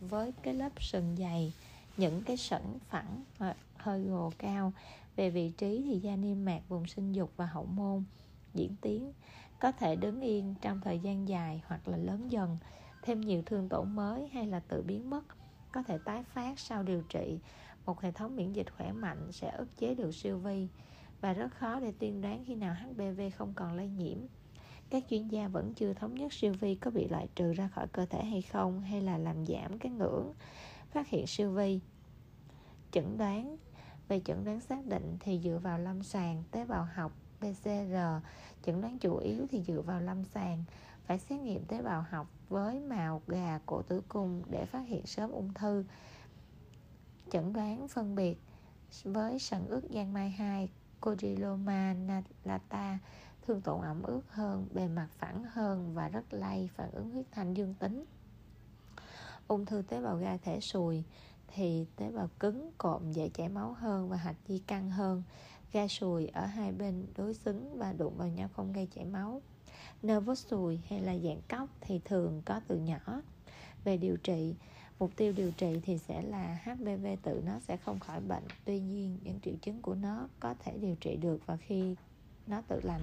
Với 0.00 0.32
cái 0.42 0.54
lớp 0.54 0.68
sừng 0.80 1.16
dày, 1.18 1.52
những 1.96 2.22
cái 2.22 2.36
sẩn 2.36 2.62
phẳng 2.88 3.24
ờ, 3.38 3.54
hơi 3.76 4.02
gồ 4.02 4.32
cao, 4.38 4.72
về 5.16 5.30
vị 5.30 5.50
trí 5.50 5.82
thì 5.84 5.98
da 5.98 6.16
niêm 6.16 6.44
mạc, 6.44 6.60
vùng 6.68 6.86
sinh 6.86 7.12
dục 7.12 7.30
và 7.36 7.46
hậu 7.46 7.64
môn, 7.64 8.04
diễn 8.54 8.74
tiến, 8.80 9.12
có 9.60 9.72
thể 9.72 9.96
đứng 9.96 10.20
yên 10.20 10.54
trong 10.60 10.80
thời 10.80 10.98
gian 10.98 11.28
dài 11.28 11.62
hoặc 11.66 11.88
là 11.88 11.96
lớn 11.96 12.28
dần. 12.30 12.58
Thêm 13.02 13.20
nhiều 13.20 13.42
thương 13.46 13.68
tổn 13.68 13.96
mới 13.96 14.28
hay 14.28 14.46
là 14.46 14.60
tự 14.60 14.82
biến 14.82 15.10
mất, 15.10 15.24
có 15.72 15.82
thể 15.82 15.98
tái 16.04 16.22
phát 16.22 16.58
sau 16.58 16.82
điều 16.82 17.02
trị. 17.02 17.38
Một 17.86 18.00
hệ 18.00 18.12
thống 18.12 18.36
miễn 18.36 18.52
dịch 18.52 18.66
khỏe 18.76 18.92
mạnh 18.92 19.32
sẽ 19.32 19.50
ức 19.50 19.76
chế 19.78 19.94
được 19.94 20.14
siêu 20.14 20.38
vi 20.38 20.68
và 21.20 21.32
rất 21.32 21.48
khó 21.54 21.80
để 21.80 21.92
tiên 21.98 22.20
đoán 22.20 22.44
khi 22.46 22.54
nào 22.54 22.74
HPV 22.74 23.20
không 23.36 23.52
còn 23.56 23.72
lây 23.72 23.88
nhiễm. 23.88 24.18
Các 24.90 25.04
chuyên 25.10 25.28
gia 25.28 25.48
vẫn 25.48 25.74
chưa 25.74 25.92
thống 25.92 26.14
nhất 26.14 26.32
siêu 26.32 26.52
vi 26.60 26.74
có 26.74 26.90
bị 26.90 27.08
loại 27.08 27.28
trừ 27.34 27.52
ra 27.52 27.68
khỏi 27.68 27.86
cơ 27.92 28.06
thể 28.06 28.24
hay 28.24 28.42
không, 28.42 28.80
hay 28.80 29.00
là 29.00 29.18
làm 29.18 29.46
giảm 29.46 29.78
cái 29.78 29.92
ngưỡng 29.92 30.32
phát 30.90 31.08
hiện 31.08 31.26
siêu 31.26 31.50
vi. 31.50 31.80
Chẩn 32.92 33.18
đoán, 33.18 33.56
về 34.08 34.20
chẩn 34.24 34.44
đoán 34.44 34.60
xác 34.60 34.86
định 34.86 35.16
thì 35.20 35.40
dựa 35.44 35.58
vào 35.62 35.78
lâm 35.78 36.02
sàng, 36.02 36.42
tế 36.50 36.64
bào 36.64 36.88
học 36.94 37.12
PCR 37.38 37.96
chẩn 38.62 38.80
đoán 38.80 38.98
chủ 38.98 39.16
yếu 39.16 39.46
thì 39.50 39.62
dựa 39.62 39.80
vào 39.80 40.00
lâm 40.00 40.24
sàng. 40.24 40.64
Phải 41.06 41.18
xét 41.18 41.40
nghiệm 41.40 41.64
tế 41.64 41.82
bào 41.82 42.04
học 42.10 42.26
với 42.48 42.80
màu 42.80 43.22
gà 43.26 43.60
cổ 43.66 43.82
tử 43.82 44.02
cung 44.08 44.42
để 44.50 44.66
phát 44.66 44.82
hiện 44.86 45.06
sớm 45.06 45.30
ung 45.30 45.54
thư. 45.54 45.84
Chẩn 47.30 47.52
đoán 47.52 47.88
phân 47.88 48.14
biệt 48.14 48.38
với 49.04 49.38
sẩn 49.38 49.66
ức 49.66 49.84
giang 49.90 50.12
mai 50.12 50.30
2 50.30 50.68
Codyloma 51.06 51.94
lata 52.44 52.98
thương 53.46 53.60
tổn 53.60 53.80
ẩm 53.80 54.02
ướt 54.02 54.22
hơn, 54.28 54.66
bề 54.74 54.88
mặt 54.88 55.08
phẳng 55.18 55.44
hơn 55.44 55.94
và 55.94 56.08
rất 56.08 56.24
lây 56.30 56.68
phản 56.74 56.90
ứng 56.90 57.10
huyết 57.10 57.26
thanh 57.30 57.54
dương 57.54 57.74
tính. 57.74 58.04
Ung 59.48 59.66
thư 59.66 59.82
tế 59.88 60.02
bào 60.02 60.16
gai 60.16 60.38
thể 60.38 60.60
sùi 60.60 61.04
thì 61.48 61.86
tế 61.96 62.10
bào 62.10 62.28
cứng, 62.40 62.70
cộm, 62.78 63.12
dễ 63.12 63.28
chảy 63.28 63.48
máu 63.48 63.72
hơn 63.72 64.08
và 64.08 64.16
hạch 64.16 64.36
di 64.48 64.58
căng 64.58 64.90
hơn. 64.90 65.22
Gai 65.72 65.88
sùi 65.88 66.26
ở 66.26 66.46
hai 66.46 66.72
bên 66.72 67.06
đối 67.16 67.34
xứng 67.34 67.78
và 67.78 67.92
đụng 67.92 68.16
vào 68.16 68.28
nhau 68.28 68.48
không 68.56 68.72
gây 68.72 68.88
chảy 68.94 69.04
máu. 69.04 69.42
Nervous 70.02 70.46
sùi 70.46 70.80
hay 70.88 71.00
là 71.00 71.18
dạng 71.18 71.40
cốc 71.48 71.68
thì 71.80 72.00
thường 72.04 72.42
có 72.44 72.60
từ 72.68 72.76
nhỏ. 72.76 73.22
Về 73.84 73.96
điều 73.96 74.16
trị 74.16 74.54
mục 74.98 75.16
tiêu 75.16 75.32
điều 75.36 75.50
trị 75.50 75.80
thì 75.82 75.98
sẽ 75.98 76.22
là 76.22 76.58
HPV 76.64 77.06
tự 77.22 77.42
nó 77.46 77.60
sẽ 77.60 77.76
không 77.76 77.98
khỏi 77.98 78.20
bệnh. 78.20 78.44
Tuy 78.64 78.80
nhiên, 78.80 79.18
những 79.22 79.40
triệu 79.40 79.54
chứng 79.62 79.82
của 79.82 79.94
nó 79.94 80.28
có 80.40 80.54
thể 80.64 80.78
điều 80.78 80.94
trị 81.00 81.16
được 81.16 81.46
và 81.46 81.56
khi 81.56 81.94
nó 82.46 82.62
tự 82.68 82.80
lành. 82.84 83.02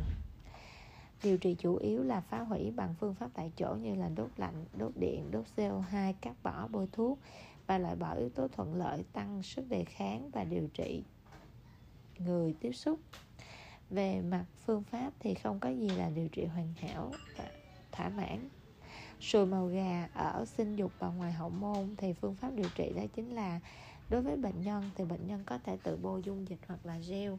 Điều 1.24 1.38
trị 1.38 1.56
chủ 1.60 1.76
yếu 1.76 2.04
là 2.04 2.22
phá 2.22 2.39
hủy 2.39 2.72
bằng 2.72 2.96
phương 3.00 3.16
pháp 3.16 3.30
tại 3.34 3.52
chỗ 3.58 3.76
như 3.76 3.96
là 3.96 4.10
đốt 4.10 4.30
lạnh, 4.38 4.66
đốt 4.78 4.91
điện, 4.96 5.32
đốt 5.32 5.46
CO2 5.56 6.14
cắt 6.22 6.36
bỏ 6.44 6.68
bôi 6.68 6.88
thuốc 6.91 7.20
và 7.68 7.78
loại 7.78 7.96
bỏ 7.96 8.14
yếu 8.14 8.30
tố 8.30 8.48
thuận 8.48 8.76
lợi, 8.76 9.04
tăng 9.14 9.44
sức 9.44 9.70
đề 9.70 9.84
kháng 9.84 10.30
và 10.32 10.44
điều 10.44 10.68
trị 10.74 11.04
người 12.18 12.56
tiếp 12.60 12.72
xúc. 12.72 13.00
Về 13.89 14.22
mặt 14.22 14.46
phương 14.66 14.84
pháp 14.84 15.14
thì 15.20 15.34
không 15.34 15.60
có 15.60 15.70
gì 15.70 15.89
là 15.89 16.10
điều 16.10 16.28
trị 16.28 16.46
hoàn 16.46 16.74
hảo 16.74 17.12
và 17.38 17.52
thỏa 17.91 18.10
mãn 18.10 18.50
sùi 19.24 19.45
màu 19.45 19.67
gà 19.67 20.09
ở 20.13 20.45
sinh 20.45 20.76
dục 20.76 20.91
và 20.99 21.09
ngoài 21.09 21.34
hậu 21.34 21.49
môn 21.49 21.95
thì 21.97 22.13
phương 22.13 22.36
pháp 22.36 22.51
điều 22.55 22.69
trị 22.76 22.93
đó 22.95 23.03
chính 23.15 23.36
là 23.36 23.59
đối 24.09 24.21
với 24.21 24.38
bệnh 24.38 24.61
nhân 24.61 24.89
thì 24.95 25.05
bệnh 25.05 25.28
nhân 25.28 25.43
có 25.45 25.57
thể 25.57 25.78
tự 25.84 25.97
bôi 25.97 26.21
dung 26.24 26.47
dịch 26.47 26.59
hoặc 26.67 26.86
là 26.86 26.97
gel. 27.09 27.32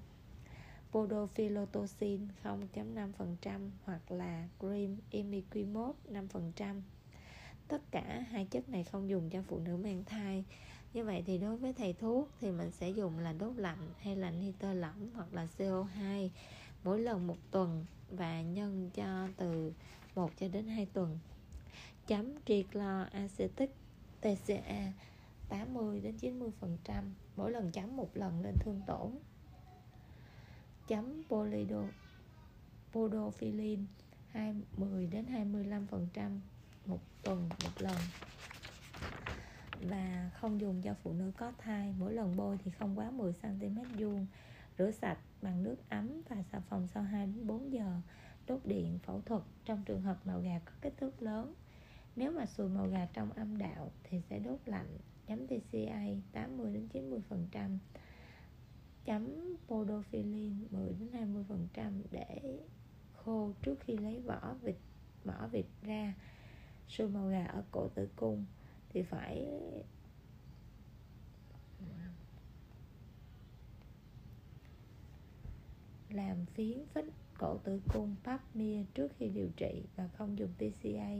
Podophyllotoxin 0.92 2.28
0.5% 2.44 3.70
hoặc 3.84 4.00
là 4.10 4.48
cream 4.60 4.96
imiquimod 5.10 5.94
5% 6.10 6.80
tất 7.68 7.82
cả 7.90 8.24
hai 8.30 8.46
chất 8.50 8.68
này 8.68 8.84
không 8.84 9.08
dùng 9.08 9.30
cho 9.30 9.42
phụ 9.48 9.58
nữ 9.58 9.76
mang 9.76 10.04
thai. 10.04 10.44
Như 10.94 11.04
vậy 11.04 11.22
thì 11.26 11.38
đối 11.38 11.56
với 11.56 11.72
thầy 11.72 11.92
thuốc 11.92 12.28
thì 12.40 12.50
mình 12.50 12.70
sẽ 12.70 12.90
dùng 12.90 13.18
là 13.18 13.32
đốt 13.32 13.56
lạnh 13.56 13.88
hay 14.00 14.16
là 14.16 14.30
nitơ 14.30 14.74
lỏng 14.74 15.10
hoặc 15.14 15.34
là 15.34 15.48
CO2 15.58 16.28
mỗi 16.84 17.00
lần 17.00 17.26
một 17.26 17.38
tuần 17.50 17.84
và 18.10 18.42
nhân 18.42 18.90
cho 18.94 19.28
từ 19.36 19.72
1 20.14 20.30
cho 20.40 20.48
đến 20.48 20.66
2 20.66 20.86
tuần 20.86 21.18
chấm 22.06 22.34
tricloacetic 22.44 23.74
TCA 24.20 24.92
80 25.48 26.00
đến 26.00 26.18
90 26.18 26.50
phần 26.60 26.78
trăm, 26.84 27.14
mỗi 27.36 27.50
lần 27.50 27.70
chấm 27.70 27.96
một 27.96 28.16
lần 28.16 28.40
lên 28.42 28.54
thương 28.60 28.80
tổn. 28.86 29.10
Chấm 30.88 31.22
polido 31.28 31.82
podophilin 32.92 33.86
20 34.30 35.06
đến 35.06 35.26
25 35.26 35.86
phần 35.86 36.08
trăm 36.12 36.40
một 36.86 37.00
tuần 37.22 37.48
một 37.48 37.70
lần. 37.78 37.96
Và 39.80 40.30
không 40.34 40.60
dùng 40.60 40.82
cho 40.82 40.94
phụ 41.02 41.12
nữ 41.12 41.32
có 41.36 41.52
thai, 41.58 41.94
mỗi 41.98 42.12
lần 42.12 42.36
bôi 42.36 42.58
thì 42.64 42.70
không 42.70 42.98
quá 42.98 43.10
10 43.10 43.32
cm 43.32 43.78
vuông. 43.98 44.26
Rửa 44.78 44.90
sạch 44.90 45.18
bằng 45.42 45.62
nước 45.62 45.76
ấm 45.88 46.22
và 46.28 46.42
xà 46.52 46.60
phòng 46.60 46.88
sau 46.94 47.02
2 47.02 47.26
đến 47.26 47.46
4 47.46 47.72
giờ. 47.72 48.00
Đốt 48.46 48.60
điện, 48.64 48.98
phẫu 49.02 49.20
thuật, 49.20 49.42
trong 49.64 49.82
trường 49.84 50.02
hợp 50.02 50.26
màu 50.26 50.40
gà 50.40 50.60
có 50.64 50.72
kích 50.80 50.94
thước 50.96 51.22
lớn 51.22 51.54
nếu 52.16 52.32
mà 52.32 52.46
sùi 52.46 52.68
màu 52.68 52.86
gà 52.86 53.06
trong 53.12 53.32
âm 53.32 53.58
đạo 53.58 53.90
thì 54.02 54.20
sẽ 54.30 54.38
đốt 54.38 54.58
lạnh, 54.66 54.98
chấm 55.26 55.46
TCA 55.46 56.02
80 56.32 56.74
đến 56.74 56.88
90 56.88 57.20
phần 57.28 57.46
trăm, 57.50 57.78
chấm 59.04 59.56
podophyllin 59.66 60.66
10 60.70 60.92
đến 61.00 61.08
20 61.12 61.44
phần 61.48 61.68
trăm 61.74 62.02
để 62.10 62.58
khô 63.12 63.52
trước 63.62 63.80
khi 63.80 63.96
lấy 63.96 64.20
vỏ 64.20 64.54
vịt, 64.62 64.76
mỏ 65.24 65.48
vịt 65.52 65.66
ra. 65.82 66.14
Sùi 66.88 67.08
màu 67.08 67.28
gà 67.28 67.44
ở 67.44 67.64
cổ 67.70 67.88
tử 67.88 68.08
cung 68.16 68.44
thì 68.88 69.02
phải 69.02 69.46
làm 76.10 76.46
phiến 76.46 76.86
phích 76.94 77.04
cổ 77.38 77.58
tử 77.58 77.80
cung 77.92 78.14
pap 78.24 78.40
smear 78.52 78.86
trước 78.94 79.12
khi 79.18 79.28
điều 79.28 79.48
trị 79.56 79.82
và 79.96 80.08
không 80.08 80.38
dùng 80.38 80.50
TCA 80.58 81.10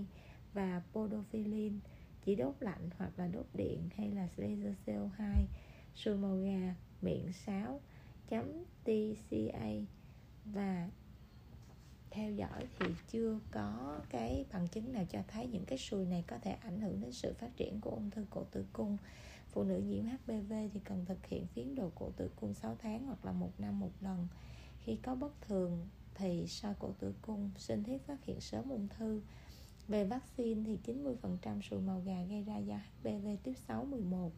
và 0.55 0.83
podophyllin 0.93 1.81
chỉ 2.25 2.35
đốt 2.35 2.55
lạnh 2.61 2.91
hoặc 2.99 3.13
là 3.17 3.27
đốt 3.27 3.47
điện 3.55 3.89
hay 3.97 4.11
là 4.11 4.29
laser 4.37 4.75
CO2 4.87 5.45
sùi 5.95 6.17
màu 6.17 6.37
gà, 6.37 6.75
miệng 7.03 7.33
sáo, 7.33 7.81
chấm 8.29 8.65
TCA 8.85 9.69
và 10.45 10.89
theo 12.11 12.33
dõi 12.33 12.67
thì 12.79 12.87
chưa 13.11 13.39
có 13.51 14.01
cái 14.11 14.45
bằng 14.53 14.69
chứng 14.69 14.93
nào 14.93 15.05
cho 15.11 15.19
thấy 15.29 15.47
những 15.47 15.65
cái 15.65 15.79
sùi 15.79 16.07
này 16.07 16.25
có 16.27 16.39
thể 16.39 16.51
ảnh 16.51 16.81
hưởng 16.81 17.01
đến 17.01 17.13
sự 17.13 17.35
phát 17.39 17.57
triển 17.57 17.81
của 17.81 17.91
ung 17.91 18.11
thư 18.11 18.27
cổ 18.31 18.45
tử 18.45 18.65
cung. 18.73 18.97
Phụ 19.51 19.65
nữ 19.65 19.77
nhiễm 19.79 20.05
HPV 20.05 20.53
thì 20.73 20.81
cần 20.85 21.05
thực 21.05 21.27
hiện 21.27 21.47
phiến 21.47 21.75
đồ 21.75 21.91
cổ 21.95 22.11
tử 22.17 22.31
cung 22.37 22.55
6 22.55 22.77
tháng 22.83 23.07
hoặc 23.07 23.25
là 23.25 23.33
một 23.33 23.51
năm 23.59 23.81
một 23.81 23.93
lần. 24.01 24.29
Khi 24.81 24.97
có 25.03 25.15
bất 25.15 25.41
thường 25.41 25.89
thì 26.15 26.47
soi 26.47 26.75
cổ 26.79 26.93
tử 26.99 27.15
cung, 27.23 27.51
sinh 27.57 27.83
thiết 27.83 28.07
phát 28.07 28.25
hiện 28.25 28.41
sớm 28.41 28.69
ung 28.69 28.89
thư 28.89 29.21
về 29.89 30.05
vaccine 30.05 30.63
thì 30.67 30.95
90% 31.43 31.61
sùi 31.61 31.81
màu 31.81 32.03
gà 32.07 32.23
gây 32.31 32.43
ra 32.43 32.57
do 32.57 32.75
HPV 32.77 33.29
tiếp 33.43 33.55
6 33.69 33.85
11 33.85 34.31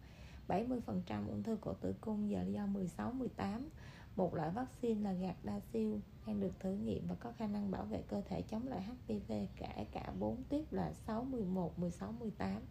70% 0.48 1.28
ung 1.28 1.42
thư 1.42 1.56
cổ 1.60 1.74
tử 1.74 1.94
cung 2.00 2.30
giờ 2.30 2.44
do 2.52 2.66
16 2.66 3.12
18 3.12 3.68
một 4.16 4.34
loại 4.34 4.50
vaccine 4.50 5.00
là 5.00 5.12
gạt 5.12 5.36
đa 5.42 5.60
siêu 5.72 6.00
đang 6.26 6.40
được 6.40 6.52
thử 6.60 6.74
nghiệm 6.74 7.06
và 7.08 7.14
có 7.14 7.32
khả 7.38 7.46
năng 7.46 7.70
bảo 7.70 7.84
vệ 7.84 8.02
cơ 8.08 8.22
thể 8.28 8.42
chống 8.42 8.68
lại 8.68 8.82
HPV 8.82 9.32
cả 9.56 9.84
cả 9.92 10.12
4 10.18 10.42
tiếp 10.48 10.64
là 10.70 10.92
6, 11.06 11.24
11, 11.24 11.78
16, 11.78 12.12
18 12.12 12.62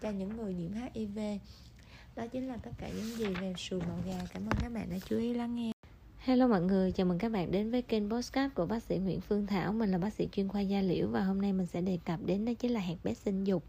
cho 0.00 0.10
những 0.10 0.36
người 0.36 0.54
nhiễm 0.54 0.72
HIV. 0.72 1.18
Đó 2.16 2.26
chính 2.26 2.48
là 2.48 2.56
tất 2.56 2.70
cả 2.78 2.88
những 2.88 3.16
gì 3.16 3.26
về 3.40 3.54
sùi 3.56 3.80
màu 3.80 3.98
gà. 4.06 4.18
Cảm 4.32 4.42
ơn 4.42 4.58
các 4.60 4.72
bạn 4.72 4.90
đã 4.90 4.96
chú 4.98 5.18
ý 5.18 5.34
lắng 5.34 5.54
nghe. 5.54 5.75
Hello 6.26 6.46
mọi 6.46 6.62
người, 6.62 6.92
chào 6.92 7.06
mừng 7.06 7.18
các 7.18 7.32
bạn 7.32 7.50
đến 7.50 7.70
với 7.70 7.82
kênh 7.82 8.10
Postcard 8.10 8.54
của 8.54 8.66
bác 8.66 8.82
sĩ 8.82 8.98
Nguyễn 8.98 9.20
Phương 9.20 9.46
Thảo. 9.46 9.72
Mình 9.72 9.90
là 9.90 9.98
bác 9.98 10.12
sĩ 10.12 10.28
chuyên 10.32 10.48
khoa 10.48 10.60
da 10.60 10.80
liễu 10.80 11.08
và 11.08 11.20
hôm 11.20 11.40
nay 11.40 11.52
mình 11.52 11.66
sẽ 11.66 11.80
đề 11.80 11.98
cập 12.04 12.20
đến 12.24 12.44
đó 12.44 12.52
chính 12.58 12.70
là 12.70 12.80
hẹp 12.80 12.98
bé 13.04 13.14
sinh 13.14 13.44
dục. 13.44 13.64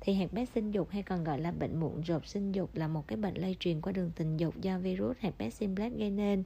Thì 0.00 0.14
hẹp 0.14 0.32
bé 0.32 0.44
sinh 0.44 0.70
dục 0.70 0.88
hay 0.90 1.02
còn 1.02 1.24
gọi 1.24 1.40
là 1.40 1.52
bệnh 1.52 1.80
mụn 1.80 2.00
rộp 2.00 2.26
sinh 2.26 2.52
dục 2.52 2.74
là 2.74 2.88
một 2.88 3.08
cái 3.08 3.16
bệnh 3.16 3.34
lây 3.34 3.56
truyền 3.60 3.80
qua 3.80 3.92
đường 3.92 4.10
tình 4.16 4.36
dục 4.36 4.60
do 4.60 4.78
virus 4.78 5.16
herpes 5.20 5.54
simplex 5.54 5.92
gây 5.92 6.10
nên. 6.10 6.44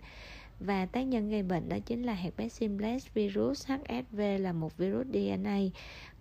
Và 0.60 0.86
tác 0.86 1.02
nhân 1.02 1.30
gây 1.30 1.42
bệnh 1.42 1.68
đó 1.68 1.76
chính 1.86 2.02
là 2.02 2.14
herpes 2.14 2.52
simplex 2.52 3.06
virus 3.14 3.66
HSV 3.66 4.20
là 4.40 4.52
một 4.52 4.76
virus 4.76 5.06
DNA 5.06 5.58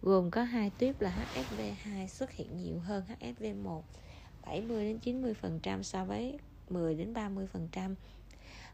gồm 0.01 0.32
có 0.32 0.43
hai 0.43 0.72
tuyếp 0.78 1.01
là 1.01 1.26
HSV2 1.36 2.07
xuất 2.07 2.32
hiện 2.32 2.57
nhiều 2.57 2.80
hơn 2.80 3.03
HSV1 3.20 3.82
70 4.45 4.86
đến 4.86 5.24
90% 5.51 5.82
so 5.82 6.05
với 6.05 6.38
10 6.70 6.95
đến 6.95 7.14
30% 7.14 7.95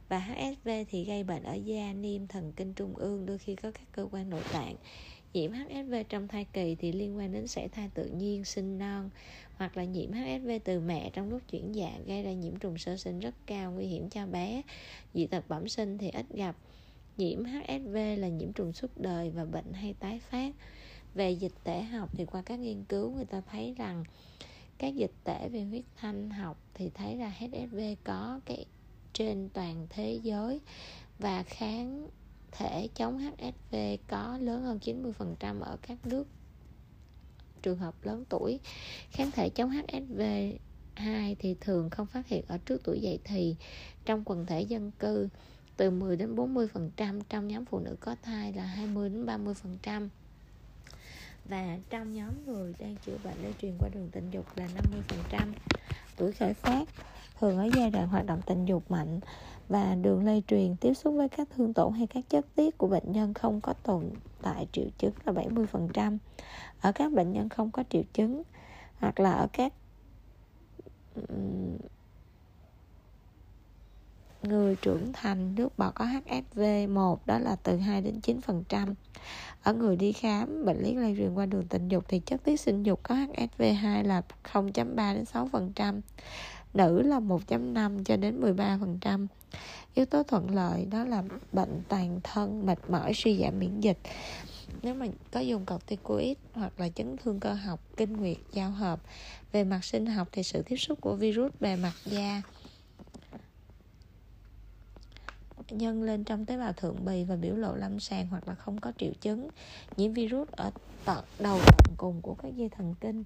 và 0.10 0.20
HSV 0.20 0.70
thì 0.90 1.04
gây 1.04 1.24
bệnh 1.24 1.44
ở 1.44 1.54
da, 1.54 1.94
niêm, 1.94 2.28
thần 2.28 2.54
kinh 2.56 2.74
trung 2.74 2.96
ương, 2.96 3.26
đôi 3.26 3.38
khi 3.38 3.56
có 3.56 3.72
các 3.72 3.88
cơ 3.92 4.08
quan 4.12 4.30
nội 4.30 4.44
tạng. 4.54 4.76
Nhiễm 5.34 5.52
HSV 5.52 5.94
trong 6.10 6.28
thai 6.28 6.46
kỳ 6.54 6.76
thì 6.76 6.92
liên 6.92 7.18
quan 7.18 7.32
đến 7.32 7.48
sảy 7.48 7.68
thai 7.68 7.90
tự 7.94 8.06
nhiên 8.06 8.46
sinh 8.46 8.78
non 8.78 9.10
hoặc 9.56 9.78
là 9.78 9.84
nhiễm 9.84 10.12
HSV 10.12 10.50
từ 10.64 10.80
mẹ 10.80 11.10
trong 11.14 11.30
lúc 11.30 11.42
chuyển 11.52 11.76
dạ 11.76 11.92
gây 12.06 12.24
ra 12.24 12.34
nhiễm 12.34 12.56
trùng 12.56 12.78
sơ 12.78 12.98
sinh 12.98 13.20
rất 13.20 13.36
cao 13.46 13.72
nguy 13.72 13.86
hiểm 13.86 14.10
cho 14.10 14.26
bé. 14.28 14.62
Dị 15.14 15.28
tật 15.28 15.50
bẩm 15.50 15.68
sinh 15.68 15.98
thì 15.98 16.10
ít 16.10 16.26
gặp. 16.30 16.56
Nhiễm 17.18 17.44
HSV 17.46 17.96
là 18.18 18.28
nhiễm 18.28 18.54
trùng 18.54 18.74
suốt 18.74 18.98
đời 18.98 19.30
và 19.30 19.46
bệnh 19.46 19.74
hay 19.74 19.94
tái 20.00 20.20
phát. 20.20 20.56
Về 21.16 21.32
dịch 21.32 21.54
tễ 21.64 21.82
học 21.82 22.10
thì 22.14 22.26
qua 22.26 22.42
các 22.42 22.60
nghiên 22.60 22.84
cứu 22.84 23.12
người 23.12 23.26
ta 23.26 23.42
thấy 23.52 23.74
rằng 23.78 24.04
các 24.78 24.96
dịch 24.96 25.12
tễ 25.24 25.50
về 25.50 25.64
huyết 25.64 25.84
thanh 25.96 26.30
học 26.30 26.58
thì 26.74 26.90
thấy 26.94 27.16
là 27.16 27.30
HSV 27.30 27.80
có 28.04 28.40
cái 28.46 28.66
trên 29.20 29.50
toàn 29.54 29.88
thế 29.90 30.20
giới 30.24 30.62
và 31.20 31.44
kháng 31.44 32.10
thể 32.52 32.88
chống 32.96 33.20
HSV 33.20 33.76
có 34.08 34.38
lớn 34.42 34.64
hơn 34.64 34.80
90% 34.82 35.62
ở 35.62 35.78
các 35.82 36.06
nước 36.06 36.28
trường 37.62 37.78
hợp 37.78 37.96
lớn 38.04 38.24
tuổi. 38.30 38.60
Kháng 39.12 39.32
thể 39.32 39.50
chống 39.50 39.70
HSV 39.70 40.22
2 40.96 41.36
thì 41.40 41.56
thường 41.62 41.90
không 41.90 42.08
phát 42.08 42.28
hiện 42.28 42.44
ở 42.48 42.58
trước 42.58 42.82
tuổi 42.84 43.00
dậy 43.00 43.20
thì. 43.24 43.56
Trong 44.06 44.24
quần 44.26 44.46
thể 44.46 44.62
dân 44.62 44.92
cư, 44.92 45.30
từ 45.78 45.92
10 45.92 46.18
đến 46.18 46.36
40% 46.36 47.22
trong 47.30 47.48
nhóm 47.48 47.66
phụ 47.66 47.80
nữ 47.80 47.96
có 48.00 48.16
thai 48.24 48.54
là 48.54 48.64
20 48.64 49.10
đến 49.10 49.26
30% 49.26 50.10
và 51.46 51.78
trong 51.90 52.14
nhóm 52.14 52.46
người 52.46 52.74
đang 52.80 52.96
chữa 53.06 53.18
bệnh, 53.24 53.44
lây 53.44 53.54
truyền 53.62 53.74
qua 53.80 53.90
đường 53.90 54.10
tình 54.12 54.30
dục 54.32 54.46
là 54.56 54.68
50% 55.32 55.54
tuổi 56.18 56.32
khởi 56.32 56.54
phát 56.54 56.86
thường 57.40 57.58
ở 57.58 57.70
giai 57.76 57.90
đoạn 57.90 58.08
hoạt 58.08 58.26
động 58.26 58.42
tình 58.46 58.66
dục 58.66 58.92
mạnh 58.92 59.20
và 59.70 59.96
đường 59.96 60.26
lây 60.26 60.44
truyền 60.48 60.76
tiếp 60.76 60.94
xúc 60.94 61.14
với 61.18 61.30
các 61.30 61.48
thương 61.56 61.74
tổn 61.74 61.94
hay 61.94 62.08
các 62.08 62.30
chất 62.30 62.46
tiết 62.56 62.78
của 62.78 62.88
bệnh 62.88 63.12
nhân 63.12 63.34
không 63.34 63.62
có 63.62 63.74
tồn 63.74 64.10
tại 64.42 64.68
triệu 64.72 64.86
chứng 64.98 65.14
là 65.26 65.34
70%. 65.34 66.18
Ở 66.82 66.92
các 66.92 67.12
bệnh 67.12 67.32
nhân 67.32 67.50
không 67.50 67.72
có 67.72 67.84
triệu 67.90 68.04
chứng 68.14 68.44
hoặc 69.00 69.20
là 69.20 69.32
ở 69.32 69.48
các 69.54 69.74
người 74.44 74.76
trưởng 74.76 75.14
thành, 75.14 75.56
nước 75.56 75.78
bọt 75.78 75.96
có 75.96 76.06
HSV1 76.06 77.18
đó 77.26 77.40
là 77.40 77.56
từ 77.64 77.78
2 77.78 78.02
đến 78.02 78.20
9%. 78.24 78.94
Ở 79.64 79.74
người 79.74 79.96
đi 79.96 80.12
khám, 80.12 80.66
bệnh 80.66 80.78
lý 80.82 80.94
lây 80.94 81.16
truyền 81.18 81.34
qua 81.34 81.46
đường 81.46 81.68
tình 81.70 81.88
dục 81.88 82.06
thì 82.08 82.20
chất 82.20 82.44
tiết 82.44 82.60
sinh 82.60 82.84
dục 82.84 83.00
có 83.04 83.16
HSV2 83.16 84.04
là 84.04 84.22
0.3 84.54 85.16
đến 85.16 85.24
6% 85.24 86.02
nữ 86.74 87.02
là 87.02 87.20
1.5 87.20 88.04
cho 88.04 88.18
đến 88.18 88.42
13%. 88.42 89.28
Yếu 89.94 90.06
tố 90.06 90.24
thuận 90.24 90.56
lợi 90.56 90.86
đó 90.86 91.04
là 91.04 91.24
bệnh 91.52 91.82
toàn 91.88 92.20
thân, 92.24 92.66
mệt 92.66 92.90
mỏi, 92.90 93.12
suy 93.16 93.38
giảm 93.38 93.60
miễn 93.60 93.80
dịch. 93.80 93.98
nếu 94.82 94.96
mà 94.96 95.06
có 95.32 95.40
dùng 95.40 95.66
corticoid 95.66 96.38
hoặc 96.54 96.80
là 96.80 96.90
chấn 96.90 97.18
thương 97.18 97.40
cơ 97.40 97.54
học 97.54 97.80
kinh 97.98 98.18
nguyệt 98.18 98.38
giao 98.54 98.72
hợp 98.72 99.00
về 99.52 99.64
mặt 99.64 99.84
sinh 99.84 100.06
học 100.06 100.28
thì 100.32 100.44
sự 100.44 100.62
tiếp 100.62 100.78
xúc 100.78 101.02
của 101.02 101.16
virus 101.16 101.52
bề 101.60 101.76
mặt 101.76 101.94
da 102.06 102.42
nhân 105.72 106.04
lên 106.04 106.24
trong 106.24 106.46
tế 106.46 106.58
bào 106.58 106.74
thượng 106.74 107.06
bì 107.06 107.24
và 107.24 107.36
biểu 107.36 107.56
lộ 107.56 107.76
lâm 107.76 108.00
sàng 108.00 108.28
hoặc 108.28 108.48
là 108.48 108.56
không 108.56 108.80
có 108.80 108.92
triệu 108.98 109.12
chứng 109.22 109.50
nhiễm 109.98 110.14
virus 110.14 110.50
ở 110.52 110.72
tận 111.06 111.24
đầu 111.40 111.60
tận 111.78 111.96
cùng 111.98 112.22
của 112.22 112.34
các 112.34 112.56
dây 112.56 112.70
thần 112.70 112.96
kinh 113.02 113.24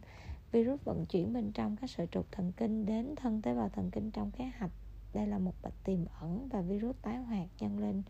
virus 0.54 0.84
vận 0.84 1.06
chuyển 1.06 1.34
bên 1.34 1.52
trong 1.52 1.76
các 1.76 1.90
sợi 1.90 2.08
trục 2.08 2.32
thần 2.32 2.52
kinh 2.58 2.86
đến 2.86 3.16
thân 3.16 3.42
tế 3.42 3.56
bào 3.56 3.70
thần 3.70 3.92
kinh 3.92 4.12
trong 4.12 4.32
cái 4.32 4.48
hạch. 4.48 4.72
Đây 5.14 5.28
là 5.28 5.40
một 5.40 5.54
bệnh 5.62 5.74
tiềm 5.84 6.06
ẩn 6.20 6.50
và 6.50 6.62
virus 6.62 6.96
tái 7.02 7.18
hoạt 7.18 7.48
nhân 7.60 7.80
lên 7.80 8.04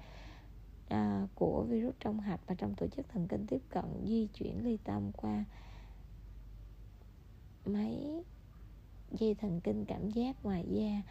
à, 0.89 1.27
của 1.35 1.63
virus 1.69 1.95
trong 1.99 2.19
hạch 2.19 2.39
và 2.47 2.55
trong 2.55 2.75
tổ 2.75 2.87
chức 2.87 3.09
thần 3.09 3.27
kinh 3.27 3.47
tiếp 3.47 3.61
cận 3.69 3.85
di 4.05 4.27
chuyển 4.27 4.63
ly 4.63 4.77
tâm 4.83 5.11
qua 5.11 5.45
máy 7.65 8.23
dây 9.11 9.35
thần 9.35 9.61
kinh 9.61 9.85
cảm 9.85 10.09
giác 10.09 10.45
ngoài 10.45 10.65
da 10.69 11.01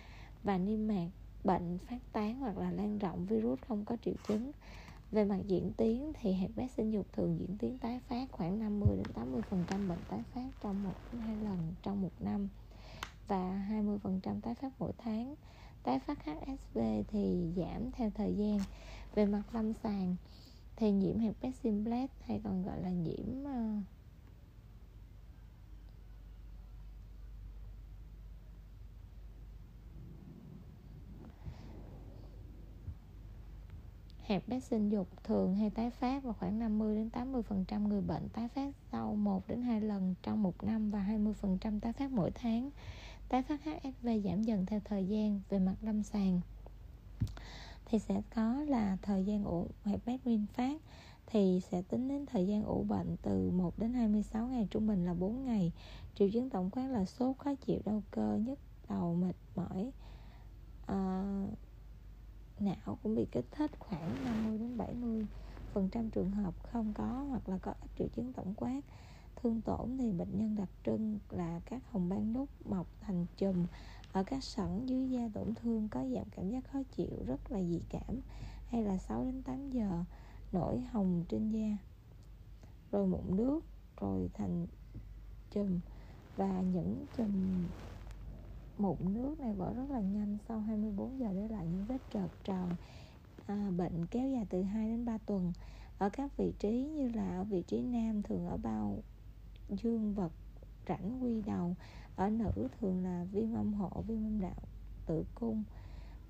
và 0.42 0.58
niêm 0.58 0.88
mạc 0.88 1.08
bệnh 1.44 1.78
phát 1.78 1.98
tán 2.12 2.38
hoặc 2.38 2.58
là 2.58 2.70
lan 2.70 2.98
rộng 2.98 3.26
virus 3.26 3.60
không 3.68 3.84
có 3.84 3.96
triệu 4.04 4.14
chứng 4.28 4.52
về 5.12 5.24
mặt 5.24 5.38
diễn 5.46 5.72
tiến 5.76 6.12
thì 6.20 6.32
hẹp 6.32 6.40
herpes 6.40 6.76
sinh 6.76 6.90
dục 6.90 7.06
thường 7.12 7.38
diễn 7.38 7.58
tiến 7.58 7.78
tái 7.78 8.00
phát 8.08 8.32
khoảng 8.32 8.58
50 8.58 8.96
đến 8.96 9.06
80 9.14 9.42
phần 9.50 9.64
trăm 9.66 9.88
bệnh 9.88 10.04
tái 10.08 10.22
phát 10.34 10.50
trong 10.60 10.82
một 10.82 10.94
hai 11.12 11.36
lần 11.36 11.74
trong 11.82 12.02
một 12.02 12.12
năm 12.20 12.48
và 13.28 13.50
20 13.50 13.98
phần 13.98 14.20
trăm 14.22 14.40
tái 14.40 14.54
phát 14.54 14.72
mỗi 14.78 14.92
tháng. 14.98 15.34
Tái 15.82 15.98
phát 15.98 16.18
HSV 16.24 16.78
thì 17.08 17.52
giảm 17.56 17.90
theo 17.92 18.10
thời 18.14 18.34
gian. 18.34 18.64
Về 19.14 19.26
mặt 19.26 19.42
lâm 19.52 19.72
sàng 19.74 20.16
thì 20.76 20.92
nhiễm 20.92 21.18
hẹp 21.18 21.34
herpes 21.42 21.60
simplex 21.62 22.10
hay 22.20 22.40
còn 22.44 22.62
gọi 22.62 22.82
là 22.82 22.90
nhiễm 22.90 23.44
ờ, 23.44 23.76
hẹp 34.22 34.48
herpes 34.48 34.70
sinh 34.70 34.88
dục 34.88 35.08
thường 35.24 35.54
hay 35.54 35.70
tái 35.70 35.90
phát 35.90 36.24
và 36.24 36.32
khoảng 36.32 36.58
50 36.58 36.96
đến 36.96 37.10
80% 37.12 37.88
người 37.88 38.00
bệnh 38.00 38.28
tái 38.28 38.48
phát 38.48 38.74
sau 38.92 39.14
1 39.14 39.48
đến 39.48 39.62
2 39.62 39.80
lần 39.80 40.14
trong 40.22 40.42
một 40.42 40.64
năm 40.64 40.90
và 40.90 41.06
20% 41.08 41.80
tái 41.80 41.92
phát 41.92 42.10
mỗi 42.10 42.30
tháng. 42.30 42.70
Tái 43.28 43.42
phát 43.42 43.60
HSV 43.64 44.08
giảm 44.24 44.42
dần 44.42 44.66
theo 44.66 44.80
thời 44.84 45.06
gian 45.06 45.40
về 45.48 45.58
mặt 45.58 45.74
lâm 45.82 46.02
sàng. 46.02 46.40
Thì 47.84 47.98
sẽ 47.98 48.22
có 48.34 48.64
là 48.68 48.96
thời 49.02 49.24
gian 49.24 49.44
ủ 49.44 49.66
hẹp 49.84 50.06
herpes 50.06 50.20
nguyên 50.24 50.46
phát 50.52 50.80
thì 51.26 51.60
sẽ 51.70 51.82
tính 51.82 52.08
đến 52.08 52.26
thời 52.26 52.46
gian 52.46 52.64
ủ 52.64 52.82
bệnh 52.82 53.16
từ 53.22 53.50
1 53.50 53.78
đến 53.78 53.92
26 53.92 54.46
ngày 54.46 54.68
trung 54.70 54.86
bình 54.86 55.04
là 55.04 55.14
4 55.14 55.44
ngày. 55.44 55.72
Triệu 56.14 56.28
chứng 56.32 56.50
tổng 56.50 56.70
quát 56.70 56.86
là 56.88 57.04
sốt 57.04 57.38
khó 57.38 57.54
chịu 57.54 57.80
đau 57.84 58.02
cơ 58.10 58.38
nhức 58.46 58.58
đầu 58.88 59.14
mệt 59.14 59.36
mỏi. 59.56 59.92
Uh, 60.92 61.58
não 62.64 62.98
cũng 63.02 63.14
bị 63.14 63.26
kích 63.32 63.46
thích 63.50 63.70
khoảng 63.78 64.24
50 64.24 64.58
đến 64.58 64.76
70 64.76 65.26
phần 65.72 65.88
trăm 65.88 66.10
trường 66.10 66.30
hợp 66.30 66.54
không 66.62 66.92
có 66.94 67.26
hoặc 67.28 67.48
là 67.48 67.58
có 67.58 67.74
ít 67.80 67.90
triệu 67.98 68.08
chứng 68.16 68.32
tổng 68.32 68.54
quát. 68.56 68.80
Thương 69.36 69.60
tổn 69.60 69.96
thì 69.98 70.12
bệnh 70.12 70.38
nhân 70.38 70.56
đặc 70.56 70.68
trưng 70.86 71.18
là 71.30 71.60
các 71.64 71.82
hồng 71.90 72.08
ban 72.08 72.32
nút 72.32 72.48
mọc 72.64 72.86
thành 73.00 73.26
chùm 73.36 73.66
ở 74.12 74.22
các 74.22 74.44
sẩn 74.44 74.86
dưới 74.86 75.10
da 75.10 75.28
tổn 75.34 75.54
thương 75.54 75.88
có 75.88 76.00
giảm 76.14 76.24
cảm 76.36 76.50
giác 76.50 76.64
khó 76.64 76.82
chịu 76.96 77.24
rất 77.26 77.50
là 77.50 77.62
dị 77.62 77.80
cảm, 77.88 78.20
hay 78.68 78.82
là 78.82 78.98
6 78.98 79.24
đến 79.24 79.42
8 79.42 79.70
giờ 79.70 80.04
nổi 80.52 80.80
hồng 80.80 81.24
trên 81.28 81.50
da, 81.50 81.76
rồi 82.90 83.06
mụn 83.06 83.36
nước, 83.36 83.60
rồi 84.00 84.30
thành 84.34 84.66
chùm 85.50 85.80
và 86.36 86.60
những 86.60 87.06
chùm 87.16 87.66
mụn 88.82 88.96
nước 89.14 89.40
này 89.40 89.54
vỡ 89.54 89.72
rất 89.74 89.90
là 89.90 90.00
nhanh. 90.00 90.38
Sau 90.48 90.60
24 90.60 91.18
giờ 91.18 91.28
để 91.34 91.48
lại 91.48 91.66
những 91.66 91.84
vết 91.88 91.98
trợt 92.12 92.30
tròn 92.44 92.70
à, 93.46 93.70
bệnh 93.76 94.06
kéo 94.06 94.28
dài 94.28 94.46
từ 94.50 94.62
2 94.62 94.88
đến 94.88 95.04
3 95.04 95.18
tuần. 95.18 95.52
Ở 95.98 96.08
các 96.08 96.36
vị 96.36 96.52
trí 96.58 96.84
như 96.84 97.08
là 97.08 97.28
ở 97.28 97.44
vị 97.44 97.62
trí 97.62 97.82
nam 97.82 98.22
thường 98.22 98.46
ở 98.46 98.56
bao 98.56 98.98
dương 99.68 100.14
vật 100.14 100.32
rãnh 100.88 101.22
quy 101.22 101.42
đầu. 101.42 101.76
Ở 102.16 102.30
nữ 102.30 102.68
thường 102.80 103.04
là 103.04 103.26
viêm 103.32 103.54
âm 103.54 103.72
hộ 103.74 104.02
viêm 104.06 104.26
âm 104.26 104.40
đạo 104.40 104.62
tử 105.06 105.24
cung. 105.34 105.64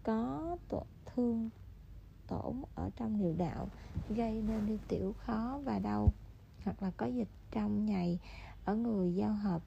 Có 0.02 0.56
tổn 0.68 0.86
thương 1.06 1.50
tổn 2.26 2.62
ở 2.74 2.90
trong 2.96 3.18
niệu 3.18 3.34
đạo 3.38 3.68
gây 4.08 4.42
nên 4.48 4.66
đi 4.66 4.78
tiểu 4.88 5.14
khó 5.18 5.60
và 5.64 5.78
đau 5.78 6.08
hoặc 6.64 6.82
là 6.82 6.90
có 6.96 7.06
dịch 7.06 7.28
trong 7.50 7.86
nhầy. 7.86 8.18
Ở 8.64 8.74
người 8.74 9.14
giao 9.14 9.32
hợp 9.32 9.62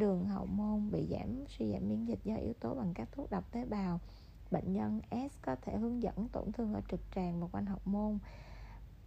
đường 0.00 0.26
hậu 0.26 0.46
môn 0.46 0.90
bị 0.90 1.06
giảm, 1.10 1.44
suy 1.48 1.72
giảm 1.72 1.88
miễn 1.88 2.04
dịch 2.04 2.18
do 2.24 2.34
yếu 2.34 2.52
tố 2.60 2.74
bằng 2.74 2.94
các 2.94 3.08
thuốc 3.12 3.30
độc 3.30 3.52
tế 3.52 3.64
bào. 3.64 4.00
Bệnh 4.50 4.72
nhân 4.72 5.00
S 5.10 5.42
có 5.42 5.56
thể 5.56 5.76
hướng 5.76 6.02
dẫn 6.02 6.28
tổn 6.28 6.52
thương 6.52 6.74
ở 6.74 6.80
trực 6.90 7.00
tràng 7.14 7.40
và 7.40 7.46
quanh 7.52 7.66
hậu 7.66 7.78
môn. 7.84 8.18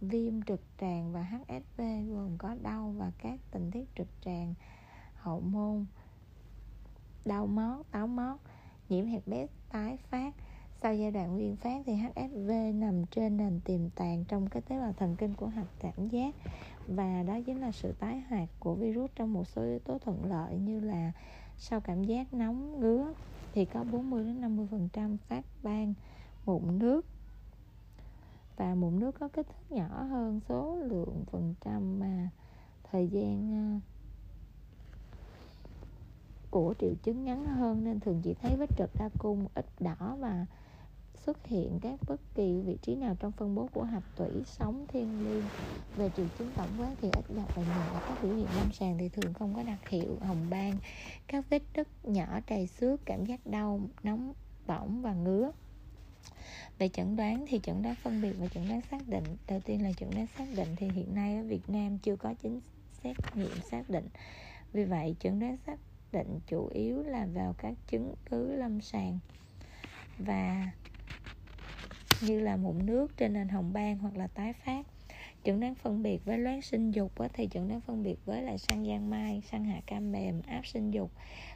Viêm 0.00 0.42
trực 0.42 0.60
tràng 0.80 1.12
và 1.12 1.22
HSV 1.22 1.82
gồm 2.08 2.38
có 2.38 2.56
đau 2.62 2.94
và 2.98 3.12
các 3.18 3.40
tình 3.50 3.70
tiết 3.70 3.88
trực 3.96 4.08
tràng 4.24 4.54
hậu 5.14 5.40
môn. 5.40 5.86
Đau 7.24 7.46
mót, 7.46 7.86
táo 7.90 8.06
mót, 8.06 8.40
nhiễm 8.88 9.06
herpes 9.06 9.50
tái 9.72 9.96
phát. 9.96 10.34
Sau 10.82 10.94
giai 10.94 11.10
đoạn 11.10 11.32
nguyên 11.32 11.56
phát 11.56 11.82
thì 11.86 11.94
HSV 11.94 12.50
nằm 12.74 13.06
trên 13.06 13.36
nền 13.36 13.60
tiềm 13.64 13.90
tàng 13.90 14.24
trong 14.28 14.48
cái 14.48 14.62
tế 14.62 14.78
bào 14.80 14.92
thần 14.92 15.16
kinh 15.16 15.34
của 15.34 15.46
hạch 15.46 15.66
cảm 15.80 16.08
giác 16.08 16.34
và 16.86 17.22
đó 17.22 17.38
chính 17.46 17.60
là 17.60 17.72
sự 17.72 17.92
tái 17.92 18.20
hoạt 18.28 18.48
của 18.58 18.74
virus 18.74 19.10
trong 19.16 19.32
một 19.32 19.44
số 19.48 19.62
yếu 19.62 19.78
tố 19.78 19.98
thuận 19.98 20.24
lợi 20.24 20.56
như 20.56 20.80
là 20.80 21.12
sau 21.58 21.80
cảm 21.80 22.04
giác 22.04 22.34
nóng, 22.34 22.80
ngứa 22.80 23.14
thì 23.52 23.64
có 23.64 23.84
40 23.84 24.24
đến 24.24 24.40
50% 24.40 25.16
phát 25.28 25.44
ban 25.62 25.94
mụn 26.46 26.78
nước. 26.78 27.06
Và 28.56 28.74
mụn 28.74 28.98
nước 28.98 29.18
có 29.20 29.28
kích 29.28 29.46
thước 29.46 29.76
nhỏ 29.76 30.02
hơn 30.02 30.40
số 30.48 30.76
lượng 30.76 31.24
phần 31.30 31.54
trăm 31.60 31.98
mà 31.98 32.30
thời 32.90 33.08
gian 33.08 33.52
ờ, 33.52 33.80
của 36.50 36.74
triệu 36.78 36.94
chứng 37.02 37.24
ngắn 37.24 37.44
hơn, 37.44 37.84
nên 37.84 38.00
thường 38.00 38.20
chỉ 38.24 38.34
thấy 38.34 38.56
vết 38.56 38.70
trượt 38.76 38.90
đa 38.98 39.08
cung, 39.18 39.46
ít 39.54 39.66
đỏ 39.80 40.16
và 40.20 40.46
xuất 41.26 41.46
hiện 41.46 41.78
các 41.82 41.98
bất 42.08 42.20
kỳ 42.34 42.60
vị 42.60 42.76
trí 42.82 42.94
nào 42.94 43.16
trong 43.20 43.32
phân 43.32 43.54
bố 43.54 43.68
của 43.72 43.82
hạch 43.82 44.16
tủy 44.16 44.30
sống 44.46 44.86
thiên 44.88 45.24
liêng. 45.24 45.44
Về 45.96 46.10
triệu 46.16 46.26
chứng 46.38 46.50
tổng 46.56 46.68
quát 46.78 46.94
thì 47.00 47.08
ít 47.16 47.28
gặp 47.28 47.46
và 47.54 47.62
nhẹ 47.62 48.00
các 48.08 48.18
biểu 48.22 48.34
hiện 48.36 48.46
lâm 48.56 48.72
sàng 48.72 48.98
thì 48.98 49.08
thường 49.08 49.34
không 49.34 49.54
có 49.54 49.62
đặc 49.62 49.88
hiệu 49.88 50.18
hồng 50.20 50.46
ban 50.50 50.78
các 51.26 51.44
vết 51.50 51.62
đứt 51.74 51.88
nhỏ 52.02 52.40
trầy 52.46 52.66
xước, 52.66 53.00
cảm 53.06 53.26
giác 53.26 53.46
đau, 53.46 53.80
nóng 54.02 54.32
bỏng 54.66 55.02
và 55.02 55.14
ngứa. 55.14 55.50
Về 56.78 56.88
chẩn 56.88 57.16
đoán 57.16 57.44
thì 57.48 57.60
chẩn 57.62 57.82
đoán 57.82 57.94
phân 58.02 58.22
biệt 58.22 58.32
và 58.38 58.46
chẩn 58.48 58.68
đoán 58.68 58.80
xác 58.90 59.08
định. 59.08 59.24
Đầu 59.48 59.60
tiên 59.60 59.82
là 59.82 59.92
chẩn 59.92 60.10
đoán 60.10 60.26
xác 60.38 60.44
định 60.56 60.68
thì 60.76 60.88
hiện 60.88 61.14
nay 61.14 61.36
ở 61.36 61.42
Việt 61.42 61.70
Nam 61.70 61.98
chưa 61.98 62.16
có 62.16 62.34
chính 62.42 62.60
xét 63.02 63.16
nghiệm 63.34 63.60
xác 63.70 63.90
định. 63.90 64.08
Vì 64.72 64.84
vậy, 64.84 65.16
chẩn 65.20 65.40
đoán 65.40 65.56
xác 65.66 65.78
định 66.12 66.38
chủ 66.46 66.68
yếu 66.74 67.02
là 67.02 67.26
vào 67.34 67.54
các 67.58 67.74
chứng 67.86 68.14
cứ 68.30 68.52
lâm 68.52 68.80
sàng 68.80 69.18
và 70.18 70.70
như 72.24 72.40
là 72.40 72.56
mụn 72.56 72.86
nước 72.86 73.16
trên 73.16 73.32
nền 73.32 73.48
hồng 73.48 73.72
ban 73.72 73.98
hoặc 73.98 74.16
là 74.16 74.26
tái 74.26 74.52
phát. 74.52 74.86
Chẩn 75.44 75.60
đoán 75.60 75.74
phân 75.74 76.02
biệt 76.02 76.24
với 76.24 76.38
loét 76.38 76.64
sinh 76.64 76.90
dục 76.90 77.12
thì 77.32 77.48
chẩn 77.50 77.68
đoán 77.68 77.80
phân 77.80 78.02
biệt 78.02 78.16
với 78.24 78.42
lại 78.42 78.58
sang 78.58 78.86
giang 78.86 79.10
mai 79.10 79.42
sang 79.50 79.64
hạ 79.64 79.80
cam 79.86 80.12
mềm, 80.12 80.42
áp 80.46 80.66
sinh 80.66 80.90
dục 80.90 81.10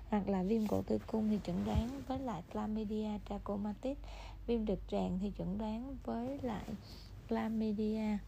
hoặc 0.09 0.29
là 0.29 0.43
viêm 0.43 0.67
cổ 0.67 0.83
tử 0.83 0.99
cung 1.07 1.29
thì 1.31 1.39
chẩn 1.45 1.65
đoán 1.67 2.03
với 2.09 2.19
lại 2.19 2.43
chlamydia 2.53 3.09
trachomatis 3.29 3.99
viêm 4.47 4.67
trực 4.67 4.79
tràng 4.89 5.19
thì 5.23 5.33
chẩn 5.39 5.59
đoán 5.59 5.97
với 6.05 6.39
lại 6.43 6.65
chlamydia 7.29 8.19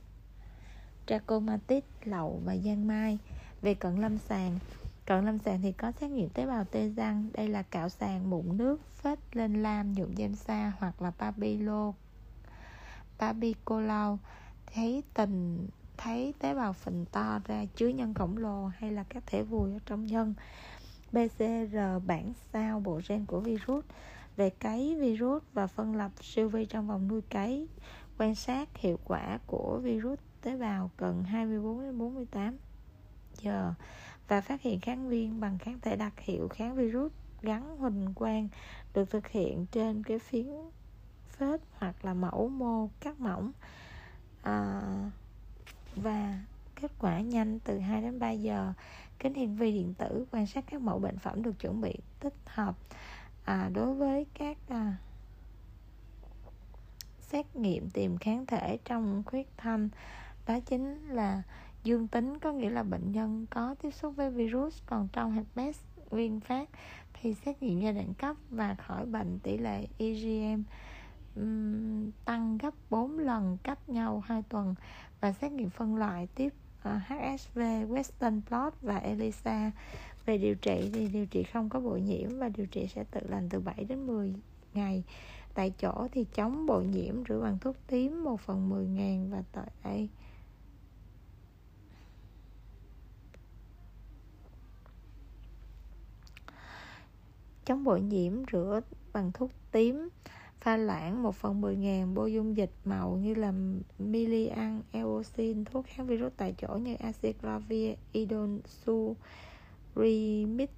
trachomatis 1.06 1.84
lậu 2.04 2.40
và 2.44 2.56
giang 2.56 2.86
mai. 2.86 3.18
Về 3.62 3.74
cận 3.74 3.96
lâm 3.96 4.18
sàng, 4.18 4.58
cận 5.06 5.24
lâm 5.24 5.38
sàng 5.38 5.62
thì 5.62 5.72
có 5.72 5.92
xét 5.92 6.10
nghiệm 6.10 6.28
tế 6.28 6.46
bào 6.46 6.64
tê 6.64 6.88
răng. 6.88 7.28
Đây 7.32 7.48
là 7.48 7.62
cạo 7.62 7.88
sàng 7.88 8.30
mụn 8.30 8.56
nước 8.56 8.80
phết 9.02 9.18
lên 9.36 9.62
lam 9.62 9.92
nhuộm 9.92 10.14
giam 10.16 10.34
sa 10.34 10.72
hoặc 10.78 11.02
là 11.02 11.10
papillo 11.10 11.92
papicolau 13.20 14.18
thấy 14.66 15.02
tình, 15.14 15.68
thấy 15.96 16.34
tế 16.38 16.54
bào 16.54 16.72
phình 16.72 17.04
to 17.12 17.40
ra 17.44 17.64
chứa 17.74 17.88
nhân 17.88 18.14
khổng 18.14 18.36
lồ 18.36 18.66
hay 18.66 18.92
là 18.92 19.04
các 19.08 19.22
thể 19.26 19.42
vùi 19.42 19.72
ở 19.72 19.78
trong 19.86 20.06
nhân. 20.06 20.34
PCR 21.10 21.76
bản 22.06 22.32
sao 22.52 22.80
bộ 22.80 23.00
gen 23.08 23.24
của 23.26 23.40
virus. 23.40 23.84
Về 24.36 24.50
cấy 24.50 24.96
virus 25.00 25.42
và 25.52 25.66
phân 25.66 25.96
lập 25.96 26.10
siêu 26.20 26.48
vi 26.48 26.66
trong 26.66 26.88
vòng 26.88 27.08
nuôi 27.08 27.20
cấy. 27.20 27.68
Quan 28.18 28.34
sát 28.34 28.76
hiệu 28.76 28.98
quả 29.04 29.38
của 29.46 29.80
virus 29.82 30.18
tế 30.42 30.56
bào 30.56 30.90
cần 30.96 31.24
24 31.24 31.80
đến 31.80 31.98
48 31.98 32.56
giờ 33.40 33.74
và 34.28 34.40
phát 34.40 34.62
hiện 34.62 34.80
kháng 34.80 35.06
nguyên 35.06 35.40
bằng 35.40 35.58
kháng 35.58 35.80
thể 35.80 35.96
đặc 35.96 36.20
hiệu 36.20 36.48
kháng 36.48 36.74
virus 36.74 37.12
gắn 37.42 37.76
huỳnh 37.76 38.14
quang 38.14 38.48
được 38.94 39.10
thực 39.10 39.28
hiện 39.28 39.66
trên 39.72 40.02
cái 40.04 40.18
phiến 40.18 40.46
phết 41.40 41.60
hoặc 41.78 42.04
là 42.04 42.14
mẫu 42.14 42.48
mô 42.48 42.88
cắt 43.00 43.20
mỏng. 43.20 43.52
À, 44.42 44.82
và 45.96 46.40
kết 46.80 46.90
quả 46.98 47.20
nhanh 47.20 47.58
từ 47.58 47.78
2 47.78 48.02
đến 48.02 48.18
3 48.18 48.30
giờ. 48.30 48.72
Kính 49.18 49.34
hiển 49.34 49.54
vi 49.54 49.72
điện 49.72 49.94
tử 49.94 50.26
quan 50.30 50.46
sát 50.46 50.64
các 50.70 50.80
mẫu 50.80 50.98
bệnh 50.98 51.18
phẩm 51.18 51.42
được 51.42 51.58
chuẩn 51.58 51.80
bị 51.80 51.94
tích 52.20 52.34
hợp. 52.46 52.76
À, 53.44 53.70
đối 53.74 53.94
với 53.94 54.26
các 54.34 54.58
à, 54.68 54.96
xét 57.20 57.56
nghiệm 57.56 57.90
tìm 57.90 58.18
kháng 58.18 58.46
thể 58.46 58.78
trong 58.84 59.22
huyết 59.26 59.46
thanh 59.56 59.88
đó 60.46 60.60
chính 60.66 61.08
là 61.08 61.42
dương 61.84 62.08
tính 62.08 62.38
có 62.38 62.52
nghĩa 62.52 62.70
là 62.70 62.82
bệnh 62.82 63.12
nhân 63.12 63.46
có 63.50 63.74
tiếp 63.82 63.90
xúc 63.90 64.16
với 64.16 64.30
virus. 64.30 64.82
Còn 64.86 65.08
trong 65.12 65.32
herpes 65.32 65.80
nguyên 66.10 66.40
phát 66.40 66.68
thì 67.12 67.34
xét 67.34 67.62
nghiệm 67.62 67.80
giai 67.80 67.92
đoạn 67.92 68.14
cấp 68.14 68.36
và 68.50 68.74
khỏi 68.74 69.06
bệnh 69.06 69.38
tỷ 69.38 69.58
lệ 69.58 69.86
IgM 69.98 70.62
tăng 72.24 72.58
gấp 72.58 72.74
4 72.90 73.18
lần 73.18 73.56
cách 73.62 73.88
nhau 73.88 74.22
2 74.26 74.42
tuần. 74.42 74.74
Và 75.20 75.32
xét 75.32 75.52
nghiệm 75.52 75.70
phân 75.70 75.96
loại 75.96 76.28
tiếp 76.34 76.52
ờ, 76.82 77.00
HSV, 77.06 77.58
Western 77.58 78.40
blot 78.50 78.74
và 78.82 78.96
ELISA. 78.96 79.70
Về 80.26 80.38
điều 80.38 80.54
trị 80.54 80.90
thì 80.94 81.08
điều 81.08 81.26
trị 81.26 81.42
không 81.42 81.68
có 81.68 81.80
bội 81.80 82.00
nhiễm 82.00 82.38
và 82.38 82.48
điều 82.48 82.66
trị 82.66 82.86
sẽ 82.94 83.04
tự 83.04 83.20
lành 83.28 83.48
từ 83.48 83.60
7 83.60 83.84
đến 83.88 84.06
10 84.06 84.34
ngày. 84.74 85.04
Tại 85.54 85.72
chỗ 85.80 86.08
thì 86.12 86.26
chống 86.34 86.66
bội 86.66 86.86
nhiễm 86.86 87.14
rửa 87.28 87.40
bằng 87.42 87.58
thuốc 87.58 87.76
tím 87.86 88.24
1 88.24 88.40
phần 88.40 88.68
10 88.68 88.86
ngàn 88.86 89.30
và 89.30 89.42
tại 89.52 89.70
đây 89.84 90.08
chống 97.70 97.84
bội 97.84 98.00
nhiễm 98.00 98.32
rửa 98.52 98.80
bằng 99.12 99.32
thuốc 99.32 99.50
tím 99.72 100.08
pha 100.60 100.76
loãng 100.76 101.22
1 101.22 101.34
phần 101.34 101.60
10 101.60 101.76
ngàn 101.76 102.14
bôi 102.14 102.32
dung 102.32 102.56
dịch 102.56 102.70
màu 102.84 103.16
như 103.16 103.34
là 103.34 103.52
milian, 103.98 104.82
eosin, 104.92 105.64
thuốc 105.64 105.86
kháng 105.86 106.06
virus 106.06 106.32
tại 106.36 106.54
chỗ 106.58 106.74
như 106.74 106.94
acyclovir, 106.94 107.98
idonsurimid 108.12 110.68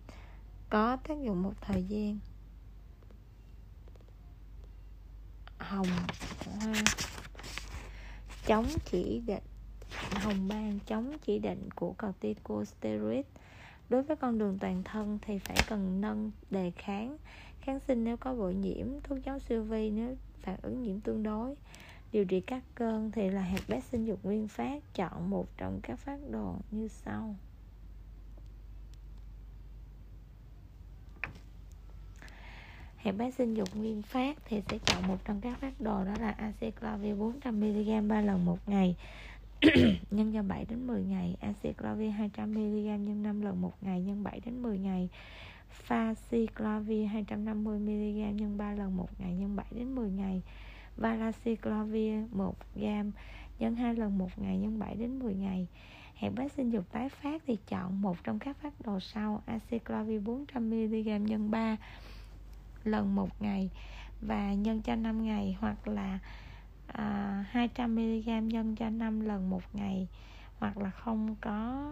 có 0.70 0.96
tác 0.96 1.22
dụng 1.22 1.42
một 1.42 1.54
thời 1.60 1.82
gian. 1.82 2.18
Hồng 5.58 5.86
hoa. 6.46 6.74
Chống 8.46 8.66
chỉ 8.84 9.22
định 9.26 9.42
hồng 10.14 10.48
ban 10.48 10.78
chống 10.86 11.12
chỉ 11.22 11.38
định 11.38 11.68
của 11.74 11.92
corticosteroid. 11.92 13.24
Đối 13.88 14.02
với 14.02 14.16
con 14.16 14.38
đường 14.38 14.58
toàn 14.58 14.82
thân 14.82 15.18
thì 15.22 15.38
phải 15.38 15.56
cần 15.68 16.00
nâng 16.00 16.30
đề 16.50 16.72
kháng 16.76 17.16
kháng 17.62 17.80
sinh 17.80 18.04
nếu 18.04 18.16
có 18.16 18.34
bội 18.34 18.54
nhiễm, 18.54 18.86
thuốc 19.02 19.18
chống 19.24 19.40
siêu 19.40 19.62
vi 19.62 19.90
nếu 19.90 20.16
phản 20.40 20.56
ứng 20.62 20.82
nhiễm 20.82 21.00
tương 21.00 21.22
đối. 21.22 21.54
Điều 22.12 22.24
trị 22.24 22.40
các 22.40 22.62
cơn 22.74 23.10
thì 23.10 23.30
là 23.30 23.42
hẹp 23.42 23.60
bé 23.68 23.80
sinh 23.80 24.04
dục 24.04 24.18
nguyên 24.22 24.48
phát, 24.48 24.94
chọn 24.94 25.30
một 25.30 25.46
trong 25.56 25.80
các 25.82 25.98
phát 25.98 26.18
đồ 26.30 26.56
như 26.70 26.88
sau. 26.88 27.36
Hẹp 32.96 33.16
bé 33.16 33.30
sinh 33.30 33.54
dục 33.54 33.68
nguyên 33.74 34.02
phát 34.02 34.38
thì 34.44 34.62
sẽ 34.68 34.78
chọn 34.78 35.08
một 35.08 35.18
trong 35.24 35.40
các 35.40 35.58
phát 35.58 35.80
đồ 35.80 36.04
đó 36.04 36.14
là 36.20 36.30
aciclovir 36.30 37.16
400mg 37.16 38.08
3 38.08 38.20
lần 38.20 38.44
một 38.44 38.58
ngày, 38.68 38.96
nhân 40.10 40.32
cho 40.34 40.42
7 40.42 40.64
đến 40.64 40.86
10 40.86 41.02
ngày. 41.02 41.36
Aciclovir 41.40 42.10
200mg 42.10 42.96
nhân 42.96 43.22
5 43.22 43.40
lần 43.40 43.60
một 43.60 43.72
ngày, 43.80 44.00
nhân 44.00 44.22
7 44.22 44.40
đến 44.40 44.62
10 44.62 44.78
ngày. 44.78 45.08
Faciclovir 45.88 47.08
250mg 47.08 48.32
nhân 48.32 48.58
3 48.58 48.72
lần 48.72 48.96
một 48.96 49.08
ngày 49.20 49.34
nhân 49.34 49.56
7 49.56 49.66
đến 49.70 49.94
10 49.94 50.10
ngày 50.10 50.42
Valaciclovir 50.96 52.24
1 52.32 52.56
g 52.74 52.84
nhân 53.58 53.76
2 53.76 53.94
lần 53.94 54.18
một 54.18 54.38
ngày 54.38 54.58
nhân 54.58 54.78
7 54.78 54.94
đến 54.94 55.18
10 55.18 55.34
ngày. 55.34 55.66
Hẹn 56.14 56.34
bác 56.34 56.52
sinh 56.52 56.70
dục 56.70 56.84
tái 56.92 57.08
phát 57.08 57.42
thì 57.46 57.56
chọn 57.68 58.02
một 58.02 58.24
trong 58.24 58.38
các 58.38 58.56
phát 58.56 58.72
đồ 58.84 59.00
sau 59.00 59.42
aciclovir 59.46 60.22
400mg 60.22 61.18
nhân 61.18 61.50
3 61.50 61.76
lần 62.84 63.14
một 63.14 63.42
ngày 63.42 63.70
và 64.20 64.52
nhân 64.52 64.82
cho 64.82 64.96
5 64.96 65.24
ngày 65.24 65.56
hoặc 65.60 65.88
là 65.88 66.18
à, 66.86 67.44
200mg 67.52 68.46
nhân 68.46 68.76
cho 68.76 68.90
5 68.90 69.20
lần 69.20 69.50
một 69.50 69.62
ngày 69.72 70.08
hoặc 70.58 70.78
là 70.78 70.90
không 70.90 71.36
có 71.40 71.84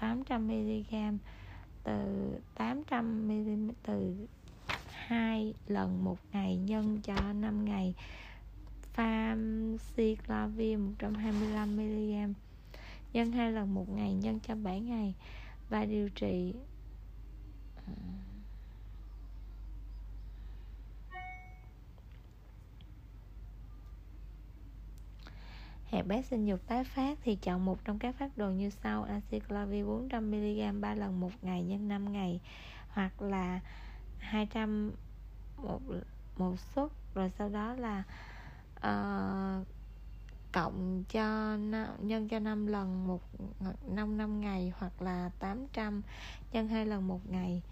800mg 0.00 1.18
từ 1.84 2.32
800ml 2.56 3.70
từ 3.82 4.26
2 4.90 5.54
lần 5.66 6.04
một 6.04 6.18
ngày 6.32 6.56
nhân 6.56 7.00
cho 7.02 7.32
5 7.32 7.64
ngày. 7.64 7.94
Famciclovir 8.96 10.94
125mg 10.98 12.32
nhân 13.12 13.32
2 13.32 13.52
lần 13.52 13.74
một 13.74 13.88
ngày 13.88 14.14
nhân 14.14 14.40
cho 14.40 14.54
7 14.54 14.80
ngày. 14.80 15.14
Và 15.68 15.84
điều 15.84 16.08
trị 16.08 16.54
ờ, 17.86 17.92
hẹp 25.90 26.06
bé 26.06 26.22
sinh 26.22 26.46
dục 26.46 26.60
tái 26.66 26.84
phát 26.84 27.18
thì 27.24 27.36
chọn 27.36 27.64
một 27.64 27.84
trong 27.84 27.98
các 27.98 28.14
phát 28.18 28.38
đồ 28.38 28.50
như 28.50 28.70
sau 28.70 29.02
aciclovir 29.02 29.86
400mg 29.86 30.80
3 30.80 30.94
lần 30.94 31.20
một 31.20 31.32
ngày 31.42 31.62
nhân 31.62 31.88
5 31.88 32.12
ngày 32.12 32.40
hoặc 32.88 33.22
là 33.22 33.60
200 34.18 34.92
một, 35.56 35.80
một 36.36 36.54
suất. 36.74 36.90
Rồi 37.14 37.30
sau 37.38 37.48
đó 37.48 37.74
là 37.74 38.02
uh, 38.76 39.66
cộng 40.52 41.04
cho 41.04 41.56
nhân 42.00 42.28
cho 42.28 42.38
5 42.38 42.66
lần 42.66 43.06
một 43.06 43.20
năm 43.86 44.16
năm 44.16 44.40
ngày 44.40 44.72
hoặc 44.78 45.02
là 45.02 45.30
800 45.38 46.02
nhân 46.52 46.68
hai 46.68 46.86
lần 46.86 47.08
một 47.08 47.20
ngày. 47.30 47.62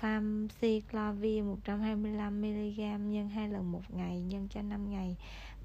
Famciclovir 0.00 1.56
125mg 1.64 2.98
nhân 3.10 3.28
2 3.28 3.48
lần 3.48 3.72
một 3.72 3.82
ngày 3.88 4.20
nhân 4.20 4.48
cho 4.50 4.62
5 4.62 4.90
ngày 4.90 5.16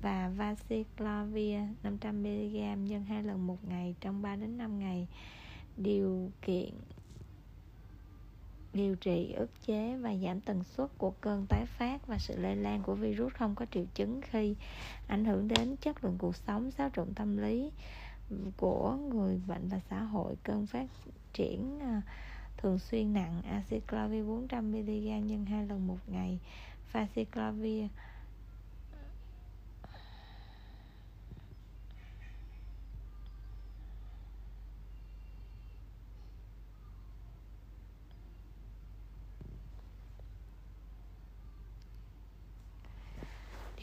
và 0.04 0.30
Vasiclovir 0.38 1.60
500mg 1.84 2.84
nhân 2.84 3.06
2 3.06 3.24
lần 3.24 3.48
một 3.48 3.58
ngày 3.68 3.96
trong 4.00 4.22
3 4.22 4.36
đến 4.36 4.58
5 4.58 4.80
ngày. 4.80 5.08
Điều 5.78 6.32
kiện 6.42 6.70
điều 8.74 8.96
trị, 8.96 9.34
ức 9.34 9.50
chế 9.66 9.96
và 9.96 10.16
giảm 10.16 10.42
tần 10.42 10.64
suất 10.64 10.98
của 10.98 11.12
cơn 11.22 11.46
tái 11.50 11.66
phát 11.66 12.08
và 12.08 12.18
sự 12.18 12.38
lây 12.38 12.56
lan 12.56 12.84
của 12.84 12.96
virus 12.96 13.34
không 13.34 13.56
có 13.56 13.66
triệu 13.72 13.86
chứng 13.94 14.22
khi 14.22 14.56
ảnh 15.08 15.26
hưởng 15.26 15.48
đến 15.48 15.76
chất 15.82 16.04
lượng 16.04 16.18
cuộc 16.18 16.36
sống, 16.36 16.72
xáo 16.72 16.90
trộn 16.96 17.14
tâm 17.14 17.38
lý 17.38 17.72
của 18.58 18.98
người 19.14 19.42
bệnh 19.48 19.70
và 19.70 19.80
xã 19.90 20.04
hội. 20.04 20.36
Cơn 20.44 20.68
phát 20.68 20.86
triển 21.34 21.80
à, 21.80 22.02
thường 22.58 22.80
xuyên 22.80 23.14
nặng 23.14 23.42
aciclovir 23.42 24.26
400mg 24.26 25.20
nhân 25.20 25.46
2 25.46 25.68
lần 25.68 25.88
một 25.88 26.00
ngày 26.08 26.40
Faciclovir 26.94 27.88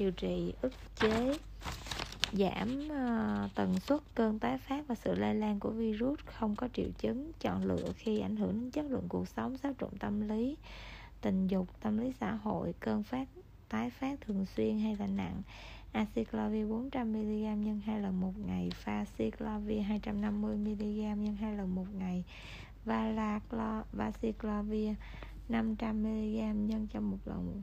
điều 0.00 0.10
trị 0.10 0.54
ức 0.60 0.72
chế 0.96 1.38
giảm 2.32 2.78
uh, 2.78 3.50
tần 3.54 3.80
suất 3.80 4.00
cơn 4.14 4.38
tái 4.38 4.58
phát 4.58 4.84
và 4.88 4.94
sự 4.94 5.14
lây 5.14 5.34
lan 5.34 5.60
của 5.60 5.70
virus 5.70 6.18
không 6.24 6.56
có 6.56 6.68
triệu 6.72 6.88
chứng 6.98 7.32
chọn 7.40 7.64
lựa 7.64 7.92
khi 7.96 8.20
ảnh 8.20 8.36
hưởng 8.36 8.52
đến 8.52 8.70
chất 8.70 8.86
lượng 8.90 9.08
cuộc 9.08 9.28
sống 9.28 9.58
xáo 9.58 9.72
trộn 9.80 9.90
tâm 9.98 10.28
lý 10.28 10.56
tình 11.20 11.46
dục 11.46 11.68
tâm 11.80 11.98
lý 11.98 12.12
xã 12.20 12.32
hội 12.32 12.74
cơn 12.80 13.02
phát 13.02 13.28
tái 13.68 13.90
phát 13.90 14.20
thường 14.20 14.46
xuyên 14.56 14.78
hay 14.78 14.96
là 14.96 15.06
nặng. 15.06 15.42
Aciclovir 15.92 16.66
400mg 16.66 17.56
nhân 17.56 17.80
2 17.86 18.00
lần 18.00 18.20
một 18.20 18.32
ngày 18.46 18.70
faciclovir 18.84 20.00
250mg 20.02 21.16
nhân 21.16 21.36
2 21.40 21.56
lần 21.56 21.74
một 21.74 21.86
ngày 21.94 22.24
valaciclovir 22.84 24.94
500mg 25.48 26.66
nhân 26.66 26.86
cho 26.92 27.00
một 27.00 27.18
lần 27.24 27.46
một 27.46 27.60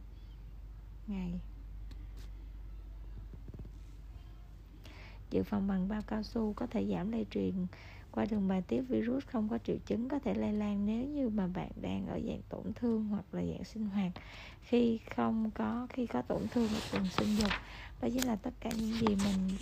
ngày. 1.07 1.39
Dự 5.29 5.43
phòng 5.43 5.67
bằng 5.67 5.87
bao 5.87 6.01
cao 6.07 6.23
su 6.23 6.53
có 6.53 6.67
thể 6.67 6.85
giảm 6.85 7.11
lây 7.11 7.25
truyền 7.31 7.67
qua 8.11 8.25
đường 8.25 8.47
bài 8.47 8.61
tiết 8.67 8.81
virus, 8.81 9.25
không 9.25 9.49
có 9.49 9.57
triệu 9.57 9.75
chứng, 9.85 10.09
có 10.09 10.19
thể 10.19 10.33
lây 10.33 10.53
lan 10.53 10.85
nếu 10.85 11.05
như 11.05 11.29
mà 11.29 11.47
bạn 11.47 11.69
đang 11.81 12.07
ở 12.07 12.19
dạng 12.27 12.41
tổn 12.49 12.73
thương 12.75 13.07
hoặc 13.07 13.25
là 13.31 13.41
dạng 13.41 13.63
sinh 13.63 13.85
hoạt. 13.85 14.11
Khi 14.61 14.99
không 15.15 15.51
có, 15.51 15.87
khi 15.89 16.05
có 16.05 16.21
tổn 16.21 16.47
thương 16.47 16.67
ở 16.67 16.79
vùng 16.91 17.07
sinh 17.07 17.35
dục, 17.35 17.51
đó 18.01 18.07
chính 18.13 18.27
là 18.27 18.35
tất 18.35 18.53
cả 18.59 18.69
những 18.77 18.93
gì 18.93 19.07
mình 19.07 19.57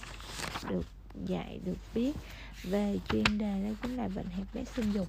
được 0.70 0.86
dạy, 1.26 1.60
được 1.66 1.78
biết 1.96 2.14
về 2.64 3.00
chuyên 3.10 3.38
đề 3.38 3.64
đó 3.64 3.76
chính 3.82 3.98
là 3.98 4.08
bệnh 4.08 4.28
hẹp 4.28 4.48
bé 4.54 4.64
sinh 4.66 4.92
dục. 4.92 5.08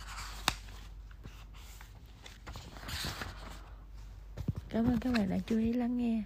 Cảm 4.69 4.87
ơn 4.87 4.99
các 5.01 5.13
bạn 5.13 5.29
đã 5.31 5.39
chú 5.47 5.59
ý 5.59 5.73
lắng 5.73 5.97
nghe. 5.97 6.23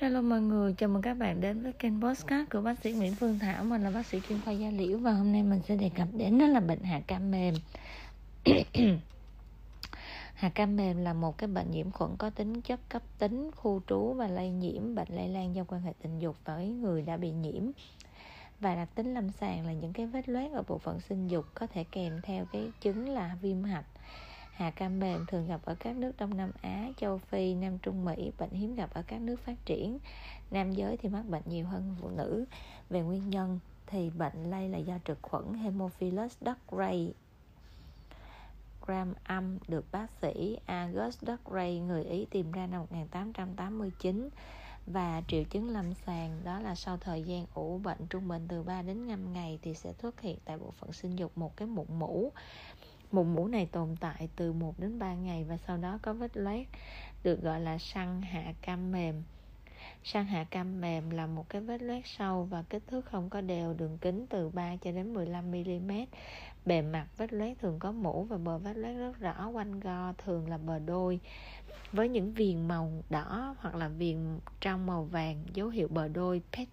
Hello 0.00 0.20
mọi 0.20 0.40
người, 0.40 0.72
chào 0.72 0.88
mừng 0.88 1.02
các 1.02 1.14
bạn 1.14 1.40
đến 1.40 1.62
với 1.62 1.72
kênh 1.72 2.00
Postcard 2.00 2.50
của 2.50 2.60
bác 2.60 2.78
sĩ 2.78 2.92
Nguyễn 2.92 3.14
Phương 3.14 3.38
Thảo. 3.38 3.64
Mình 3.64 3.82
là 3.82 3.90
bác 3.90 4.06
sĩ 4.06 4.20
chuyên 4.28 4.40
khoa 4.44 4.52
da 4.52 4.70
liễu 4.70 4.98
và 4.98 5.12
hôm 5.12 5.32
nay 5.32 5.42
mình 5.42 5.60
sẽ 5.68 5.76
đề 5.76 5.90
cập 5.96 6.08
đến 6.12 6.38
đó 6.38 6.46
là 6.46 6.60
bệnh 6.60 6.82
hạ 6.82 7.00
cam 7.06 7.30
mềm. 7.30 7.54
Hạ 10.34 10.48
cam 10.48 10.76
mềm 10.76 10.96
là 10.96 11.12
một 11.12 11.38
cái 11.38 11.48
bệnh 11.48 11.70
nhiễm 11.70 11.90
khuẩn 11.90 12.16
có 12.18 12.30
tính 12.30 12.60
chất 12.60 12.80
cấp 12.88 13.02
tính, 13.18 13.50
khu 13.56 13.80
trú 13.86 14.12
và 14.12 14.28
lây 14.28 14.50
nhiễm 14.50 14.94
bệnh 14.94 15.08
lây 15.08 15.28
lan 15.28 15.54
do 15.54 15.64
quan 15.68 15.82
hệ 15.82 15.92
tình 16.02 16.18
dục 16.18 16.36
với 16.44 16.68
người 16.68 17.02
đã 17.02 17.16
bị 17.16 17.30
nhiễm. 17.30 17.62
Và 18.60 18.74
đặc 18.74 18.88
tính 18.94 19.14
lâm 19.14 19.30
sàng 19.30 19.66
là 19.66 19.72
những 19.72 19.92
cái 19.92 20.06
vết 20.06 20.28
loét 20.28 20.52
ở 20.52 20.62
bộ 20.68 20.78
phận 20.78 21.00
sinh 21.00 21.28
dục 21.28 21.44
có 21.54 21.66
thể 21.66 21.84
kèm 21.84 22.20
theo 22.22 22.44
cái 22.52 22.70
chứng 22.80 23.08
là 23.08 23.36
viêm 23.42 23.62
hạch. 23.62 23.86
Hạ 24.60 24.70
cam 24.70 25.00
mềm 25.00 25.26
thường 25.26 25.46
gặp 25.46 25.60
ở 25.64 25.74
các 25.80 25.96
nước 25.96 26.12
Đông 26.18 26.36
Nam 26.36 26.50
Á, 26.62 26.88
châu 26.96 27.18
Phi, 27.18 27.54
Nam 27.54 27.78
Trung 27.78 28.04
Mỹ, 28.04 28.32
bệnh 28.38 28.50
hiếm 28.50 28.74
gặp 28.74 28.90
ở 28.94 29.02
các 29.06 29.20
nước 29.20 29.40
phát 29.40 29.54
triển. 29.64 29.98
Nam 30.50 30.72
giới 30.72 30.96
thì 30.96 31.08
mắc 31.08 31.22
bệnh 31.28 31.42
nhiều 31.46 31.66
hơn 31.66 31.96
phụ 32.00 32.08
nữ. 32.08 32.44
Về 32.90 33.00
nguyên 33.00 33.30
nhân 33.30 33.58
thì 33.86 34.10
bệnh 34.10 34.50
lây 34.50 34.68
là 34.68 34.78
do 34.78 34.94
trực 35.04 35.18
khuẩn 35.22 35.54
Haemophilus 35.54 36.36
ducreyi 36.40 37.12
gram 38.86 39.14
âm 39.24 39.58
được 39.68 39.84
bác 39.92 40.06
sĩ 40.22 40.58
August 40.66 41.22
Ducrey 41.22 41.78
người 41.78 42.04
Ý 42.04 42.26
tìm 42.30 42.52
ra 42.52 42.66
năm 42.66 42.80
1889 42.80 44.28
và 44.86 45.22
triệu 45.28 45.44
chứng 45.44 45.68
lâm 45.68 45.94
sàng 45.94 46.40
đó 46.44 46.60
là 46.60 46.74
sau 46.74 46.96
thời 46.96 47.22
gian 47.22 47.46
ủ 47.54 47.78
bệnh 47.78 48.06
trung 48.10 48.28
bình 48.28 48.46
từ 48.48 48.62
3 48.62 48.82
đến 48.82 49.08
5 49.08 49.32
ngày 49.32 49.58
thì 49.62 49.74
sẽ 49.74 49.92
xuất 49.92 50.20
hiện 50.20 50.38
tại 50.44 50.58
bộ 50.58 50.70
phận 50.70 50.92
sinh 50.92 51.16
dục 51.16 51.38
một 51.38 51.56
cái 51.56 51.68
mụn 51.68 51.86
mũ 51.98 52.32
mụn 53.12 53.34
mũ 53.34 53.46
này 53.46 53.66
tồn 53.66 53.96
tại 54.00 54.28
từ 54.36 54.52
1 54.52 54.78
đến 54.78 54.98
3 54.98 55.14
ngày 55.14 55.44
và 55.44 55.56
sau 55.66 55.76
đó 55.76 55.98
có 56.02 56.12
vết 56.12 56.36
loét, 56.36 56.66
được 57.22 57.42
gọi 57.42 57.60
là 57.60 57.78
săn 57.78 58.22
hạ 58.22 58.52
cam 58.62 58.92
mềm 58.92 59.22
Săn 60.04 60.26
hạ 60.26 60.44
cam 60.44 60.80
mềm 60.80 61.10
là 61.10 61.26
một 61.26 61.48
cái 61.48 61.62
vết 61.62 61.82
loét 61.82 62.02
sâu 62.06 62.44
và 62.44 62.62
kích 62.62 62.82
thước 62.86 63.06
không 63.06 63.30
có 63.30 63.40
đều, 63.40 63.74
đường 63.74 63.98
kính 63.98 64.26
từ 64.26 64.48
3 64.48 64.76
cho 64.76 64.92
đến 64.92 65.14
15 65.14 65.50
mm. 65.50 65.92
Bề 66.66 66.82
mặt 66.82 67.06
vết 67.16 67.32
loét 67.32 67.58
thường 67.58 67.78
có 67.78 67.92
mũ 67.92 68.24
và 68.24 68.38
bờ 68.38 68.58
vết 68.58 68.76
loét 68.76 68.96
rất 68.96 69.20
rõ, 69.20 69.48
quanh 69.48 69.80
go 69.80 70.12
thường 70.24 70.48
là 70.48 70.58
bờ 70.58 70.78
đôi 70.78 71.20
với 71.92 72.08
những 72.08 72.32
viền 72.32 72.68
màu 72.68 72.90
đỏ 73.10 73.54
hoặc 73.58 73.74
là 73.74 73.88
viền 73.88 74.38
trong 74.60 74.86
màu 74.86 75.04
vàng, 75.04 75.44
dấu 75.54 75.68
hiệu 75.68 75.88
bờ 75.88 76.08
đôi, 76.08 76.42
pet 76.52 76.68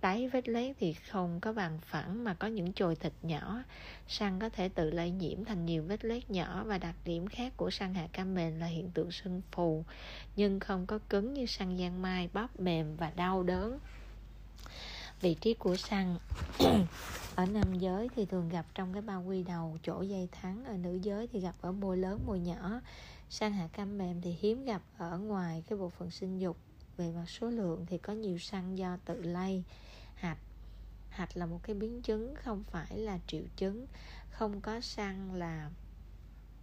Đáy 0.00 0.28
vết 0.28 0.48
lét 0.48 0.76
thì 0.80 0.92
không 0.92 1.40
có 1.40 1.52
bằng 1.52 1.78
phẳng 1.82 2.24
mà 2.24 2.34
có 2.34 2.46
những 2.46 2.72
chồi 2.72 2.96
thịt 2.96 3.12
nhỏ. 3.22 3.62
Săn 4.08 4.40
có 4.40 4.48
thể 4.48 4.68
tự 4.68 4.90
lây 4.90 5.10
nhiễm 5.10 5.44
thành 5.44 5.66
nhiều 5.66 5.82
vết 5.82 6.04
lét 6.04 6.30
nhỏ 6.30 6.64
và 6.66 6.78
đặc 6.78 6.94
điểm 7.04 7.26
khác 7.26 7.52
của 7.56 7.70
săn 7.70 7.94
hạ 7.94 8.06
cam 8.12 8.34
mềm 8.34 8.60
là 8.60 8.66
hiện 8.66 8.90
tượng 8.94 9.10
sưng 9.10 9.42
phù 9.52 9.84
nhưng 10.36 10.60
không 10.60 10.86
có 10.86 10.98
cứng 11.08 11.34
như 11.34 11.46
săn 11.46 11.78
giang 11.78 12.02
mai, 12.02 12.28
bóp 12.32 12.60
mềm 12.60 12.96
và 12.96 13.10
đau 13.16 13.42
đớn. 13.42 13.78
Vị 15.20 15.34
trí 15.34 15.54
của 15.54 15.76
săn 15.76 16.16
ở 17.34 17.46
nam 17.46 17.78
giới 17.78 18.08
thì 18.16 18.26
thường 18.26 18.48
gặp 18.48 18.66
trong 18.74 18.92
cái 18.92 19.02
bao 19.02 19.24
quy 19.26 19.42
đầu 19.42 19.78
chỗ 19.82 20.02
dây 20.02 20.28
thắng 20.32 20.64
ở 20.64 20.76
nữ 20.76 20.98
giới 21.02 21.26
thì 21.26 21.40
gặp 21.40 21.54
ở 21.60 21.72
môi 21.72 21.96
lớn 21.96 22.20
môi 22.26 22.40
nhỏ 22.40 22.80
săn 23.30 23.52
hạ 23.52 23.68
cam 23.72 23.98
mềm 23.98 24.20
thì 24.20 24.36
hiếm 24.40 24.64
gặp 24.64 24.82
ở 24.98 25.18
ngoài 25.18 25.62
cái 25.68 25.78
bộ 25.78 25.88
phận 25.88 26.10
sinh 26.10 26.38
dục 26.38 26.56
về 26.96 27.10
mặt 27.10 27.24
số 27.28 27.50
lượng 27.50 27.86
thì 27.86 27.98
có 27.98 28.12
nhiều 28.12 28.38
săn 28.38 28.74
do 28.74 28.96
tự 29.04 29.22
lây 29.22 29.64
hạch. 30.20 30.38
Hạch 31.08 31.36
là 31.36 31.46
một 31.46 31.60
cái 31.62 31.74
biến 31.74 32.02
chứng, 32.02 32.34
không 32.34 32.64
phải 32.70 32.98
là 32.98 33.18
triệu 33.26 33.42
chứng. 33.56 33.86
Không 34.30 34.60
có 34.60 34.80
săn 34.80 35.34
là 35.34 35.70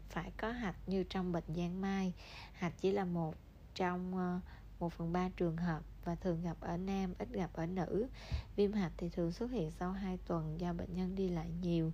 phải 0.10 0.32
có 0.38 0.52
hạch 0.52 0.76
như 0.88 1.04
trong 1.04 1.32
bệnh 1.32 1.56
giang 1.56 1.82
mai. 1.82 2.14
Hạch 2.54 2.74
chỉ 2.82 2.92
là 2.92 3.06
một 3.06 3.36
trong 3.76 4.18
ờ, 4.18 4.40
một 4.80 4.94
phần 4.94 5.14
ba 5.14 5.30
trường 5.38 5.58
hợp 5.58 5.84
và 6.06 6.16
thường 6.16 6.42
gặp 6.42 6.58
ở 6.60 6.78
nam, 6.78 7.14
ít 7.20 7.30
gặp 7.32 7.50
ở 7.54 7.66
nữ. 7.66 8.08
Viêm 8.56 8.74
hạch 8.74 8.92
thì 8.98 9.10
thường 9.10 9.32
xuất 9.32 9.52
hiện 9.52 9.72
sau 9.72 9.92
2 9.92 10.18
tuần 10.28 10.60
do 10.60 10.74
bệnh 10.74 10.96
nhân 10.96 11.16
đi 11.16 11.30
lại 11.30 11.52
nhiều. 11.62 11.92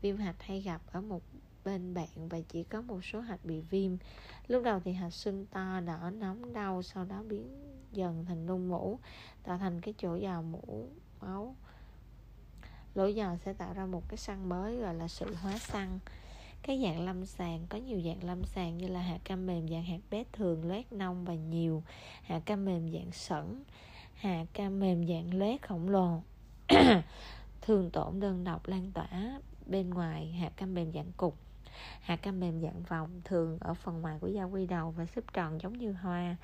Viêm 0.00 0.16
hạch 0.16 0.42
hay 0.42 0.60
gặp 0.60 0.80
ở 0.86 1.00
một 1.00 1.22
bên 1.64 1.94
bạn 1.94 2.28
và 2.28 2.40
chỉ 2.48 2.64
có 2.64 2.80
một 2.82 3.04
số 3.04 3.20
hạch 3.20 3.44
bị 3.44 3.60
viêm. 3.60 3.96
Lúc 4.48 4.64
đầu 4.64 4.80
thì 4.84 4.92
hạch 4.92 5.14
sưng 5.14 5.46
to, 5.46 5.80
đỏ 5.80 6.10
nóng, 6.10 6.52
đau, 6.52 6.82
sau 6.82 7.04
đó 7.04 7.22
biến 7.28 7.66
dần 7.92 8.24
thành 8.24 8.46
nung 8.46 8.68
mũ, 8.68 8.98
tạo 9.42 9.58
thành 9.58 9.80
cái 9.80 9.94
chỗ 9.98 10.18
vào 10.20 10.42
mũ 10.42 10.88
máu. 11.20 11.56
Lỗ 12.94 13.06
dò 13.06 13.36
sẽ 13.44 13.52
tạo 13.52 13.72
ra 13.72 13.86
một 13.86 14.02
cái 14.08 14.16
xăng 14.16 14.48
mới, 14.48 14.76
gọi 14.76 14.94
là 14.94 15.08
sự 15.08 15.34
hóa 15.34 15.58
xăng 15.58 15.98
cái 16.66 16.80
dạng 16.82 17.04
lâm 17.04 17.26
sàng, 17.26 17.66
có 17.68 17.78
nhiều 17.78 18.00
dạng 18.00 18.24
lâm 18.24 18.44
sàng 18.44 18.78
như 18.78 18.88
là 18.88 19.00
hạt 19.00 19.18
cam 19.24 19.46
mềm, 19.46 19.68
dạng 19.68 19.84
hạt 19.84 20.00
bé 20.10 20.24
thường, 20.32 20.68
loét 20.68 20.92
nông 20.92 21.24
và 21.24 21.34
nhiều. 21.34 21.82
Hạt 22.22 22.40
cam 22.46 22.64
mềm, 22.64 22.92
dạng 22.92 23.12
sẩn. 23.12 23.62
Hạt 24.14 24.44
cam 24.52 24.80
mềm, 24.80 25.06
dạng 25.06 25.38
loét 25.38 25.68
khổng 25.68 25.88
lồ. 25.88 26.22
Thường 27.62 27.90
tổn 27.90 28.20
đơn 28.20 28.44
độc, 28.44 28.66
lan 28.66 28.92
tỏa 28.94 29.40
bên 29.66 29.90
ngoài. 29.90 30.32
Hạt 30.32 30.52
cam 30.56 30.74
mềm, 30.74 30.92
dạng 30.92 31.12
cục. 31.16 31.36
Hạt 32.00 32.16
cam 32.16 32.40
mềm, 32.40 32.60
dạng 32.60 32.82
vòng, 32.82 33.20
thường 33.24 33.58
ở 33.60 33.74
phần 33.74 34.00
ngoài 34.00 34.18
của 34.20 34.28
da 34.28 34.44
quy 34.44 34.66
đầu 34.66 34.90
và 34.90 35.06
xếp 35.06 35.24
tròn 35.32 35.60
giống 35.60 35.78
như 35.78 35.92
hoa 35.92 36.36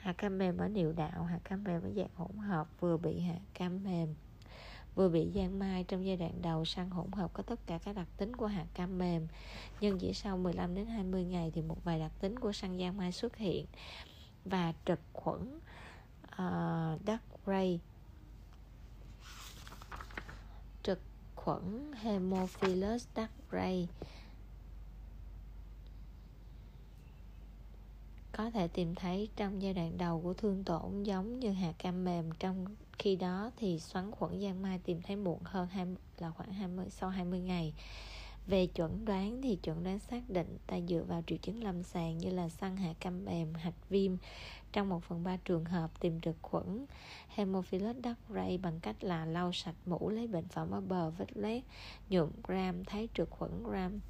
hạt 0.00 0.12
cam 0.12 0.38
mềm 0.38 0.58
ở 0.58 0.68
niệu 0.68 0.92
đạo 0.92 1.24
hạt 1.24 1.40
cam 1.44 1.64
mềm 1.64 1.82
ở 1.82 1.90
dạng 1.96 2.14
hỗn 2.14 2.36
hợp 2.36 2.68
vừa 2.80 2.96
bị 2.96 3.20
hạt 3.20 3.40
cam 3.54 3.84
mềm 3.84 4.14
vừa 4.94 5.08
bị 5.08 5.30
giang 5.34 5.58
mai 5.58 5.84
trong 5.84 6.06
giai 6.06 6.16
đoạn 6.16 6.42
đầu 6.42 6.64
sang 6.64 6.90
hỗn 6.90 7.12
hợp 7.12 7.30
có 7.32 7.42
tất 7.42 7.60
cả 7.66 7.78
các 7.84 7.96
đặc 7.96 8.06
tính 8.16 8.36
của 8.36 8.46
hạt 8.46 8.66
cam 8.74 8.98
mềm. 8.98 9.26
Nhưng 9.80 9.98
chỉ 9.98 10.12
sau 10.12 10.38
15 10.38 10.74
đến 10.74 10.86
20 10.86 11.24
ngày 11.24 11.52
thì 11.54 11.62
một 11.62 11.84
vài 11.84 11.98
đặc 11.98 12.12
tính 12.20 12.38
của 12.38 12.52
săn 12.52 12.78
giang 12.78 12.96
mai 12.96 13.12
xuất 13.12 13.36
hiện 13.36 13.66
và 14.44 14.72
trực 14.86 15.00
khuẩn 15.12 15.60
ờ, 16.30 16.92
uh, 16.94 17.06
dark 17.06 17.22
ray 17.46 17.80
trực 20.82 21.00
khuẩn 21.34 21.92
hemophilus 21.92 23.06
dark 23.16 23.30
có 28.32 28.50
thể 28.50 28.68
tìm 28.68 28.94
thấy 28.94 29.28
trong 29.36 29.62
giai 29.62 29.74
đoạn 29.74 29.98
đầu 29.98 30.20
của 30.20 30.34
thương 30.34 30.64
tổn 30.64 31.02
giống 31.02 31.40
như 31.40 31.52
hạt 31.52 31.72
cam 31.78 32.04
mềm 32.04 32.30
trong 32.38 32.64
khi 32.98 33.16
đó 33.16 33.50
thì 33.56 33.78
xoắn 33.78 34.10
khuẩn 34.10 34.40
giang 34.40 34.62
mai 34.62 34.78
tìm 34.84 35.02
thấy 35.02 35.16
muộn 35.16 35.38
hơn 35.44 35.68
20, 35.70 35.96
là 36.18 36.30
khoảng 36.30 36.52
20 36.52 36.86
sau 36.90 37.10
20 37.10 37.40
ngày. 37.40 37.74
Về 38.46 38.66
chuẩn 38.66 39.04
đoán 39.04 39.42
thì 39.42 39.56
chuẩn 39.56 39.84
đoán 39.84 39.98
xác 39.98 40.30
định 40.30 40.58
ta 40.66 40.76
dựa 40.88 41.02
vào 41.08 41.22
triệu 41.26 41.38
chứng 41.38 41.64
lâm 41.64 41.82
sàng 41.82 42.18
như 42.18 42.30
là 42.30 42.48
săn 42.48 42.76
hạ 42.76 42.92
cam 43.00 43.24
mềm, 43.24 43.54
hạch 43.54 43.88
viêm. 43.88 44.16
Trong 44.72 44.88
một 44.88 45.04
phần 45.04 45.24
ba 45.24 45.36
trường 45.44 45.64
hợp 45.64 46.00
tìm 46.00 46.20
được 46.20 46.36
khuẩn 46.42 46.86
Haemophilus 47.28 47.96
ducreyi 48.04 48.58
bằng 48.58 48.80
cách 48.80 49.04
là 49.04 49.24
lau 49.24 49.52
sạch 49.52 49.74
mũ 49.86 50.10
lấy 50.10 50.26
bệnh 50.26 50.48
phẩm 50.48 50.70
ở 50.70 50.80
bờ 50.80 51.10
vết 51.10 51.36
loét 51.36 51.62
nhuộm 52.10 52.30
gram 52.44 52.84
thấy 52.84 53.08
trực 53.14 53.30
khuẩn 53.30 53.50
gram 53.62 54.00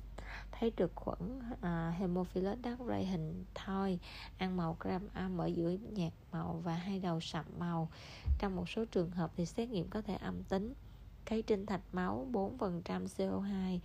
thấy 0.52 0.72
được 0.76 0.92
khuẩn 0.94 1.40
à, 1.60 1.88
uh, 1.88 1.98
Haemophilus 1.98 2.58
ducreyi 2.64 3.04
hình 3.04 3.44
thoi 3.54 3.98
ăn 4.38 4.56
màu 4.56 4.76
gram 4.80 5.08
âm 5.14 5.40
à, 5.40 5.44
ở 5.44 5.46
giữa 5.46 5.70
nhạt 5.92 6.12
màu 6.32 6.60
và 6.64 6.74
hai 6.74 6.98
đầu 6.98 7.20
sậm 7.20 7.44
màu. 7.58 7.88
Trong 8.38 8.56
một 8.56 8.68
số 8.68 8.84
trường 8.84 9.10
hợp 9.10 9.30
thì 9.36 9.46
xét 9.46 9.68
nghiệm 9.68 9.88
có 9.88 10.02
thể 10.02 10.14
âm 10.14 10.42
tính. 10.42 10.74
Cái 11.24 11.42
trên 11.42 11.66
thạch 11.66 11.80
máu 11.92 12.26
4% 12.32 13.06
CO2 13.06 13.78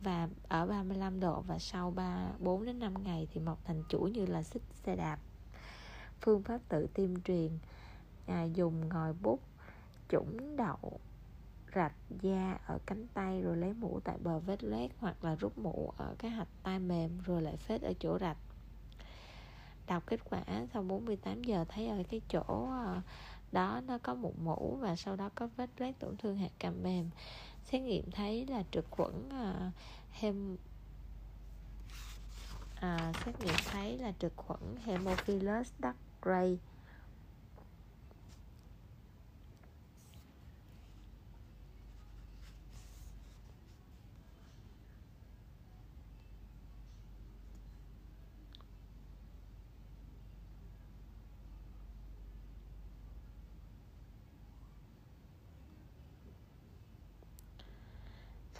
và 0.00 0.28
ở 0.48 0.66
35 0.66 1.20
độ 1.20 1.40
và 1.40 1.58
sau 1.58 1.90
3 1.90 2.28
4 2.38 2.64
đến 2.64 2.78
5 2.78 2.94
ngày 3.04 3.28
thì 3.32 3.40
mọc 3.40 3.64
thành 3.64 3.82
chuỗi 3.88 4.10
như 4.10 4.26
là 4.26 4.42
xích 4.42 4.62
xe 4.84 4.96
đạp. 4.96 5.18
Phương 6.20 6.42
pháp 6.42 6.60
tự 6.68 6.86
tiêm 6.94 7.22
truyền 7.22 7.58
à, 8.26 8.44
dùng 8.44 8.88
ngòi 8.88 9.12
bút 9.12 9.40
chủng 10.08 10.56
đậu 10.56 11.00
rạch 11.74 11.94
da 12.22 12.58
ở 12.66 12.78
cánh 12.86 13.06
tay 13.14 13.42
rồi 13.42 13.56
lấy 13.56 13.72
mũ 13.72 14.00
tại 14.04 14.18
bờ 14.22 14.38
vết 14.38 14.64
loét 14.64 14.90
hoặc 14.98 15.24
là 15.24 15.34
rút 15.34 15.58
mũ 15.58 15.92
ở 15.96 16.14
cái 16.18 16.30
hạch 16.30 16.48
tay 16.62 16.78
mềm 16.78 17.20
rồi 17.26 17.42
lại 17.42 17.56
phết 17.56 17.82
ở 17.82 17.92
chỗ 18.00 18.18
rạch. 18.18 18.36
Đọc 19.86 20.02
kết 20.06 20.20
quả 20.24 20.44
sau 20.72 20.82
48 20.82 21.42
giờ 21.42 21.64
thấy 21.68 21.88
ở 21.88 22.02
cái 22.10 22.20
chỗ 22.28 22.68
ờ, 22.70 23.00
đó 23.52 23.80
nó 23.86 23.98
có 23.98 24.14
một 24.14 24.32
mũ 24.38 24.78
và 24.80 24.96
sau 24.96 25.16
đó 25.16 25.30
có 25.34 25.48
vết 25.56 25.70
loét 25.78 25.98
tổn 25.98 26.16
thương 26.16 26.36
hạt 26.36 26.50
cằm 26.58 26.82
mềm. 26.82 27.10
Ờ, 27.10 27.18
ờ, 27.60 27.72
xét 27.72 27.82
nghiệm 27.82 28.10
thấy 28.10 28.46
là 28.46 28.62
trực 28.70 28.86
khuẩn 28.90 29.28
hem 30.10 30.56
à, 32.74 33.12
xét 33.24 33.40
nghiệm 33.40 33.54
thấy 33.70 33.98
là 33.98 34.12
trực 34.18 34.32
khuẩn 34.36 34.60
Haemophilus 34.84 35.72
ducreyi 35.78 36.58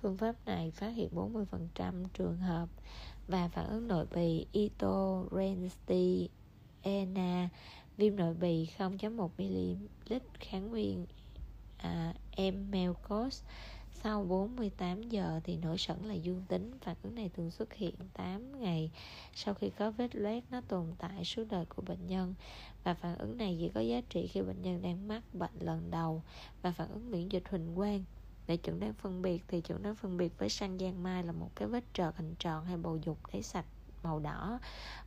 Phương 0.09 0.16
pháp 0.16 0.47
này 0.47 0.70
phát 0.70 0.89
hiện 0.89 1.09
40% 1.14 2.05
trường 2.14 2.39
hợp 2.39 2.68
và 3.26 3.48
phản 3.48 3.66
ứng 3.66 3.89
nội 3.89 4.06
bì 4.14 4.47
Ito 4.52 5.24
Rensti 5.32 6.28
ENA 6.82 7.48
viêm 7.97 8.16
nội 8.16 8.35
bì 8.35 8.68
0.1 8.78 9.28
ml 9.39 10.14
kháng 10.40 10.70
nguyên 10.70 11.06
à, 11.78 12.14
Emelcos 12.36 13.43
sau 13.93 14.24
48 14.24 15.02
giờ 15.02 15.40
thì 15.44 15.56
nổi 15.56 15.78
sẩn 15.78 16.05
là 16.05 16.14
dương 16.14 16.44
tính. 16.48 16.72
Phản 16.80 16.97
ứng 17.02 17.14
này 17.14 17.30
thường 17.36 17.51
xuất 17.51 17.74
hiện 17.74 17.94
8 18.12 18.60
ngày 18.60 18.90
sau 19.35 19.55
khi 19.55 19.70
có 19.70 19.90
vết 19.90 20.16
loét 20.16 20.44
nó 20.51 20.60
tồn 20.60 20.86
tại 20.98 21.24
suốt 21.24 21.44
đời 21.51 21.64
của 21.64 21.82
bệnh 21.82 22.06
nhân. 22.06 22.35
Và 22.85 22.94
phản 22.94 23.18
ứng 23.18 23.36
này 23.36 23.56
chỉ 23.60 23.68
có 23.74 23.80
giá 23.80 24.01
trị 24.10 24.26
khi 24.26 24.43
bệnh 24.43 24.62
nhân 24.62 24.82
đang 24.82 25.09
mắc 25.09 25.22
bệnh 25.35 25.59
lần 25.60 25.90
đầu 25.90 26.22
và 26.62 26.72
phản 26.72 26.89
ứng 26.89 27.10
miễn 27.10 27.28
dịch 27.28 27.48
huỳnh 27.48 27.74
quang 27.76 28.05
để 28.49 28.57
chuẩn 28.57 28.81
đoán 28.81 28.93
phân 28.93 29.23
biệt 29.23 29.45
thì 29.49 29.61
chuẩn 29.61 29.83
đoán 29.83 29.95
phân 29.95 30.16
biệt 30.16 30.39
với 30.39 30.49
sang 30.49 30.79
giang 30.79 31.03
mai 31.03 31.25
là 31.25 31.33
một 31.33 31.51
cái 31.57 31.69
vết 31.69 31.85
trợt 31.93 32.16
hình 32.16 32.35
tròn 32.39 32.65
hay 32.65 32.77
bầu 32.77 32.97
dục 32.97 33.19
đáy 33.33 33.43
sạch 33.43 33.66
màu 34.03 34.20
đỏ 34.20 34.59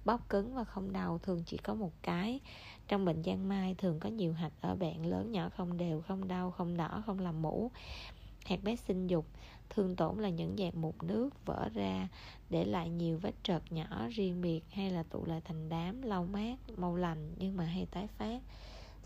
bóc 0.06 0.30
cứng 0.30 0.54
và 0.56 0.64
không 0.64 0.94
đau, 0.94 1.20
thường 1.24 1.44
chỉ 1.46 1.58
có 1.58 1.74
một 1.74 1.92
cái. 2.02 2.40
Trong 2.88 3.06
bệnh 3.06 3.24
giang 3.24 3.50
mai 3.50 3.76
thường 3.78 4.00
có 4.00 4.10
nhiều 4.10 4.34
hạch 4.34 4.52
ở 4.62 4.76
bạn 4.76 5.06
lớn 5.06 5.32
nhỏ 5.32 5.50
không 5.58 5.78
đều, 5.78 6.02
không 6.02 6.28
đau, 6.28 6.52
không 6.52 6.78
đỏ, 6.78 7.04
không 7.06 7.20
làm 7.20 7.42
mũ. 7.42 7.72
Hạt 8.46 8.64
bé 8.64 8.76
sinh 8.76 9.08
dục 9.08 9.26
thường 9.70 9.96
tổn 9.96 10.20
là 10.20 10.30
những 10.30 10.56
dạng 10.58 10.82
mụn 10.82 10.96
nước 11.02 11.46
vỡ 11.46 11.70
ra 11.74 12.08
để 12.50 12.66
lại 12.66 12.90
nhiều 12.90 13.18
vết 13.18 13.36
trợt 13.44 13.72
nhỏ 13.72 14.08
riêng 14.12 14.42
biệt 14.42 14.62
hay 14.72 14.92
là 14.92 15.04
tụ 15.04 15.26
lại 15.26 15.42
thành 15.46 15.70
đám, 15.70 16.02
lau 16.02 16.26
mát 16.26 16.56
mau 16.78 16.96
lành 16.96 17.34
nhưng 17.38 17.58
mà 17.58 17.64
hay 17.64 17.88
tái 17.92 18.08
phát. 18.08 18.42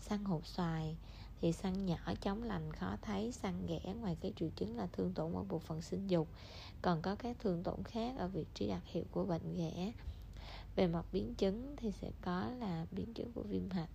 Săn 0.00 0.24
hột 0.24 0.46
xoài 0.46 0.96
thì 1.40 1.52
săn 1.52 1.86
nhỏ 1.86 2.14
chống 2.20 2.42
lành 2.42 2.72
khó 2.72 2.96
thấy, 3.02 3.32
săn 3.32 3.66
ghẻ 3.66 3.94
ngoài 4.00 4.16
cái 4.20 4.32
triệu 4.36 4.48
chứng 4.56 4.76
là 4.76 4.86
thương 4.92 5.12
tổn 5.12 5.34
ở 5.34 5.42
bộ 5.42 5.58
phận 5.58 5.82
sinh 5.82 6.06
dục. 6.06 6.28
Còn 6.82 7.02
có 7.02 7.14
các 7.14 7.36
thương 7.40 7.62
tổn 7.62 7.84
khác 7.84 8.14
ở 8.18 8.28
vị 8.28 8.44
trí 8.54 8.68
đặc 8.68 8.82
hiệu 8.86 9.04
của 9.10 9.24
bệnh 9.24 9.56
ghẻ. 9.56 9.92
Về 10.76 10.86
mặt 10.86 11.04
biến 11.12 11.34
chứng 11.34 11.76
thì 11.76 11.92
sẽ 11.92 12.10
có 12.20 12.50
là 12.58 12.86
biến 12.90 13.14
chứng 13.14 13.32
của 13.32 13.42
viêm 13.42 13.70
hạch. 13.70 13.90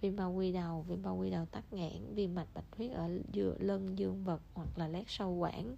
Viêm 0.00 0.16
bao 0.16 0.32
quy 0.32 0.52
đầu, 0.52 0.82
viêm 0.88 1.02
bao 1.02 1.16
quy 1.16 1.30
đầu 1.30 1.46
tắc 1.46 1.72
nghẽn, 1.72 2.14
viêm 2.14 2.34
mạch 2.34 2.48
bạch 2.54 2.76
huyết 2.76 2.92
ở 2.92 3.18
giữa 3.32 3.54
lưng, 3.58 3.98
dương 3.98 4.24
vật 4.24 4.40
hoặc 4.54 4.78
là 4.78 4.88
lét 4.88 5.04
sâu 5.08 5.30
quản 5.30 5.76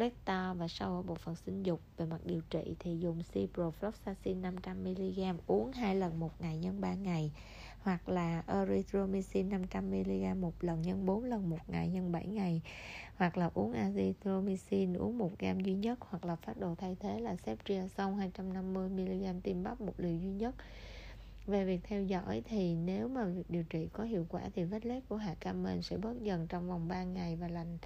lét 0.00 0.12
to 0.24 0.54
và 0.58 0.68
sâu 0.68 0.96
ở 0.96 1.02
bộ 1.02 1.14
phận 1.14 1.34
sinh 1.34 1.62
dục 1.62 1.80
về 1.96 2.06
mặt 2.06 2.20
điều 2.24 2.40
trị 2.50 2.76
thì 2.78 2.98
dùng 2.98 3.22
ciprofloxacin 3.32 4.40
500mg 4.42 5.34
uống 5.46 5.72
hai 5.72 5.96
lần 5.96 6.20
một 6.20 6.40
ngày 6.40 6.58
nhân 6.58 6.80
3 6.80 6.94
ngày, 6.94 7.32
hoặc 7.82 8.08
là 8.08 8.42
erythromycin 8.46 9.48
500mg 9.48 10.40
một 10.40 10.64
lần 10.64 10.82
nhân 10.82 11.06
4 11.06 11.24
lần 11.24 11.50
một 11.50 11.68
ngày 11.68 11.88
nhân 11.88 12.12
7 12.12 12.26
ngày, 12.26 12.62
hoặc 13.16 13.36
là 13.36 13.50
uống 13.54 13.72
azithromycin 13.72 14.96
uống 14.98 15.18
một 15.18 15.38
gam 15.38 15.60
duy 15.60 15.74
nhất, 15.74 15.98
hoặc 16.00 16.24
là 16.24 16.36
phát 16.36 16.58
đồ 16.58 16.74
thay 16.74 16.96
thế 17.00 17.20
là 17.20 17.36
ceftriaxone 17.44 18.30
250mg 18.36 19.40
tiêm 19.40 19.62
bắp 19.62 19.80
một 19.80 19.94
liều 19.96 20.18
duy 20.18 20.30
nhất. 20.30 20.54
Về 21.46 21.64
việc 21.64 21.80
theo 21.84 22.02
dõi 22.02 22.42
thì 22.44 22.74
nếu 22.74 23.08
mà 23.08 23.24
việc 23.24 23.50
điều 23.50 23.62
trị 23.62 23.88
có 23.92 24.04
hiệu 24.04 24.26
quả 24.28 24.42
thì 24.54 24.64
vết 24.64 24.86
lết 24.86 25.08
của 25.08 25.16
hạ 25.16 25.34
cam 25.40 25.62
mình 25.62 25.82
sẽ 25.82 25.96
bớt 25.96 26.22
dần 26.22 26.46
trong 26.46 26.68
vòng 26.68 26.88
3 26.88 27.04
ngày 27.04 27.36
và 27.36 27.48
lành 27.48 27.78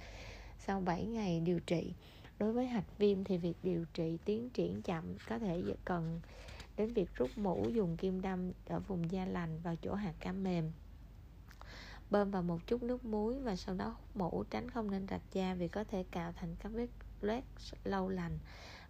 sau 0.67 0.81
7 0.81 1.05
ngày 1.05 1.39
điều 1.39 1.59
trị. 1.59 1.93
Đối 2.39 2.53
với 2.53 2.67
hạch 2.67 2.97
viêm 2.97 3.23
thì 3.23 3.37
việc 3.37 3.57
điều 3.63 3.85
trị 3.93 4.17
tiến 4.25 4.49
triển 4.49 4.81
chậm 4.81 5.03
có 5.29 5.39
thể 5.39 5.63
cần 5.85 6.21
đến 6.77 6.93
việc 6.93 7.15
rút 7.15 7.29
mũ, 7.35 7.69
dùng 7.73 7.97
kim 7.97 8.21
đâm 8.21 8.51
ở 8.67 8.79
vùng 8.79 9.11
da 9.11 9.25
lành 9.25 9.59
vào 9.63 9.75
chỗ 9.75 9.93
hạt 9.93 10.13
cá 10.19 10.31
mềm. 10.31 10.71
Bơm 12.09 12.31
vào 12.31 12.43
một 12.43 12.67
chút 12.67 12.83
nước 12.83 13.05
muối 13.05 13.39
và 13.39 13.55
sau 13.55 13.75
đó 13.75 13.87
hút 13.87 14.15
mũ, 14.15 14.43
tránh 14.49 14.69
không 14.69 14.91
nên 14.91 15.07
rạch 15.07 15.31
da 15.31 15.53
vì 15.53 15.67
có 15.67 15.83
thể 15.83 16.03
cạo 16.11 16.31
thành 16.31 16.55
các 16.59 16.69
vết 16.69 16.89
loét 17.21 17.43
lâu 17.83 18.09
lành. 18.09 18.39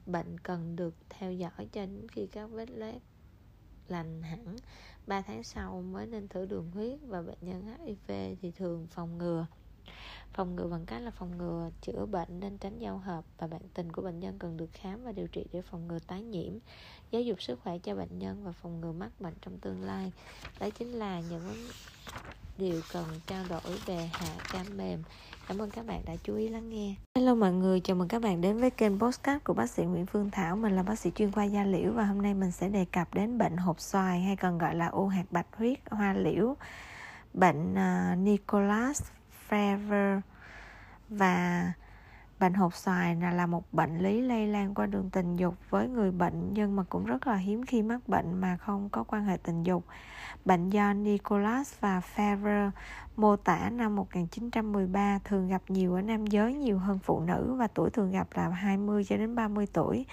Bệnh 0.05 0.39
cần 0.39 0.75
được 0.75 0.95
theo 1.09 1.33
dõi 1.33 1.67
cho 1.71 1.85
đến 1.85 2.07
khi 2.11 2.27
các 2.27 2.47
vết 2.47 2.69
loét 2.71 3.01
lành 3.87 4.21
hẳn. 4.21 4.55
3 5.07 5.21
tháng 5.21 5.43
sau 5.43 5.81
mới 5.81 6.07
nên 6.07 6.27
thử 6.27 6.45
đường 6.45 6.71
huyết 6.71 6.99
và 7.07 7.21
bệnh 7.21 7.37
nhân 7.41 7.77
HIV 7.85 8.11
thì 8.41 8.51
thường 8.51 8.87
phòng 8.87 9.17
ngừa 9.17 9.45
phòng 10.35 10.55
ngừa 10.55 10.67
bằng 10.67 10.85
cách 10.85 11.01
là 11.01 11.11
phòng 11.11 11.37
ngừa 11.37 11.69
chữa 11.81 12.05
bệnh 12.05 12.39
nên 12.39 12.57
tránh 12.57 12.79
giao 12.79 12.97
hợp 12.97 13.25
và 13.37 13.47
bạn 13.47 13.61
tình 13.73 13.91
của 13.91 14.01
bệnh 14.01 14.19
nhân 14.19 14.39
cần 14.39 14.57
được 14.57 14.69
khám 14.73 15.03
và 15.03 15.11
điều 15.11 15.27
trị 15.27 15.45
để 15.51 15.61
phòng 15.61 15.87
ngừa 15.87 15.99
tái 16.07 16.21
nhiễm 16.21 16.53
giáo 17.11 17.21
dục 17.21 17.41
sức 17.41 17.59
khỏe 17.63 17.77
cho 17.77 17.95
bệnh 17.95 18.19
nhân 18.19 18.43
và 18.43 18.51
phòng 18.51 18.81
ngừa 18.81 18.91
mắc 18.91 19.11
bệnh 19.19 19.33
trong 19.41 19.57
tương 19.57 19.83
lai 19.83 20.11
đó 20.59 20.69
chính 20.69 20.91
là 20.91 21.21
những 21.29 21.53
điều 22.57 22.81
cần 22.93 23.05
trao 23.27 23.45
đổi 23.49 23.77
về 23.85 24.09
hạ 24.13 24.35
cam 24.51 24.77
mềm 24.77 25.03
Cảm 25.47 25.61
ơn 25.61 25.69
các 25.69 25.85
bạn 25.85 26.01
đã 26.05 26.13
chú 26.23 26.35
ý 26.35 26.49
lắng 26.49 26.69
nghe. 26.69 26.95
Hello 27.15 27.35
mọi 27.35 27.53
người, 27.53 27.79
chào 27.79 27.95
mừng 27.95 28.07
các 28.07 28.21
bạn 28.21 28.41
đến 28.41 28.57
với 28.57 28.69
kênh 28.69 28.99
postcard 28.99 29.43
của 29.43 29.53
bác 29.53 29.69
sĩ 29.69 29.83
Nguyễn 29.83 30.05
Phương 30.05 30.31
Thảo. 30.31 30.55
Mình 30.55 30.75
là 30.75 30.83
bác 30.83 30.99
sĩ 30.99 31.11
chuyên 31.15 31.31
khoa 31.31 31.43
da 31.43 31.63
liễu 31.63 31.91
và 31.91 32.05
hôm 32.05 32.21
nay 32.21 32.33
mình 32.33 32.51
sẽ 32.51 32.69
đề 32.69 32.85
cập 32.85 33.13
đến 33.13 33.37
bệnh 33.37 33.57
hộp 33.57 33.79
xoài 33.79 34.21
hay 34.21 34.35
còn 34.35 34.57
gọi 34.57 34.75
là 34.75 34.87
u 34.87 35.07
hạt 35.07 35.23
bạch 35.31 35.47
huyết 35.57 35.79
hoa 35.89 36.13
liễu, 36.13 36.55
bệnh 37.33 37.75
à, 37.75 38.15
Nicholas 38.19 39.01
Fever 39.49 40.21
và 41.09 41.73
bệnh 42.39 42.53
hột 42.53 42.75
xoài 42.75 43.15
là, 43.15 43.31
là 43.31 43.45
một 43.45 43.73
bệnh 43.73 43.97
lý 43.97 44.21
lây 44.21 44.47
lan 44.47 44.73
qua 44.73 44.85
đường 44.85 45.09
tình 45.09 45.35
dục 45.35 45.55
với 45.69 45.87
người 45.87 46.11
bệnh 46.11 46.53
nhưng 46.53 46.75
mà 46.75 46.83
cũng 46.89 47.05
rất 47.05 47.27
là 47.27 47.35
hiếm 47.35 47.65
khi 47.65 47.81
mắc 47.81 48.07
bệnh 48.07 48.41
mà 48.41 48.57
không 48.57 48.89
có 48.89 49.03
quan 49.03 49.25
hệ 49.25 49.37
tình 49.37 49.63
dục. 49.63 49.85
Bệnh 50.45 50.69
do 50.69 50.93
Nicholas 50.93 51.73
và 51.79 52.01
Fever 52.15 52.71
mô 53.15 53.35
tả 53.35 53.69
năm 53.69 53.95
1913 53.95 55.19
thường 55.23 55.47
gặp 55.47 55.61
nhiều 55.67 55.93
ở 55.95 56.01
nam 56.01 56.27
giới 56.27 56.53
nhiều 56.53 56.77
hơn 56.77 56.99
phụ 57.03 57.19
nữ 57.19 57.55
và 57.57 57.67
tuổi 57.67 57.89
thường 57.89 58.11
gặp 58.11 58.27
là 58.33 58.49
20 58.49 59.03
cho 59.03 59.17
đến 59.17 59.35
30 59.35 59.67
tuổi. 59.73 60.05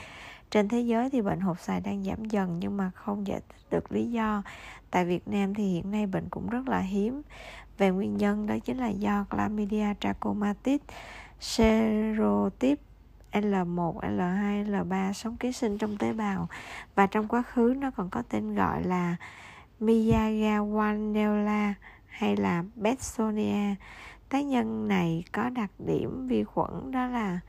Trên 0.50 0.68
thế 0.68 0.80
giới 0.80 1.10
thì 1.10 1.22
bệnh 1.22 1.40
hột 1.40 1.60
xoài 1.60 1.80
đang 1.80 2.04
giảm 2.04 2.24
dần 2.24 2.58
nhưng 2.58 2.76
mà 2.76 2.90
không 2.94 3.26
giải 3.26 3.40
thích 3.48 3.66
được 3.70 3.92
lý 3.92 4.10
do. 4.10 4.42
Tại 4.90 5.04
Việt 5.04 5.28
Nam 5.28 5.54
thì 5.54 5.72
hiện 5.72 5.90
nay 5.90 6.06
bệnh 6.06 6.28
cũng 6.28 6.48
rất 6.48 6.68
là 6.68 6.78
hiếm. 6.78 7.22
Về 7.78 7.90
nguyên 7.90 8.16
nhân 8.16 8.46
đó 8.46 8.54
chính 8.64 8.78
là 8.78 8.88
do 8.88 9.24
Chlamydia 9.30 9.94
trachomatis 10.00 10.80
serotip, 11.40 12.78
L1, 13.32 14.00
L2, 14.00 14.64
L3 14.70 15.12
sống 15.12 15.36
ký 15.36 15.52
sinh 15.52 15.78
trong 15.78 15.96
tế 15.96 16.12
bào 16.12 16.48
và 16.94 17.06
trong 17.06 17.28
quá 17.28 17.42
khứ 17.42 17.74
nó 17.78 17.90
còn 17.90 18.10
có 18.10 18.22
tên 18.28 18.54
gọi 18.54 18.84
là 18.84 19.16
Miyagawanella 19.80 21.72
hay 22.06 22.36
là 22.36 22.64
Betsonia. 22.76 23.74
Tác 24.28 24.44
nhân 24.44 24.88
này 24.88 25.24
có 25.32 25.48
đặc 25.48 25.70
điểm 25.78 26.26
vi 26.28 26.44
khuẩn 26.44 26.90
đó 26.90 27.06
là 27.06 27.40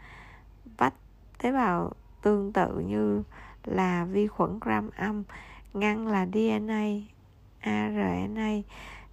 vách 0.77 0.93
tế 1.41 1.51
bào 1.51 1.91
tương 2.21 2.53
tự 2.53 2.79
như 2.79 3.23
là 3.63 4.05
vi 4.05 4.27
khuẩn 4.27 4.59
gram 4.61 4.89
âm 4.97 5.23
ngăn 5.73 6.07
là 6.07 6.25
DNA, 6.25 6.85
RNA 7.63 8.51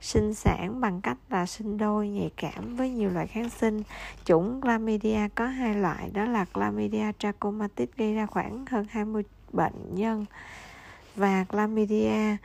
sinh 0.01 0.35
sản 0.35 0.81
bằng 0.81 1.01
cách 1.01 1.19
là 1.31 1.47
sinh 1.47 1.79
đôi 1.79 2.09
nhạy 2.09 2.31
cảm 2.37 2.77
với 2.77 2.91
nhiều 2.91 3.11
loại 3.11 3.27
kháng 3.27 3.51
sinh. 3.51 3.83
Chủng 4.25 4.61
chlamydia 4.63 5.29
có 5.35 5.47
hai 5.47 5.75
loại 5.75 6.11
đó 6.15 6.25
là 6.25 6.45
chlamydia 6.55 7.13
trachomatis 7.19 7.89
gây 7.97 8.15
ra 8.15 8.27
khoảng 8.27 8.67
hơn 8.67 8.87
20 8.91 9.23
bệnh 9.53 9.95
nhân 9.95 10.27
và 11.17 11.45
chlamydia 11.53 12.37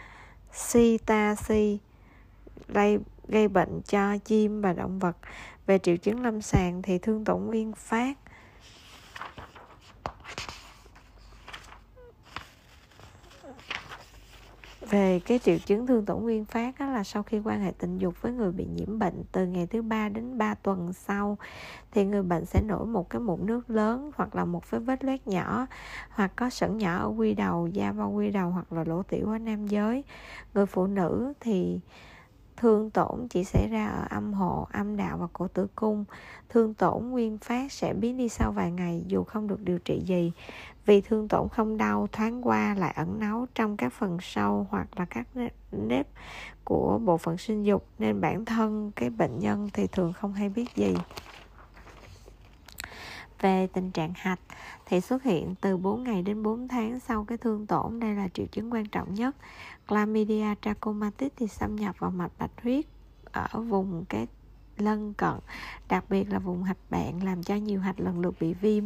psittaci 0.52 1.80
gây, 2.68 2.99
gây 3.27 3.48
bệnh 3.48 3.82
cho 3.82 4.18
chim 4.18 4.61
và 4.61 4.73
động 4.73 4.99
vật. 4.99 5.18
Về 5.65 5.80
triệu 5.80 5.98
chứng 5.98 6.22
lâm 6.23 6.41
sàng 6.41 6.82
thì 6.82 6.98
thương 6.98 7.26
tổn 7.26 7.45
nguyên 7.45 7.73
phát 7.73 8.14
về 14.90 15.20
cái 15.20 15.40
triệu 15.40 15.57
chứng 15.66 15.88
thương 15.88 16.06
tổn 16.06 16.24
nguyên 16.24 16.45
phát 16.45 16.80
đó 16.80 16.86
là 16.86 17.03
sau 17.03 17.24
khi 17.24 17.40
quan 17.40 17.62
hệ 17.62 17.72
tình 17.78 17.98
dục 17.98 18.22
với 18.22 18.32
người 18.32 18.52
bị 18.52 18.66
nhiễm 18.66 18.99
bệnh 18.99 19.24
từ 19.32 19.45
ngày 19.45 19.68
thứ 19.68 19.82
ba 19.82 20.10
đến 20.10 20.38
3 20.38 20.53
tuần 20.53 20.94
sau, 20.94 21.38
thì 21.91 22.06
người 22.06 22.24
bệnh 22.24 22.45
sẽ 22.45 22.62
nổi 22.62 22.86
một 22.86 23.10
cái 23.10 23.20
mụn 23.20 23.45
nước 23.45 23.70
lớn 23.70 24.12
hoặc 24.16 24.36
là 24.36 24.45
một 24.45 24.72
cái 24.72 24.80
vết 24.80 25.03
loét 25.03 25.28
nhỏ, 25.28 25.68
hoặc 26.10 26.32
có 26.36 26.49
sẩn 26.49 26.78
nhỏ 26.78 26.98
ở 26.98 27.07
quy 27.07 27.34
đầu, 27.34 27.68
da 27.68 27.91
bao 27.91 28.12
quy 28.12 28.32
đầu 28.32 28.49
hoặc 28.49 28.74
là 28.74 28.84
lỗ 28.84 29.03
tiểu 29.03 29.32
ở 29.32 29.38
nam 29.38 29.68
giới. 29.68 30.03
Người 30.53 30.66
phụ 30.66 30.88
nữ 30.88 31.34
thì 31.40 31.80
thương 32.57 32.90
tổn 32.90 33.27
chỉ 33.30 33.44
xảy 33.44 33.68
ra 33.68 33.88
ở 33.88 34.06
âm 34.10 34.34
hộ, 34.34 34.68
âm 34.72 34.98
đạo 34.98 35.18
và 35.18 35.27
cổ 35.34 35.48
tử 35.48 35.68
cung. 35.76 36.06
Thương 36.49 36.73
tổn 36.73 37.10
nguyên 37.10 37.38
phát 37.38 37.72
sẽ 37.72 37.94
biến 37.94 38.18
đi 38.18 38.30
sau 38.30 38.52
vài 38.52 38.72
ngày 38.72 39.03
dù 39.07 39.23
không 39.23 39.48
được 39.48 39.61
điều 39.61 39.80
trị 39.80 40.02
gì. 40.06 40.32
Vì 40.86 41.02
thương 41.02 41.27
tổn 41.27 41.49
không 41.49 41.77
đau 41.77 42.07
thoáng 42.11 42.48
qua 42.48 42.76
lại 42.77 42.94
ẩn 42.95 43.19
náu 43.19 43.45
trong 43.56 43.77
các 43.77 43.94
phần 43.94 44.18
sâu 44.22 44.68
hoặc 44.69 44.88
là 44.95 45.06
các 45.06 45.27
nếp 45.72 46.07
của 46.64 46.99
bộ 47.06 47.18
phận 47.18 47.38
sinh 47.38 47.64
dục 47.64 47.88
nên 47.99 48.22
bản 48.22 48.45
thân 48.45 48.91
cái 48.95 49.10
bệnh 49.10 49.40
nhân 49.40 49.69
thì 49.73 49.88
thường 49.88 50.14
không 50.14 50.34
hay 50.34 50.49
biết 50.49 50.76
gì. 50.76 50.95
Về 53.41 53.68
tình 53.73 53.91
trạng 53.91 54.14
hạch 54.15 54.40
thì 54.86 55.02
xuất 55.02 55.23
hiện 55.23 55.56
từ 55.61 55.77
4 55.77 56.03
ngày 56.03 56.22
đến 56.22 56.44
4 56.44 56.68
tháng 56.68 56.99
sau 56.99 57.26
cái 57.26 57.38
thương 57.38 57.68
tổn 57.68 57.99
đây 57.99 58.14
là 58.14 58.27
triệu 58.34 58.45
chứng 58.45 58.73
quan 58.73 58.86
trọng 58.86 59.14
nhất. 59.14 59.36
Chlamydia 59.88 60.56
trachomatis 60.62 61.32
thì 61.36 61.48
xâm 61.48 61.76
nhập 61.76 61.95
vào 61.99 62.12
mạch 62.12 62.32
bạch 62.40 62.62
huyết 62.64 62.86
ở 63.32 63.62
vùng 63.62 64.06
cái 64.10 64.28
lân 64.78 65.14
cận, 65.14 65.34
đặc 65.90 66.06
biệt 66.10 66.30
là 66.30 66.40
vùng 66.40 66.64
hạch 66.64 66.78
bạn 66.90 67.24
làm 67.24 67.44
cho 67.44 67.56
nhiều 67.56 67.80
hạch 67.80 67.99
lần 67.99 68.20
lượt 68.20 68.36
bị 68.40 68.53
viêm. 68.53 68.84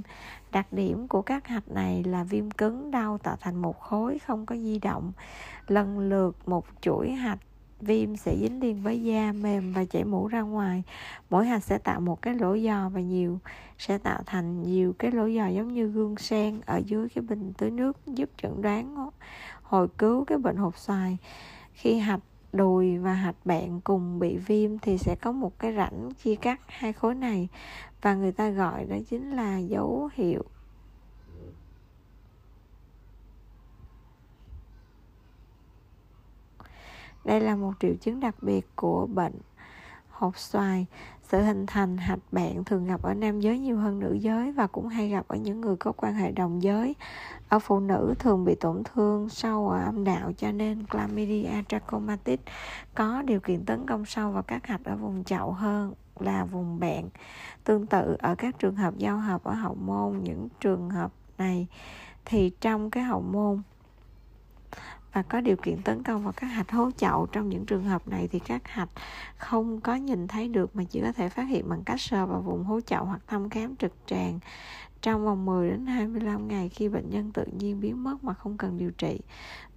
Đặc 0.51 0.73
điểm 0.73 1.07
của 1.07 1.21
các 1.21 1.47
hạch 1.47 1.67
này 1.67 2.03
là 2.03 2.23
viêm 2.23 2.51
cứng, 2.51 2.91
đau 2.91 3.17
tạo 3.17 3.37
thành 3.39 3.61
một 3.61 3.79
khối 3.79 4.19
không 4.19 4.45
có 4.45 4.55
di 4.55 4.79
động. 4.79 5.11
Lần 5.67 5.99
lượt 5.99 6.35
một 6.45 6.65
chuỗi 6.81 7.11
hạch 7.11 7.39
viêm 7.81 8.15
sẽ 8.15 8.37
dính 8.37 8.59
liền 8.59 8.83
với 8.83 9.03
da 9.03 9.31
mềm 9.31 9.73
và 9.73 9.85
chảy 9.85 10.03
mũ 10.03 10.27
ra 10.27 10.41
ngoài. 10.41 10.83
Mỗi 11.29 11.47
hạch 11.47 11.63
sẽ 11.63 11.77
tạo 11.77 11.99
một 11.99 12.21
cái 12.21 12.35
lỗ 12.35 12.57
giò 12.57 12.89
và 12.89 13.01
nhiều, 13.01 13.39
sẽ 13.77 13.97
tạo 13.97 14.21
thành 14.25 14.63
nhiều 14.63 14.93
cái 14.99 15.11
lỗ 15.11 15.29
giò 15.29 15.47
giống 15.47 15.73
như 15.73 15.87
gương 15.87 16.17
sen 16.17 16.61
ở 16.65 16.81
dưới 16.85 17.09
cái 17.09 17.21
bình 17.21 17.53
tưới 17.57 17.71
nước 17.71 17.97
giúp 18.05 18.29
chẩn 18.41 18.61
đoán 18.61 18.95
hồi 19.69 19.87
cứu 19.97 20.25
cái 20.25 20.37
bệnh 20.37 20.57
hột 20.57 20.77
xoài. 20.77 21.17
Khi 21.73 21.99
hạch 21.99 22.19
đùi 22.53 22.97
và 22.97 23.13
hạch 23.13 23.45
bạn 23.45 23.81
cùng 23.81 24.19
bị 24.19 24.37
viêm 24.37 24.79
thì 24.79 24.97
sẽ 24.97 25.15
có 25.21 25.31
một 25.31 25.59
cái 25.59 25.73
rãnh 25.73 26.11
chia 26.23 26.35
cắt 26.35 26.59
hai 26.67 26.93
khối 26.93 27.15
này 27.15 27.47
và 28.01 28.15
người 28.15 28.31
ta 28.31 28.49
gọi 28.49 28.85
đó 28.85 28.95
chính 29.09 29.35
là 29.35 29.57
dấu 29.57 30.09
hiệu. 30.13 30.43
Đây 37.25 37.41
là 37.41 37.55
một 37.55 37.73
triệu 37.79 37.93
chứng 38.01 38.19
đặc 38.19 38.35
biệt 38.41 38.67
của 38.75 39.07
bệnh 39.07 39.39
hột 40.09 40.37
xoài 40.37 40.85
sự 41.31 41.41
hình 41.41 41.65
thành 41.65 41.97
hạch 41.97 42.19
bạn 42.31 42.63
thường 42.63 42.85
gặp 42.85 43.01
ở 43.01 43.13
nam 43.13 43.39
giới 43.39 43.59
nhiều 43.59 43.77
hơn 43.77 43.99
nữ 43.99 44.13
giới 44.13 44.51
và 44.51 44.67
cũng 44.67 44.87
hay 44.87 45.09
gặp 45.09 45.27
ở 45.27 45.35
những 45.35 45.61
người 45.61 45.75
có 45.75 45.91
quan 45.91 46.13
hệ 46.13 46.31
đồng 46.31 46.63
giới. 46.63 46.95
Ở 47.49 47.59
phụ 47.59 47.79
nữ 47.79 48.13
thường 48.19 48.45
bị 48.45 48.55
tổn 48.55 48.83
thương 48.83 49.29
sâu 49.29 49.69
ở 49.69 49.83
âm 49.83 50.03
đạo 50.03 50.31
cho 50.37 50.51
nên 50.51 50.85
chlamydia 50.91 51.49
trachomatis 51.67 52.39
có 52.95 53.21
điều 53.21 53.39
kiện 53.39 53.65
tấn 53.65 53.85
công 53.85 54.05
sâu 54.05 54.31
vào 54.31 54.43
các 54.43 54.67
hạch 54.67 54.83
ở 54.83 54.95
vùng 54.95 55.23
chậu 55.23 55.51
hơn 55.51 55.93
là 56.19 56.45
vùng 56.45 56.79
bạn. 56.79 57.09
Tương 57.63 57.85
tự 57.85 58.15
ở 58.19 58.35
các 58.35 58.59
trường 58.59 58.75
hợp 58.75 58.97
giao 58.97 59.17
hợp 59.17 59.43
ở 59.43 59.53
hậu 59.53 59.75
môn, 59.75 60.23
những 60.23 60.47
trường 60.59 60.89
hợp 60.89 61.11
này 61.37 61.67
thì 62.25 62.51
trong 62.61 62.91
cái 62.91 63.03
hậu 63.03 63.21
môn 63.21 63.61
và 65.13 65.21
có 65.21 65.41
điều 65.41 65.55
kiện 65.55 65.81
tấn 65.81 66.03
công 66.03 66.23
vào 66.23 66.33
các 66.37 66.47
hạch 66.47 66.71
hố 66.71 66.91
chậu 66.97 67.25
trong 67.31 67.49
những 67.49 67.65
trường 67.65 67.83
hợp 67.83 68.07
này 68.07 68.27
thì 68.31 68.39
các 68.39 68.67
hạch 68.67 68.89
không 69.37 69.81
có 69.81 69.95
nhìn 69.95 70.27
thấy 70.27 70.47
được 70.47 70.75
mà 70.75 70.83
chỉ 70.89 71.01
có 71.01 71.11
thể 71.11 71.29
phát 71.29 71.43
hiện 71.43 71.69
bằng 71.69 71.83
cách 71.85 72.01
sờ 72.01 72.25
vào 72.25 72.41
vùng 72.41 72.63
hố 72.63 72.81
chậu 72.81 73.05
hoặc 73.05 73.21
thăm 73.27 73.49
khám 73.49 73.75
trực 73.75 73.93
tràng 74.05 74.39
trong 75.01 75.25
vòng 75.25 75.45
10 75.45 75.69
đến 75.69 75.85
25 75.85 76.47
ngày 76.47 76.69
khi 76.69 76.89
bệnh 76.89 77.09
nhân 77.09 77.31
tự 77.31 77.45
nhiên 77.45 77.79
biến 77.79 78.03
mất 78.03 78.23
mà 78.23 78.33
không 78.33 78.57
cần 78.57 78.77
điều 78.77 78.91
trị. 78.91 79.19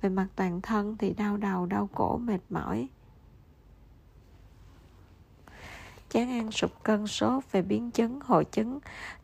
Về 0.00 0.08
mặt 0.08 0.26
toàn 0.36 0.60
thân 0.60 0.96
thì 0.98 1.14
đau 1.14 1.36
đầu, 1.36 1.66
đau 1.66 1.88
cổ, 1.94 2.16
mệt 2.16 2.40
mỏi, 2.50 2.88
chán 6.10 6.30
ăn 6.30 6.50
sụp 6.50 6.70
cân 6.82 7.06
sốt 7.06 7.44
về 7.52 7.62
biến 7.62 7.90
chứng 7.90 8.20
hội 8.20 8.44
chứng 8.44 8.78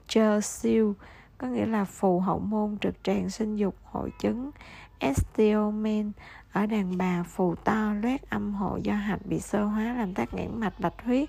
Chơ 0.07 0.41
siêu 0.41 0.95
có 1.39 1.47
nghĩa 1.47 1.67
là 1.67 1.85
phù 1.85 2.21
hậu 2.21 2.39
môn 2.39 2.79
trực 2.81 2.95
tràng 3.05 3.31
sinh 3.31 3.57
dục 3.57 3.77
hội 3.85 4.11
chứng 4.21 4.51
Estiomen 4.99 6.12
ở 6.53 6.66
đàn 6.66 6.99
bà 6.99 7.23
phù 7.23 7.55
to, 7.55 7.95
loét 8.03 8.31
âm 8.31 8.55
hộ 8.55 8.79
do 8.83 8.95
hạch 8.95 9.27
bị 9.27 9.41
sơ 9.41 9.65
hóa 9.65 9.95
làm 9.95 10.15
tắc 10.15 10.35
nghẽn 10.35 10.61
mạch 10.61 10.81
bạch 10.81 11.05
huyết. 11.05 11.29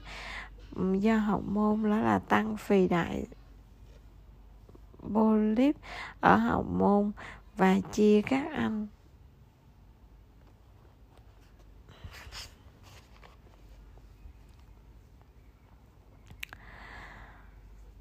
Do 1.00 1.18
hậu 1.18 1.42
môn 1.42 1.84
đó 1.84 1.98
là 1.98 2.20
tăng 2.20 2.58
phì 2.58 2.88
đại 2.88 3.26
polyp 5.14 5.76
ở 6.20 6.36
hậu 6.36 6.64
môn 6.64 7.12
và 7.58 7.80
chia 7.92 8.22
các 8.22 8.48
anh 8.56 8.88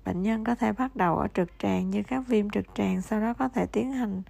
bệnh 0.04 0.22
nhân 0.22 0.44
có 0.44 0.54
thể 0.54 0.72
bắt 0.72 0.96
đầu 0.96 1.18
ở 1.18 1.28
trực 1.34 1.48
tràng 1.58 1.90
như 1.90 2.02
các 2.02 2.26
viêm 2.26 2.50
trực 2.50 2.64
tràng, 2.74 3.02
sau 3.02 3.20
đó 3.20 3.34
có 3.34 3.48
thể 3.48 3.66
tiến 3.66 3.92
hành 3.92 4.22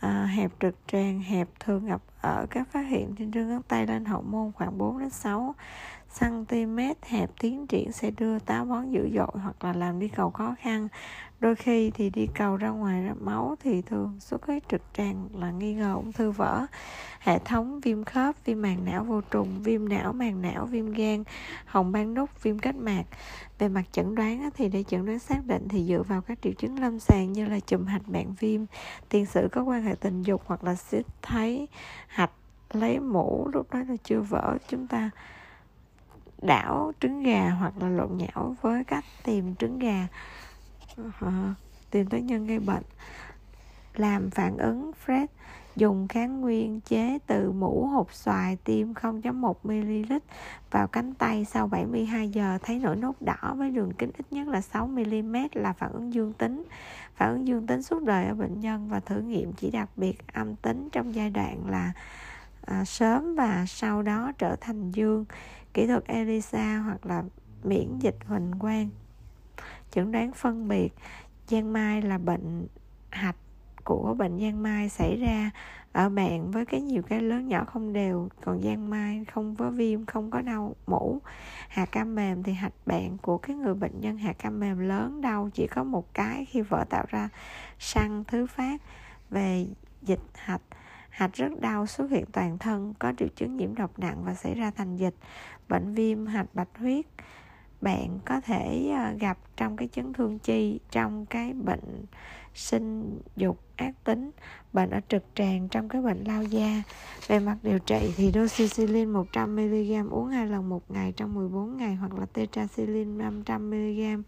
à, 0.00 0.26
hẹp 0.26 0.50
trực 0.60 0.74
tràng 0.86 1.20
hẹp 1.20 1.48
thường 1.60 1.86
gặp 1.86 2.02
ở 2.20 2.46
các 2.50 2.68
phát 2.72 2.82
hiện 2.82 3.14
trên 3.18 3.32
trương 3.32 3.48
ngón 3.48 3.62
tay 3.62 3.86
lên 3.86 4.04
hậu 4.04 4.22
môn 4.22 4.52
khoảng 4.52 4.78
4 4.78 4.98
đến 4.98 5.10
6 5.10 5.54
cm 6.20 6.78
hẹp 7.02 7.30
tiến 7.40 7.66
triển 7.66 7.92
sẽ 7.92 8.10
đưa 8.10 8.38
táo 8.38 8.64
bón 8.64 8.90
dữ 8.90 9.10
dội 9.14 9.40
hoặc 9.42 9.64
là 9.64 9.72
làm 9.72 9.98
đi 9.98 10.08
cầu 10.08 10.30
khó 10.30 10.54
khăn 10.58 10.88
đôi 11.40 11.54
khi 11.54 11.90
thì 11.90 12.10
đi 12.10 12.26
cầu 12.34 12.56
ra 12.56 12.68
ngoài 12.68 13.02
ra 13.02 13.14
máu 13.20 13.56
thì 13.60 13.82
thường 13.82 14.16
xuất 14.20 14.46
huyết 14.46 14.68
trực 14.68 14.82
tràng 14.92 15.28
là 15.34 15.50
nghi 15.50 15.74
ngờ 15.74 15.94
ung 15.94 16.12
thư 16.12 16.30
vỡ. 16.30 16.66
Hệ 17.20 17.38
thống 17.38 17.80
viêm 17.80 18.04
khớp, 18.04 18.44
viêm 18.44 18.62
màng 18.62 18.84
não 18.84 19.04
vô 19.04 19.20
trùng, 19.20 19.62
viêm 19.62 19.88
não 19.88 20.12
màng 20.12 20.42
não, 20.42 20.66
viêm 20.66 20.92
gan, 20.92 21.24
hồng 21.64 21.92
ban 21.92 22.14
nút 22.14 22.42
viêm 22.42 22.58
kết 22.58 22.76
mạc. 22.76 23.04
Về 23.58 23.68
mặt 23.68 23.84
chẩn 23.92 24.14
đoán 24.14 24.50
thì 24.54 24.68
để 24.68 24.84
chẩn 24.88 25.06
đoán 25.06 25.18
xác 25.18 25.46
định 25.46 25.68
thì 25.68 25.84
dựa 25.84 26.02
vào 26.02 26.20
các 26.20 26.38
triệu 26.42 26.52
chứng 26.52 26.80
lâm 26.80 26.98
sàng 26.98 27.32
như 27.32 27.46
là 27.46 27.60
chùm 27.60 27.86
hạch 27.86 28.08
mạng 28.08 28.34
viêm, 28.40 28.60
tiền 29.08 29.26
sử 29.26 29.48
có 29.52 29.62
quan 29.62 29.82
hệ 29.82 29.94
tình 29.94 30.22
dục 30.22 30.42
hoặc 30.46 30.64
là 30.64 30.74
xích 30.74 31.06
thấy, 31.22 31.68
hạch 32.06 32.32
lấy 32.72 33.00
mũ, 33.00 33.48
lúc 33.52 33.72
đó 33.72 33.78
là 33.88 33.96
chưa 34.04 34.20
vỡ. 34.20 34.56
Chúng 34.68 34.86
ta 34.86 35.10
đảo 36.42 36.92
trứng 37.00 37.22
gà 37.22 37.50
hoặc 37.50 37.72
là 37.80 37.88
lộn 37.88 38.16
nhão 38.16 38.56
với 38.60 38.84
cách 38.84 39.04
tìm 39.24 39.54
trứng 39.54 39.78
gà 39.78 40.06
uh, 41.02 41.32
tìm 41.90 42.06
tới 42.06 42.22
nhân 42.22 42.46
gây 42.46 42.58
bệnh 42.58 42.82
làm 43.94 44.30
phản 44.30 44.56
ứng 44.56 44.92
Fred 45.06 45.26
dùng 45.78 46.08
kháng 46.08 46.40
nguyên 46.40 46.80
chế 46.80 47.18
từ 47.26 47.52
mũ 47.52 47.86
hột 47.86 48.12
xoài 48.12 48.56
tiêm 48.64 48.92
0.1 48.92 49.54
ml 49.62 50.12
vào 50.70 50.86
cánh 50.86 51.14
tay 51.14 51.44
sau 51.44 51.66
72 51.66 52.28
giờ 52.28 52.58
thấy 52.62 52.78
nổi 52.78 52.96
nốt 52.96 53.12
đỏ 53.20 53.54
với 53.56 53.70
đường 53.70 53.92
kính 53.98 54.10
ít 54.18 54.26
nhất 54.30 54.48
là 54.48 54.60
6 54.60 54.86
mm 54.86 55.36
là 55.52 55.72
phản 55.72 55.92
ứng 55.92 56.12
dương 56.12 56.32
tính. 56.32 56.62
Phản 57.16 57.32
ứng 57.32 57.48
dương 57.48 57.66
tính 57.66 57.82
suốt 57.82 58.02
đời 58.02 58.26
ở 58.26 58.34
bệnh 58.34 58.60
nhân 58.60 58.88
và 58.88 59.00
thử 59.00 59.20
nghiệm 59.20 59.52
chỉ 59.52 59.70
đặc 59.70 59.88
biệt 59.96 60.32
âm 60.32 60.56
tính 60.56 60.88
trong 60.92 61.14
giai 61.14 61.30
đoạn 61.30 61.70
là 61.70 61.92
à, 62.66 62.84
sớm 62.84 63.34
và 63.34 63.64
sau 63.68 64.02
đó 64.02 64.32
trở 64.38 64.56
thành 64.60 64.90
dương. 64.90 65.24
Kỹ 65.74 65.86
thuật 65.86 66.04
ELISA 66.06 66.78
hoặc 66.78 67.06
là 67.06 67.22
miễn 67.64 67.98
dịch 67.98 68.16
huỳnh 68.26 68.52
quang. 68.58 68.88
Chẩn 69.90 70.12
đoán 70.12 70.32
phân 70.32 70.68
biệt. 70.68 70.94
Giang 71.46 71.72
mai 71.72 72.02
là 72.02 72.18
bệnh 72.18 72.66
hạch 73.10 73.36
của 73.84 74.14
bệnh 74.18 74.40
giang 74.40 74.62
mai 74.62 74.88
xảy 74.88 75.16
ra 75.16 75.50
ở 75.92 76.08
bạn 76.08 76.50
với 76.50 76.66
cái 76.66 76.80
nhiều 76.80 77.02
cái 77.02 77.22
lớn 77.22 77.48
nhỏ 77.48 77.64
không 77.64 77.92
đều. 77.92 78.28
Còn 78.44 78.62
giang 78.62 78.90
mai 78.90 79.24
không 79.24 79.56
có 79.56 79.70
viêm, 79.70 80.06
không 80.06 80.30
có 80.30 80.40
đau 80.40 80.76
mũ. 80.86 81.18
Hạt 81.68 81.86
cam 81.92 82.14
mềm 82.14 82.42
thì 82.42 82.52
hạch 82.52 82.72
bạn 82.86 83.18
của 83.22 83.38
cái 83.38 83.56
người 83.56 83.74
bệnh 83.74 84.00
nhân 84.00 84.18
hạt 84.18 84.32
cam 84.38 84.60
mềm 84.60 84.78
lớn 84.78 85.20
đau. 85.20 85.50
Chỉ 85.54 85.66
có 85.66 85.84
một 85.84 86.14
cái 86.14 86.44
khi 86.44 86.60
vỡ 86.60 86.84
tạo 86.90 87.04
ra 87.08 87.28
săn 87.78 88.24
thứ 88.24 88.46
phát 88.46 88.82
về 89.30 89.66
dịch 90.02 90.22
hạch. 90.34 90.62
Hạch 91.10 91.32
rất 91.32 91.60
đau, 91.60 91.86
xuất 91.86 92.10
hiện 92.10 92.24
toàn 92.32 92.58
thân, 92.58 92.94
có 92.98 93.12
triệu 93.18 93.28
chứng 93.36 93.56
nhiễm 93.56 93.74
độc 93.74 93.98
nặng 93.98 94.22
và 94.24 94.34
xảy 94.34 94.54
ra 94.54 94.70
thành 94.70 94.96
dịch. 94.96 95.14
Bệnh 95.68 95.94
viêm 95.94 96.26
hạch 96.26 96.54
bạch 96.54 96.78
huyết 96.78 97.06
bạn 97.80 98.18
có 98.24 98.40
thể 98.40 98.90
à, 98.94 99.14
gặp 99.20 99.38
trong 99.56 99.76
cái 99.76 99.88
chấn 99.92 100.12
thương 100.12 100.38
chi, 100.38 100.80
trong 100.90 101.26
cái 101.26 101.52
bệnh 101.52 102.04
sinh 102.54 103.20
dục 103.36 103.60
ác 103.76 104.04
tính, 104.04 104.30
bệnh 104.72 104.90
ở 104.90 105.00
trực 105.08 105.24
tràng 105.34 105.68
trong 105.68 105.88
cái 105.88 106.02
bệnh 106.02 106.24
lao 106.24 106.42
da. 106.42 106.82
Về 107.26 107.38
mặt 107.38 107.56
điều 107.62 107.78
trị 107.78 108.12
thì 108.16 108.32
doxycycline 108.34 109.12
100mg 109.12 110.10
uống 110.10 110.28
hai 110.28 110.46
lần 110.46 110.68
một 110.68 110.90
ngày 110.90 111.12
trong 111.16 111.34
14 111.34 111.76
ngày 111.76 111.94
hoặc 111.94 112.18
là 112.18 112.26
tetracycline 112.26 113.24
500mg 113.24 114.22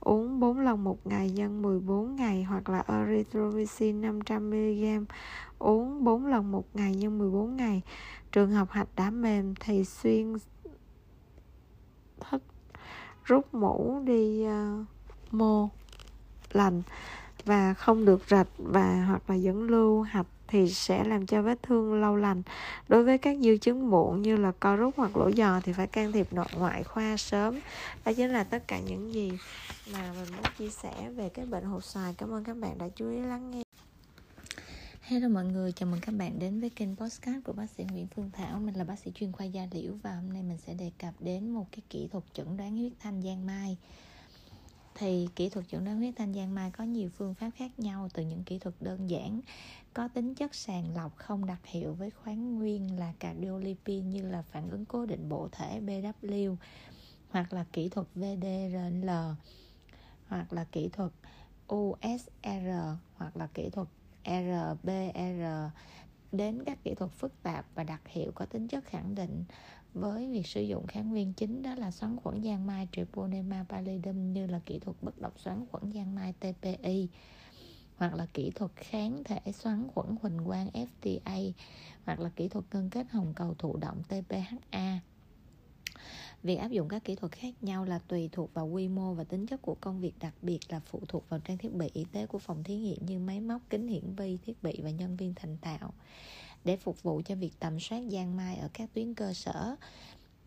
uống 0.00 0.40
4 0.40 0.60
lần 0.60 0.84
một 0.84 1.06
ngày 1.06 1.30
nhân 1.30 1.62
14 1.62 2.16
ngày 2.16 2.42
hoặc 2.42 2.68
là 2.68 2.84
erythromycin 2.88 4.00
500mg 4.00 5.04
uống 5.58 6.04
4 6.04 6.26
lần 6.26 6.52
một 6.52 6.64
ngày 6.74 6.94
nhân 6.94 7.18
14 7.18 7.56
ngày. 7.56 7.82
Trường 8.32 8.50
hợp 8.50 8.70
hạch 8.70 8.88
đã 8.96 9.10
mềm 9.10 9.54
thì 9.60 9.84
xuyên 9.84 10.34
thích 12.30 12.42
rút 13.24 13.54
mũ 13.54 14.02
đi 14.04 14.46
uh, 14.46 14.86
mô 15.30 15.68
lành 16.52 16.82
và 17.44 17.74
không 17.74 18.04
được 18.04 18.22
rạch 18.28 18.48
và 18.58 19.04
hoặc 19.08 19.30
là 19.30 19.34
dẫn 19.34 19.62
lưu 19.62 20.02
hạch 20.02 20.26
thì 20.48 20.68
sẽ 20.68 21.04
làm 21.04 21.26
cho 21.26 21.42
vết 21.42 21.62
thương 21.62 22.00
lâu 22.00 22.16
lành. 22.16 22.42
Đối 22.88 23.04
với 23.04 23.18
các 23.18 23.36
dư 23.40 23.56
chứng 23.56 23.90
muộn 23.90 24.22
như 24.22 24.36
là 24.36 24.52
co 24.60 24.76
rút 24.76 24.94
hoặc 24.96 25.16
lỗ 25.16 25.30
giò 25.32 25.60
thì 25.60 25.72
phải 25.72 25.86
can 25.86 26.12
thiệp 26.12 26.32
nội 26.32 26.46
ngoại 26.56 26.84
khoa 26.84 27.16
sớm. 27.16 27.60
Đó 28.04 28.12
chính 28.16 28.30
là 28.30 28.44
tất 28.44 28.68
cả 28.68 28.80
những 28.80 29.14
gì 29.14 29.32
mà 29.92 30.12
mình 30.12 30.28
muốn 30.36 30.44
chia 30.58 30.70
sẻ 30.70 31.10
về 31.16 31.28
cái 31.28 31.46
bệnh 31.46 31.64
hột 31.64 31.84
xoài. 31.84 32.14
Cảm 32.18 32.32
ơn 32.32 32.44
các 32.44 32.56
bạn 32.56 32.78
đã 32.78 32.88
chú 32.96 33.10
ý 33.10 33.18
lắng 33.18 33.50
nghe 33.50 33.62
Hello 35.06 35.28
mọi 35.28 35.44
người, 35.44 35.72
chào 35.72 35.88
mừng 35.88 36.00
các 36.00 36.12
bạn 36.12 36.38
đến 36.38 36.60
với 36.60 36.70
kênh 36.70 36.96
podcast 36.96 37.44
của 37.44 37.52
bác 37.52 37.70
sĩ 37.70 37.84
Nguyễn 37.84 38.06
Phương 38.06 38.30
Thảo. 38.32 38.60
Mình 38.60 38.74
là 38.74 38.84
bác 38.84 38.98
sĩ 38.98 39.10
chuyên 39.14 39.32
khoa 39.32 39.46
da 39.46 39.66
liễu 39.70 39.92
và 40.02 40.14
hôm 40.14 40.32
nay 40.32 40.42
mình 40.42 40.58
sẽ 40.58 40.74
đề 40.74 40.90
cập 40.98 41.14
đến 41.20 41.50
một 41.50 41.66
cái 41.72 41.80
kỹ 41.90 42.08
thuật 42.12 42.24
chẩn 42.32 42.56
đoán 42.56 42.76
huyết 42.76 42.92
thanh 43.00 43.22
giang 43.22 43.46
mai. 43.46 43.76
Thì 44.94 45.28
kỹ 45.36 45.48
thuật 45.48 45.68
chẩn 45.68 45.84
đoán 45.84 45.96
huyết 45.96 46.14
thanh 46.16 46.34
giang 46.34 46.54
mai 46.54 46.70
có 46.70 46.84
nhiều 46.84 47.10
phương 47.16 47.34
pháp 47.34 47.50
khác 47.56 47.78
nhau 47.78 48.08
từ 48.14 48.22
những 48.22 48.44
kỹ 48.44 48.58
thuật 48.58 48.74
đơn 48.80 49.10
giản 49.10 49.40
có 49.94 50.08
tính 50.08 50.34
chất 50.34 50.54
sàng 50.54 50.96
lọc 50.96 51.16
không 51.16 51.46
đặc 51.46 51.60
hiệu 51.64 51.94
với 51.94 52.10
khoáng 52.10 52.58
nguyên 52.58 52.98
là 52.98 53.12
cardiolipin 53.18 54.10
như 54.10 54.22
là 54.22 54.42
phản 54.42 54.70
ứng 54.70 54.84
cố 54.84 55.06
định 55.06 55.28
bộ 55.28 55.48
thể 55.52 55.80
BW 55.80 56.56
hoặc 57.30 57.52
là 57.52 57.64
kỹ 57.72 57.88
thuật 57.88 58.06
VDRL 58.14 59.10
hoặc 60.28 60.52
là 60.52 60.64
kỹ 60.72 60.88
thuật 60.88 61.12
USR 61.74 62.68
hoặc 63.16 63.36
là 63.36 63.46
kỹ 63.54 63.70
thuật 63.70 63.88
RBR 64.24 65.44
đến 66.32 66.64
các 66.66 66.78
kỹ 66.84 66.94
thuật 66.94 67.10
phức 67.10 67.42
tạp 67.42 67.66
và 67.74 67.84
đặc 67.84 68.00
hiệu 68.08 68.32
có 68.34 68.44
tính 68.44 68.68
chất 68.68 68.84
khẳng 68.84 69.14
định 69.14 69.44
với 69.94 70.30
việc 70.30 70.46
sử 70.46 70.62
dụng 70.62 70.86
kháng 70.86 71.10
nguyên 71.10 71.32
chính 71.32 71.62
đó 71.62 71.74
là 71.74 71.90
xoắn 71.90 72.16
khuẩn 72.16 72.42
giang 72.42 72.66
mai 72.66 72.88
Treponema 72.92 73.64
pallidum 73.68 74.32
như 74.32 74.46
là 74.46 74.60
kỹ 74.66 74.78
thuật 74.78 74.96
bất 75.02 75.20
động 75.20 75.32
xoắn 75.36 75.66
khuẩn 75.70 75.92
giang 75.92 76.14
mai 76.14 76.32
TPI 76.32 77.08
hoặc 77.96 78.14
là 78.14 78.26
kỹ 78.34 78.50
thuật 78.54 78.70
kháng 78.76 79.24
thể 79.24 79.52
xoắn 79.52 79.88
khuẩn 79.94 80.16
huỳnh 80.22 80.38
quang 80.46 80.68
FTA 80.68 81.52
hoặc 82.04 82.20
là 82.20 82.30
kỹ 82.36 82.48
thuật 82.48 82.64
ngân 82.72 82.90
kết 82.90 83.06
hồng 83.10 83.32
cầu 83.36 83.54
thụ 83.58 83.76
động 83.76 84.02
TPHA 84.08 85.00
Việc 86.44 86.56
áp 86.56 86.70
dụng 86.70 86.88
các 86.88 87.04
kỹ 87.04 87.14
thuật 87.14 87.32
khác 87.32 87.54
nhau 87.60 87.84
là 87.84 87.98
tùy 87.98 88.28
thuộc 88.32 88.54
vào 88.54 88.66
quy 88.66 88.88
mô 88.88 89.14
và 89.14 89.24
tính 89.24 89.46
chất 89.46 89.62
của 89.62 89.76
công 89.80 90.00
việc 90.00 90.12
đặc 90.20 90.34
biệt 90.42 90.58
là 90.68 90.80
phụ 90.80 91.00
thuộc 91.08 91.28
vào 91.28 91.40
trang 91.40 91.58
thiết 91.58 91.72
bị 91.74 91.90
y 91.92 92.04
tế 92.12 92.26
của 92.26 92.38
phòng 92.38 92.64
thí 92.64 92.76
nghiệm 92.76 93.06
như 93.06 93.18
máy 93.18 93.40
móc, 93.40 93.62
kính 93.70 93.88
hiển 93.88 94.14
vi, 94.16 94.38
thiết 94.44 94.62
bị 94.62 94.80
và 94.82 94.90
nhân 94.90 95.16
viên 95.16 95.34
thành 95.34 95.56
tạo 95.56 95.92
Để 96.64 96.76
phục 96.76 97.02
vụ 97.02 97.22
cho 97.24 97.34
việc 97.34 97.52
tầm 97.58 97.80
soát 97.80 98.02
giang 98.10 98.36
mai 98.36 98.56
ở 98.56 98.68
các 98.72 98.90
tuyến 98.94 99.14
cơ 99.14 99.32
sở, 99.32 99.76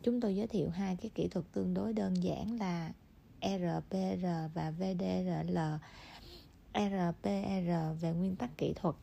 chúng 0.04 0.22
tôi 0.22 0.36
giới 0.36 0.48
thiệu 0.48 0.70
hai 0.70 0.96
cái 0.96 1.12
kỹ 1.16 1.28
thuật 1.28 1.46
tương 1.52 1.74
đối 1.74 1.94
đơn 1.94 2.24
giản 2.24 2.60
là 2.60 2.92
RPR 3.42 4.26
và 4.54 4.72
VDRL. 4.72 5.58
RPR 6.74 8.02
về 8.02 8.14
nguyên 8.14 8.36
tắc 8.36 8.58
kỹ 8.58 8.74
thuật 8.76 8.96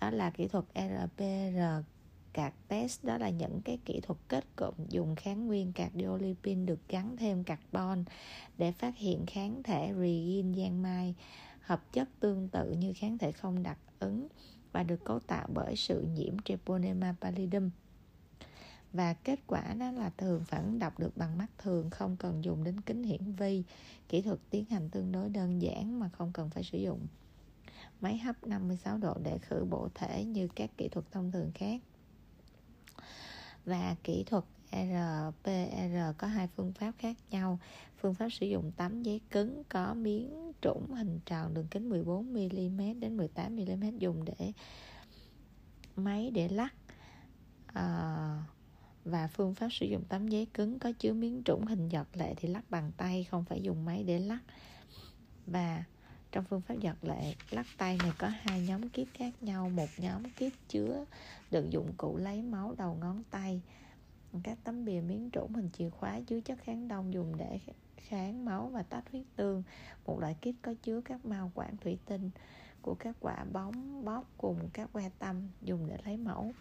đó 0.00 0.10
là 0.10 0.30
kỹ 0.30 0.48
thuật 0.48 0.64
RPR 0.74 1.58
cạc 2.38 2.54
test, 2.68 3.04
đó 3.04 3.18
là 3.18 3.30
những 3.30 3.60
cái 3.64 3.78
kỹ 3.84 4.00
thuật 4.00 4.18
kết 4.28 4.44
cụm 4.56 4.74
dùng 4.88 5.16
kháng 5.16 5.46
nguyên 5.46 5.72
cardiolipin 5.72 6.66
được 6.66 6.88
gắn 6.88 7.16
thêm 7.16 7.44
carbon 7.44 8.04
để 8.58 8.72
phát 8.72 8.96
hiện 8.96 9.26
kháng 9.26 9.62
thể 9.62 9.92
regin 9.98 10.54
giang 10.54 10.82
mai, 10.82 11.14
hợp 11.60 11.92
chất 11.92 12.08
tương 12.20 12.48
tự 12.48 12.70
như 12.70 12.92
kháng 12.96 13.18
thể 13.18 13.32
không 13.32 13.62
đặc 13.62 13.78
ứng 13.98 14.28
và 14.72 14.82
được 14.82 15.04
cấu 15.04 15.20
tạo 15.20 15.48
bởi 15.54 15.76
sự 15.76 16.06
nhiễm 16.14 16.38
Treponema 16.44 17.14
pallidum 17.20 17.70
và 18.92 19.14
kết 19.14 19.40
quả 19.46 19.74
đó 19.74 19.90
là 19.90 20.10
thường 20.10 20.44
phản 20.44 20.78
đọc 20.78 20.98
được 20.98 21.16
bằng 21.16 21.38
mắt 21.38 21.46
thường, 21.58 21.90
không 21.90 22.16
cần 22.16 22.44
dùng 22.44 22.64
đến 22.64 22.80
kính 22.80 23.02
hiển 23.02 23.32
vi. 23.32 23.62
Kỹ 24.08 24.22
thuật 24.22 24.38
tiến 24.50 24.64
hành 24.64 24.90
tương 24.90 25.12
đối 25.12 25.28
đơn 25.28 25.62
giản 25.62 26.00
mà 26.00 26.08
không 26.08 26.32
cần 26.32 26.50
phải 26.50 26.62
sử 26.64 26.78
dụng. 26.78 27.06
Máy 28.00 28.18
hấp 28.18 28.46
56 28.46 28.98
độ 28.98 29.14
để 29.22 29.38
khử 29.38 29.66
bộ 29.70 29.88
thể 29.94 30.24
như 30.24 30.48
các 30.54 30.70
kỹ 30.76 30.88
thuật 30.88 31.12
thông 31.12 31.32
thường 31.32 31.50
khác 31.54 31.80
và 33.68 33.96
kỹ 34.04 34.24
thuật 34.24 34.44
RPR 34.72 35.96
có 36.18 36.26
hai 36.26 36.48
phương 36.56 36.72
pháp 36.72 36.92
khác 36.98 37.16
nhau. 37.30 37.58
Phương 38.00 38.14
pháp 38.14 38.28
sử 38.28 38.46
dụng 38.46 38.72
tấm 38.76 39.02
giấy 39.02 39.20
cứng 39.30 39.62
có 39.68 39.94
miếng 39.94 40.52
trũng 40.60 40.94
hình 40.94 41.20
tròn 41.26 41.54
đường 41.54 41.66
kính 41.70 41.88
14 41.88 42.32
mm 42.32 43.00
đến 43.00 43.16
18 43.16 43.56
mm 43.56 43.98
dùng 43.98 44.24
để 44.24 44.52
máy 45.96 46.30
để 46.30 46.48
lắc. 46.48 46.74
À, 47.66 48.42
và 49.04 49.26
phương 49.26 49.54
pháp 49.54 49.68
sử 49.72 49.86
dụng 49.86 50.04
tấm 50.08 50.28
giấy 50.28 50.46
cứng 50.54 50.78
có 50.78 50.92
chứa 50.98 51.12
miếng 51.12 51.42
trũng 51.44 51.66
hình 51.66 51.88
giọt 51.88 52.06
lệ 52.14 52.34
thì 52.36 52.48
lắc 52.48 52.70
bằng 52.70 52.92
tay 52.96 53.24
không 53.24 53.44
phải 53.44 53.62
dùng 53.62 53.84
máy 53.84 54.04
để 54.04 54.18
lắc. 54.18 54.40
Và 55.46 55.84
trong 56.32 56.44
phương 56.44 56.60
pháp 56.60 56.74
giật 56.80 56.96
lệ, 57.02 57.34
lắc 57.50 57.66
tay 57.78 57.98
này 58.02 58.12
có 58.18 58.28
hai 58.28 58.60
nhóm 58.60 58.88
kiếp 58.88 59.06
khác 59.14 59.34
nhau. 59.40 59.68
Một 59.68 59.88
nhóm 59.96 60.22
kiếp 60.36 60.52
chứa 60.68 61.04
đựng 61.50 61.72
dụng 61.72 61.92
cụ 61.96 62.16
lấy 62.16 62.42
máu 62.42 62.74
đầu 62.78 62.96
ngón 63.00 63.22
tay. 63.30 63.60
Các 64.42 64.58
tấm 64.64 64.84
bìa 64.84 65.00
miếng 65.00 65.30
trũng 65.32 65.54
hình 65.54 65.68
chìa 65.72 65.90
khóa 65.90 66.20
chứa 66.20 66.40
chất 66.40 66.58
kháng 66.64 66.88
đông 66.88 67.12
dùng 67.12 67.36
để 67.36 67.58
kháng 67.96 68.44
máu 68.44 68.70
và 68.72 68.82
tách 68.82 69.10
huyết 69.10 69.24
tương. 69.36 69.62
Một 70.06 70.20
loại 70.20 70.34
kit 70.34 70.62
có 70.62 70.74
chứa 70.82 71.00
các 71.00 71.26
mao 71.26 71.52
quản 71.54 71.76
thủy 71.76 71.98
tinh 72.06 72.30
của 72.82 72.94
các 72.94 73.16
quả 73.20 73.44
bóng 73.52 74.04
bóp 74.04 74.24
cùng 74.36 74.68
các 74.72 74.92
que 74.92 75.10
tâm 75.18 75.48
dùng 75.62 75.88
để 75.88 75.98
lấy 76.04 76.16
mẫu 76.16 76.52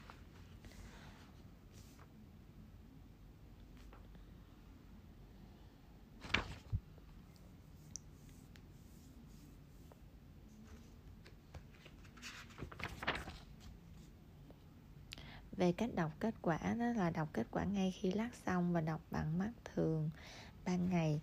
về 15.57 15.71
cách 15.71 15.95
đọc 15.95 16.11
kết 16.19 16.35
quả 16.41 16.59
đó 16.79 16.85
là 16.85 17.09
đọc 17.09 17.29
kết 17.33 17.47
quả 17.51 17.63
ngay 17.63 17.91
khi 17.91 18.11
lát 18.11 18.29
xong 18.45 18.73
và 18.73 18.81
đọc 18.81 19.01
bằng 19.11 19.37
mắt 19.37 19.51
thường. 19.75 20.09
Ban 20.65 20.89
ngày, 20.89 21.21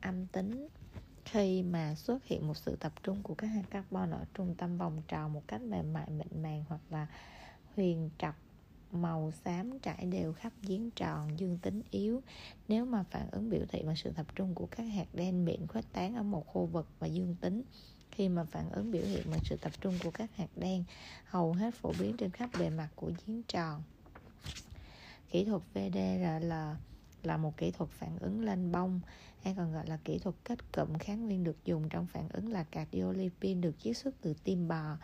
âm 0.00 0.26
tính. 0.26 0.68
Khi 1.24 1.62
mà 1.62 1.94
xuất 1.94 2.24
hiện 2.24 2.48
một 2.48 2.56
sự 2.56 2.76
tập 2.76 2.92
trung 3.02 3.22
của 3.22 3.34
các 3.34 3.46
hạt 3.46 3.62
carbon 3.70 4.10
ở 4.10 4.24
trung 4.34 4.54
tâm 4.58 4.78
vòng 4.78 5.02
tròn 5.08 5.32
một 5.32 5.42
cách 5.48 5.62
mềm 5.62 5.92
mại, 5.92 6.10
mịn 6.10 6.42
màng 6.42 6.64
hoặc 6.68 6.80
là 6.90 7.06
huyền 7.76 8.10
trọc, 8.18 8.34
màu 8.92 9.30
xám 9.44 9.78
trải 9.78 10.06
đều 10.06 10.32
khắp 10.32 10.52
giếng 10.62 10.90
tròn, 10.90 11.38
dương 11.38 11.58
tính 11.58 11.82
yếu. 11.90 12.22
Nếu 12.68 12.84
mà 12.84 13.02
phản 13.02 13.30
ứng 13.30 13.50
biểu 13.50 13.64
thị 13.68 13.82
bằng 13.86 13.96
sự 13.96 14.12
tập 14.16 14.26
trung 14.34 14.54
của 14.54 14.66
các 14.66 14.82
hạt 14.82 15.06
đen 15.12 15.44
miệng 15.44 15.66
khuếch 15.66 15.92
tán 15.92 16.14
ở 16.14 16.22
một 16.22 16.46
khu 16.46 16.66
vực 16.66 16.88
và 16.98 17.06
dương 17.06 17.36
tính 17.40 17.62
khi 18.12 18.28
mà 18.28 18.44
phản 18.44 18.70
ứng 18.70 18.90
biểu 18.90 19.02
hiện 19.02 19.22
bằng 19.30 19.40
sự 19.44 19.56
tập 19.56 19.72
trung 19.80 19.94
của 20.04 20.10
các 20.10 20.36
hạt 20.36 20.48
đen, 20.56 20.84
hầu 21.24 21.52
hết 21.52 21.74
phổ 21.74 21.92
biến 21.98 22.16
trên 22.16 22.30
khắp 22.30 22.50
bề 22.58 22.70
mặt 22.70 22.88
của 22.96 23.12
giếng 23.26 23.42
tròn. 23.42 23.82
Kỹ 25.30 25.44
thuật 25.44 25.62
VDRL 25.74 26.52
là 27.22 27.36
một 27.36 27.56
kỹ 27.56 27.70
thuật 27.70 27.90
phản 27.90 28.18
ứng 28.18 28.40
lên 28.40 28.72
bông, 28.72 29.00
hay 29.42 29.54
còn 29.56 29.72
gọi 29.72 29.86
là 29.86 29.98
kỹ 30.04 30.18
thuật 30.18 30.34
kết 30.44 30.72
cụm 30.72 30.98
kháng 30.98 31.24
nguyên 31.24 31.44
được 31.44 31.64
dùng 31.64 31.88
trong 31.88 32.06
phản 32.06 32.28
ứng 32.28 32.52
là 32.52 32.64
cardiolipin 32.64 33.60
được 33.60 33.74
chiết 33.82 33.96
xuất 33.96 34.14
từ 34.20 34.34
tim 34.44 34.68
bò 34.68 34.96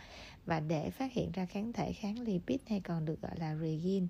và 0.46 0.60
để 0.60 0.90
phát 0.90 1.12
hiện 1.12 1.32
ra 1.32 1.46
kháng 1.46 1.72
thể 1.72 1.92
kháng 1.92 2.18
lipid 2.18 2.60
hay 2.66 2.80
còn 2.80 3.04
được 3.04 3.22
gọi 3.22 3.38
là 3.38 3.56
regin 3.56 4.08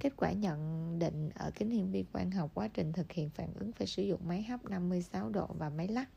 Kết 0.00 0.12
quả 0.16 0.32
nhận 0.32 0.98
định 0.98 1.30
ở 1.34 1.50
kính 1.54 1.70
hiển 1.70 1.90
vi 1.90 2.04
quang 2.12 2.30
học 2.30 2.50
quá 2.54 2.68
trình 2.68 2.92
thực 2.92 3.12
hiện 3.12 3.30
phản 3.30 3.54
ứng 3.54 3.72
phải 3.72 3.86
sử 3.86 4.02
dụng 4.02 4.20
máy 4.28 4.42
hấp 4.42 4.64
56 4.64 5.30
độ 5.30 5.46
và 5.58 5.68
máy 5.70 5.88
lắc 5.88 6.08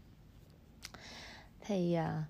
thì 1.65 1.93
à, 1.93 2.23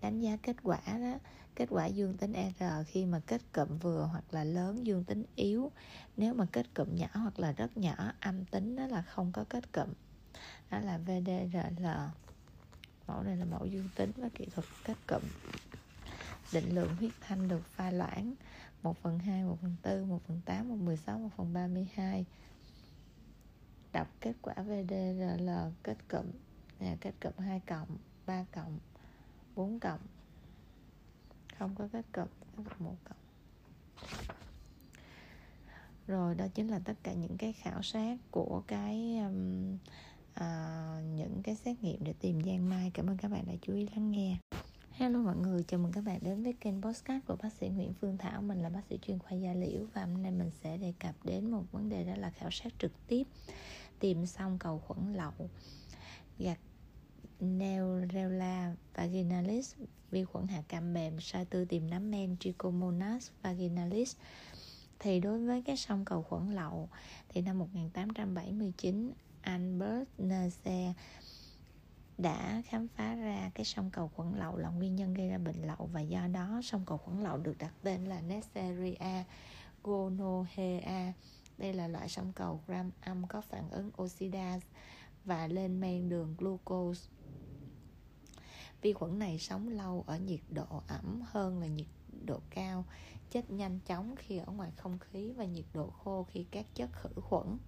đánh 0.00 0.20
giá 0.20 0.36
kết 0.42 0.56
quả 0.62 0.80
đó 0.86 1.18
kết 1.54 1.66
quả 1.70 1.86
dương 1.86 2.16
tính 2.16 2.32
R 2.58 2.64
khi 2.86 3.04
mà 3.06 3.20
kết 3.26 3.42
cụm 3.52 3.78
vừa 3.78 4.08
hoặc 4.12 4.24
là 4.30 4.44
lớn 4.44 4.86
dương 4.86 5.04
tính 5.04 5.24
yếu. 5.36 5.70
Nếu 6.16 6.34
mà 6.34 6.46
kết 6.52 6.66
cụm 6.74 6.94
nhỏ 6.94 7.06
hoặc 7.12 7.38
là 7.38 7.52
rất 7.52 7.76
nhỏ 7.76 8.12
âm 8.20 8.44
tính 8.44 8.76
đó 8.76 8.86
là 8.86 9.02
không 9.02 9.32
có 9.32 9.44
kết 9.48 9.72
cụm. 9.72 9.88
Đó 10.70 10.78
là 10.78 10.98
VDRL 10.98 11.86
mẫu 13.06 13.22
này 13.22 13.36
là 13.36 13.44
mẫu 13.44 13.66
dương 13.66 13.88
tính 13.96 14.10
và 14.16 14.28
kỹ 14.34 14.46
thuật 14.54 14.66
kết 14.84 14.96
cụm. 15.06 15.22
Định 16.52 16.74
lượng 16.74 16.96
huyết 16.96 17.12
thanh 17.20 17.48
được 17.48 17.66
pha 17.66 17.90
loãng 17.90 18.34
1 18.82 18.96
phần 19.02 19.18
2, 19.18 19.44
1 19.44 19.58
phần 19.62 19.76
4, 19.84 20.08
1 20.08 20.20
phần 20.28 20.40
8, 20.44 20.68
1 20.68 20.74
phần 20.74 20.84
16, 20.84 21.18
1 21.18 21.28
phần 21.36 21.52
32 21.52 22.24
đọc 23.94 24.08
kết 24.20 24.32
quả 24.42 24.54
VDRL 24.54 25.50
kết 25.82 25.96
cụm 26.08 26.26
là 26.80 26.96
kết 27.00 27.14
cụm 27.22 27.32
2 27.38 27.60
cộng 27.66 27.88
3 28.26 28.44
cộng 28.52 28.78
4 29.56 29.80
cộng. 29.80 30.00
Không 31.58 31.74
có 31.74 31.88
kết 31.92 32.04
cụm 32.12 32.26
kết 32.56 32.62
cụm 32.78 32.86
1 32.86 32.96
cộng. 33.04 33.18
Rồi 36.06 36.34
đó 36.34 36.46
chính 36.54 36.68
là 36.68 36.78
tất 36.84 36.94
cả 37.02 37.12
những 37.12 37.36
cái 37.38 37.52
khảo 37.52 37.82
sát 37.82 38.16
của 38.30 38.62
cái 38.66 39.18
um, 39.18 39.78
à, 40.34 41.00
những 41.14 41.42
cái 41.42 41.54
xét 41.54 41.82
nghiệm 41.82 42.04
để 42.04 42.14
tìm 42.20 42.42
giang 42.44 42.70
mai. 42.70 42.90
Cảm 42.94 43.06
ơn 43.06 43.16
các 43.16 43.30
bạn 43.30 43.44
đã 43.46 43.54
chú 43.62 43.74
ý 43.74 43.88
lắng 43.96 44.10
nghe. 44.10 44.36
Hello 44.92 45.18
mọi 45.18 45.36
người, 45.36 45.64
chào 45.68 45.80
mừng 45.80 45.92
các 45.92 46.04
bạn 46.04 46.18
đến 46.22 46.42
với 46.42 46.52
kênh 46.52 46.82
Postcard 46.82 47.26
của 47.26 47.36
bác 47.42 47.52
sĩ 47.52 47.68
Nguyễn 47.68 47.92
Phương 48.00 48.18
Thảo. 48.18 48.42
Mình 48.42 48.58
là 48.58 48.68
bác 48.68 48.80
sĩ 48.90 48.98
chuyên 49.02 49.18
khoa 49.18 49.32
da 49.32 49.52
liễu 49.52 49.86
Và 49.94 50.04
hôm 50.04 50.22
nay 50.22 50.32
mình 50.32 50.50
sẽ 50.62 50.76
đề 50.76 50.92
cập 51.00 51.14
đến 51.24 51.50
một 51.50 51.64
vấn 51.72 51.88
đề 51.88 52.04
đó 52.04 52.12
là 52.16 52.30
khảo 52.30 52.50
sát 52.50 52.72
trực 52.78 52.92
tiếp. 53.06 53.24
Tìm 54.04 54.26
xong 54.26 54.58
cầu 54.58 54.78
khuẩn 54.78 55.14
lậu 55.14 55.32
gặt 56.38 56.58
Neurella 57.40 58.74
vaginalis, 58.94 59.74
Vi 60.10 60.24
khuẩn 60.24 60.46
hạ 60.46 60.62
cam 60.68 60.94
mềm 60.94 61.20
Sai 61.20 61.44
tư 61.44 61.64
tìm 61.64 61.90
nấm 61.90 62.10
men, 62.10 62.36
Trichomonas 62.40 63.30
vaginalis 63.42 64.16
Thì 64.98 65.20
đối 65.20 65.46
với 65.46 65.62
cái 65.62 65.76
sông 65.76 66.04
cầu 66.04 66.22
khuẩn 66.22 66.54
lậu, 66.54 66.88
Thì 67.28 67.42
năm 67.42 67.58
1879 67.58 69.12
Albert 69.40 70.08
Neusser 70.18 70.96
đã 72.18 72.62
khám 72.66 72.88
phá 72.88 73.14
ra 73.14 73.50
cái 73.54 73.64
sông 73.64 73.90
cầu 73.90 74.10
khuẩn 74.16 74.34
lậu 74.38 74.56
là 74.56 74.68
nguyên 74.68 74.96
nhân 74.96 75.14
gây 75.14 75.28
ra 75.28 75.38
bệnh 75.38 75.66
lậu 75.66 75.88
và 75.92 76.00
do 76.00 76.26
đó 76.26 76.60
sông 76.64 76.84
cầu 76.86 76.98
khuẩn 76.98 77.22
lậu 77.22 77.36
được 77.38 77.58
đặt 77.58 77.74
tên 77.82 78.04
là 78.04 78.20
Neisseria 78.20 79.24
gonorrhea. 79.82 81.12
Đây 81.58 81.72
là 81.72 81.88
loại 81.88 82.08
sông 82.08 82.32
cầu 82.32 82.60
gram 82.66 82.90
âm 83.00 83.26
có 83.26 83.40
phản 83.40 83.70
ứng 83.70 83.90
oxidase 84.02 84.66
và 85.24 85.46
lên 85.46 85.80
men 85.80 86.08
đường 86.08 86.34
glucose. 86.38 87.10
Vi 88.82 88.92
khuẩn 88.92 89.18
này 89.18 89.38
sống 89.38 89.68
lâu 89.68 90.04
ở 90.06 90.18
nhiệt 90.18 90.40
độ 90.50 90.82
ẩm 90.86 91.22
hơn 91.30 91.60
là 91.60 91.66
nhiệt 91.66 91.86
độ 92.24 92.40
cao 92.50 92.84
chết 93.30 93.50
nhanh 93.50 93.78
chóng 93.86 94.16
khi 94.16 94.38
ở 94.38 94.52
ngoài 94.52 94.70
không 94.76 94.98
khí 94.98 95.32
và 95.32 95.44
nhiệt 95.44 95.64
độ 95.74 95.90
khô 95.90 96.26
khi 96.30 96.46
các 96.50 96.66
chất 96.74 96.90
khử 96.92 97.20
khuẩn 97.20 97.58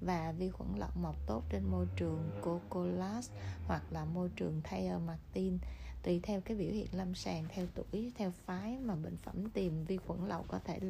và 0.00 0.32
vi 0.32 0.50
khuẩn 0.50 0.68
lọc 0.76 0.96
mọc 0.96 1.16
tốt 1.26 1.42
trên 1.50 1.64
môi 1.70 1.86
trường 1.96 2.30
Cocolas 2.42 3.30
hoặc 3.66 3.82
là 3.90 4.04
môi 4.04 4.30
trường 4.36 4.60
Thayer 4.64 5.00
Martin 5.06 5.58
tùy 6.02 6.20
theo 6.22 6.40
cái 6.40 6.56
biểu 6.56 6.72
hiện 6.72 6.86
lâm 6.92 7.14
sàng, 7.14 7.44
theo 7.48 7.66
tuổi, 7.74 8.12
theo 8.14 8.30
phái 8.30 8.78
mà 8.78 8.94
bệnh 8.94 9.16
phẩm 9.16 9.50
tìm 9.50 9.84
vi 9.84 9.96
khuẩn 9.96 10.28
lậu 10.28 10.44
có 10.48 10.58
thể 10.58 10.80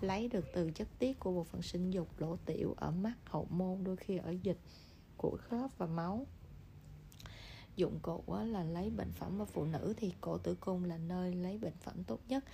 lấy 0.00 0.28
được 0.28 0.44
từ 0.54 0.70
chất 0.70 0.88
tiết 0.98 1.20
của 1.20 1.32
bộ 1.32 1.44
phận 1.44 1.62
sinh 1.62 1.90
dục, 1.90 2.08
lỗ 2.18 2.36
tiểu, 2.36 2.74
ở 2.76 2.90
mắt, 2.90 3.14
hậu 3.24 3.46
môn, 3.50 3.84
đôi 3.84 3.96
khi 3.96 4.16
ở 4.16 4.30
dịch, 4.30 4.58
của 5.16 5.38
khớp 5.40 5.78
và 5.78 5.86
máu. 5.86 6.26
Dụng 7.76 7.98
cụ 8.02 8.24
là 8.28 8.64
lấy 8.64 8.90
bệnh 8.90 9.12
phẩm 9.12 9.42
ở 9.42 9.44
phụ 9.44 9.64
nữ 9.64 9.94
thì 9.96 10.12
cổ 10.20 10.38
tử 10.38 10.54
cung 10.54 10.84
là 10.84 10.98
nơi 10.98 11.34
lấy 11.34 11.58
bệnh 11.58 11.76
phẩm 11.80 12.04
tốt 12.04 12.20
nhất. 12.28 12.44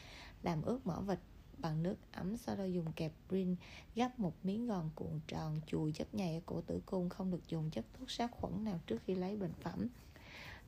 Làm 0.42 0.62
ướt 0.62 0.86
mỡ 0.86 1.00
vịt 1.00 1.18
bằng 1.58 1.82
nước 1.82 1.96
ấm, 2.12 2.36
sau 2.36 2.56
đó 2.56 2.64
dùng 2.64 2.92
kẹp 2.92 3.12
rin 3.30 3.56
gấp 3.94 4.18
một 4.18 4.34
miếng 4.42 4.66
gòn 4.66 4.90
cuộn 4.94 5.20
tròn, 5.26 5.60
chùi 5.66 5.92
chất 5.92 6.14
nhầy 6.14 6.34
ở 6.34 6.40
cổ 6.46 6.60
tử 6.60 6.80
cung, 6.86 7.08
không 7.08 7.30
được 7.30 7.48
dùng 7.48 7.70
chất 7.70 7.84
thuốc 7.98 8.10
sát 8.10 8.30
khuẩn 8.30 8.64
nào 8.64 8.80
trước 8.86 9.02
khi 9.06 9.14
lấy 9.14 9.36
bệnh 9.36 9.52
phẩm 9.52 9.88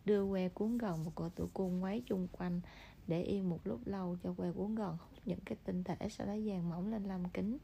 đưa 0.09 0.25
que 0.31 0.49
cuốn 0.49 0.79
gần 0.79 1.03
vào 1.03 1.13
cổ 1.15 1.29
tử 1.29 1.49
cung 1.55 1.83
quấy 1.83 2.03
chung 2.07 2.29
quanh 2.33 2.61
để 3.07 3.23
yên 3.23 3.51
một 3.51 3.61
lúc 3.65 3.81
lâu 3.85 4.17
cho 4.23 4.33
que 4.33 4.53
cuốn 4.53 4.75
gần 4.75 4.97
hút 5.01 5.19
những 5.25 5.41
cái 5.45 5.59
tinh 5.65 5.85
thể, 5.85 6.09
sau 6.11 6.27
đó 6.27 6.37
dàn 6.47 6.71
mỏng 6.71 6.91
lên 6.91 7.05
lam 7.05 7.29
kính 7.29 7.59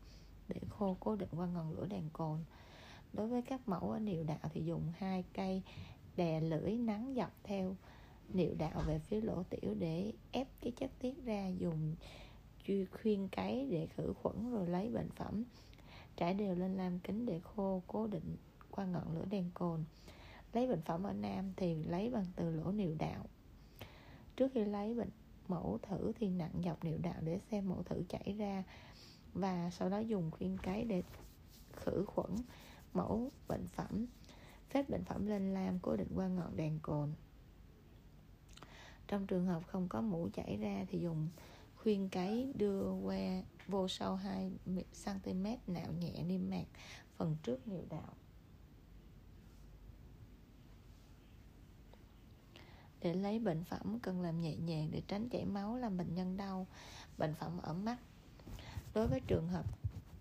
để 0.48 0.60
khô 0.70 0.96
cố 1.00 1.16
định 1.16 1.28
qua 1.36 1.46
ngọn 1.46 1.72
lửa 1.72 1.86
đèn 1.86 2.08
cồn. 2.12 2.38
Đối 3.12 3.28
với 3.28 3.42
các 3.42 3.68
mẫu 3.68 3.90
ở 3.90 3.98
niệu 3.98 4.24
đạo 4.24 4.38
thì 4.52 4.64
dùng 4.64 4.92
hai 4.98 5.24
cây 5.34 5.62
đè 6.16 6.40
lưỡi 6.40 6.76
nắng 6.76 7.14
dọc 7.16 7.30
theo 7.42 7.76
niệu 8.32 8.54
đạo 8.58 8.82
về 8.86 8.98
phía 8.98 9.20
lỗ 9.20 9.42
tiểu 9.42 9.74
để 9.74 10.12
ép 10.32 10.48
cái 10.60 10.72
chất 10.72 10.90
tiết 10.98 11.24
ra, 11.24 11.48
dùng 11.48 11.94
chuyên 12.66 12.86
khuyên 12.86 13.28
cấy 13.28 13.68
để 13.70 13.86
khử 13.86 14.12
khuẩn 14.22 14.52
rồi 14.52 14.68
lấy 14.68 14.90
bệnh 14.90 15.10
phẩm. 15.10 15.44
Trải 16.16 16.34
đều 16.34 16.54
lên 16.54 16.76
lam 16.76 16.98
kính 16.98 17.26
để 17.26 17.40
khô 17.40 17.82
cố 17.86 18.06
định 18.06 18.36
qua 18.70 18.84
ngọn 18.84 19.14
lửa 19.14 19.24
đèn 19.30 19.50
cồn 19.54 19.84
lấy 20.54 20.66
bệnh 20.66 20.82
phẩm 20.82 21.02
ở 21.02 21.12
nam 21.12 21.52
thì 21.56 21.74
lấy 21.74 22.10
bằng 22.10 22.26
từ 22.36 22.50
lỗ 22.50 22.72
niệu 22.72 22.94
đạo. 22.98 23.26
Trước 24.36 24.50
khi 24.54 24.64
lấy 24.64 24.94
bệnh, 24.94 25.10
mẫu 25.48 25.78
thử 25.82 26.12
thì 26.18 26.28
nặng 26.28 26.52
dọc 26.64 26.84
niệu 26.84 26.98
đạo 27.02 27.20
để 27.20 27.40
xem 27.50 27.68
mẫu 27.68 27.82
thử 27.82 28.02
chảy 28.08 28.34
ra 28.38 28.64
và 29.34 29.70
sau 29.70 29.88
đó 29.88 29.98
dùng 29.98 30.30
khuyên 30.30 30.58
cái 30.62 30.84
để 30.84 31.02
khử 31.72 32.04
khuẩn 32.06 32.30
mẫu 32.94 33.30
bệnh 33.48 33.66
phẩm, 33.66 34.06
phép 34.70 34.90
bệnh 34.90 35.04
phẩm 35.04 35.26
lên 35.26 35.54
lam 35.54 35.78
cố 35.78 35.96
định 35.96 36.12
qua 36.14 36.28
ngọn 36.28 36.56
đèn 36.56 36.78
cồn. 36.82 37.12
Trong 39.08 39.26
trường 39.26 39.46
hợp 39.46 39.62
không 39.66 39.88
có 39.88 40.00
mũ 40.00 40.28
chảy 40.32 40.56
ra 40.56 40.84
thì 40.88 40.98
dùng 40.98 41.28
khuyên 41.76 42.08
cấy 42.08 42.52
đưa 42.54 43.00
que 43.04 43.42
vô 43.66 43.88
sâu 43.88 44.14
2 44.14 44.52
cm 45.04 45.44
nạo 45.66 45.92
nhẹ 45.92 46.22
niêm 46.22 46.50
mạc 46.50 46.64
phần 47.16 47.36
trước 47.42 47.68
niệu 47.68 47.84
đạo. 47.90 48.14
Để 53.04 53.14
lấy 53.14 53.38
bệnh 53.38 53.64
phẩm 53.64 53.98
cần 54.02 54.20
làm 54.20 54.40
nhẹ 54.40 54.56
nhàng 54.56 54.88
để 54.92 55.02
tránh 55.08 55.28
chảy 55.28 55.44
máu 55.44 55.76
làm 55.76 55.96
bệnh 55.96 56.14
nhân 56.14 56.36
đau 56.36 56.66
bệnh 57.18 57.34
phẩm 57.34 57.58
ở 57.62 57.74
mắt. 57.74 57.96
Đối 58.94 59.06
với 59.06 59.20
trường 59.26 59.48
hợp 59.48 59.66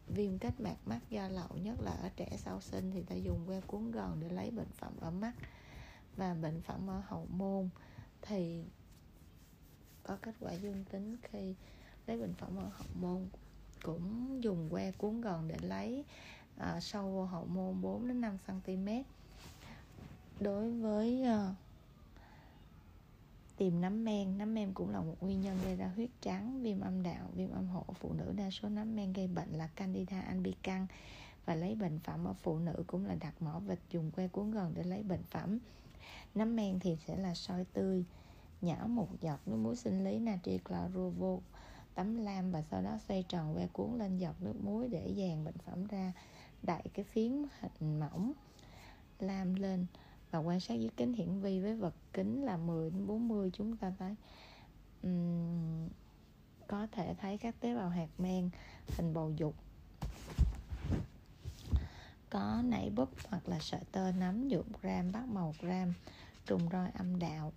viêm 0.07 0.37
kết 0.37 0.61
mạc 0.61 0.75
mắt 0.85 0.99
do 1.09 1.27
lậu 1.27 1.49
nhất 1.63 1.81
là 1.81 1.91
ở 1.91 2.09
trẻ 2.15 2.37
sau 2.37 2.61
sinh 2.61 2.91
thì 2.91 3.01
ta 3.01 3.15
dùng 3.15 3.45
que 3.47 3.61
cuốn 3.61 3.91
gòn 3.91 4.19
để 4.19 4.29
lấy 4.29 4.51
bệnh 4.51 4.71
phẩm 4.71 4.93
ở 4.99 5.11
mắt. 5.11 5.33
Và 6.15 6.33
bệnh 6.33 6.61
phẩm 6.61 6.89
ở 6.89 7.01
hậu 7.07 7.27
môn 7.31 7.69
thì 8.21 8.63
có 10.03 10.17
kết 10.21 10.35
quả 10.39 10.53
dương 10.53 10.85
tính 10.91 11.17
khi 11.21 11.55
lấy 12.07 12.17
bệnh 12.17 12.33
phẩm 12.33 12.57
ở 12.57 12.69
hậu 12.73 12.87
môn. 13.01 13.27
Cũng 13.83 14.37
dùng 14.43 14.69
que 14.69 14.91
cuốn 14.91 15.21
gòn 15.21 15.47
để 15.47 15.57
lấy 15.61 16.05
à, 16.57 16.79
sâu 16.79 17.15
vào 17.15 17.25
hậu 17.25 17.45
môn 17.45 17.81
4 17.81 18.07
đến 18.07 18.21
5 18.21 18.37
cm 18.47 18.87
đối 20.39 20.71
với 20.71 21.23
à, 21.23 21.55
tìm 23.63 23.81
nấm 23.81 24.05
men 24.05 24.37
nấm 24.37 24.53
men 24.53 24.73
cũng 24.73 24.89
là 24.89 24.99
một 25.01 25.15
nguyên 25.21 25.41
nhân 25.41 25.57
gây 25.65 25.75
ra 25.75 25.91
huyết 25.95 26.09
trắng, 26.21 26.61
viêm 26.61 26.79
âm 26.79 27.03
đạo, 27.03 27.29
viêm 27.33 27.51
âm 27.51 27.67
hộ 27.67 27.85
phụ 27.99 28.13
nữ 28.13 28.33
đa 28.35 28.49
số 28.49 28.69
nấm 28.69 28.95
men 28.95 29.13
gây 29.13 29.27
bệnh 29.27 29.49
là 29.49 29.67
candida 29.75 30.21
albicans 30.21 30.89
và 31.45 31.55
lấy 31.55 31.75
bệnh 31.75 31.99
phẩm 31.99 32.25
ở 32.27 32.33
phụ 32.33 32.59
nữ 32.59 32.83
cũng 32.87 33.05
là 33.05 33.15
đặt 33.15 33.41
mỏ 33.41 33.59
vịt 33.59 33.79
dùng 33.91 34.11
que 34.11 34.27
cuốn 34.27 34.51
gần 34.51 34.73
để 34.75 34.83
lấy 34.83 35.03
bệnh 35.03 35.23
phẩm. 35.31 35.59
Nấm 36.35 36.55
men 36.55 36.79
thì 36.79 36.97
sẽ 37.07 37.15
là 37.15 37.33
soi 37.33 37.65
tươi 37.73 38.05
nhỏ 38.61 38.87
một 38.87 39.07
giọt 39.21 39.39
nước 39.45 39.57
muối 39.57 39.75
sinh 39.75 40.03
lý 40.03 40.19
natri 40.19 40.57
clorua 40.57 41.09
vô 41.09 41.41
tấm 41.95 42.15
lam 42.15 42.51
và 42.51 42.63
sau 42.71 42.81
đó 42.81 42.97
xoay 43.07 43.23
tròn 43.23 43.55
que 43.55 43.67
cuốn 43.73 43.97
lên 43.97 44.17
giọt 44.17 44.35
nước 44.41 44.63
muối 44.63 44.87
để 44.87 45.13
dàn 45.17 45.45
bệnh 45.45 45.57
phẩm 45.65 45.87
ra, 45.87 46.13
đậy 46.63 46.83
cái 46.93 47.05
phiến 47.05 47.31
hình 47.59 47.99
mỏng 47.99 48.33
lam 49.19 49.55
lên 49.55 49.85
và 50.33 50.39
quan 50.39 50.59
sát 50.59 50.73
dưới 50.73 50.89
kính 50.97 51.13
hiển 51.13 51.39
vi 51.41 51.59
với 51.59 51.75
vật 51.75 51.93
kính 52.13 52.43
là 52.45 52.57
10 52.57 52.89
đến 52.89 53.07
40 53.07 53.51
chúng 53.53 53.77
ta 53.77 53.93
thấy 53.99 54.15
um, 55.03 55.89
có 56.67 56.87
thể 56.91 57.15
thấy 57.21 57.37
các 57.37 57.55
tế 57.59 57.75
bào 57.75 57.89
hạt 57.89 58.07
men 58.17 58.49
hình 58.87 59.13
bầu 59.13 59.31
dục. 59.37 59.55
Có 62.29 62.61
nảy 62.65 62.89
búp 62.89 63.09
hoặc 63.29 63.49
là 63.49 63.59
sợi 63.59 63.81
tơ 63.91 64.11
nấm 64.11 64.47
nhuộm 64.47 64.65
gram 64.81 65.11
bắt 65.11 65.27
màu 65.27 65.55
gram 65.59 65.93
trùng 66.45 66.69
roi 66.71 66.89
âm 66.93 67.19
đạo. 67.19 67.53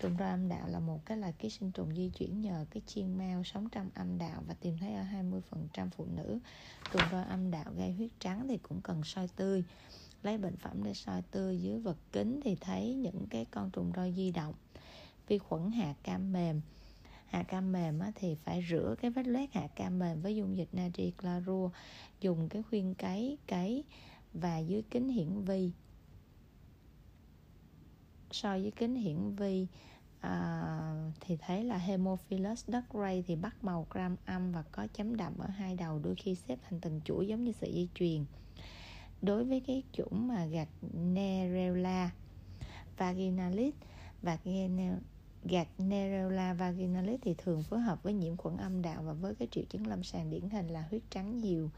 Trùng 0.00 0.16
roi 0.18 0.30
âm 0.30 0.48
đạo 0.48 0.68
là 0.68 0.80
một 0.80 1.06
cái 1.06 1.18
loài 1.18 1.32
ký 1.38 1.50
sinh 1.50 1.70
trùng 1.70 1.94
di 1.96 2.08
chuyển 2.08 2.40
nhờ 2.40 2.66
cái 2.70 2.82
chiên 2.86 3.18
mao 3.18 3.44
sống 3.44 3.68
trong 3.68 3.90
âm 3.94 4.18
đạo 4.18 4.42
và 4.48 4.54
tìm 4.60 4.78
thấy 4.80 4.94
ở 4.94 5.04
20% 5.74 5.88
phụ 5.96 6.06
nữ. 6.16 6.38
Trùng 6.92 7.02
roi 7.12 7.24
âm 7.24 7.50
đạo 7.50 7.72
gây 7.76 7.92
huyết 7.92 8.10
trắng 8.18 8.48
thì 8.48 8.58
cũng 8.58 8.80
cần 8.82 9.04
soi 9.04 9.28
tươi 9.36 9.64
lấy 10.24 10.38
bệnh 10.38 10.56
phẩm 10.56 10.84
để 10.84 10.94
soi 10.94 11.22
tươi 11.22 11.60
dưới 11.60 11.78
vật 11.78 11.96
kính 12.12 12.40
thì 12.44 12.56
thấy 12.60 12.94
những 12.94 13.26
cái 13.30 13.44
con 13.44 13.70
trùng 13.70 13.92
roi 13.96 14.12
di 14.16 14.30
động. 14.30 14.54
Vi 15.26 15.38
khuẩn 15.38 15.70
hạt 15.70 15.94
cam 16.02 16.32
mềm. 16.32 16.60
Hạ 17.26 17.42
cam 17.42 17.72
mềm 17.72 18.00
thì 18.14 18.34
phải 18.34 18.64
rửa 18.70 18.94
cái 19.00 19.10
vết 19.10 19.26
loét 19.26 19.52
hạ 19.52 19.66
cam 19.76 19.98
mềm 19.98 20.20
với 20.20 20.36
dung 20.36 20.56
dịch 20.56 20.68
natri 20.72 21.10
clorua 21.10 21.70
dùng 22.20 22.48
cái 22.48 22.62
khuyên 22.62 22.94
cấy 22.94 23.38
cấy 23.46 23.84
và 24.34 24.58
dưới 24.58 24.82
kính 24.82 25.08
hiển 25.08 25.44
vi. 25.44 25.70
So 28.30 28.50
với 28.50 28.72
kính 28.76 28.94
hiển 28.94 29.34
vi 29.36 29.66
à, 30.20 31.10
thì 31.20 31.36
thấy 31.36 31.64
là 31.64 31.78
Hemophilus 31.78 32.64
duckray 32.68 33.24
thì 33.26 33.36
bắt 33.36 33.64
màu 33.64 33.86
gram 33.90 34.16
âm 34.26 34.52
và 34.52 34.62
có 34.72 34.86
chấm 34.94 35.16
đậm 35.16 35.38
ở 35.38 35.46
hai 35.46 35.74
đầu 35.74 35.98
đôi 35.98 36.14
khi 36.14 36.34
xếp 36.34 36.58
thành 36.68 36.80
từng 36.80 37.00
chuỗi 37.04 37.28
giống 37.28 37.44
như 37.44 37.52
sợi 37.52 37.72
dây 37.72 37.88
chuyền 37.94 38.24
đối 39.24 39.44
với 39.44 39.60
cái 39.66 39.82
chủng 39.92 40.28
mà 40.28 40.46
gạt 40.46 40.68
Nerella 40.92 42.10
vaginalis. 42.96 43.74
Và 44.22 44.38
gạch 45.44 45.68
Nerella 45.78 46.54
vaginalis 46.54 47.20
thì 47.22 47.34
thường 47.38 47.62
phối 47.62 47.80
hợp 47.80 48.02
với 48.02 48.12
nhiễm 48.12 48.36
khuẩn 48.36 48.56
âm 48.56 48.82
đạo 48.82 49.02
và 49.02 49.12
với 49.12 49.34
cái 49.34 49.48
triệu 49.50 49.64
chứng 49.70 49.86
lâm 49.86 50.02
sàng 50.02 50.30
điển 50.30 50.48
hình 50.50 50.68
là 50.68 50.84
huyết 50.90 51.02
trắng 51.10 51.38
nhiều. 51.38 51.70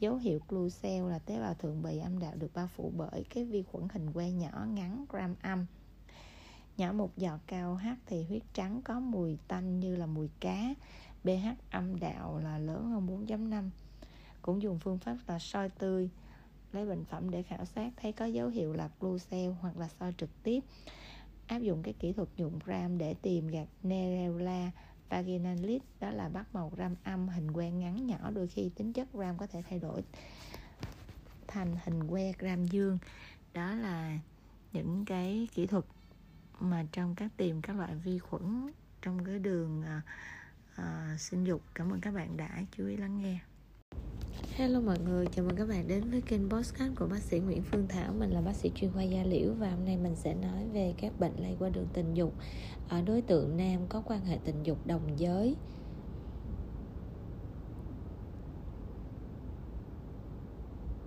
Dấu 0.00 0.16
hiệu 0.16 0.40
Clucell 0.48 1.08
là 1.08 1.18
tế 1.18 1.40
bào 1.40 1.54
thượng 1.54 1.82
bì 1.82 1.98
âm 1.98 2.18
đạo 2.18 2.32
được 2.36 2.54
bao 2.54 2.68
phủ 2.76 2.92
bởi 2.96 3.24
cái 3.34 3.44
vi 3.44 3.62
khuẩn 3.62 3.88
hình 3.92 4.12
que 4.12 4.30
nhỏ 4.30 4.66
ngắn 4.74 5.04
gram 5.08 5.34
âm. 5.42 5.66
Nhỏ 6.76 6.92
một 6.92 7.16
giọt 7.16 7.40
cao 7.46 7.74
H 7.74 7.86
thì 8.06 8.24
huyết 8.24 8.42
trắng 8.54 8.80
có 8.84 9.00
mùi 9.00 9.38
tanh 9.48 9.80
như 9.80 9.96
là 9.96 10.06
mùi 10.06 10.28
cá. 10.40 10.74
pH 11.22 11.46
âm 11.70 12.00
đạo 12.00 12.40
là 12.44 12.58
lớn 12.58 12.90
hơn 12.90 13.26
4.5 13.26 13.70
cũng 14.42 14.62
dùng 14.62 14.78
phương 14.78 14.98
pháp 14.98 15.16
là 15.26 15.38
soi 15.38 15.68
tươi 15.68 16.10
lấy 16.72 16.86
bệnh 16.86 17.04
phẩm 17.04 17.30
để 17.30 17.42
khảo 17.42 17.64
sát 17.64 17.92
thấy 17.96 18.12
có 18.12 18.24
dấu 18.24 18.48
hiệu 18.48 18.72
là 18.72 18.88
Clucell 18.88 19.52
hoặc 19.60 19.76
là 19.76 19.88
soi 20.00 20.14
trực 20.18 20.30
tiếp. 20.42 20.60
Áp 21.46 21.58
dụng 21.58 21.82
cái 21.82 21.94
kỹ 21.98 22.12
thuật 22.12 22.28
nhuộm 22.36 22.58
ram 22.66 22.98
để 22.98 23.14
tìm 23.14 23.48
gạt 23.48 23.68
Nerella 23.82 24.70
vaginalis 25.08 25.82
đó 26.00 26.10
là 26.10 26.28
bắt 26.28 26.46
màu 26.54 26.72
ram 26.78 26.94
âm 27.04 27.28
hình 27.28 27.52
que 27.52 27.70
ngắn 27.70 28.06
nhỏ 28.06 28.30
đôi 28.30 28.46
khi 28.46 28.70
tính 28.74 28.92
chất 28.92 29.08
ram 29.14 29.38
có 29.38 29.46
thể 29.46 29.62
thay 29.70 29.78
đổi 29.78 30.02
thành 31.46 31.76
hình 31.84 32.08
que 32.10 32.32
ram 32.40 32.64
dương. 32.64 32.98
Đó 33.52 33.74
là 33.74 34.18
những 34.72 35.04
cái 35.04 35.48
kỹ 35.54 35.66
thuật 35.66 35.84
mà 36.60 36.86
trong 36.92 37.14
các 37.14 37.30
tìm 37.36 37.62
các 37.62 37.76
loại 37.76 37.94
vi 37.94 38.18
khuẩn 38.18 38.70
trong 39.02 39.24
cái 39.24 39.38
đường 39.38 39.82
à, 39.82 40.02
à, 40.76 41.16
sinh 41.18 41.44
dục. 41.44 41.62
Cảm 41.74 41.92
ơn 41.92 42.00
các 42.00 42.14
bạn 42.14 42.36
đã 42.36 42.62
chú 42.76 42.86
ý 42.86 42.96
lắng 42.96 43.18
nghe. 43.18 43.38
Hello 44.32 44.80
mọi 44.80 44.98
người, 44.98 45.26
chào 45.26 45.44
mừng 45.44 45.56
các 45.56 45.68
bạn 45.68 45.88
đến 45.88 46.10
với 46.10 46.20
kênh 46.20 46.50
podcast 46.50 46.96
của 46.96 47.06
bác 47.06 47.22
sĩ 47.22 47.38
Nguyễn 47.38 47.62
Phương 47.62 47.88
Thảo. 47.88 48.12
Mình 48.18 48.30
là 48.30 48.40
bác 48.40 48.56
sĩ 48.56 48.70
chuyên 48.74 48.92
khoa 48.92 49.02
da 49.02 49.22
liễu 49.22 49.52
và 49.58 49.70
hôm 49.70 49.84
nay 49.84 49.96
mình 49.96 50.16
sẽ 50.16 50.34
nói 50.34 50.68
về 50.72 50.94
các 50.98 51.20
bệnh 51.20 51.32
lây 51.36 51.56
qua 51.58 51.68
đường 51.68 51.86
tình 51.92 52.14
dục. 52.14 52.34
Ở 52.88 53.02
đối 53.02 53.22
tượng 53.22 53.56
nam 53.56 53.80
có 53.88 54.02
quan 54.06 54.24
hệ 54.24 54.38
tình 54.44 54.62
dục 54.62 54.86
đồng 54.86 55.02
giới. 55.16 55.56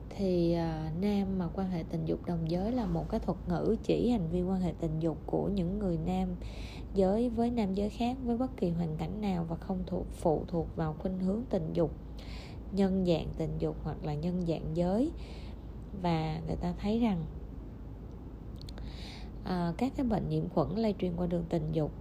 Thì 0.09 0.57
uh, 0.57 1.01
nam 1.01 1.39
mà 1.39 1.47
quan 1.53 1.69
hệ 1.69 1.83
tình 1.83 2.05
dục 2.05 2.25
đồng 2.25 2.51
giới 2.51 2.71
là 2.71 2.85
một 2.85 3.09
cái 3.09 3.19
thuật 3.19 3.37
ngữ 3.47 3.75
chỉ 3.83 4.09
hành 4.09 4.29
vi 4.31 4.41
quan 4.41 4.61
hệ 4.61 4.73
tình 4.79 4.99
dục 4.99 5.17
của 5.25 5.47
những 5.47 5.79
người 5.79 5.97
nam 6.05 6.29
giới 6.93 7.29
với 7.29 7.49
nam 7.49 7.73
giới 7.73 7.89
khác 7.89 8.17
với 8.23 8.37
bất 8.37 8.57
kỳ 8.57 8.69
hoàn 8.69 8.97
cảnh 8.97 9.21
nào 9.21 9.45
và 9.49 9.55
không 9.55 9.83
thuộc 9.85 10.05
phụ 10.11 10.43
thuộc 10.47 10.75
vào 10.75 10.95
khuynh 10.99 11.19
hướng 11.19 11.43
tình 11.49 11.73
dục 11.73 11.91
nhân 12.73 13.05
dạng 13.05 13.27
tình 13.37 13.57
dục 13.59 13.75
hoặc 13.83 13.97
là 14.05 14.13
nhân 14.13 14.41
dạng 14.47 14.77
giới. 14.77 15.11
Và 16.01 16.39
người 16.47 16.55
ta 16.55 16.73
thấy 16.81 16.99
rằng 16.99 17.25
à, 19.43 19.73
các 19.77 19.93
cái 19.95 20.05
bệnh 20.05 20.29
nhiễm 20.29 20.49
khuẩn 20.49 20.75
lây 20.75 20.95
truyền 20.99 21.11
qua 21.17 21.27
đường 21.27 21.45
tình 21.49 21.71
dục 21.71 21.91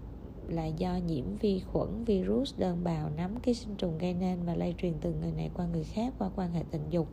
là 0.49 0.67
do 0.67 0.97
nhiễm 0.97 1.25
vi 1.41 1.61
khuẩn 1.61 2.05
virus 2.05 2.55
đơn 2.59 2.85
bào 2.85 3.11
nấm 3.17 3.41
ký 3.41 3.55
sinh 3.55 3.77
trùng 3.77 3.99
gây 3.99 4.15
nên 4.15 4.39
và 4.45 4.55
lây 4.55 4.75
truyền 4.79 4.93
từ 5.01 5.15
người 5.15 5.33
này 5.33 5.51
qua 5.55 5.67
người 5.67 5.85
khác 5.85 6.15
qua 6.19 6.31
quan 6.37 6.53
hệ 6.53 6.63
tình 6.71 6.91
dục. 6.91 7.09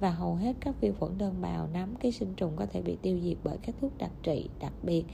Và 0.00 0.10
hầu 0.10 0.34
hết 0.34 0.56
các 0.60 0.80
vi 0.80 0.92
khuẩn 0.98 1.18
đơn 1.18 1.34
bào 1.40 1.68
nấm 1.72 1.96
ký 1.96 2.12
sinh 2.12 2.34
trùng 2.36 2.52
có 2.56 2.66
thể 2.66 2.82
bị 2.82 2.96
tiêu 3.02 3.20
diệt 3.22 3.36
bởi 3.44 3.58
các 3.62 3.74
thuốc 3.80 3.98
đặc 3.98 4.10
trị 4.22 4.48
đặc 4.60 4.72
biệt. 4.82 5.04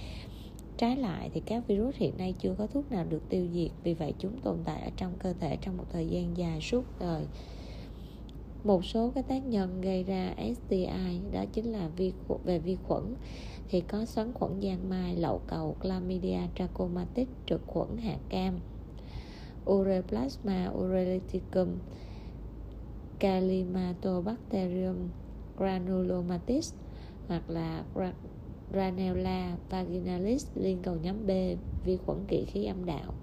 Trái 0.76 0.96
lại 0.96 1.30
thì 1.34 1.40
các 1.40 1.66
virus 1.66 1.94
hiện 1.96 2.18
nay 2.18 2.34
chưa 2.38 2.54
có 2.58 2.66
thuốc 2.66 2.92
nào 2.92 3.04
được 3.04 3.28
tiêu 3.28 3.48
diệt 3.52 3.70
vì 3.82 3.94
vậy 3.94 4.14
chúng 4.18 4.40
tồn 4.40 4.58
tại 4.64 4.80
ở 4.80 4.90
trong 4.96 5.12
cơ 5.18 5.32
thể 5.40 5.56
trong 5.60 5.76
một 5.76 5.84
thời 5.92 6.06
gian 6.06 6.36
dài 6.36 6.60
suốt 6.60 6.84
đời 7.00 7.26
một 8.64 8.84
số 8.84 9.10
cái 9.14 9.22
tác 9.22 9.46
nhân 9.46 9.80
gây 9.80 10.04
ra 10.04 10.34
STI 10.36 11.20
đó 11.32 11.44
chính 11.52 11.72
là 11.72 11.88
vi 11.96 12.12
khuẩn 12.28 12.40
về 12.44 12.58
vi 12.58 12.76
khuẩn. 12.88 13.14
Thì 13.68 13.80
có 13.80 14.04
xoắn 14.04 14.32
khuẩn 14.32 14.62
giang 14.62 14.88
mai, 14.88 15.16
lậu 15.16 15.40
cầu, 15.46 15.76
chlamydia 15.82 16.38
trachomatis, 16.58 17.28
trực 17.46 17.60
khuẩn 17.66 17.96
hạ 17.96 18.16
cam, 18.28 18.58
Ureplasma 19.70 20.70
ureliticum, 20.74 21.68
Calimatobacterium 23.18 24.96
granulomatis 25.58 26.74
hoặc 27.28 27.50
là 27.50 27.84
Granella 28.72 29.56
vaginalis 29.70 30.46
liên 30.54 30.78
cầu 30.82 30.96
nhóm 31.02 31.26
B 31.26 31.30
vi 31.84 31.96
khuẩn 31.96 32.18
kỵ 32.28 32.44
khí 32.44 32.64
âm 32.64 32.84
đạo. 32.84 33.14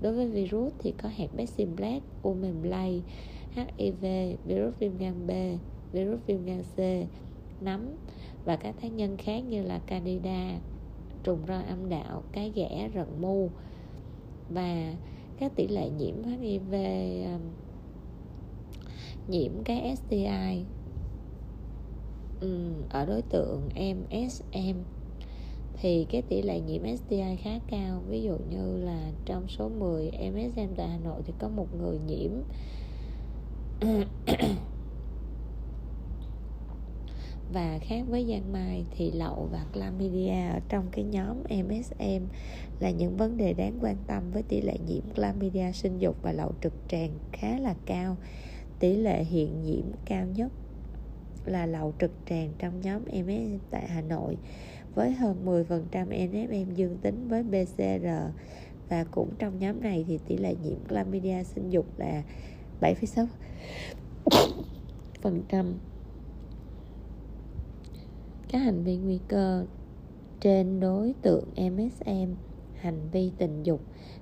Đối 0.00 0.12
với 0.12 0.26
virus 0.26 0.72
thì 0.78 0.94
có 1.02 1.08
hẹp 1.16 1.30
simplex 1.48 2.02
u 2.22 2.34
mềm 2.34 2.62
lây 2.62 3.02
HIV 3.56 4.04
virus 4.44 4.74
viêm 4.78 4.98
gan 4.98 5.26
B 5.26 5.30
virus 5.92 6.20
viêm 6.26 6.44
gan 6.44 6.62
C 6.62 7.08
nấm 7.62 7.80
và 8.44 8.56
các 8.56 8.74
tác 8.82 8.88
nhân 8.88 9.16
khác 9.16 9.40
như 9.40 9.62
là 9.62 9.78
candida 9.78 10.58
trùng 11.22 11.38
roi 11.48 11.62
âm 11.64 11.88
đạo 11.88 12.22
cái 12.32 12.52
ghẻ 12.54 12.90
rận 12.94 13.06
mu. 13.20 13.50
Và 14.50 14.94
các 15.38 15.52
tỷ 15.56 15.68
lệ 15.68 15.90
nhiễm 15.90 16.14
HIV 16.22 16.72
um, 17.24 17.40
nhiễm 19.28 19.52
cái 19.64 19.96
STI 19.96 20.64
ừ, 22.40 22.66
um, 22.66 22.72
ở 22.90 23.06
đối 23.06 23.22
tượng 23.22 23.68
MSM 23.74 24.78
thì 25.80 26.06
cái 26.10 26.22
tỷ 26.22 26.42
lệ 26.42 26.60
nhiễm 26.60 26.82
STI 26.96 27.36
khá 27.36 27.58
cao. 27.66 28.02
Ví 28.08 28.22
dụ 28.22 28.36
như 28.50 28.76
là 28.76 29.10
trong 29.24 29.48
số 29.48 29.68
10 29.68 30.10
MSM 30.10 30.74
tại 30.76 30.88
Hà 30.88 30.98
Nội 31.04 31.22
thì 31.24 31.32
có 31.38 31.48
một 31.48 31.66
người 31.80 31.98
nhiễm 32.06 32.30
và 37.52 37.78
khác 37.82 38.04
với 38.08 38.26
giang 38.28 38.52
mai 38.52 38.84
thì 38.96 39.10
lậu 39.10 39.48
và 39.52 39.64
chlamydia 39.74 40.48
ở 40.52 40.60
trong 40.68 40.86
cái 40.92 41.04
nhóm 41.04 41.36
MSM 41.42 42.24
là 42.80 42.90
những 42.90 43.16
vấn 43.16 43.36
đề 43.36 43.52
đáng 43.52 43.78
quan 43.80 43.96
tâm 44.06 44.30
với 44.32 44.42
tỷ 44.42 44.60
lệ 44.60 44.76
nhiễm 44.86 45.02
chlamydia 45.14 45.72
sinh 45.72 45.98
dục 45.98 46.16
và 46.22 46.32
lậu 46.32 46.52
trực 46.62 46.72
tràng 46.88 47.10
khá 47.32 47.58
là 47.58 47.74
cao. 47.86 48.16
Tỷ 48.78 48.96
lệ 48.96 49.24
hiện 49.24 49.62
nhiễm 49.62 49.84
cao 50.04 50.26
nhất 50.26 50.52
là 51.44 51.66
lậu 51.66 51.94
trực 51.98 52.12
tràng 52.28 52.52
trong 52.58 52.80
nhóm 52.80 53.02
MSM 53.04 53.58
tại 53.70 53.88
Hà 53.88 54.00
Nội, 54.00 54.36
với 54.94 55.12
hơn 55.12 55.42
10% 55.46 55.86
NFM 56.08 56.74
dương 56.74 56.98
tính 57.02 57.28
với 57.28 57.42
PCR 57.42 58.06
và 58.88 59.04
cũng 59.10 59.30
trong 59.38 59.58
nhóm 59.58 59.80
này 59.80 60.04
thì 60.08 60.18
tỷ 60.28 60.36
lệ 60.36 60.54
nhiễm 60.64 60.78
chlamydia 60.88 61.44
sinh 61.44 61.70
dục 61.70 61.86
là 61.98 62.22
7,6 62.80 63.26
phần 65.22 65.42
trăm. 65.48 65.74
Các 68.48 68.58
hành 68.58 68.84
vi 68.84 68.96
nguy 68.96 69.18
cơ 69.28 69.66
trên 70.40 70.80
đối 70.80 71.14
tượng 71.22 71.44
MSM 71.56 72.34
hành 72.74 73.08
vi 73.12 73.32
tình 73.38 73.62
dục 73.62 73.80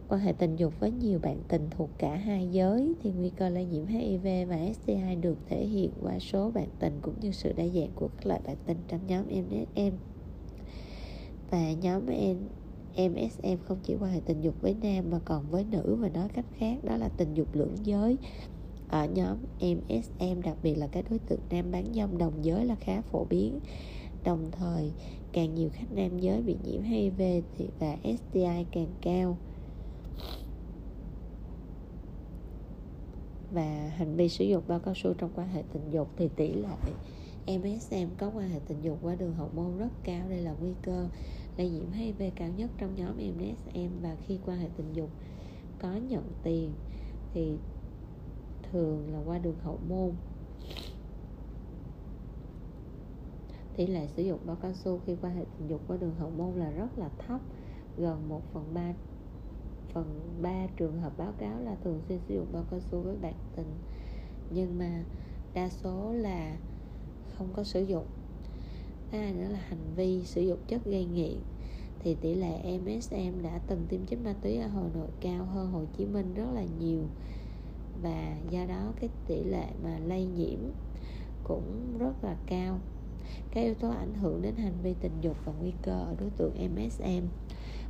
quan 0.09 0.21
hệ 0.21 0.33
tình 0.33 0.57
dục 0.57 0.81
với 0.81 0.91
nhiều 0.91 1.19
bạn 1.19 1.39
tình 1.49 1.69
thuộc 1.71 1.91
cả 1.99 2.17
hai 2.17 2.49
giới 2.53 2.95
thì 3.03 3.11
nguy 3.11 3.31
cơ 3.31 3.49
lây 3.49 3.65
nhiễm 3.65 3.87
HIV 3.87 4.49
và 4.49 4.59
STI 4.73 5.15
được 5.21 5.39
thể 5.49 5.67
hiện 5.67 5.91
qua 6.03 6.19
số 6.19 6.51
bạn 6.51 6.69
tình 6.79 6.99
cũng 7.03 7.15
như 7.21 7.33
sự 7.33 7.53
đa 7.53 7.65
dạng 7.67 7.91
của 7.95 8.09
các 8.09 8.27
loại 8.27 8.41
bạn 8.47 8.57
tình 8.67 8.79
trong 8.89 9.01
nhóm 9.07 9.25
MSM 9.27 9.97
và 11.51 11.73
nhóm 11.73 12.07
MSM 12.97 13.57
không 13.65 13.79
chỉ 13.83 13.97
quan 14.01 14.13
hệ 14.13 14.21
tình 14.27 14.41
dục 14.41 14.55
với 14.61 14.75
nam 14.83 15.11
mà 15.11 15.19
còn 15.25 15.51
với 15.51 15.65
nữ 15.65 15.97
và 16.01 16.09
nói 16.09 16.29
cách 16.29 16.45
khác, 16.59 16.85
đó 16.85 16.97
là 16.97 17.09
tình 17.09 17.35
dục 17.35 17.49
lưỡng 17.53 17.77
giới. 17.85 18.17
Ở 18.89 19.07
nhóm 19.07 19.37
MSM 19.61 20.41
đặc 20.45 20.57
biệt 20.63 20.75
là 20.75 20.87
các 20.87 21.05
đối 21.11 21.19
tượng 21.19 21.41
nam 21.51 21.71
bán 21.71 21.95
dâm 21.95 22.19
đồng 22.19 22.45
giới 22.45 22.65
là 22.65 22.75
khá 22.75 23.01
phổ 23.01 23.25
biến. 23.25 23.61
Đồng 24.25 24.51
thời, 24.53 24.93
càng 25.33 25.55
nhiều 25.55 25.69
khách 25.73 25.93
nam 25.93 26.19
giới 26.19 26.43
bị 26.43 26.57
nhiễm 26.65 26.83
HIV 26.83 27.23
thì 27.59 27.69
và 27.79 27.97
STI 28.03 28.65
càng 28.73 28.95
cao. 29.01 29.37
Và 33.53 33.93
hành 33.97 34.17
vi 34.17 34.29
sử 34.29 34.45
dụng 34.45 34.63
bao 34.69 34.79
cao 34.79 34.95
su 34.95 35.15
trong 35.19 35.31
quan 35.35 35.49
hệ 35.49 35.63
tình 35.73 35.91
dục 35.91 36.09
thì 36.17 36.29
tỷ 36.37 36.53
lệ 36.53 36.69
MSM 37.59 38.15
có 38.19 38.31
quan 38.35 38.49
hệ 38.49 38.59
tình 38.69 38.83
dục 38.83 38.99
qua 39.03 39.15
đường 39.15 39.35
hậu 39.35 39.49
môn 39.55 39.79
rất 39.79 39.91
cao, 40.05 40.29
đây 40.29 40.41
là 40.41 40.55
nguy 40.61 40.73
cơ 40.83 41.09
lây 41.57 41.71
nhiễm 41.71 41.93
HIV 41.93 42.23
cao 42.37 42.49
nhất 42.57 42.71
trong 42.79 42.95
nhóm 42.95 43.17
MSM 43.17 44.03
và 44.03 44.17
khi 44.27 44.39
quan 44.47 44.59
hệ 44.59 44.69
tình 44.77 44.93
dục 44.93 45.11
có 45.79 45.93
nhận 45.93 46.33
tiền 46.43 46.73
thì 47.35 47.57
thường 48.63 49.13
là 49.13 49.19
qua 49.27 49.39
đường 49.39 49.59
hậu 49.63 49.79
môn. 49.89 50.13
Tỷ 53.77 53.87
lệ 53.87 54.07
sử 54.07 54.23
dụng 54.23 54.39
bao 54.47 54.57
cao 54.63 54.73
su 54.75 55.01
khi 55.07 55.17
quan 55.23 55.37
hệ 55.37 55.45
tình 55.59 55.69
dục 55.69 55.81
qua 55.89 55.97
đường 55.97 56.15
hậu 56.19 56.31
môn 56.31 56.55
là 56.55 56.71
rất 56.71 56.99
là 56.99 57.09
thấp, 57.19 57.41
gần 57.97 58.29
1 58.29 58.43
phần 58.53 58.75
3 58.75 58.93
phần 59.93 60.21
3 60.43 60.67
trường 60.77 61.01
hợp 61.01 61.19
báo 61.19 61.33
cáo 61.39 61.61
là 61.61 61.77
thường 61.85 62.01
xuyên 62.09 62.19
sử 62.29 62.35
dụng 62.35 62.47
bao 62.53 62.65
cao 62.71 62.81
su 62.81 63.01
với 63.01 63.17
bạn 63.17 63.35
tình. 63.57 63.75
Nhưng 64.51 64.79
mà 64.79 65.05
đa 65.55 65.69
số 65.69 66.13
là 66.13 66.57
không 67.39 67.49
có 67.53 67.65
sử 67.65 67.83
dụng 67.83 68.07
thứ 69.15 69.21
hai 69.21 69.33
nữa 69.33 69.49
là 69.49 69.59
hành 69.69 69.95
vi 69.97 70.25
sử 70.25 70.43
dụng 70.43 70.59
chất 70.69 70.85
gây 70.85 71.05
nghiện. 71.05 71.39
Thì 71.99 72.15
tỷ 72.15 72.35
lệ 72.35 72.79
MSM 72.79 73.43
đã 73.43 73.61
từng 73.67 73.87
tiêm 73.89 74.07
chích 74.07 74.19
ma 74.25 74.35
túy 74.43 74.57
ở 74.57 74.69
Hà 74.69 74.81
Nội 74.95 75.09
cao 75.21 75.45
hơn 75.45 75.73
Hồ 75.73 75.85
Chí 75.97 76.07
Minh 76.07 76.35
rất 76.35 76.47
là 76.55 76.65
nhiều. 76.81 77.03
Và 78.03 78.37
do 78.51 78.65
đó 78.67 78.93
cái 79.01 79.11
tỷ 79.27 79.45
lệ 79.45 79.67
mà 79.85 79.99
lây 79.99 80.25
nhiễm 80.25 80.59
cũng 81.45 81.99
rất 81.99 82.25
là 82.25 82.37
cao. 82.47 82.81
Các 83.51 83.61
yếu 83.61 83.75
tố 83.75 83.91
ảnh 83.91 84.15
hưởng 84.15 84.43
đến 84.43 84.57
hành 84.57 84.75
vi 84.83 84.95
tình 85.01 85.21
dục 85.21 85.37
và 85.45 85.53
nguy 85.61 85.73
cơ 85.83 85.93
ở 85.93 86.15
đối 86.21 86.31
tượng 86.31 86.75
MSM 86.75 87.27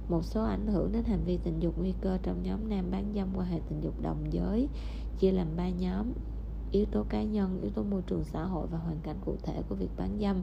một 0.08 0.24
số 0.24 0.44
ảnh 0.44 0.66
hưởng 0.66 0.92
đến 0.92 1.04
hành 1.04 1.24
vi 1.26 1.38
tình 1.44 1.60
dục 1.60 1.78
nguy 1.78 1.94
cơ 2.00 2.18
trong 2.22 2.42
nhóm 2.42 2.68
nam 2.68 2.90
bán 2.90 3.12
dâm 3.14 3.28
qua 3.36 3.44
hệ 3.44 3.60
tình 3.68 3.80
dục 3.80 4.02
đồng 4.02 4.32
giới 4.32 4.68
chia 5.18 5.32
làm 5.32 5.56
ba 5.56 5.68
nhóm 5.68 6.12
yếu 6.70 6.84
tố 6.92 7.04
cá 7.08 7.22
nhân, 7.22 7.60
yếu 7.62 7.70
tố 7.70 7.82
môi 7.82 8.02
trường 8.02 8.24
xã 8.24 8.44
hội 8.44 8.66
và 8.70 8.78
hoàn 8.78 9.00
cảnh 9.02 9.16
cụ 9.24 9.36
thể 9.42 9.62
của 9.68 9.74
việc 9.74 9.90
bán 9.96 10.18
dâm 10.20 10.42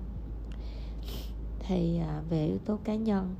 thì 1.68 1.98
à, 1.98 2.22
về 2.30 2.46
yếu 2.46 2.58
tố 2.58 2.78
cá 2.84 2.96
nhân 2.96 3.36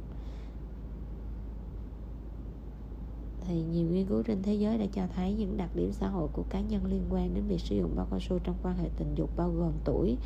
thì 3.42 3.62
nhiều 3.62 3.88
nghiên 3.92 4.06
cứu 4.06 4.24
trên 4.24 4.44
thế 4.44 4.54
giới 4.54 4.78
đã 4.78 4.86
cho 4.94 5.08
thấy 5.16 5.34
những 5.34 5.58
đặc 5.58 5.70
điểm 5.76 5.92
xã 5.92 6.08
hội 6.08 6.28
của 6.34 6.44
cá 6.50 6.62
nhân 6.62 6.86
liên 6.86 7.02
quan 7.10 7.34
đến 7.34 7.44
việc 7.48 7.62
sử 7.62 7.76
dụng 7.76 7.96
bao 7.96 8.08
cao 8.12 8.20
su 8.20 8.40
trong 8.40 8.56
quan 8.64 8.78
hệ 8.78 8.90
tình 8.98 9.16
dục 9.16 9.30
bao 9.38 9.50
gồm 9.50 9.72
tuổi, 9.84 10.18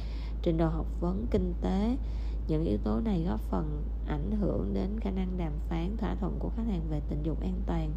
trình 0.42 0.58
độ 0.58 0.68
học 0.68 0.86
vấn, 1.00 1.26
kinh 1.32 1.54
tế. 1.62 1.98
Những 2.48 2.66
yếu 2.66 2.78
tố 2.84 3.00
này 3.00 3.24
góp 3.28 3.40
phần 3.40 3.84
ảnh 4.08 4.32
hưởng 4.42 4.74
đến 4.74 5.00
khả 5.00 5.12
năng 5.12 5.38
đàm 5.38 5.52
phán 5.70 5.98
thỏa 5.98 6.16
thuận 6.16 6.36
của 6.40 6.50
khách 6.56 6.68
hàng 6.68 6.82
về 6.90 7.02
tình 7.10 7.24
dục 7.24 7.42
an 7.42 7.62
toàn. 7.66 7.92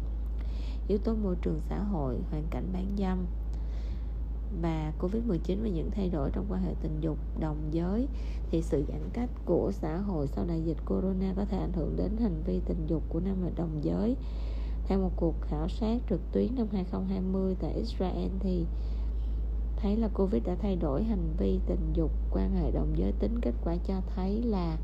Yếu 0.87 0.97
tố 0.97 1.15
môi 1.15 1.35
trường 1.41 1.59
xã 1.69 1.83
hội, 1.83 2.15
hoàn 2.31 2.43
cảnh 2.51 2.65
bán 2.73 2.85
dâm 2.97 3.25
và 4.61 4.93
Covid-19 4.99 5.61
và 5.61 5.69
những 5.69 5.91
thay 5.91 6.09
đổi 6.09 6.29
trong 6.33 6.45
quan 6.49 6.63
hệ 6.63 6.73
tình 6.81 6.97
dục 7.01 7.17
đồng 7.39 7.57
giới 7.71 8.07
thì 8.51 8.61
sự 8.61 8.83
giãn 8.87 9.09
cách 9.13 9.29
của 9.45 9.71
xã 9.73 9.97
hội 9.97 10.27
sau 10.27 10.45
đại 10.45 10.61
dịch 10.61 10.77
corona 10.85 11.33
có 11.35 11.45
thể 11.45 11.57
ảnh 11.57 11.73
hưởng 11.73 11.95
đến 11.95 12.17
hành 12.21 12.43
vi 12.45 12.59
tình 12.65 12.85
dục 12.87 13.03
của 13.09 13.19
nam 13.19 13.35
và 13.43 13.49
đồng 13.55 13.79
giới. 13.81 14.15
Theo 14.87 14.99
một 14.99 15.11
cuộc 15.15 15.35
khảo 15.41 15.67
sát 15.69 16.01
trực 16.09 16.19
tuyến 16.31 16.55
năm 16.55 16.67
2020 16.71 17.55
tại 17.59 17.73
Israel 17.73 18.29
thì 18.39 18.65
thấy 19.77 19.97
là 19.97 20.07
Covid 20.13 20.43
đã 20.45 20.55
thay 20.61 20.75
đổi 20.75 21.03
hành 21.03 21.33
vi 21.37 21.59
tình 21.67 21.93
dục 21.93 22.11
quan 22.31 22.55
hệ 22.55 22.71
đồng 22.71 22.93
giới 22.95 23.11
tính. 23.19 23.39
Kết 23.41 23.53
quả 23.63 23.75
cho 23.87 24.01
thấy 24.15 24.41
là 24.41 24.77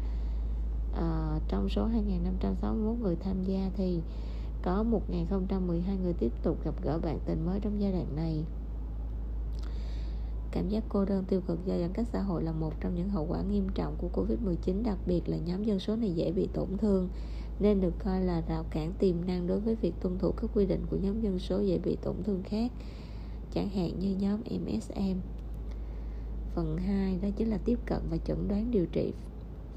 uh, 0.92 1.42
trong 1.48 1.70
số 1.70 1.88
2.561 2.52 2.96
người 3.02 3.16
tham 3.16 3.44
gia 3.44 3.72
thì 3.78 4.02
có 4.62 4.86
1.012 5.10 6.02
người 6.04 6.14
tiếp 6.14 6.32
tục 6.44 6.58
gặp 6.66 6.74
gỡ 6.84 7.00
bạn 7.00 7.20
tình 7.26 7.46
mới 7.46 7.60
trong 7.60 7.82
giai 7.82 7.92
đoạn 7.92 8.16
này 8.16 8.44
cảm 10.56 10.70
giác 10.70 10.84
cô 10.90 11.06
đơn 11.06 11.24
tiêu 11.28 11.42
cực 11.48 11.66
do 11.66 11.78
giãn 11.78 11.94
cách 11.94 12.08
xã 12.14 12.22
hội 12.22 12.44
là 12.44 12.52
một 12.52 12.74
trong 12.82 12.96
những 12.96 13.10
hậu 13.10 13.26
quả 13.30 13.42
nghiêm 13.42 13.68
trọng 13.76 13.96
của 13.98 14.10
Covid-19, 14.14 14.84
đặc 14.84 14.98
biệt 15.06 15.30
là 15.30 15.38
nhóm 15.38 15.64
dân 15.64 15.80
số 15.80 15.96
này 15.96 16.12
dễ 16.12 16.32
bị 16.32 16.50
tổn 16.54 16.78
thương 16.78 17.10
nên 17.60 17.82
được 17.82 17.94
coi 18.00 18.22
là 18.22 18.42
rào 18.48 18.66
cản 18.70 18.94
tiềm 19.00 19.26
năng 19.26 19.48
đối 19.48 19.60
với 19.60 19.76
việc 19.76 19.94
tuân 20.02 20.18
thủ 20.20 20.32
các 20.32 20.50
quy 20.54 20.66
định 20.66 20.86
của 20.90 20.98
nhóm 20.98 21.22
dân 21.22 21.40
số 21.40 21.62
dễ 21.62 21.78
bị 21.78 21.98
tổn 22.02 22.16
thương 22.24 22.44
khác, 22.44 22.72
chẳng 23.54 23.70
hạn 23.70 24.00
như 24.00 24.16
nhóm 24.16 24.42
MSM. 24.42 25.20
Phần 26.56 26.78
2 26.78 27.20
đó 27.22 27.30
chính 27.36 27.50
là 27.50 27.58
tiếp 27.66 27.80
cận 27.86 28.00
và 28.10 28.18
chẩn 28.18 28.48
đoán 28.48 28.72
điều 28.72 28.86
trị 28.86 29.14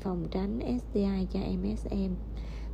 phòng 0.01 0.27
tránh 0.31 0.61
STI 0.79 1.27
cho 1.33 1.41
MSM 1.41 2.15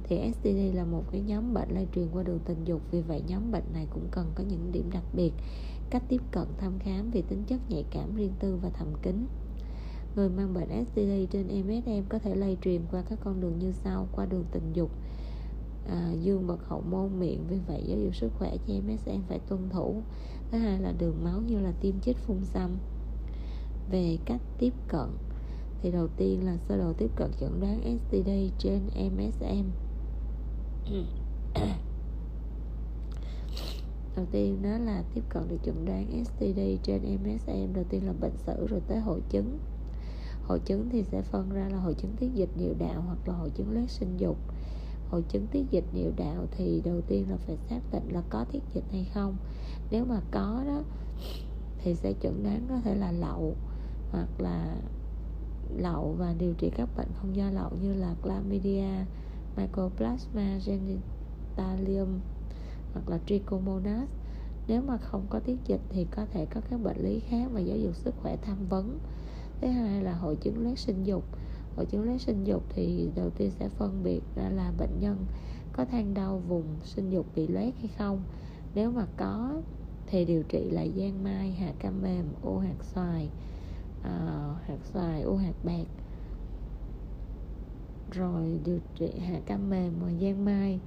thì 0.08 0.32
STD 0.32 0.76
là 0.76 0.84
một 0.84 1.04
cái 1.12 1.20
nhóm 1.20 1.54
bệnh 1.54 1.68
lây 1.70 1.86
truyền 1.94 2.06
qua 2.12 2.22
đường 2.22 2.38
tình 2.44 2.64
dục 2.64 2.82
vì 2.90 3.00
vậy 3.00 3.22
nhóm 3.26 3.50
bệnh 3.52 3.64
này 3.72 3.86
cũng 3.90 4.08
cần 4.10 4.26
có 4.34 4.44
những 4.48 4.72
điểm 4.72 4.90
đặc 4.92 5.04
biệt 5.12 5.32
cách 5.90 6.02
tiếp 6.08 6.20
cận 6.30 6.48
thăm 6.58 6.78
khám 6.78 7.10
về 7.10 7.22
tính 7.22 7.42
chất 7.46 7.60
nhạy 7.68 7.84
cảm 7.90 8.14
riêng 8.16 8.32
tư 8.38 8.58
và 8.62 8.68
thầm 8.68 8.88
kín. 9.02 9.26
Người 10.16 10.28
mang 10.28 10.54
bệnh 10.54 10.84
STD 10.86 11.32
trên 11.32 11.46
MSM 11.46 12.08
có 12.08 12.18
thể 12.18 12.34
lây 12.34 12.56
truyền 12.62 12.80
qua 12.90 13.02
các 13.08 13.18
con 13.24 13.40
đường 13.40 13.58
như 13.58 13.72
sau. 13.72 14.08
Qua 14.12 14.26
đường 14.26 14.44
tình 14.52 14.72
dục 14.72 14.90
à, 15.88 16.12
dương 16.22 16.46
vật 16.46 16.68
hậu 16.68 16.80
môn 16.80 17.20
miệng. 17.20 17.44
Vì 17.48 17.58
vậy 17.66 17.82
giáo 17.86 17.98
dục 17.98 18.14
sức 18.14 18.32
khỏe 18.38 18.56
cho 18.66 18.74
MSM 18.74 19.22
phải 19.28 19.38
tuân 19.38 19.68
thủ. 19.70 20.02
Thứ 20.50 20.58
hai 20.58 20.80
là 20.80 20.92
đường 20.98 21.24
máu 21.24 21.40
như 21.40 21.58
là 21.58 21.72
tiêm 21.80 22.00
chích 22.00 22.16
phun 22.18 22.44
xăm. 22.44 22.70
Về 23.90 24.18
cách 24.24 24.40
tiếp 24.58 24.72
cận 24.88 25.08
thì 25.82 25.90
đầu 25.90 26.08
tiên 26.16 26.46
là 26.46 26.56
sơ 26.56 26.76
đồ 26.76 26.92
tiếp 26.92 27.10
cận 27.16 27.30
chẩn 27.40 27.60
đoán 27.60 27.98
STD 27.98 28.30
trên 28.58 28.80
MSM 28.94 29.70
đầu 34.16 34.26
tiên 34.30 34.62
đó 34.62 34.78
là 34.78 35.02
tiếp 35.14 35.24
cận 35.28 35.48
được 35.48 35.56
chuẩn 35.64 35.84
đoán 35.84 36.24
STD 36.24 36.60
trên 36.82 37.02
MSM 37.02 37.74
đầu 37.74 37.84
tiên 37.88 38.06
là 38.06 38.12
bệnh 38.20 38.36
sử 38.36 38.66
rồi 38.66 38.80
tới 38.86 38.98
hội 38.98 39.20
chứng. 39.30 39.58
Hội 40.42 40.60
chứng 40.60 40.88
thì 40.90 41.04
sẽ 41.04 41.22
phân 41.22 41.50
ra 41.50 41.68
là 41.68 41.78
hội 41.78 41.94
chứng 41.94 42.16
tiết 42.16 42.34
dịch 42.34 42.50
niệu 42.56 42.74
đạo 42.78 43.02
hoặc 43.06 43.28
là 43.28 43.34
hội 43.34 43.50
chứng 43.50 43.74
loét 43.74 43.90
sinh 43.90 44.16
dục. 44.16 44.36
Hội 45.10 45.22
chứng 45.28 45.46
tiết 45.46 45.70
dịch 45.70 45.84
niệu 45.92 46.10
đạo 46.16 46.46
thì 46.56 46.82
đầu 46.84 47.00
tiên 47.00 47.30
là 47.30 47.36
phải 47.36 47.56
xác 47.56 47.80
định 47.92 48.08
là 48.12 48.22
có 48.28 48.44
tiết 48.44 48.62
dịch 48.74 48.84
hay 48.92 49.10
không. 49.14 49.36
Nếu 49.90 50.04
mà 50.04 50.20
có 50.30 50.64
đó, 50.66 50.82
thì 51.78 51.94
sẽ 51.94 52.12
chẩn 52.22 52.42
đoán 52.42 52.66
có 52.68 52.80
thể 52.84 52.94
là 52.94 53.12
lậu 53.12 53.56
hoặc 54.10 54.28
là 54.38 54.76
lậu 55.76 56.14
và 56.18 56.34
điều 56.38 56.54
trị 56.54 56.70
các 56.76 56.88
bệnh 56.96 57.08
không 57.20 57.36
do 57.36 57.50
lậu 57.50 57.70
như 57.82 57.94
là 57.94 58.14
chlamydia, 58.22 59.04
mycoplasma, 59.56 60.58
genitalium 60.66 62.20
hoặc 62.94 63.08
là 63.08 63.18
trichomonas. 63.26 64.08
Nếu 64.68 64.82
mà 64.82 64.96
không 64.96 65.26
có 65.30 65.40
tiết 65.40 65.56
dịch 65.66 65.80
thì 65.88 66.04
có 66.04 66.26
thể 66.32 66.46
có 66.46 66.60
các 66.70 66.80
bệnh 66.82 67.04
lý 67.04 67.20
khác 67.20 67.50
và 67.52 67.60
giáo 67.60 67.78
dục 67.78 67.96
sức 67.96 68.14
khỏe 68.22 68.36
tham 68.36 68.56
vấn. 68.68 68.98
Thứ 69.60 69.68
hai 69.68 70.02
là 70.02 70.12
hội 70.12 70.36
chứng 70.36 70.62
loét 70.64 70.78
sinh 70.78 71.04
dục. 71.04 71.24
Hội 71.76 71.86
chứng 71.86 72.04
loét 72.04 72.20
sinh 72.20 72.44
dục 72.44 72.62
thì 72.68 73.10
đầu 73.14 73.30
tiên 73.30 73.50
sẽ 73.50 73.68
phân 73.68 74.02
biệt 74.02 74.20
ra 74.36 74.48
là 74.48 74.72
bệnh 74.78 75.00
nhân 75.00 75.26
có 75.72 75.84
than 75.84 76.14
đau 76.14 76.38
vùng 76.38 76.64
sinh 76.84 77.10
dục 77.10 77.26
bị 77.34 77.46
loét 77.46 77.74
hay 77.78 77.90
không. 77.98 78.22
Nếu 78.74 78.90
mà 78.90 79.06
có 79.16 79.62
thì 80.06 80.24
điều 80.24 80.42
trị 80.42 80.70
là 80.70 80.86
giang 80.96 81.24
mai 81.24 81.52
hạ 81.52 81.72
cam 81.78 82.02
mềm 82.02 82.24
u 82.42 82.58
hạt 82.58 82.84
xoài 82.94 83.30
à, 84.02 84.54
hạt 84.66 84.78
xoài 84.92 85.22
u 85.22 85.36
hạt 85.36 85.54
bạc. 85.64 85.86
Rồi 88.10 88.60
điều 88.64 88.78
trị 88.94 89.18
hạ 89.18 89.40
cam 89.46 89.70
mềm 89.70 89.92
và 90.00 90.12
giang 90.20 90.44
mai 90.44 90.80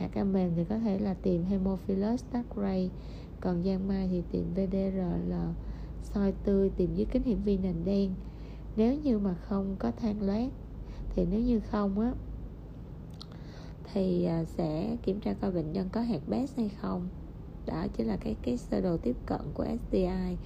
hạ 0.00 0.08
cam 0.12 0.32
mềm 0.32 0.50
thì 0.56 0.64
có 0.64 0.78
thể 0.78 0.98
là 0.98 1.14
tìm 1.14 1.44
Hemophilus 1.44 2.24
Thackeray 2.32 2.90
còn 3.40 3.62
giang 3.64 3.88
mai 3.88 4.08
thì 4.10 4.22
tìm 4.32 4.44
VDRL 4.54 5.32
soi 6.02 6.32
tươi 6.44 6.70
tìm 6.76 6.94
dưới 6.94 7.06
kính 7.10 7.22
hiển 7.22 7.38
vi 7.44 7.58
nền 7.58 7.74
đen. 7.84 8.10
Nếu 8.76 8.94
như 8.94 9.18
mà 9.18 9.34
không 9.34 9.76
có 9.78 9.90
than 9.90 10.22
loét, 10.22 10.50
thì 11.14 11.26
nếu 11.30 11.40
như 11.40 11.60
không 11.60 12.00
á, 12.00 12.12
thì 13.92 14.24
à, 14.24 14.44
sẽ 14.44 14.96
kiểm 15.02 15.20
tra 15.20 15.34
coi 15.40 15.52
bệnh 15.52 15.72
nhân 15.72 15.88
có 15.92 16.00
hạt 16.00 16.20
bét 16.28 16.50
hay 16.56 16.68
không. 16.80 17.08
Đó 17.66 17.86
chính 17.96 18.06
là 18.06 18.16
cái 18.16 18.36
cái 18.42 18.56
sơ 18.56 18.80
đồ 18.80 18.96
tiếp 18.96 19.16
cận 19.26 19.40
của 19.54 19.66
STI 19.88 20.36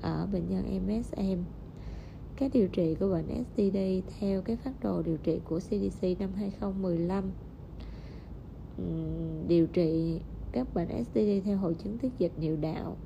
ở 0.00 0.26
bệnh 0.32 0.48
nhân 0.48 0.80
MSM 0.86 1.42
các 2.36 2.50
điều 2.54 2.68
trị 2.68 2.96
của 3.00 3.08
bệnh 3.08 3.44
STD 3.44 3.76
theo 4.20 4.42
cái 4.42 4.56
phát 4.56 4.72
đồ 4.82 5.02
điều 5.02 5.16
trị 5.16 5.40
của 5.44 5.58
CDC 5.60 6.02
năm 6.18 6.30
2015 6.36 7.24
điều 9.48 9.66
trị 9.66 10.20
các 10.52 10.74
bệnh 10.74 11.04
STD 11.04 11.44
theo 11.44 11.56
hội 11.56 11.74
chứng 11.74 11.98
tiết 11.98 12.12
dịch 12.18 12.32
niệu 12.38 12.56
đạo. 12.56 12.96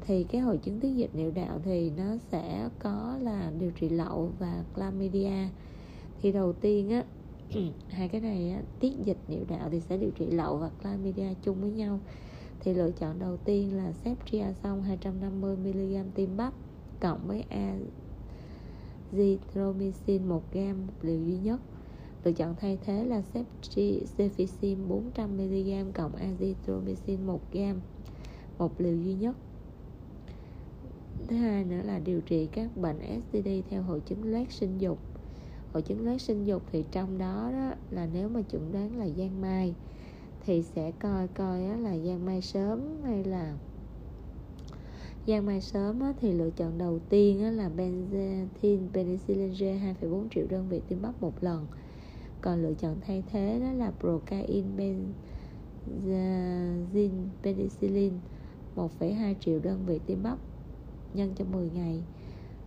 Thì 0.00 0.24
cái 0.24 0.40
hội 0.40 0.58
chứng 0.58 0.80
tiết 0.80 0.94
dịch 0.96 1.14
niệu 1.14 1.30
đạo 1.30 1.60
thì 1.64 1.90
nó 1.96 2.16
sẽ 2.30 2.68
có 2.78 3.18
là 3.20 3.52
điều 3.58 3.70
trị 3.70 3.88
lậu 3.88 4.30
và 4.38 4.64
chlamydia. 4.76 5.48
Thì 6.22 6.32
đầu 6.32 6.52
tiên 6.52 6.90
á 6.90 7.04
hai 7.88 8.08
cái 8.08 8.20
này 8.20 8.50
á, 8.50 8.62
tiết 8.80 8.92
dịch 9.04 9.18
niệu 9.28 9.44
đạo 9.48 9.68
thì 9.72 9.80
sẽ 9.80 9.96
điều 9.96 10.10
trị 10.10 10.26
lậu 10.30 10.56
và 10.56 10.70
chlamydia 10.82 11.34
chung 11.42 11.60
với 11.60 11.70
nhau. 11.70 12.00
Thì 12.60 12.74
lựa 12.74 12.90
chọn 12.90 13.18
đầu 13.18 13.36
tiên 13.36 13.76
là 13.76 13.92
ceftriaxone 14.04 14.80
250 14.80 15.56
mg 15.56 16.10
tiêm 16.14 16.36
bắp 16.36 16.52
cộng 17.00 17.20
với 17.26 17.44
azithromycin 19.12 20.28
1 20.28 20.42
g 20.52 20.58
liều 21.02 21.20
duy 21.20 21.36
nhất 21.36 21.60
lựa 22.26 22.32
chọn 22.32 22.54
thay 22.60 22.78
thế 22.84 23.04
là 23.04 23.22
cefixime 24.16 24.88
400 24.88 25.36
mg 25.36 25.92
cộng 25.92 26.12
azithromycin 26.16 27.26
1 27.26 27.40
g 27.52 27.58
một 28.58 28.80
liều 28.80 28.96
duy 28.96 29.14
nhất. 29.14 29.36
Thứ 31.28 31.36
hai 31.36 31.64
nữa 31.64 31.80
là 31.84 31.98
điều 31.98 32.20
trị 32.20 32.48
các 32.52 32.76
bệnh 32.76 32.98
STD 32.98 33.48
theo 33.70 33.82
hội 33.82 34.00
chứng 34.00 34.32
loét 34.32 34.52
sinh 34.52 34.78
dục. 34.78 34.98
Hội 35.72 35.82
chứng 35.82 36.04
loét 36.04 36.22
sinh 36.22 36.44
dục 36.44 36.62
thì 36.72 36.84
trong 36.90 37.18
đó, 37.18 37.50
đó 37.52 37.74
là 37.90 38.08
nếu 38.12 38.28
mà 38.28 38.42
chuẩn 38.42 38.72
đoán 38.72 38.98
là 38.98 39.08
giang 39.08 39.40
mai 39.40 39.74
thì 40.46 40.62
sẽ 40.62 40.92
coi 40.98 41.28
coi 41.28 41.60
là 41.60 41.98
giang 41.98 42.26
mai 42.26 42.42
sớm 42.42 42.80
hay 43.04 43.24
là 43.24 43.56
giang 45.26 45.46
mai 45.46 45.60
sớm 45.60 46.02
thì 46.20 46.32
lựa 46.32 46.50
chọn 46.50 46.78
đầu 46.78 46.98
tiên 47.08 47.56
là 47.56 47.70
benzathine 47.76 48.88
penicillin 48.92 49.52
G 49.52 49.62
2,4 49.62 50.28
triệu 50.34 50.46
đơn 50.50 50.68
vị 50.68 50.80
tiêm 50.88 51.02
bắp 51.02 51.22
một 51.22 51.44
lần 51.44 51.66
còn 52.46 52.62
lựa 52.62 52.74
chọn 52.74 52.96
thay 53.06 53.22
thế 53.32 53.60
đó 53.60 53.72
là 53.72 53.92
procaine 54.00 54.68
benzazine 54.76 55.12
dạ, 56.94 57.42
penicillin 57.42 58.12
1,2 58.76 59.34
triệu 59.40 59.58
đơn 59.58 59.86
vị 59.86 60.00
tiêm 60.06 60.22
bắp 60.22 60.38
nhân 61.14 61.32
cho 61.36 61.44
10 61.44 61.70
ngày. 61.70 62.02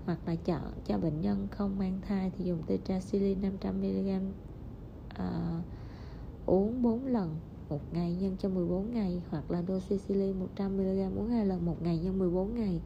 Hoặc 0.05 0.19
là 0.25 0.35
chọn 0.35 0.61
cho 0.85 0.97
bệnh 0.97 1.21
nhân 1.21 1.47
không 1.51 1.79
mang 1.79 1.99
thai 2.07 2.31
thì 2.37 2.45
dùng 2.45 2.63
tetracycline 2.67 3.49
500mg 3.49 4.17
uh, 4.19 4.33
à, 5.15 5.61
uống 6.45 6.81
4 6.81 7.05
lần 7.05 7.35
một 7.69 7.81
ngày 7.93 8.15
nhân 8.19 8.35
cho 8.39 8.49
14 8.49 8.91
ngày. 8.91 9.21
Hoặc 9.29 9.51
là 9.51 9.63
doxycycline 9.67 10.39
100mg 10.57 11.17
uống 11.17 11.29
hai 11.29 11.45
lần 11.45 11.65
một 11.65 11.81
ngày 11.81 11.97
nhân 11.97 12.19
14 12.19 12.55
ngày. 12.55 12.81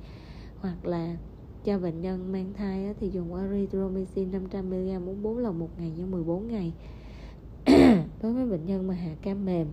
Hoặc 0.62 0.86
là 0.86 1.18
cho 1.64 1.80
bệnh 1.80 2.02
nhân 2.02 2.32
mang 2.32 2.54
thai 2.58 2.94
thì 3.00 3.10
dùng 3.10 3.36
erythromycin 3.36 4.32
500mg 4.32 5.08
uống 5.08 5.24
4 5.24 5.38
lần 5.38 5.60
một 5.60 5.70
ngày 5.78 5.92
nhân 5.98 6.12
14 6.12 6.48
ngày. 6.48 6.74
Đối 8.22 8.34
với 8.34 8.46
bệnh 8.46 8.66
nhân 8.66 8.88
mà 8.88 8.94
hạ 8.94 9.16
cam 9.22 9.46
mềm, 9.46 9.68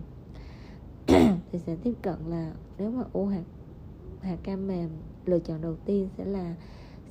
thì 1.51 1.59
sẽ 1.59 1.75
tiếp 1.83 1.93
cận 2.01 2.15
là 2.27 2.53
nếu 2.77 2.91
mà 2.91 3.03
u 3.13 3.25
hạt 3.25 3.43
hạt 4.21 4.37
cam 4.43 4.67
mềm, 4.67 4.89
lựa 5.25 5.39
chọn 5.39 5.61
đầu 5.61 5.75
tiên 5.85 6.09
sẽ 6.17 6.25
là 6.25 6.55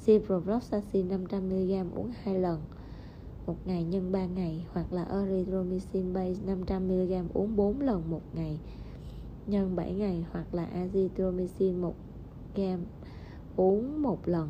ciprofloxacin 0.06 1.08
500mg 1.08 1.86
uống 1.94 2.10
2 2.22 2.38
lần 2.38 2.60
một 3.46 3.56
ngày 3.64 3.84
nhân 3.84 4.12
3 4.12 4.26
ngày, 4.26 4.66
hoặc 4.72 4.92
là 4.92 5.04
erythromycin 5.04 6.12
base 6.12 6.40
500mg 6.46 7.24
uống 7.34 7.56
4 7.56 7.80
lần 7.80 8.10
một 8.10 8.22
ngày 8.34 8.58
nhân 9.46 9.76
7 9.76 9.92
ngày, 9.94 10.24
hoặc 10.32 10.54
là 10.54 10.68
azithromycin 10.74 11.82
1gam 12.54 12.78
uống 13.56 14.02
một 14.02 14.28
lần 14.28 14.48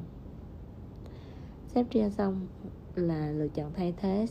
xong 2.10 2.46
là 2.94 3.30
lựa 3.30 3.48
chọn 3.48 3.72
thay 3.76 3.94
thế. 3.96 4.26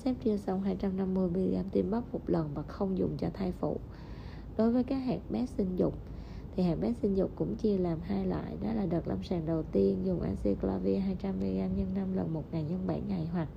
Xong 0.46 0.64
250mg 0.64 1.64
tiêm 1.72 1.92
bắp 1.92 2.14
một 2.14 2.22
lần 2.28 2.50
và 2.54 2.62
không 2.62 2.98
dùng 2.98 3.18
cho 3.18 3.30
thai 3.34 3.52
phụ. 3.52 3.78
Đối 4.58 4.72
với 4.72 4.84
các 4.84 4.98
hạt 4.98 5.20
bét 5.30 5.50
sinh 5.50 5.76
dục, 5.76 5.94
thì 6.56 6.64
hạt 6.64 6.76
bét 6.82 6.96
sinh 7.02 7.18
dục 7.18 7.32
cũng 7.36 7.56
chia 7.56 7.78
làm 7.78 8.00
hai 8.02 8.26
loại. 8.26 8.58
Đó 8.64 8.74
là 8.74 8.86
đợt 8.86 9.08
lâm 9.08 9.24
sàng 9.24 9.46
đầu 9.46 9.64
tiên 9.64 9.98
dùng 10.06 10.22
acyclovir 10.22 10.98
200mg 10.98 11.76
nhân 11.76 11.88
5 11.96 12.16
lần 12.16 12.34
một 12.34 12.44
ngày 12.52 12.64
nhân 12.64 12.80
7 12.88 13.02
ngày, 13.08 13.28
hoặc 13.32 13.48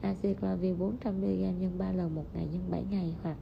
acyclovir 0.00 0.76
400mg 0.76 1.58
nhân 1.58 1.72
3 1.78 1.92
lần 1.92 2.14
một 2.14 2.24
ngày 2.34 2.46
nhân 2.52 2.62
7 2.70 2.84
ngày, 2.90 3.14
hoặc 3.22 3.36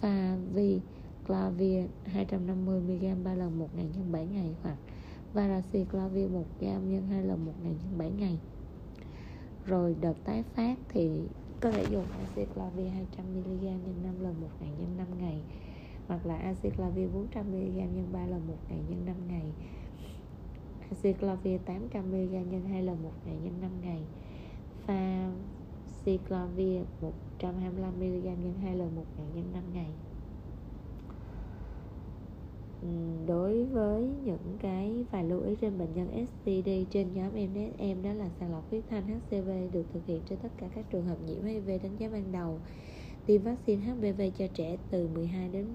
faviclavir 0.00 1.86
250mg 2.14 3.22
3 3.24 3.34
lần 3.34 3.58
một 3.58 3.68
ngày 3.76 3.86
nhân 3.96 4.12
7 4.12 4.26
ngày, 4.26 4.54
hoặc 4.62 4.76
varaciclovir 5.34 6.30
1 6.30 6.44
gam 6.60 6.90
nhân 6.90 7.02
2 7.10 7.22
lần 7.22 7.46
một 7.46 7.54
ngày 7.62 7.72
nhân 7.72 7.98
7 7.98 8.10
ngày 8.10 8.38
rồi 9.68 9.96
đợt 10.00 10.14
tái 10.24 10.42
phát 10.54 10.76
thì 10.88 11.10
có 11.60 11.70
thể 11.70 11.84
dùng 11.90 12.04
acyclovir 12.18 12.86
200mg 12.86 13.62
nhân 13.62 13.94
5 14.04 14.20
lần 14.20 14.40
một 14.40 14.48
ngày 14.60 14.70
nhân 14.78 14.96
5 14.98 15.06
ngày, 15.20 15.40
hoặc 16.06 16.26
là 16.26 16.36
acyclovir 16.36 17.08
400mg 17.34 17.76
nhân 17.76 18.08
3 18.12 18.26
lần 18.26 18.48
một 18.48 18.58
ngày 18.68 18.78
nhân 18.88 19.06
5 19.06 19.16
ngày. 19.28 19.52
Cyclovir 21.02 21.60
800mg 21.66 22.50
nhân 22.50 22.62
2 22.68 22.82
lần 22.82 23.02
một 23.02 23.12
ngày 23.26 23.36
nhân 23.44 23.54
5 23.60 23.70
ngày. 23.82 24.02
Pha 24.86 25.30
Cyclovir 26.04 26.82
125mg 27.40 28.22
nhân 28.22 28.54
2 28.62 28.76
lần 28.76 28.96
một 28.96 29.04
ngày 29.16 29.26
nhân 29.34 29.52
5 29.52 29.62
ngày 29.74 29.90
đối 33.26 33.64
với 33.64 34.08
những 34.24 34.56
cái 34.60 35.04
vài 35.10 35.24
lưu 35.24 35.40
ý 35.40 35.54
trên 35.60 35.78
bệnh 35.78 35.94
nhân 35.94 36.26
STD 36.26 36.70
trên 36.90 37.14
nhóm 37.14 37.30
MSM 37.32 38.02
đó 38.02 38.12
là 38.12 38.28
sàng 38.40 38.52
lọc 38.52 38.70
huyết 38.70 38.84
thanh 38.90 39.06
HCV 39.06 39.48
được 39.72 39.84
thực 39.92 40.06
hiện 40.06 40.20
trên 40.28 40.38
tất 40.42 40.48
cả 40.56 40.68
các 40.74 40.90
trường 40.90 41.06
hợp 41.06 41.16
nhiễm 41.26 41.44
HIV 41.44 41.68
đánh 41.68 41.96
giá 41.98 42.08
ban 42.08 42.32
đầu. 42.32 42.58
Tiêm 43.26 43.42
vaccine 43.42 43.82
HPV 43.82 44.20
cho 44.38 44.46
trẻ 44.54 44.76
từ 44.90 45.08
12 45.08 45.48
đến 45.48 45.66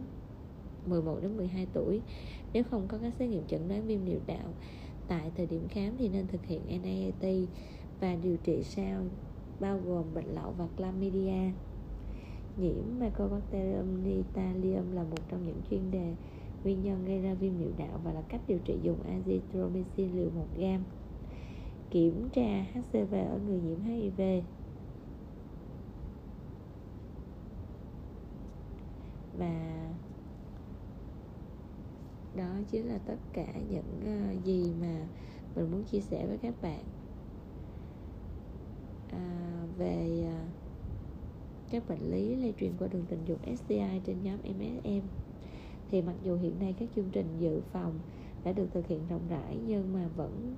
11 0.85 1.19
đến 1.21 1.37
12 1.37 1.67
tuổi. 1.73 2.01
Nếu 2.53 2.63
không 2.63 2.87
có 2.87 2.97
các 3.01 3.13
xét 3.19 3.29
nghiệm 3.29 3.43
chẩn 3.47 3.67
đoán 3.69 3.87
viêm 3.87 4.05
niệu 4.05 4.19
đạo 4.27 4.53
tại 5.07 5.31
thời 5.37 5.45
điểm 5.45 5.67
khám 5.69 5.93
thì 5.97 6.09
nên 6.09 6.27
thực 6.27 6.45
hiện 6.45 6.61
NIAT 6.67 7.47
và 7.99 8.15
điều 8.15 8.37
trị 8.43 8.63
sau, 8.63 9.01
bao 9.59 9.79
gồm 9.85 10.05
bệnh 10.13 10.35
lậu 10.35 10.53
và 10.57 10.67
chlamydia. 10.77 11.51
Nhiễm 12.57 12.99
Mycobacterium 12.99 14.03
nitalium 14.03 14.91
là 14.91 15.03
một 15.03 15.29
trong 15.29 15.45
những 15.45 15.61
chuyên 15.69 15.91
đề 15.91 16.13
nguyên 16.63 16.83
nhân 16.83 17.05
gây 17.05 17.21
ra 17.21 17.33
viêm 17.33 17.59
niệu 17.59 17.71
đạo 17.77 17.99
và 18.03 18.11
là 18.11 18.21
cách 18.21 18.41
điều 18.47 18.59
trị 18.65 18.77
dùng 18.81 18.97
azithromycin 19.03 20.15
liều 20.15 20.29
1 20.35 20.45
gam, 20.57 20.83
kiểm 21.89 22.29
tra 22.33 22.65
HCV 22.73 23.13
ở 23.13 23.39
người 23.47 23.59
nhiễm 23.61 23.79
HIV 23.83 24.43
và 29.37 29.73
đó 32.35 32.49
chính 32.71 32.87
là 32.87 32.97
tất 33.05 33.17
cả 33.33 33.47
những 33.69 34.01
ờ, 34.05 34.35
gì 34.43 34.71
mà 34.81 35.07
mình 35.55 35.71
muốn 35.71 35.83
chia 35.83 36.01
sẻ 36.01 36.27
với 36.27 36.37
các 36.37 36.53
bạn. 36.61 36.83
À, 39.11 39.65
về 39.77 40.23
à, 40.27 40.45
các 41.69 41.89
bệnh 41.89 42.11
lý 42.11 42.35
lây 42.35 42.53
truyền 42.59 42.71
qua 42.79 42.87
đường 42.87 43.05
tình 43.09 43.19
dục 43.25 43.39
STI 43.55 44.01
trên 44.05 44.23
nhóm 44.23 44.39
MSM 44.43 45.22
thì 45.93 46.01
mặc 46.01 46.15
dù 46.23 46.35
hiện 46.35 46.59
nay 46.59 46.75
các 46.79 46.89
chương 46.95 47.09
trình 47.11 47.25
dự 47.39 47.61
phòng 47.71 47.99
đã 48.43 48.51
được 48.51 48.67
thực 48.73 48.87
hiện 48.87 48.99
rộng 49.09 49.21
rãi 49.29 49.57
nhưng 49.67 49.93
mà 49.93 50.07
vẫn 50.15 50.55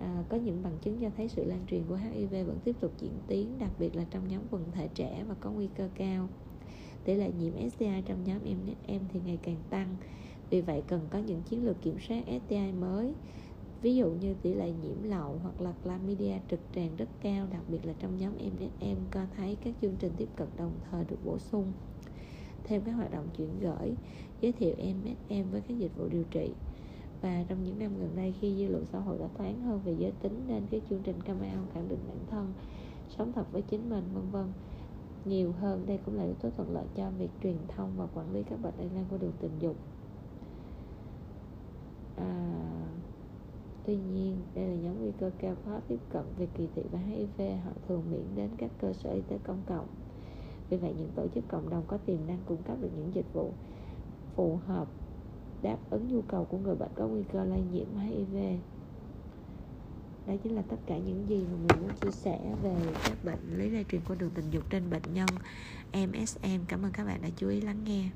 à, 0.00 0.24
có 0.28 0.36
những 0.36 0.62
bằng 0.62 0.78
chứng 0.82 0.98
cho 1.00 1.10
thấy 1.16 1.28
sự 1.28 1.44
lan 1.44 1.60
truyền 1.70 1.82
của 1.88 1.96
HIV 1.96 2.30
vẫn 2.30 2.58
tiếp 2.64 2.76
tục 2.80 2.92
diễn 2.98 3.12
tiến 3.26 3.58
đặc 3.58 3.70
biệt 3.78 3.96
là 3.96 4.04
trong 4.10 4.28
nhóm 4.28 4.42
quần 4.50 4.64
thể 4.72 4.88
trẻ 4.94 5.24
và 5.28 5.34
có 5.40 5.50
nguy 5.50 5.68
cơ 5.76 5.88
cao. 5.94 6.28
Tỷ 7.04 7.14
lệ 7.14 7.30
nhiễm 7.38 7.70
STI 7.70 8.02
trong 8.06 8.24
nhóm 8.24 8.38
em 8.44 8.58
em 8.86 9.00
thì 9.12 9.20
ngày 9.26 9.38
càng 9.42 9.56
tăng. 9.70 9.96
Vì 10.50 10.60
vậy 10.60 10.82
cần 10.86 11.00
có 11.10 11.18
những 11.18 11.42
chiến 11.42 11.64
lược 11.64 11.82
kiểm 11.82 11.96
soát 12.08 12.22
STI 12.46 12.72
mới. 12.72 13.12
Ví 13.82 13.96
dụ 13.96 14.10
như 14.10 14.34
tỷ 14.42 14.54
lệ 14.54 14.72
nhiễm 14.82 15.02
lậu 15.02 15.38
hoặc 15.42 15.60
là 15.60 15.72
chlamydia 15.84 16.34
trực 16.50 16.60
tràng 16.74 16.96
rất 16.96 17.08
cao 17.20 17.46
đặc 17.52 17.62
biệt 17.68 17.86
là 17.86 17.92
trong 17.98 18.18
nhóm 18.18 18.32
em 18.38 18.52
em 18.80 18.96
có 19.10 19.20
thấy 19.36 19.56
các 19.64 19.74
chương 19.82 19.96
trình 19.98 20.12
tiếp 20.16 20.28
cận 20.36 20.48
đồng 20.56 20.72
thời 20.90 21.04
được 21.04 21.18
bổ 21.24 21.38
sung. 21.38 21.72
Thêm 22.64 22.82
các 22.84 22.92
hoạt 22.92 23.12
động 23.12 23.28
chuyển 23.36 23.60
gửi 23.60 23.94
giới 24.44 24.52
thiệu 24.52 24.74
MSM 24.76 25.50
với 25.50 25.60
các 25.60 25.78
dịch 25.78 25.96
vụ 25.96 26.08
điều 26.08 26.24
trị. 26.30 26.50
Và 27.22 27.44
trong 27.48 27.64
những 27.64 27.78
năm 27.78 27.98
gần 27.98 28.10
đây 28.16 28.34
khi 28.40 28.54
dư 28.58 28.66
luận 28.72 28.84
xã 28.92 28.98
hội 28.98 29.18
đã 29.18 29.28
thoáng 29.36 29.60
hơn 29.60 29.80
về 29.84 29.94
giới 29.98 30.12
tính 30.22 30.44
nên 30.48 30.62
cái 30.70 30.80
chương 30.90 31.00
trình 31.04 31.20
camera 31.24 31.58
khẳng 31.74 31.88
định 31.88 31.98
bản 32.08 32.18
thân 32.30 32.52
sống 33.08 33.32
thật 33.32 33.52
với 33.52 33.62
chính 33.62 33.90
mình 33.90 34.04
vân 34.14 34.30
vân. 34.30 34.46
Nhiều 35.24 35.52
hơn 35.52 35.86
đây 35.86 35.98
cũng 36.04 36.16
là 36.16 36.24
yếu 36.24 36.34
tố 36.34 36.50
thuận 36.50 36.72
lợi 36.72 36.86
cho 36.94 37.10
việc 37.18 37.30
truyền 37.42 37.56
thông 37.68 37.90
và 37.96 38.06
quản 38.14 38.32
lý 38.32 38.42
các 38.42 38.62
bệnh 38.62 38.74
lây 38.78 38.88
lan 38.94 39.04
qua 39.10 39.18
đường 39.18 39.32
tình 39.40 39.52
dục. 39.60 39.76
À, 42.16 42.60
tuy 43.84 43.96
nhiên 43.96 44.36
đây 44.54 44.68
là 44.68 44.74
nhóm 44.74 45.00
nguy 45.00 45.12
cơ 45.20 45.30
cao 45.38 45.54
khó 45.64 45.80
tiếp 45.88 45.98
cận 46.12 46.24
về 46.38 46.46
kỳ 46.56 46.68
thị 46.74 46.82
và 46.92 46.98
HIV 46.98 47.40
họ 47.64 47.72
thường 47.88 48.02
miễn 48.10 48.24
đến 48.34 48.50
các 48.56 48.70
cơ 48.80 48.92
sở 48.92 49.12
y 49.12 49.20
tế 49.20 49.38
công 49.44 49.62
cộng. 49.66 49.86
Vì 50.70 50.76
vậy 50.76 50.94
những 50.98 51.10
tổ 51.14 51.26
chức 51.34 51.44
cộng 51.48 51.70
đồng 51.70 51.84
có 51.86 51.96
tiềm 51.96 52.18
năng 52.26 52.38
cung 52.46 52.62
cấp 52.62 52.76
được 52.80 52.90
những 52.96 53.14
dịch 53.14 53.32
vụ 53.32 53.52
phù 54.36 54.58
hợp 54.66 54.88
đáp 55.62 55.76
ứng 55.90 56.08
nhu 56.08 56.22
cầu 56.22 56.44
của 56.44 56.58
người 56.58 56.74
bệnh 56.74 56.90
có 56.94 57.06
nguy 57.06 57.22
cơ 57.32 57.44
lây 57.44 57.62
nhiễm 57.72 57.86
HIV. 57.98 58.36
Đó 60.26 60.34
chính 60.42 60.54
là 60.56 60.62
tất 60.62 60.76
cả 60.86 60.98
những 60.98 61.24
gì 61.28 61.36
mà 61.36 61.56
mình 61.56 61.82
muốn 61.82 61.90
chia 62.00 62.10
sẻ 62.10 62.40
về 62.62 62.74
các 63.04 63.24
bệnh 63.24 63.58
lý 63.58 63.70
lây 63.70 63.84
truyền 63.90 64.00
qua 64.08 64.16
đường 64.18 64.30
tình 64.34 64.50
dục 64.50 64.70
trên 64.70 64.90
bệnh 64.90 65.14
nhân 65.14 65.28
MSM 65.92 66.64
cảm 66.68 66.82
ơn 66.82 66.92
các 66.92 67.04
bạn 67.04 67.22
đã 67.22 67.28
chú 67.36 67.48
ý 67.48 67.60
lắng 67.60 67.84
nghe. 67.84 68.10